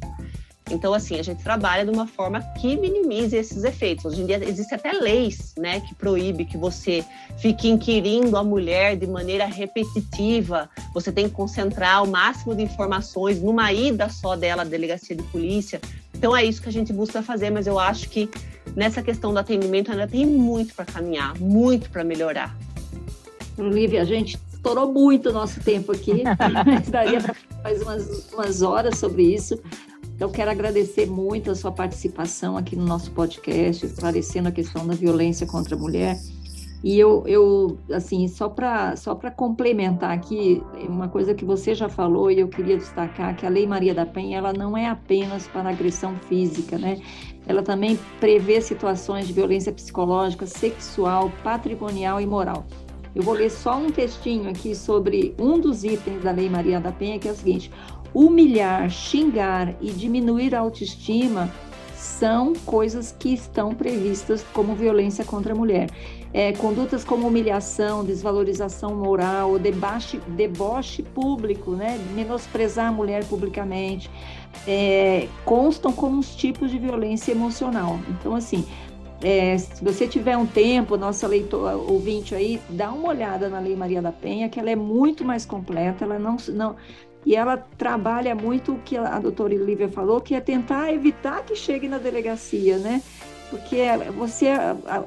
Então, 0.71 0.93
assim, 0.93 1.19
a 1.19 1.23
gente 1.23 1.43
trabalha 1.43 1.85
de 1.85 1.91
uma 1.91 2.07
forma 2.07 2.41
que 2.59 2.75
minimize 2.77 3.35
esses 3.35 3.63
efeitos. 3.63 4.05
Hoje 4.05 4.21
em 4.21 4.25
dia 4.25 4.43
existem 4.47 4.77
até 4.77 4.93
leis, 4.93 5.53
né, 5.57 5.81
que 5.81 5.93
proíbe 5.93 6.45
que 6.45 6.57
você 6.57 7.03
fique 7.37 7.69
inquirindo 7.69 8.37
a 8.37 8.43
mulher 8.43 8.95
de 8.95 9.05
maneira 9.05 9.45
repetitiva. 9.45 10.69
Você 10.93 11.11
tem 11.11 11.27
que 11.27 11.35
concentrar 11.35 12.03
o 12.03 12.07
máximo 12.07 12.55
de 12.55 12.63
informações 12.63 13.41
numa 13.41 13.71
ida 13.73 14.09
só 14.09 14.35
dela 14.35 14.61
à 14.61 14.65
delegacia 14.65 15.15
de 15.15 15.23
polícia. 15.23 15.81
Então 16.13 16.35
é 16.35 16.43
isso 16.45 16.61
que 16.61 16.69
a 16.69 16.71
gente 16.71 16.93
busca 16.93 17.21
fazer, 17.21 17.49
mas 17.49 17.67
eu 17.67 17.77
acho 17.77 18.09
que 18.09 18.29
nessa 18.75 19.03
questão 19.03 19.33
do 19.33 19.39
atendimento 19.39 19.91
ainda 19.91 20.07
tem 20.07 20.25
muito 20.25 20.73
para 20.73 20.85
caminhar, 20.85 21.37
muito 21.37 21.89
para 21.89 22.03
melhorar. 22.03 22.55
Olivia, 23.57 24.01
a 24.01 24.05
gente 24.05 24.39
estourou 24.51 24.91
muito 24.91 25.29
o 25.29 25.33
nosso 25.33 25.59
tempo 25.59 25.91
aqui, 25.91 26.23
mas 26.65 26.89
daria 26.89 27.19
para 27.19 27.35
mais 27.63 27.81
umas, 27.81 28.31
umas 28.31 28.61
horas 28.61 28.97
sobre 28.97 29.23
isso. 29.23 29.59
Então, 30.23 30.31
quero 30.31 30.51
agradecer 30.51 31.05
muito 31.05 31.51
a 31.51 31.55
sua 31.55 31.69
participação 31.69 32.55
aqui 32.55 32.77
no 32.77 32.85
nosso 32.85 33.11
podcast, 33.11 33.85
esclarecendo 33.85 34.47
a 34.47 34.53
questão 34.53 34.87
da 34.87 34.93
violência 34.93 35.45
contra 35.45 35.75
a 35.75 35.77
mulher. 35.77 36.17
E 36.81 36.97
eu, 36.97 37.25
eu 37.27 37.77
assim, 37.91 38.29
só 38.29 38.47
para 38.47 38.95
só 38.95 39.15
complementar 39.35 40.11
aqui, 40.11 40.63
uma 40.87 41.09
coisa 41.09 41.33
que 41.33 41.43
você 41.43 41.75
já 41.75 41.89
falou 41.89 42.31
e 42.31 42.39
eu 42.39 42.47
queria 42.47 42.77
destacar, 42.77 43.35
que 43.35 43.45
a 43.45 43.49
Lei 43.49 43.67
Maria 43.67 43.93
da 43.93 44.05
Penha, 44.05 44.37
ela 44.37 44.53
não 44.53 44.77
é 44.77 44.87
apenas 44.87 45.45
para 45.45 45.69
agressão 45.69 46.15
física, 46.29 46.77
né? 46.77 47.01
Ela 47.45 47.61
também 47.61 47.99
prevê 48.21 48.61
situações 48.61 49.27
de 49.27 49.33
violência 49.33 49.73
psicológica, 49.73 50.47
sexual, 50.47 51.33
patrimonial 51.43 52.21
e 52.21 52.25
moral. 52.25 52.65
Eu 53.15 53.21
vou 53.21 53.35
ler 53.35 53.51
só 53.51 53.77
um 53.77 53.91
textinho 53.91 54.49
aqui 54.49 54.73
sobre 54.73 55.35
um 55.37 55.59
dos 55.59 55.83
itens 55.83 56.23
da 56.23 56.31
Lei 56.31 56.49
Maria 56.49 56.79
da 56.79 56.91
Penha, 56.91 57.19
que 57.19 57.27
é 57.27 57.31
o 57.31 57.35
seguinte: 57.35 57.71
humilhar, 58.13 58.89
xingar 58.89 59.73
e 59.81 59.91
diminuir 59.91 60.53
a 60.55 60.59
autoestima 60.59 61.51
são 61.95 62.53
coisas 62.65 63.15
que 63.17 63.33
estão 63.33 63.73
previstas 63.73 64.45
como 64.53 64.75
violência 64.75 65.23
contra 65.23 65.53
a 65.53 65.55
mulher. 65.55 65.89
É, 66.33 66.51
condutas 66.53 67.03
como 67.03 67.27
humilhação, 67.27 68.03
desvalorização 68.03 68.95
moral, 68.95 69.57
deboche, 69.57 70.19
deboche 70.27 71.03
público, 71.03 71.71
né? 71.71 71.99
menosprezar 72.13 72.87
a 72.87 72.91
mulher 72.91 73.23
publicamente, 73.25 74.09
é, 74.67 75.27
constam 75.45 75.93
como 75.93 76.19
os 76.19 76.35
tipos 76.35 76.71
de 76.71 76.79
violência 76.79 77.31
emocional. 77.31 77.99
Então, 78.09 78.35
assim, 78.35 78.65
é, 79.21 79.57
se 79.57 79.83
você 79.83 80.05
tiver 80.05 80.35
um 80.35 80.45
tempo, 80.45 80.97
nossa 80.97 81.25
leitor 81.27 81.89
ouvinte 81.89 82.35
aí, 82.35 82.59
dá 82.67 82.91
uma 82.91 83.07
olhada 83.07 83.47
na 83.47 83.59
Lei 83.59 83.75
Maria 83.75 84.01
da 84.01 84.11
Penha, 84.11 84.49
que 84.49 84.59
ela 84.59 84.69
é 84.69 84.75
muito 84.75 85.23
mais 85.23 85.45
completa, 85.45 86.03
ela 86.03 86.19
não, 86.19 86.35
não, 86.49 86.75
e 87.25 87.35
ela 87.35 87.57
trabalha 87.77 88.35
muito 88.35 88.73
o 88.73 88.79
que 88.79 88.97
a 88.97 89.19
doutora 89.19 89.53
Lívia 89.53 89.87
falou, 89.87 90.19
que 90.19 90.35
é 90.35 90.41
tentar 90.41 90.91
evitar 90.93 91.43
que 91.43 91.55
chegue 91.55 91.87
na 91.87 91.97
delegacia, 91.97 92.77
né? 92.77 93.01
Porque 93.49 93.83
você, 94.17 94.47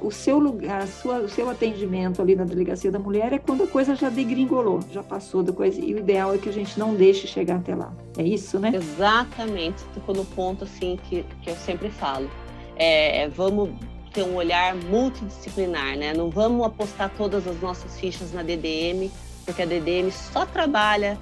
o 0.00 0.10
seu 0.12 0.38
lugar, 0.38 0.82
a 0.82 0.86
sua, 0.86 1.18
o 1.18 1.28
seu 1.28 1.50
atendimento 1.50 2.22
ali 2.22 2.36
na 2.36 2.44
delegacia 2.44 2.92
da 2.92 2.98
mulher 2.98 3.32
é 3.32 3.38
quando 3.38 3.64
a 3.64 3.66
coisa 3.66 3.96
já 3.96 4.08
degringolou, 4.08 4.80
já 4.92 5.02
passou 5.02 5.42
da 5.42 5.52
coisa. 5.52 5.80
E 5.80 5.92
o 5.92 5.98
ideal 5.98 6.32
é 6.32 6.38
que 6.38 6.48
a 6.48 6.52
gente 6.52 6.78
não 6.78 6.94
deixe 6.94 7.26
chegar 7.26 7.56
até 7.56 7.74
lá. 7.74 7.92
É 8.16 8.22
isso, 8.22 8.60
né? 8.60 8.70
Exatamente. 8.72 9.82
Tocou 9.94 10.14
no 10.14 10.24
ponto 10.24 10.62
assim 10.62 10.96
que, 11.08 11.24
que 11.42 11.50
eu 11.50 11.56
sempre 11.56 11.90
falo. 11.90 12.30
É, 12.76 13.28
vamos 13.30 13.70
ter 14.12 14.22
um 14.22 14.36
olhar 14.36 14.76
multidisciplinar, 14.76 15.96
né? 15.96 16.14
Não 16.14 16.30
vamos 16.30 16.64
apostar 16.64 17.10
todas 17.18 17.48
as 17.48 17.60
nossas 17.60 17.98
fichas 17.98 18.32
na 18.32 18.44
DDM, 18.44 19.10
porque 19.44 19.62
a 19.62 19.66
DDM 19.66 20.12
só 20.12 20.46
trabalha 20.46 21.18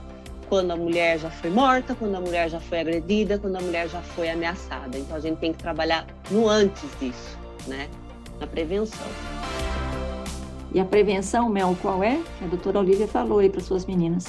quando 0.49 0.71
a 0.71 0.77
mulher 0.77 1.19
já 1.19 1.31
foi 1.31 1.51
morta, 1.51 1.95
quando 1.95 2.15
a 2.15 2.21
mulher 2.21 2.49
já 2.49 2.61
foi 2.61 2.81
agredida, 2.81 3.39
quando 3.39 3.57
a 3.57 3.61
mulher 3.61 3.89
já 3.89 4.01
foi 4.01 4.31
ameaçada. 4.31 4.99
Então 4.99 5.17
a 5.17 5.21
gente 5.21 5.39
tem 5.39 5.53
que 5.53 5.59
trabalhar 5.59 6.07
no 6.31 6.49
antes 6.49 6.89
disso, 7.01 7.39
né? 7.67 7.89
Na 8.41 8.47
prevenção. 8.47 9.07
E 10.73 10.81
a 10.81 10.85
prevenção, 10.85 11.49
Mel, 11.49 11.77
qual 11.81 12.03
é? 12.03 12.21
A 12.43 12.47
doutora 12.47 12.81
Olivia 12.81 13.07
falou 13.07 13.39
aí 13.39 13.49
para 13.49 13.61
suas 13.61 13.87
meninas. 13.87 14.27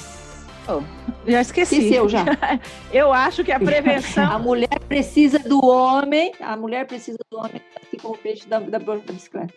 Oh, 0.68 0.82
já 1.26 1.40
esqueci. 1.40 1.76
Esqueceu 1.76 2.08
já. 2.08 2.24
Eu 2.92 3.12
acho 3.12 3.44
que 3.44 3.52
a 3.52 3.58
prevenção. 3.58 4.24
a 4.30 4.38
mulher 4.38 4.80
precisa 4.88 5.38
do 5.38 5.64
homem, 5.64 6.32
a 6.40 6.56
mulher 6.56 6.86
precisa 6.86 7.18
do 7.30 7.38
homem, 7.38 7.60
assim 7.80 7.96
como 7.96 8.14
o 8.14 8.18
peixe 8.18 8.46
da, 8.48 8.58
da, 8.58 8.78
da 8.78 8.96
bicicleta. 8.96 9.54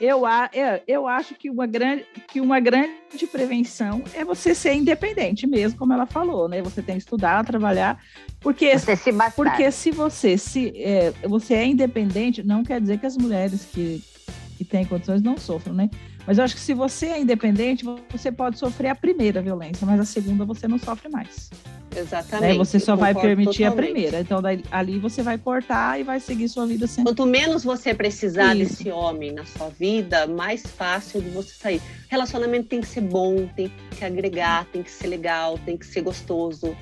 Eu, 0.00 0.22
eu, 0.52 0.80
eu 0.86 1.06
acho 1.06 1.34
que 1.34 1.50
uma, 1.50 1.66
grande, 1.66 2.06
que 2.26 2.40
uma 2.40 2.58
grande 2.58 3.26
prevenção 3.30 4.02
é 4.14 4.24
você 4.24 4.54
ser 4.54 4.72
independente 4.72 5.46
mesmo, 5.46 5.78
como 5.78 5.92
ela 5.92 6.06
falou, 6.06 6.48
né? 6.48 6.62
Você 6.62 6.80
tem 6.80 6.96
que 6.96 7.02
estudar, 7.02 7.44
trabalhar, 7.44 8.02
porque, 8.40 8.78
você 8.78 8.96
se 8.96 9.10
porque 9.36 9.70
se 9.70 9.90
você 9.90 10.38
se 10.38 10.72
é, 10.76 11.12
você 11.28 11.54
é 11.54 11.66
independente, 11.66 12.42
não 12.42 12.64
quer 12.64 12.80
dizer 12.80 12.98
que 12.98 13.04
as 13.04 13.16
mulheres 13.16 13.66
que, 13.66 14.02
que 14.56 14.64
têm 14.64 14.86
condições 14.86 15.20
não 15.20 15.36
sofram, 15.36 15.74
né? 15.74 15.90
Mas 16.26 16.38
eu 16.38 16.44
acho 16.44 16.54
que 16.54 16.60
se 16.60 16.74
você 16.74 17.06
é 17.06 17.20
independente, 17.20 17.84
você 18.10 18.30
pode 18.30 18.58
sofrer 18.58 18.88
a 18.88 18.94
primeira 18.94 19.40
violência, 19.40 19.86
mas 19.86 20.00
a 20.00 20.04
segunda 20.04 20.44
você 20.44 20.68
não 20.68 20.78
sofre 20.78 21.08
mais. 21.08 21.50
Exatamente. 21.96 22.52
Né? 22.52 22.58
Você 22.58 22.78
só 22.78 22.94
vai 22.94 23.14
permitir 23.14 23.64
totalmente. 23.64 23.66
a 23.66 23.82
primeira. 23.82 24.20
Então, 24.20 24.40
daí, 24.40 24.62
ali 24.70 24.98
você 24.98 25.22
vai 25.22 25.38
cortar 25.38 25.98
e 25.98 26.04
vai 26.04 26.20
seguir 26.20 26.48
sua 26.48 26.66
vida 26.66 26.86
sem. 26.86 27.04
Quanto 27.04 27.26
menos 27.26 27.64
você 27.64 27.92
precisar 27.92 28.54
Isso. 28.56 28.76
desse 28.76 28.90
homem 28.90 29.32
na 29.32 29.44
sua 29.44 29.68
vida, 29.68 30.26
mais 30.26 30.62
fácil 30.62 31.20
de 31.20 31.30
você 31.30 31.52
sair. 31.52 31.82
Relacionamento 32.08 32.68
tem 32.68 32.80
que 32.80 32.86
ser 32.86 33.00
bom, 33.00 33.46
tem 33.56 33.72
que 33.96 34.04
agregar, 34.04 34.66
tem 34.66 34.82
que 34.82 34.90
ser 34.90 35.08
legal, 35.08 35.58
tem 35.58 35.76
que 35.76 35.86
ser 35.86 36.02
gostoso. 36.02 36.76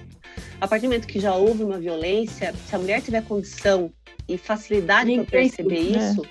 A 0.61 0.69
partir 0.69 0.87
do 0.87 0.91
momento 0.91 1.07
que 1.07 1.21
já 1.21 1.35
houve 1.35 1.63
uma 1.63 1.79
violência, 1.79 2.55
se 2.67 2.75
a 2.75 2.79
mulher 2.79 3.01
tiver 3.01 3.23
condição 3.25 3.91
e 4.29 4.37
facilidade 4.37 5.13
para 5.15 5.25
perceber 5.25 5.91
né? 5.91 6.11
isso. 6.11 6.23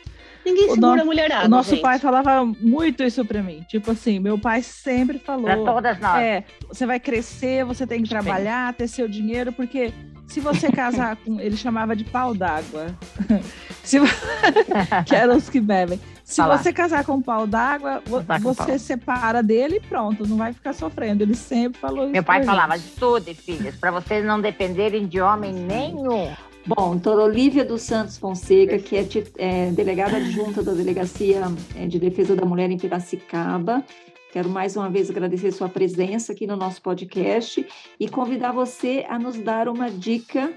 Ninguém 0.48 0.70
segura 0.70 0.96
no, 0.96 1.02
a 1.02 1.06
mulherada. 1.06 1.46
O 1.46 1.50
nosso 1.50 1.72
gente. 1.72 1.82
pai 1.82 2.00
falava 2.00 2.46
muito 2.46 3.04
isso 3.04 3.24
para 3.26 3.44
mim. 3.44 3.66
Tipo 3.68 3.92
assim, 3.92 4.20
meu 4.20 4.40
pai 4.40 4.62
sempre 4.62 5.20
falou. 5.20 5.44
Para 5.44 5.58
todas 5.58 6.00
nós. 6.00 6.22
É, 6.22 6.44
você 6.68 6.86
vai 6.86 7.00
crescer, 7.00 7.66
você 7.66 7.86
tem 7.86 8.02
que 8.02 8.10
trabalhar, 8.10 8.74
ter 8.74 8.88
seu 8.88 9.08
dinheiro, 9.08 9.52
porque 9.52 9.94
se 10.26 10.40
você 10.40 10.72
casar 10.72 11.16
com. 11.18 11.40
Ele 11.42 11.58
chamava 11.58 11.96
de 11.96 12.04
pau 12.04 12.34
d'água. 12.34 12.88
se... 13.84 14.00
que 15.06 15.16
eram 15.16 15.36
os 15.36 15.50
que 15.50 15.60
bebem. 15.60 16.00
Se 16.24 16.38
Falar. 16.42 16.58
você 16.58 16.74
casar 16.74 17.06
com 17.06 17.22
pau 17.22 17.48
d'água, 17.48 18.02
você 18.06 18.66
pau. 18.66 18.80
separa 18.80 19.42
dele 19.42 19.78
e 19.78 19.80
pronto, 19.80 20.28
não 20.28 20.36
vai 20.36 20.52
ficar 20.52 20.74
sofrendo. 20.74 21.24
Ele 21.24 21.36
sempre 21.36 21.80
falou 21.80 22.04
isso. 22.04 22.12
Meu 22.12 22.24
pai 22.24 22.44
falava: 22.44 22.76
estude, 22.76 23.34
filhas, 23.34 23.76
para 23.76 23.92
vocês 23.92 24.26
não 24.26 24.42
dependerem 24.42 25.08
de 25.08 25.22
homem 25.22 25.54
nenhum. 25.54 26.34
Bom, 26.68 26.98
doutora 26.98 27.24
Olivia 27.24 27.64
dos 27.64 27.82
Santos 27.84 28.18
Fonseca, 28.18 28.78
que 28.78 28.98
é, 28.98 29.08
é 29.38 29.72
delegada 29.72 30.18
adjunta 30.18 30.62
da 30.62 30.74
Delegacia 30.74 31.44
é, 31.74 31.88
de 31.88 31.98
Defesa 31.98 32.36
da 32.36 32.46
Mulher 32.46 32.70
em 32.70 32.78
Piracicaba. 32.78 33.86
Quero 34.34 34.50
mais 34.50 34.76
uma 34.76 34.90
vez 34.90 35.10
agradecer 35.10 35.54
sua 35.54 35.70
presença 35.70 36.34
aqui 36.34 36.46
no 36.46 36.58
nosso 36.58 36.82
podcast 36.82 37.66
e 37.98 38.10
convidar 38.10 38.52
você 38.52 39.06
a 39.08 39.18
nos 39.18 39.40
dar 39.40 39.70
uma 39.70 39.90
dica 39.90 40.52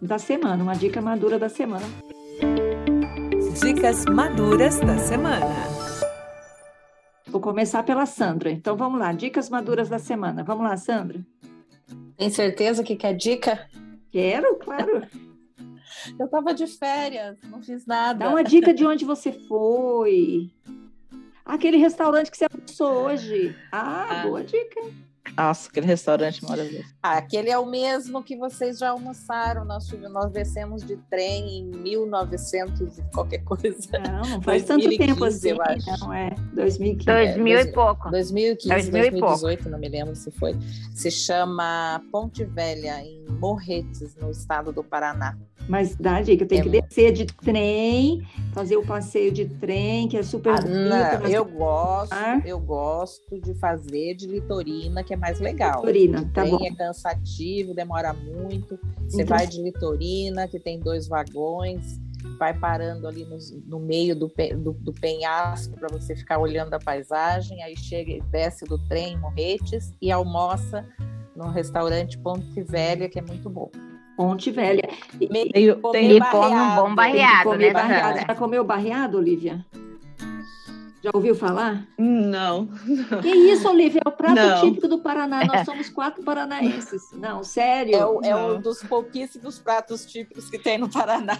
da 0.00 0.18
semana, 0.18 0.62
uma 0.62 0.74
dica 0.74 1.02
madura 1.02 1.36
da 1.36 1.48
semana. 1.48 1.84
Dicas 3.60 4.04
maduras 4.04 4.78
da 4.78 4.98
semana. 4.98 5.52
Vou 7.26 7.40
começar 7.40 7.82
pela 7.82 8.06
Sandra. 8.06 8.52
Então 8.52 8.76
vamos 8.76 9.00
lá, 9.00 9.12
dicas 9.12 9.50
maduras 9.50 9.88
da 9.88 9.98
semana. 9.98 10.44
Vamos 10.44 10.62
lá, 10.62 10.76
Sandra. 10.76 11.18
Tem 12.16 12.30
certeza 12.30 12.84
que 12.84 12.94
quer 12.94 13.14
dica? 13.14 13.68
Quero, 14.14 14.54
claro. 14.60 15.02
Eu 16.16 16.26
estava 16.26 16.54
de 16.54 16.68
férias, 16.68 17.36
não 17.50 17.60
fiz 17.60 17.84
nada. 17.84 18.20
Dá 18.20 18.30
uma 18.30 18.44
dica 18.44 18.72
de 18.72 18.86
onde 18.86 19.04
você 19.04 19.32
foi. 19.32 20.52
Aquele 21.44 21.78
restaurante 21.78 22.30
que 22.30 22.36
você 22.36 22.46
almoçou 22.48 23.06
hoje. 23.06 23.56
Ah, 23.72 24.22
ah, 24.22 24.22
boa 24.22 24.44
dica. 24.44 24.80
Nossa, 25.36 25.68
aquele 25.68 25.86
restaurante 25.86 26.44
maravilhoso. 26.44 26.86
Ah, 27.02 27.18
aquele 27.18 27.50
é 27.50 27.58
o 27.58 27.66
mesmo 27.66 28.22
que 28.22 28.36
vocês 28.36 28.78
já 28.78 28.90
almoçaram. 28.90 29.64
Nós, 29.64 29.90
nós 30.10 30.30
descemos 30.30 30.84
de 30.84 30.96
trem 31.10 31.58
em 31.58 31.64
1900 31.64 32.98
e 32.98 33.02
qualquer 33.12 33.42
coisa. 33.42 33.98
Não, 33.98 34.30
não 34.30 34.42
faz 34.42 34.64
2015, 34.64 34.68
tanto 34.68 34.96
tempo 34.96 35.24
assim. 35.24 35.48
Eu 35.48 35.62
acho. 35.62 36.04
Não, 36.04 36.12
é 36.12 36.30
2015. 36.52 37.04
2000 37.04 37.58
é, 37.58 37.62
e 37.62 37.72
pouco. 37.72 38.10
2015, 38.10 38.90
2018, 38.92 39.68
não 39.68 39.78
me 39.78 39.88
lembro 39.88 40.14
se 40.14 40.30
foi. 40.30 40.56
Se 40.94 41.10
chama 41.10 42.00
Ponte 42.12 42.44
Velha, 42.44 43.02
em 43.02 43.23
Morretes, 43.32 44.16
no 44.16 44.30
estado 44.30 44.72
do 44.72 44.82
Paraná. 44.82 45.36
Mas 45.68 45.96
dá 45.96 46.20
dica, 46.20 46.44
tem 46.44 46.60
é 46.60 46.62
que 46.62 46.68
descer 46.68 47.12
de 47.12 47.24
trem, 47.26 48.26
fazer 48.52 48.76
o 48.76 48.84
passeio 48.84 49.32
de 49.32 49.46
trem, 49.46 50.08
que 50.08 50.16
é 50.16 50.22
super 50.22 50.52
ah, 50.52 50.60
bonito. 50.60 51.32
Eu 51.32 51.44
gosto, 51.44 52.12
ah. 52.12 52.40
eu 52.44 52.60
gosto 52.60 53.40
de 53.40 53.54
fazer 53.54 54.14
de 54.14 54.26
litorina, 54.26 55.02
que 55.02 55.14
é 55.14 55.16
mais 55.16 55.40
legal. 55.40 55.80
Litorina, 55.80 56.30
tá 56.34 56.44
bom. 56.44 56.64
é 56.64 56.74
cansativo, 56.74 57.74
demora 57.74 58.12
muito. 58.12 58.78
Você 59.08 59.22
então... 59.22 59.36
vai 59.36 59.46
de 59.46 59.62
litorina, 59.62 60.46
que 60.46 60.60
tem 60.60 60.78
dois 60.78 61.08
vagões. 61.08 61.98
vai 62.38 62.52
parando 62.52 63.08
ali 63.08 63.24
no, 63.24 63.38
no 63.66 63.80
meio 63.80 64.14
do, 64.14 64.30
do, 64.58 64.72
do 64.72 64.92
penhasco 64.92 65.78
para 65.78 65.88
você 65.88 66.14
ficar 66.14 66.38
olhando 66.38 66.74
a 66.74 66.78
paisagem, 66.78 67.62
aí 67.62 67.76
chega, 67.76 68.22
desce 68.30 68.66
do 68.66 68.78
trem 68.86 69.18
Morretes 69.18 69.94
e 70.00 70.12
almoça 70.12 70.86
no 71.34 71.50
restaurante 71.50 72.18
Ponte 72.18 72.62
Velha, 72.62 73.08
que 73.08 73.18
é 73.18 73.22
muito 73.22 73.48
bom. 73.50 73.70
Ponte 74.16 74.50
Velha. 74.50 74.88
E, 75.20 75.28
tem, 75.28 75.50
tem, 75.50 76.20
come 76.30 76.54
um 76.54 76.76
bom 76.76 76.94
barreado, 76.94 77.56
né? 77.56 77.72
Barreado. 77.72 78.18
Já 78.20 78.34
comeu 78.34 78.64
barreado, 78.64 79.18
Olivia? 79.18 79.64
Já 81.04 81.10
ouviu 81.12 81.34
falar? 81.34 81.86
Não. 81.98 82.66
Que 83.20 83.28
isso, 83.28 83.68
Olivia? 83.68 84.00
É 84.02 84.08
o 84.08 84.12
prato 84.12 84.36
não. 84.36 84.60
típico 84.62 84.88
do 84.88 85.00
Paraná. 85.00 85.44
Nós 85.44 85.66
somos 85.66 85.90
quatro 85.90 86.24
paranaenses. 86.24 87.12
Não, 87.12 87.44
sério. 87.44 87.94
É, 87.94 88.06
o, 88.06 88.20
é 88.22 88.34
um 88.34 88.58
dos 88.58 88.82
pouquíssimos 88.82 89.58
pratos 89.58 90.06
típicos 90.06 90.48
que 90.48 90.58
tem 90.58 90.78
no 90.78 90.88
Paraná. 90.88 91.36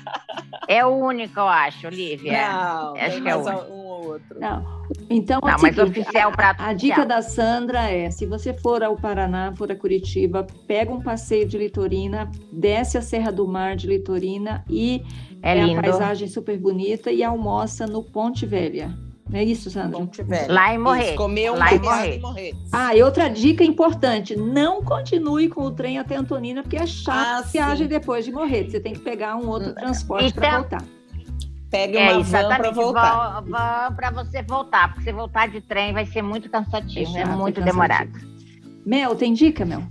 É 0.68 0.84
o 0.84 0.90
único, 0.90 1.40
eu 1.40 1.48
acho, 1.48 1.86
Olivia. 1.86 2.32
Não, 2.32 2.94
acho 2.94 3.22
que 3.22 3.28
é 3.28 3.36
um 3.36 3.72
ou 3.72 4.06
outro. 4.08 4.38
Não. 4.38 4.84
Então, 5.08 5.40
não, 5.42 5.56
mas 5.58 5.78
oficial, 5.78 6.30
o 6.30 6.36
prato 6.36 6.60
a, 6.60 6.66
a 6.66 6.72
dica 6.74 7.06
da 7.06 7.22
Sandra 7.22 7.90
é: 7.90 8.10
se 8.10 8.26
você 8.26 8.52
for 8.52 8.82
ao 8.82 8.96
Paraná, 8.96 9.54
for 9.56 9.72
a 9.72 9.74
Curitiba, 9.74 10.46
pega 10.66 10.92
um 10.92 11.00
passeio 11.00 11.48
de 11.48 11.56
litorina, 11.56 12.30
desce 12.52 12.98
a 12.98 13.02
Serra 13.02 13.32
do 13.32 13.48
Mar 13.48 13.76
de 13.76 13.86
litorina 13.86 14.62
e 14.68 15.02
é, 15.42 15.56
é 15.56 15.74
a 15.74 15.80
paisagem 15.80 16.28
super 16.28 16.58
bonita 16.58 17.10
e 17.10 17.24
almoça 17.24 17.86
no 17.86 18.02
Ponte 18.02 18.44
Velha. 18.44 18.94
É 19.32 19.42
isso, 19.42 19.70
Sandra? 19.70 19.98
Lá 20.48 20.74
em 20.74 20.78
Morrer. 20.78 21.14
Comeu 21.14 21.56
lá 21.56 21.74
em 21.74 21.78
Morrer. 21.78 22.20
Morrer. 22.20 22.54
Ah, 22.70 22.94
e 22.94 23.02
outra 23.02 23.28
dica 23.28 23.64
importante: 23.64 24.36
não 24.36 24.82
continue 24.82 25.48
com 25.48 25.62
o 25.62 25.70
trem 25.70 25.98
até 25.98 26.16
Antonina, 26.16 26.62
porque 26.62 26.76
é 26.76 26.86
chato 26.86 27.44
ah, 27.44 27.48
viagem 27.50 27.86
depois 27.86 28.24
de 28.24 28.32
Morrer. 28.32 28.70
Você 28.70 28.78
tem 28.78 28.92
que 28.92 29.00
pegar 29.00 29.36
um 29.36 29.48
outro 29.48 29.70
hum, 29.70 29.74
transporte 29.74 30.32
para 30.34 30.48
então, 30.48 30.60
voltar. 30.60 30.84
Pegue 31.70 31.96
uma 31.96 32.12
é, 32.12 32.22
van 32.22 32.48
para 32.48 32.70
voltar. 32.70 33.40
Van 33.40 33.94
para 33.96 34.10
você 34.10 34.42
voltar, 34.42 34.88
porque 34.88 35.04
você 35.04 35.12
voltar 35.12 35.48
de 35.48 35.60
trem 35.60 35.92
vai 35.92 36.06
ser 36.06 36.22
muito 36.22 36.48
cansativo, 36.48 37.16
é, 37.16 37.22
é 37.22 37.26
muito 37.26 37.60
é 37.60 37.64
demorado. 37.64 38.12
Mel, 38.84 39.16
tem 39.16 39.32
dica, 39.32 39.64
Mel? 39.64 39.82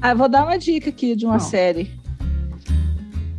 Ah, 0.00 0.12
vou 0.12 0.28
dar 0.28 0.44
uma 0.44 0.58
dica 0.58 0.90
aqui 0.90 1.14
de 1.14 1.24
uma 1.24 1.34
não. 1.34 1.40
série 1.40 1.97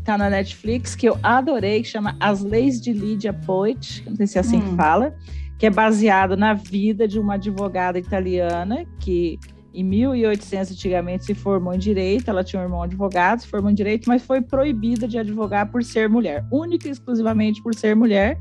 tá 0.10 0.18
na 0.18 0.30
Netflix, 0.30 0.96
que 0.96 1.08
eu 1.08 1.20
adorei, 1.22 1.84
que 1.84 1.88
chama 1.88 2.16
As 2.20 2.42
Leis 2.42 2.82
de 2.82 2.92
Lydia 2.92 3.32
Poit, 3.32 4.04
não 4.08 4.16
sei 4.16 4.26
se 4.26 4.38
é 4.40 4.42
assim 4.42 4.58
hum. 4.58 4.72
que 4.72 4.76
fala, 4.76 5.16
que 5.60 5.68
é 5.68 5.70
baseado 5.70 6.36
na 6.36 6.56
vida 6.56 7.08
de 7.08 7.20
uma 7.20 7.36
advogada 7.36 8.00
italiana 8.00 8.86
que 9.00 9.38
em 9.72 9.84
1800 9.84 10.72
antigamente 10.72 11.26
se 11.26 11.36
formou 11.36 11.76
em 11.76 11.78
direito, 11.78 12.28
ela 12.28 12.44
tinha 12.44 12.60
um 12.60 12.64
irmão 12.66 12.82
advogado, 12.82 13.42
se 13.42 13.48
formou 13.48 13.70
em 13.70 13.76
direito, 13.76 14.10
mas 14.10 14.24
foi 14.24 14.42
proibida 14.42 15.08
de 15.08 15.20
advogar 15.20 15.70
por 15.70 15.84
ser 15.84 16.10
mulher, 16.10 16.44
única 16.52 16.88
e 16.88 16.92
exclusivamente 16.92 17.62
por 17.62 17.76
ser 17.76 17.96
mulher. 17.96 18.36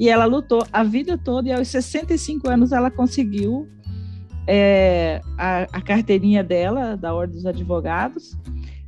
E 0.00 0.08
ela 0.08 0.24
lutou 0.24 0.66
a 0.72 0.82
vida 0.82 1.18
toda 1.18 1.46
e 1.46 1.52
aos 1.52 1.68
65 1.68 2.48
anos 2.48 2.72
ela 2.72 2.90
conseguiu 2.90 3.68
é, 4.46 5.20
a, 5.36 5.64
a 5.64 5.80
carteirinha 5.82 6.42
dela, 6.42 6.96
da 6.96 7.12
Ordem 7.12 7.36
dos 7.36 7.44
Advogados, 7.44 8.34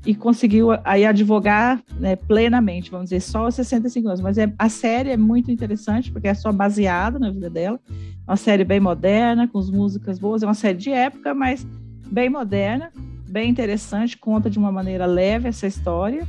e 0.06 0.14
conseguiu 0.14 0.68
aí 0.84 1.06
advogar 1.06 1.82
né, 1.98 2.14
plenamente, 2.14 2.90
vamos 2.90 3.06
dizer, 3.06 3.20
só 3.20 3.46
aos 3.46 3.54
65 3.54 4.08
anos. 4.08 4.20
Mas 4.20 4.36
é, 4.36 4.52
a 4.58 4.68
série 4.68 5.10
é 5.10 5.16
muito 5.16 5.50
interessante, 5.50 6.12
porque 6.12 6.28
é 6.28 6.34
só 6.34 6.52
baseada 6.52 7.18
na 7.18 7.30
vida 7.30 7.48
dela. 7.48 7.80
É 7.88 8.30
uma 8.30 8.36
série 8.36 8.64
bem 8.64 8.80
moderna, 8.80 9.48
com 9.48 9.58
as 9.58 9.70
músicas 9.70 10.18
boas. 10.18 10.42
É 10.42 10.46
uma 10.46 10.54
série 10.54 10.76
de 10.76 10.90
época, 10.90 11.34
mas 11.34 11.66
bem 12.10 12.28
moderna, 12.28 12.92
bem 13.28 13.48
interessante, 13.48 14.18
conta 14.18 14.50
de 14.50 14.58
uma 14.58 14.70
maneira 14.70 15.06
leve 15.06 15.48
essa 15.48 15.66
história. 15.66 16.26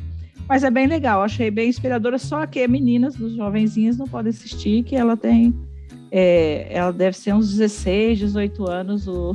Mas 0.47 0.63
é 0.63 0.69
bem 0.69 0.87
legal, 0.87 1.21
achei 1.21 1.51
bem 1.51 1.67
inspiradora. 1.67 2.17
Só 2.17 2.45
que 2.45 2.65
meninas 2.67 3.15
dos 3.15 3.33
jovenzinhos 3.33 3.97
não 3.97 4.07
podem 4.07 4.29
assistir, 4.29 4.83
que 4.83 4.95
ela 4.95 5.17
tem 5.17 5.53
é, 6.11 6.67
ela 6.69 6.91
deve 6.91 7.17
ser 7.17 7.33
uns 7.33 7.51
16, 7.51 8.19
18 8.19 8.69
anos 8.69 9.07
o. 9.07 9.33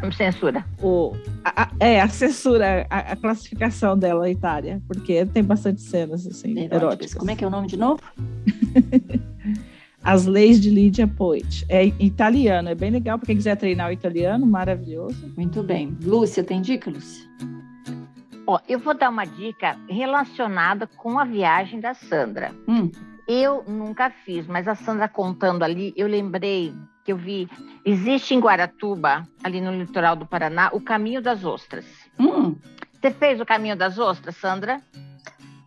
A 0.00 0.12
censura. 0.12 0.64
O, 0.80 1.12
a, 1.44 1.64
a, 1.64 1.70
é, 1.80 2.00
a 2.00 2.08
censura, 2.08 2.86
a, 2.88 2.98
a, 3.12 3.16
classificação 3.16 3.98
dela 3.98 4.30
etária, 4.30 4.80
porque 4.86 5.26
tem 5.26 5.42
bastante 5.42 5.80
cenas 5.82 6.26
assim, 6.26 6.50
eróticas. 6.50 6.82
eróticas. 6.82 7.14
Como 7.14 7.30
é 7.30 7.36
que 7.36 7.44
é 7.44 7.46
o 7.46 7.50
nome 7.50 7.66
de 7.66 7.76
novo? 7.76 8.00
As 10.02 10.24
Leis 10.24 10.60
de 10.60 10.70
Lydia 10.70 11.08
Poit. 11.08 11.66
É 11.68 11.84
italiano, 11.84 12.68
é 12.68 12.76
bem 12.76 12.90
legal 12.90 13.18
para 13.18 13.26
quem 13.26 13.36
quiser 13.36 13.56
treinar 13.56 13.88
o 13.88 13.92
italiano, 13.92 14.46
maravilhoso. 14.46 15.34
Muito 15.36 15.64
bem. 15.64 15.96
Lúcia, 16.00 16.44
tem 16.44 16.60
dica, 16.60 16.88
Lúcia? 16.88 17.28
Ó, 18.46 18.60
eu 18.68 18.78
vou 18.78 18.96
dar 18.96 19.10
uma 19.10 19.24
dica 19.24 19.76
relacionada 19.88 20.86
com 20.86 21.18
a 21.18 21.24
viagem 21.24 21.80
da 21.80 21.92
Sandra. 21.92 22.54
Hum. 22.68 22.92
Eu 23.26 23.64
nunca 23.66 24.10
fiz, 24.10 24.46
mas 24.46 24.68
a 24.68 24.74
Sandra 24.74 25.08
contando 25.08 25.64
ali, 25.64 25.92
eu 25.96 26.06
lembrei 26.06 26.72
que 27.04 27.12
eu 27.12 27.16
vi. 27.16 27.48
Existe 27.84 28.34
em 28.34 28.40
Guaratuba, 28.40 29.26
ali 29.42 29.60
no 29.60 29.72
litoral 29.72 30.14
do 30.14 30.26
Paraná, 30.26 30.70
o 30.72 30.80
Caminho 30.80 31.20
das 31.20 31.44
Ostras. 31.44 31.84
Hum. 32.18 32.56
Você 33.00 33.10
fez 33.10 33.40
o 33.40 33.46
Caminho 33.46 33.76
das 33.76 33.98
Ostras, 33.98 34.36
Sandra? 34.36 34.80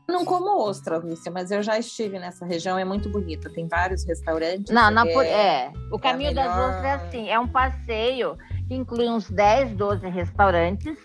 Não 0.07 0.25
como 0.25 0.67
ostra, 0.67 0.97
Lúcia, 0.97 1.31
mas 1.31 1.51
eu 1.51 1.61
já 1.61 1.77
estive 1.77 2.17
nessa 2.17 2.43
região, 2.43 2.79
é 2.79 2.83
muito 2.83 3.09
bonita. 3.09 3.47
Tem 3.49 3.67
vários 3.67 4.03
restaurantes. 4.03 4.73
Não, 4.73 4.89
não, 4.89 5.05
por, 5.07 5.23
é, 5.23 5.29
é. 5.29 5.71
O 5.91 5.99
Caminho 5.99 6.31
é 6.31 6.33
das 6.33 6.47
Ostras 6.47 6.83
é 6.83 6.93
assim, 6.93 7.29
é 7.29 7.39
um 7.39 7.47
passeio 7.47 8.35
que 8.67 8.73
inclui 8.73 9.07
uns 9.07 9.29
10, 9.29 9.75
12 9.75 10.07
restaurantes 10.09 10.97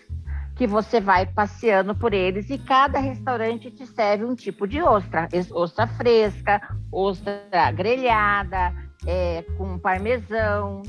que 0.55 0.65
você 0.65 1.01
vai 1.01 1.25
passeando 1.25 1.93
por 1.93 2.13
eles 2.13 2.49
e 2.49 2.57
cada 2.57 2.97
restaurante 2.99 3.69
te 3.69 3.85
serve 3.85 4.23
um 4.23 4.35
tipo 4.35 4.65
de 4.67 4.81
ostra. 4.81 5.27
Ostra 5.51 5.85
fresca, 5.85 6.61
ostra 6.91 7.71
grelhada, 7.73 8.73
é, 9.05 9.43
com 9.57 9.77
parmesão, 9.77 10.81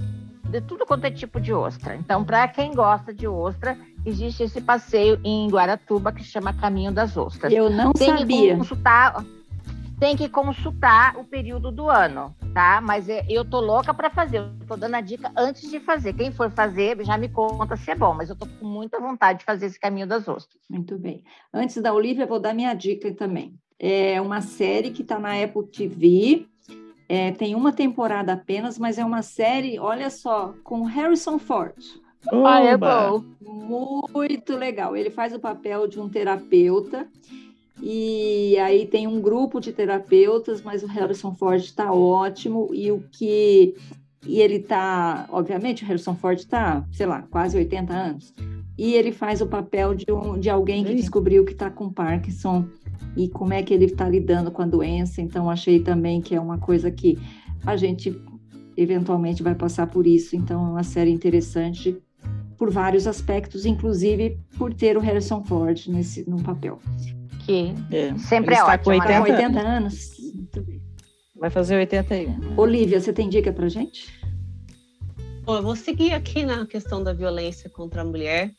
de 0.44 0.60
tudo 0.60 0.86
quanto 0.86 1.04
é 1.04 1.10
tipo 1.10 1.40
de 1.40 1.52
ostra. 1.52 1.96
Então, 1.96 2.24
para 2.24 2.46
quem 2.48 2.72
gosta 2.72 3.12
de 3.12 3.26
ostra, 3.26 3.76
existe 4.04 4.44
esse 4.44 4.60
passeio 4.60 5.20
em 5.24 5.48
Guaratuba 5.48 6.12
que 6.12 6.22
chama 6.22 6.54
Caminho 6.54 6.92
das 6.92 7.16
Ostras. 7.16 7.52
Eu 7.52 7.68
não 7.68 7.92
Tem 7.92 8.16
sabia. 8.16 8.52
Que 8.52 8.58
consultar, 8.58 9.24
tem 9.98 10.16
que 10.16 10.28
consultar 10.28 11.16
o 11.16 11.24
período 11.24 11.72
do 11.72 11.88
ano, 11.88 12.34
tá? 12.52 12.80
Mas 12.80 13.08
é, 13.08 13.24
eu 13.28 13.44
tô 13.44 13.60
louca 13.60 13.94
para 13.94 14.10
fazer. 14.10 14.38
Eu 14.38 14.66
tô 14.66 14.76
dando 14.76 14.94
a 14.94 15.00
dica 15.00 15.32
antes 15.36 15.70
de 15.70 15.80
fazer. 15.80 16.12
Quem 16.12 16.30
for 16.30 16.50
fazer, 16.50 17.02
já 17.04 17.16
me 17.16 17.28
conta 17.28 17.76
se 17.76 17.90
é 17.90 17.94
bom, 17.94 18.14
mas 18.14 18.28
eu 18.28 18.36
tô 18.36 18.46
com 18.46 18.66
muita 18.66 19.00
vontade 19.00 19.40
de 19.40 19.44
fazer 19.44 19.66
esse 19.66 19.80
caminho 19.80 20.06
das 20.06 20.28
ostras. 20.28 20.60
Muito 20.68 20.98
bem. 20.98 21.24
Antes 21.52 21.80
da 21.82 21.92
Olivia, 21.92 22.26
vou 22.26 22.38
dar 22.38 22.54
minha 22.54 22.74
dica 22.74 23.12
também. 23.14 23.54
É 23.78 24.20
uma 24.20 24.40
série 24.40 24.90
que 24.90 25.02
está 25.02 25.18
na 25.18 25.42
Apple 25.42 25.66
TV. 25.66 26.46
É, 27.08 27.30
tem 27.32 27.54
uma 27.54 27.72
temporada 27.72 28.32
apenas, 28.32 28.78
mas 28.78 28.98
é 28.98 29.04
uma 29.04 29.22
série, 29.22 29.78
olha 29.78 30.10
só, 30.10 30.54
com 30.64 30.82
Harrison 30.82 31.38
Ford. 31.38 31.74
Ah, 32.44 32.60
é 32.60 32.76
bom. 32.76 33.24
Muito 33.40 34.56
legal. 34.56 34.96
Ele 34.96 35.10
faz 35.10 35.32
o 35.32 35.38
papel 35.38 35.86
de 35.86 36.00
um 36.00 36.08
terapeuta 36.08 37.08
e 37.82 38.56
aí 38.58 38.86
tem 38.86 39.06
um 39.06 39.20
grupo 39.20 39.60
de 39.60 39.72
terapeutas, 39.72 40.62
mas 40.62 40.82
o 40.82 40.86
Harrison 40.86 41.34
Ford 41.34 41.60
está 41.60 41.92
ótimo 41.92 42.70
e 42.72 42.90
o 42.90 43.02
que 43.12 43.74
e 44.26 44.40
ele 44.40 44.56
está, 44.56 45.26
obviamente, 45.30 45.84
o 45.84 45.86
Harrison 45.86 46.14
Ford 46.14 46.38
está, 46.38 46.84
sei 46.90 47.06
lá, 47.06 47.22
quase 47.30 47.56
80 47.56 47.92
anos. 47.92 48.34
E 48.76 48.94
ele 48.94 49.12
faz 49.12 49.40
o 49.40 49.46
papel 49.46 49.94
de, 49.94 50.12
um, 50.12 50.38
de 50.38 50.50
alguém 50.50 50.84
que 50.84 50.94
descobriu 50.94 51.44
que 51.44 51.52
está 51.52 51.70
com 51.70 51.92
Parkinson 51.92 52.66
e 53.16 53.28
como 53.28 53.54
é 53.54 53.62
que 53.62 53.72
ele 53.72 53.84
está 53.84 54.08
lidando 54.08 54.50
com 54.50 54.62
a 54.62 54.66
doença. 54.66 55.22
Então, 55.22 55.48
achei 55.48 55.80
também 55.80 56.20
que 56.20 56.34
é 56.34 56.40
uma 56.40 56.58
coisa 56.58 56.90
que 56.90 57.16
a 57.64 57.76
gente 57.76 58.20
eventualmente 58.76 59.44
vai 59.44 59.54
passar 59.54 59.86
por 59.86 60.06
isso. 60.06 60.34
Então, 60.34 60.66
é 60.66 60.70
uma 60.70 60.82
série 60.82 61.12
interessante 61.12 61.96
por 62.58 62.70
vários 62.70 63.06
aspectos, 63.06 63.64
inclusive 63.64 64.38
por 64.58 64.74
ter 64.74 64.96
o 64.96 65.00
Harrison 65.00 65.44
Ford 65.44 65.86
nesse 65.86 66.28
no 66.28 66.42
papel 66.42 66.80
que 67.46 67.72
é. 67.92 68.18
sempre 68.18 68.56
é 68.56 68.62
ótimo. 68.62 68.84
Com 68.84 68.90
80, 68.90 69.22
80 69.22 69.60
anos. 69.60 70.10
Vai 71.36 71.48
fazer 71.48 71.76
81. 71.76 72.58
Olivia, 72.58 73.00
você 73.00 73.12
tem 73.12 73.28
dica 73.28 73.52
pra 73.52 73.68
gente? 73.68 74.08
Bom, 75.44 75.56
eu 75.56 75.62
vou 75.62 75.76
seguir 75.76 76.12
aqui 76.12 76.44
na 76.44 76.66
questão 76.66 77.02
da 77.04 77.12
violência 77.12 77.70
contra 77.70 78.02
a 78.02 78.04
mulher. 78.04 78.50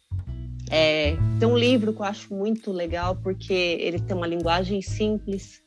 É, 0.70 1.18
tem 1.40 1.48
um 1.48 1.58
livro 1.58 1.94
que 1.94 2.00
eu 2.00 2.06
acho 2.06 2.34
muito 2.34 2.72
legal 2.72 3.16
porque 3.16 3.54
ele 3.54 4.00
tem 4.00 4.16
uma 4.16 4.28
linguagem 4.28 4.82
simples 4.82 5.62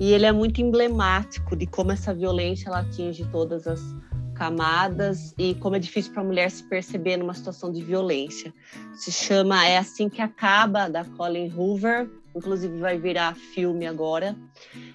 e 0.00 0.12
ele 0.12 0.26
é 0.26 0.32
muito 0.32 0.60
emblemático 0.60 1.56
de 1.56 1.66
como 1.66 1.92
essa 1.92 2.14
violência 2.14 2.68
ela 2.68 2.80
atinge 2.80 3.24
todas 3.26 3.66
as 3.66 3.80
camadas 4.34 5.34
e 5.36 5.54
como 5.56 5.74
é 5.74 5.78
difícil 5.80 6.12
para 6.12 6.22
a 6.22 6.24
mulher 6.24 6.50
se 6.50 6.62
perceber 6.62 7.16
numa 7.16 7.34
situação 7.34 7.72
de 7.72 7.82
violência. 7.82 8.54
Se 8.94 9.10
chama 9.10 9.66
É 9.66 9.76
Assim 9.76 10.08
Que 10.08 10.22
Acaba, 10.22 10.88
da 10.88 11.04
Colin 11.04 11.52
Hoover 11.52 12.08
inclusive 12.38 12.78
vai 12.78 12.96
virar 12.98 13.34
filme 13.34 13.86
agora, 13.86 14.36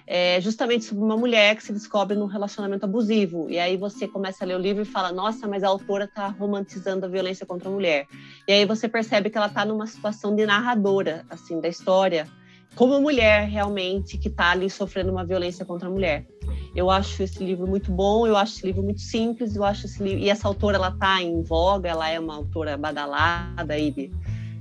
é 0.06 0.40
justamente 0.40 0.84
sobre 0.84 1.04
uma 1.04 1.16
mulher 1.16 1.54
que 1.56 1.62
se 1.62 1.72
descobre 1.72 2.16
num 2.16 2.26
relacionamento 2.26 2.84
abusivo. 2.84 3.48
E 3.48 3.58
aí 3.58 3.76
você 3.76 4.08
começa 4.08 4.44
a 4.44 4.46
ler 4.46 4.56
o 4.56 4.60
livro 4.60 4.82
e 4.82 4.86
fala: 4.86 5.12
Nossa, 5.12 5.46
mas 5.46 5.62
a 5.62 5.68
autora 5.68 6.04
está 6.04 6.28
romantizando 6.28 7.06
a 7.06 7.08
violência 7.08 7.46
contra 7.46 7.68
a 7.68 7.72
mulher. 7.72 8.06
E 8.48 8.52
aí 8.52 8.64
você 8.66 8.88
percebe 8.88 9.30
que 9.30 9.38
ela 9.38 9.46
está 9.46 9.64
numa 9.64 9.86
situação 9.86 10.34
de 10.34 10.44
narradora, 10.44 11.24
assim, 11.30 11.60
da 11.60 11.68
história. 11.68 12.26
como 12.74 13.00
mulher 13.00 13.46
realmente 13.48 14.18
que 14.18 14.28
está 14.28 14.50
ali 14.50 14.68
sofrendo 14.68 15.12
uma 15.12 15.24
violência 15.24 15.64
contra 15.64 15.88
a 15.88 15.90
mulher. 15.90 16.26
Eu 16.74 16.90
acho 16.90 17.22
esse 17.22 17.42
livro 17.44 17.68
muito 17.68 17.92
bom, 17.92 18.26
eu 18.26 18.36
acho 18.36 18.56
esse 18.56 18.66
livro 18.66 18.82
muito 18.82 19.00
simples, 19.00 19.54
eu 19.54 19.62
acho 19.62 19.86
esse 19.86 20.02
livro... 20.02 20.18
e 20.18 20.28
essa 20.28 20.48
autora 20.48 20.76
ela 20.76 20.90
tá 20.90 21.22
em 21.22 21.40
voga, 21.40 21.88
ela 21.88 22.08
é 22.10 22.18
uma 22.18 22.34
autora 22.34 22.76
badalada 22.76 23.78
e 23.78 24.10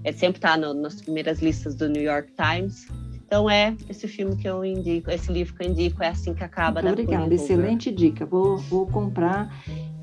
é, 0.04 0.12
sempre 0.12 0.38
está 0.38 0.58
nas 0.58 1.02
primeiras 1.02 1.42
listas 1.42 1.76
do 1.76 1.90
New 1.90 2.04
York 2.04 2.32
Times. 2.34 2.88
Então 3.26 3.50
é 3.50 3.76
esse 3.90 4.08
filme 4.08 4.36
que 4.36 4.48
eu 4.48 4.64
indico, 4.64 5.10
esse 5.10 5.32
livro 5.32 5.56
que 5.56 5.64
eu 5.64 5.70
indico 5.70 6.04
é 6.04 6.10
assim 6.10 6.34
que 6.34 6.44
acaba. 6.44 6.82
Muito 6.82 7.02
obrigada, 7.02 7.34
excelente 7.34 7.92
dica. 7.92 8.26
Vou, 8.26 8.58
vou 8.58 8.86
comprar 8.86 9.52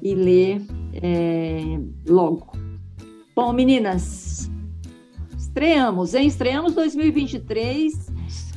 e 0.02 0.14
ler 0.14 0.62
é, 0.94 1.78
logo. 2.08 2.52
Bom, 3.36 3.52
meninas, 3.52 4.50
estreamos, 5.38 6.14
hein? 6.14 6.26
Estreamos 6.26 6.74
2023 6.74 8.10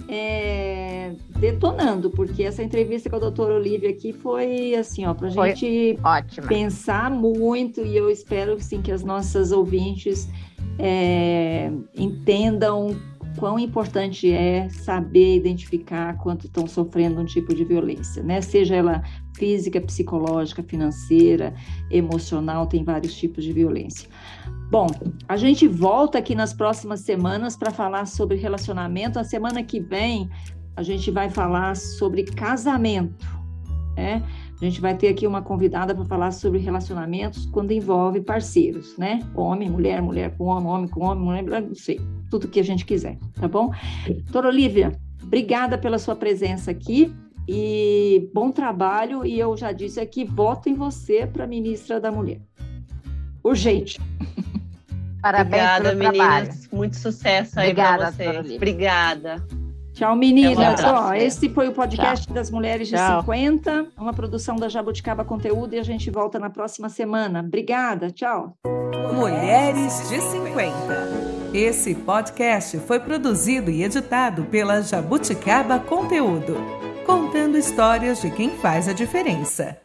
é, 0.09 1.13
detonando, 1.39 2.09
porque 2.09 2.43
essa 2.43 2.63
entrevista 2.63 3.09
com 3.09 3.15
a 3.15 3.19
doutora 3.19 3.55
Olivia 3.55 3.89
aqui 3.89 4.11
foi 4.11 4.75
assim, 4.75 5.05
ó, 5.05 5.13
para 5.13 5.27
a 5.27 5.29
gente 5.29 5.99
ótima. 6.03 6.47
pensar 6.47 7.11
muito 7.11 7.81
e 7.81 7.95
eu 7.95 8.09
espero 8.09 8.59
sim 8.59 8.81
que 8.81 8.91
as 8.91 9.03
nossas 9.03 9.51
ouvintes 9.51 10.27
é, 10.79 11.71
entendam 11.95 12.95
quão 13.37 13.57
importante 13.57 14.31
é 14.31 14.69
saber 14.69 15.35
identificar 15.35 16.17
quanto 16.17 16.45
estão 16.45 16.67
sofrendo 16.67 17.19
um 17.19 17.25
tipo 17.25 17.53
de 17.53 17.63
violência, 17.63 18.21
né? 18.23 18.41
Seja 18.41 18.75
ela 18.75 19.03
física, 19.35 19.81
psicológica, 19.81 20.63
financeira, 20.63 21.53
emocional, 21.89 22.67
tem 22.67 22.83
vários 22.83 23.15
tipos 23.15 23.43
de 23.43 23.51
violência. 23.51 24.07
Bom, 24.69 24.87
a 25.27 25.35
gente 25.35 25.67
volta 25.67 26.17
aqui 26.17 26.35
nas 26.35 26.53
próximas 26.53 27.01
semanas 27.01 27.55
para 27.55 27.71
falar 27.71 28.05
sobre 28.05 28.37
relacionamento. 28.37 29.19
A 29.19 29.23
semana 29.23 29.63
que 29.63 29.79
vem 29.79 30.29
a 30.75 30.81
gente 30.81 31.11
vai 31.11 31.29
falar 31.29 31.75
sobre 31.75 32.23
casamento, 32.23 33.27
né? 33.95 34.23
A 34.61 34.65
gente 34.65 34.79
vai 34.79 34.95
ter 34.95 35.09
aqui 35.09 35.27
uma 35.27 35.41
convidada 35.41 35.93
para 35.93 36.05
falar 36.05 36.31
sobre 36.31 36.59
relacionamentos 36.59 37.45
quando 37.47 37.71
envolve 37.71 38.21
parceiros, 38.21 38.97
né? 38.97 39.19
Homem, 39.35 39.69
mulher, 39.69 40.01
mulher 40.01 40.35
com 40.37 40.45
homem, 40.45 40.69
homem 40.69 40.87
com 40.87 41.01
homem, 41.01 41.43
mulher, 41.43 41.61
não 41.61 41.75
sei, 41.75 41.99
tudo 42.29 42.47
que 42.47 42.59
a 42.59 42.63
gente 42.63 42.85
quiser, 42.85 43.17
tá 43.33 43.47
bom? 43.47 43.71
Doutora 44.07 44.47
Olivia, 44.47 44.91
obrigada 45.21 45.77
pela 45.77 45.99
sua 45.99 46.15
presença 46.15 46.71
aqui 46.71 47.13
e 47.47 48.29
bom 48.33 48.51
trabalho. 48.51 49.25
E 49.25 49.39
eu 49.39 49.55
já 49.57 49.71
disse 49.71 49.99
aqui, 49.99 50.23
voto 50.23 50.69
em 50.69 50.73
você 50.73 51.27
para 51.27 51.45
ministra 51.45 51.99
da 51.99 52.11
Mulher. 52.11 52.41
Urgente. 53.43 53.99
Parabéns 55.21 55.63
Obrigada, 55.63 55.83
pelo 55.83 55.97
meninas. 55.99 56.17
Trabalho. 56.17 56.53
Muito 56.71 56.97
sucesso 56.97 57.59
aí 57.59 57.73
para 57.73 58.11
vocês. 58.11 58.51
Obrigada. 58.55 59.62
Tchau, 59.93 60.15
meninas. 60.15 60.83
Ó, 60.83 61.13
esse 61.13 61.49
foi 61.49 61.67
o 61.67 61.71
podcast 61.71 62.25
Tchau. 62.25 62.33
das 62.33 62.49
Mulheres 62.49 62.87
de 62.87 62.95
Tchau. 62.95 63.21
50, 63.21 63.87
uma 63.97 64.11
produção 64.11 64.55
da 64.55 64.67
Jabuticaba 64.67 65.23
Conteúdo 65.23 65.75
e 65.75 65.79
a 65.79 65.83
gente 65.83 66.09
volta 66.09 66.39
na 66.39 66.49
próxima 66.49 66.89
semana. 66.89 67.41
Obrigada. 67.41 68.09
Tchau. 68.09 68.53
Mulheres 69.13 70.09
de 70.09 70.19
50. 70.19 71.53
Esse 71.53 71.93
podcast 71.93 72.79
foi 72.79 72.99
produzido 72.99 73.69
e 73.69 73.83
editado 73.83 74.45
pela 74.45 74.81
Jabuticaba 74.81 75.79
Conteúdo, 75.79 76.57
contando 77.05 77.57
histórias 77.57 78.19
de 78.19 78.31
quem 78.31 78.49
faz 78.49 78.87
a 78.87 78.93
diferença. 78.93 79.77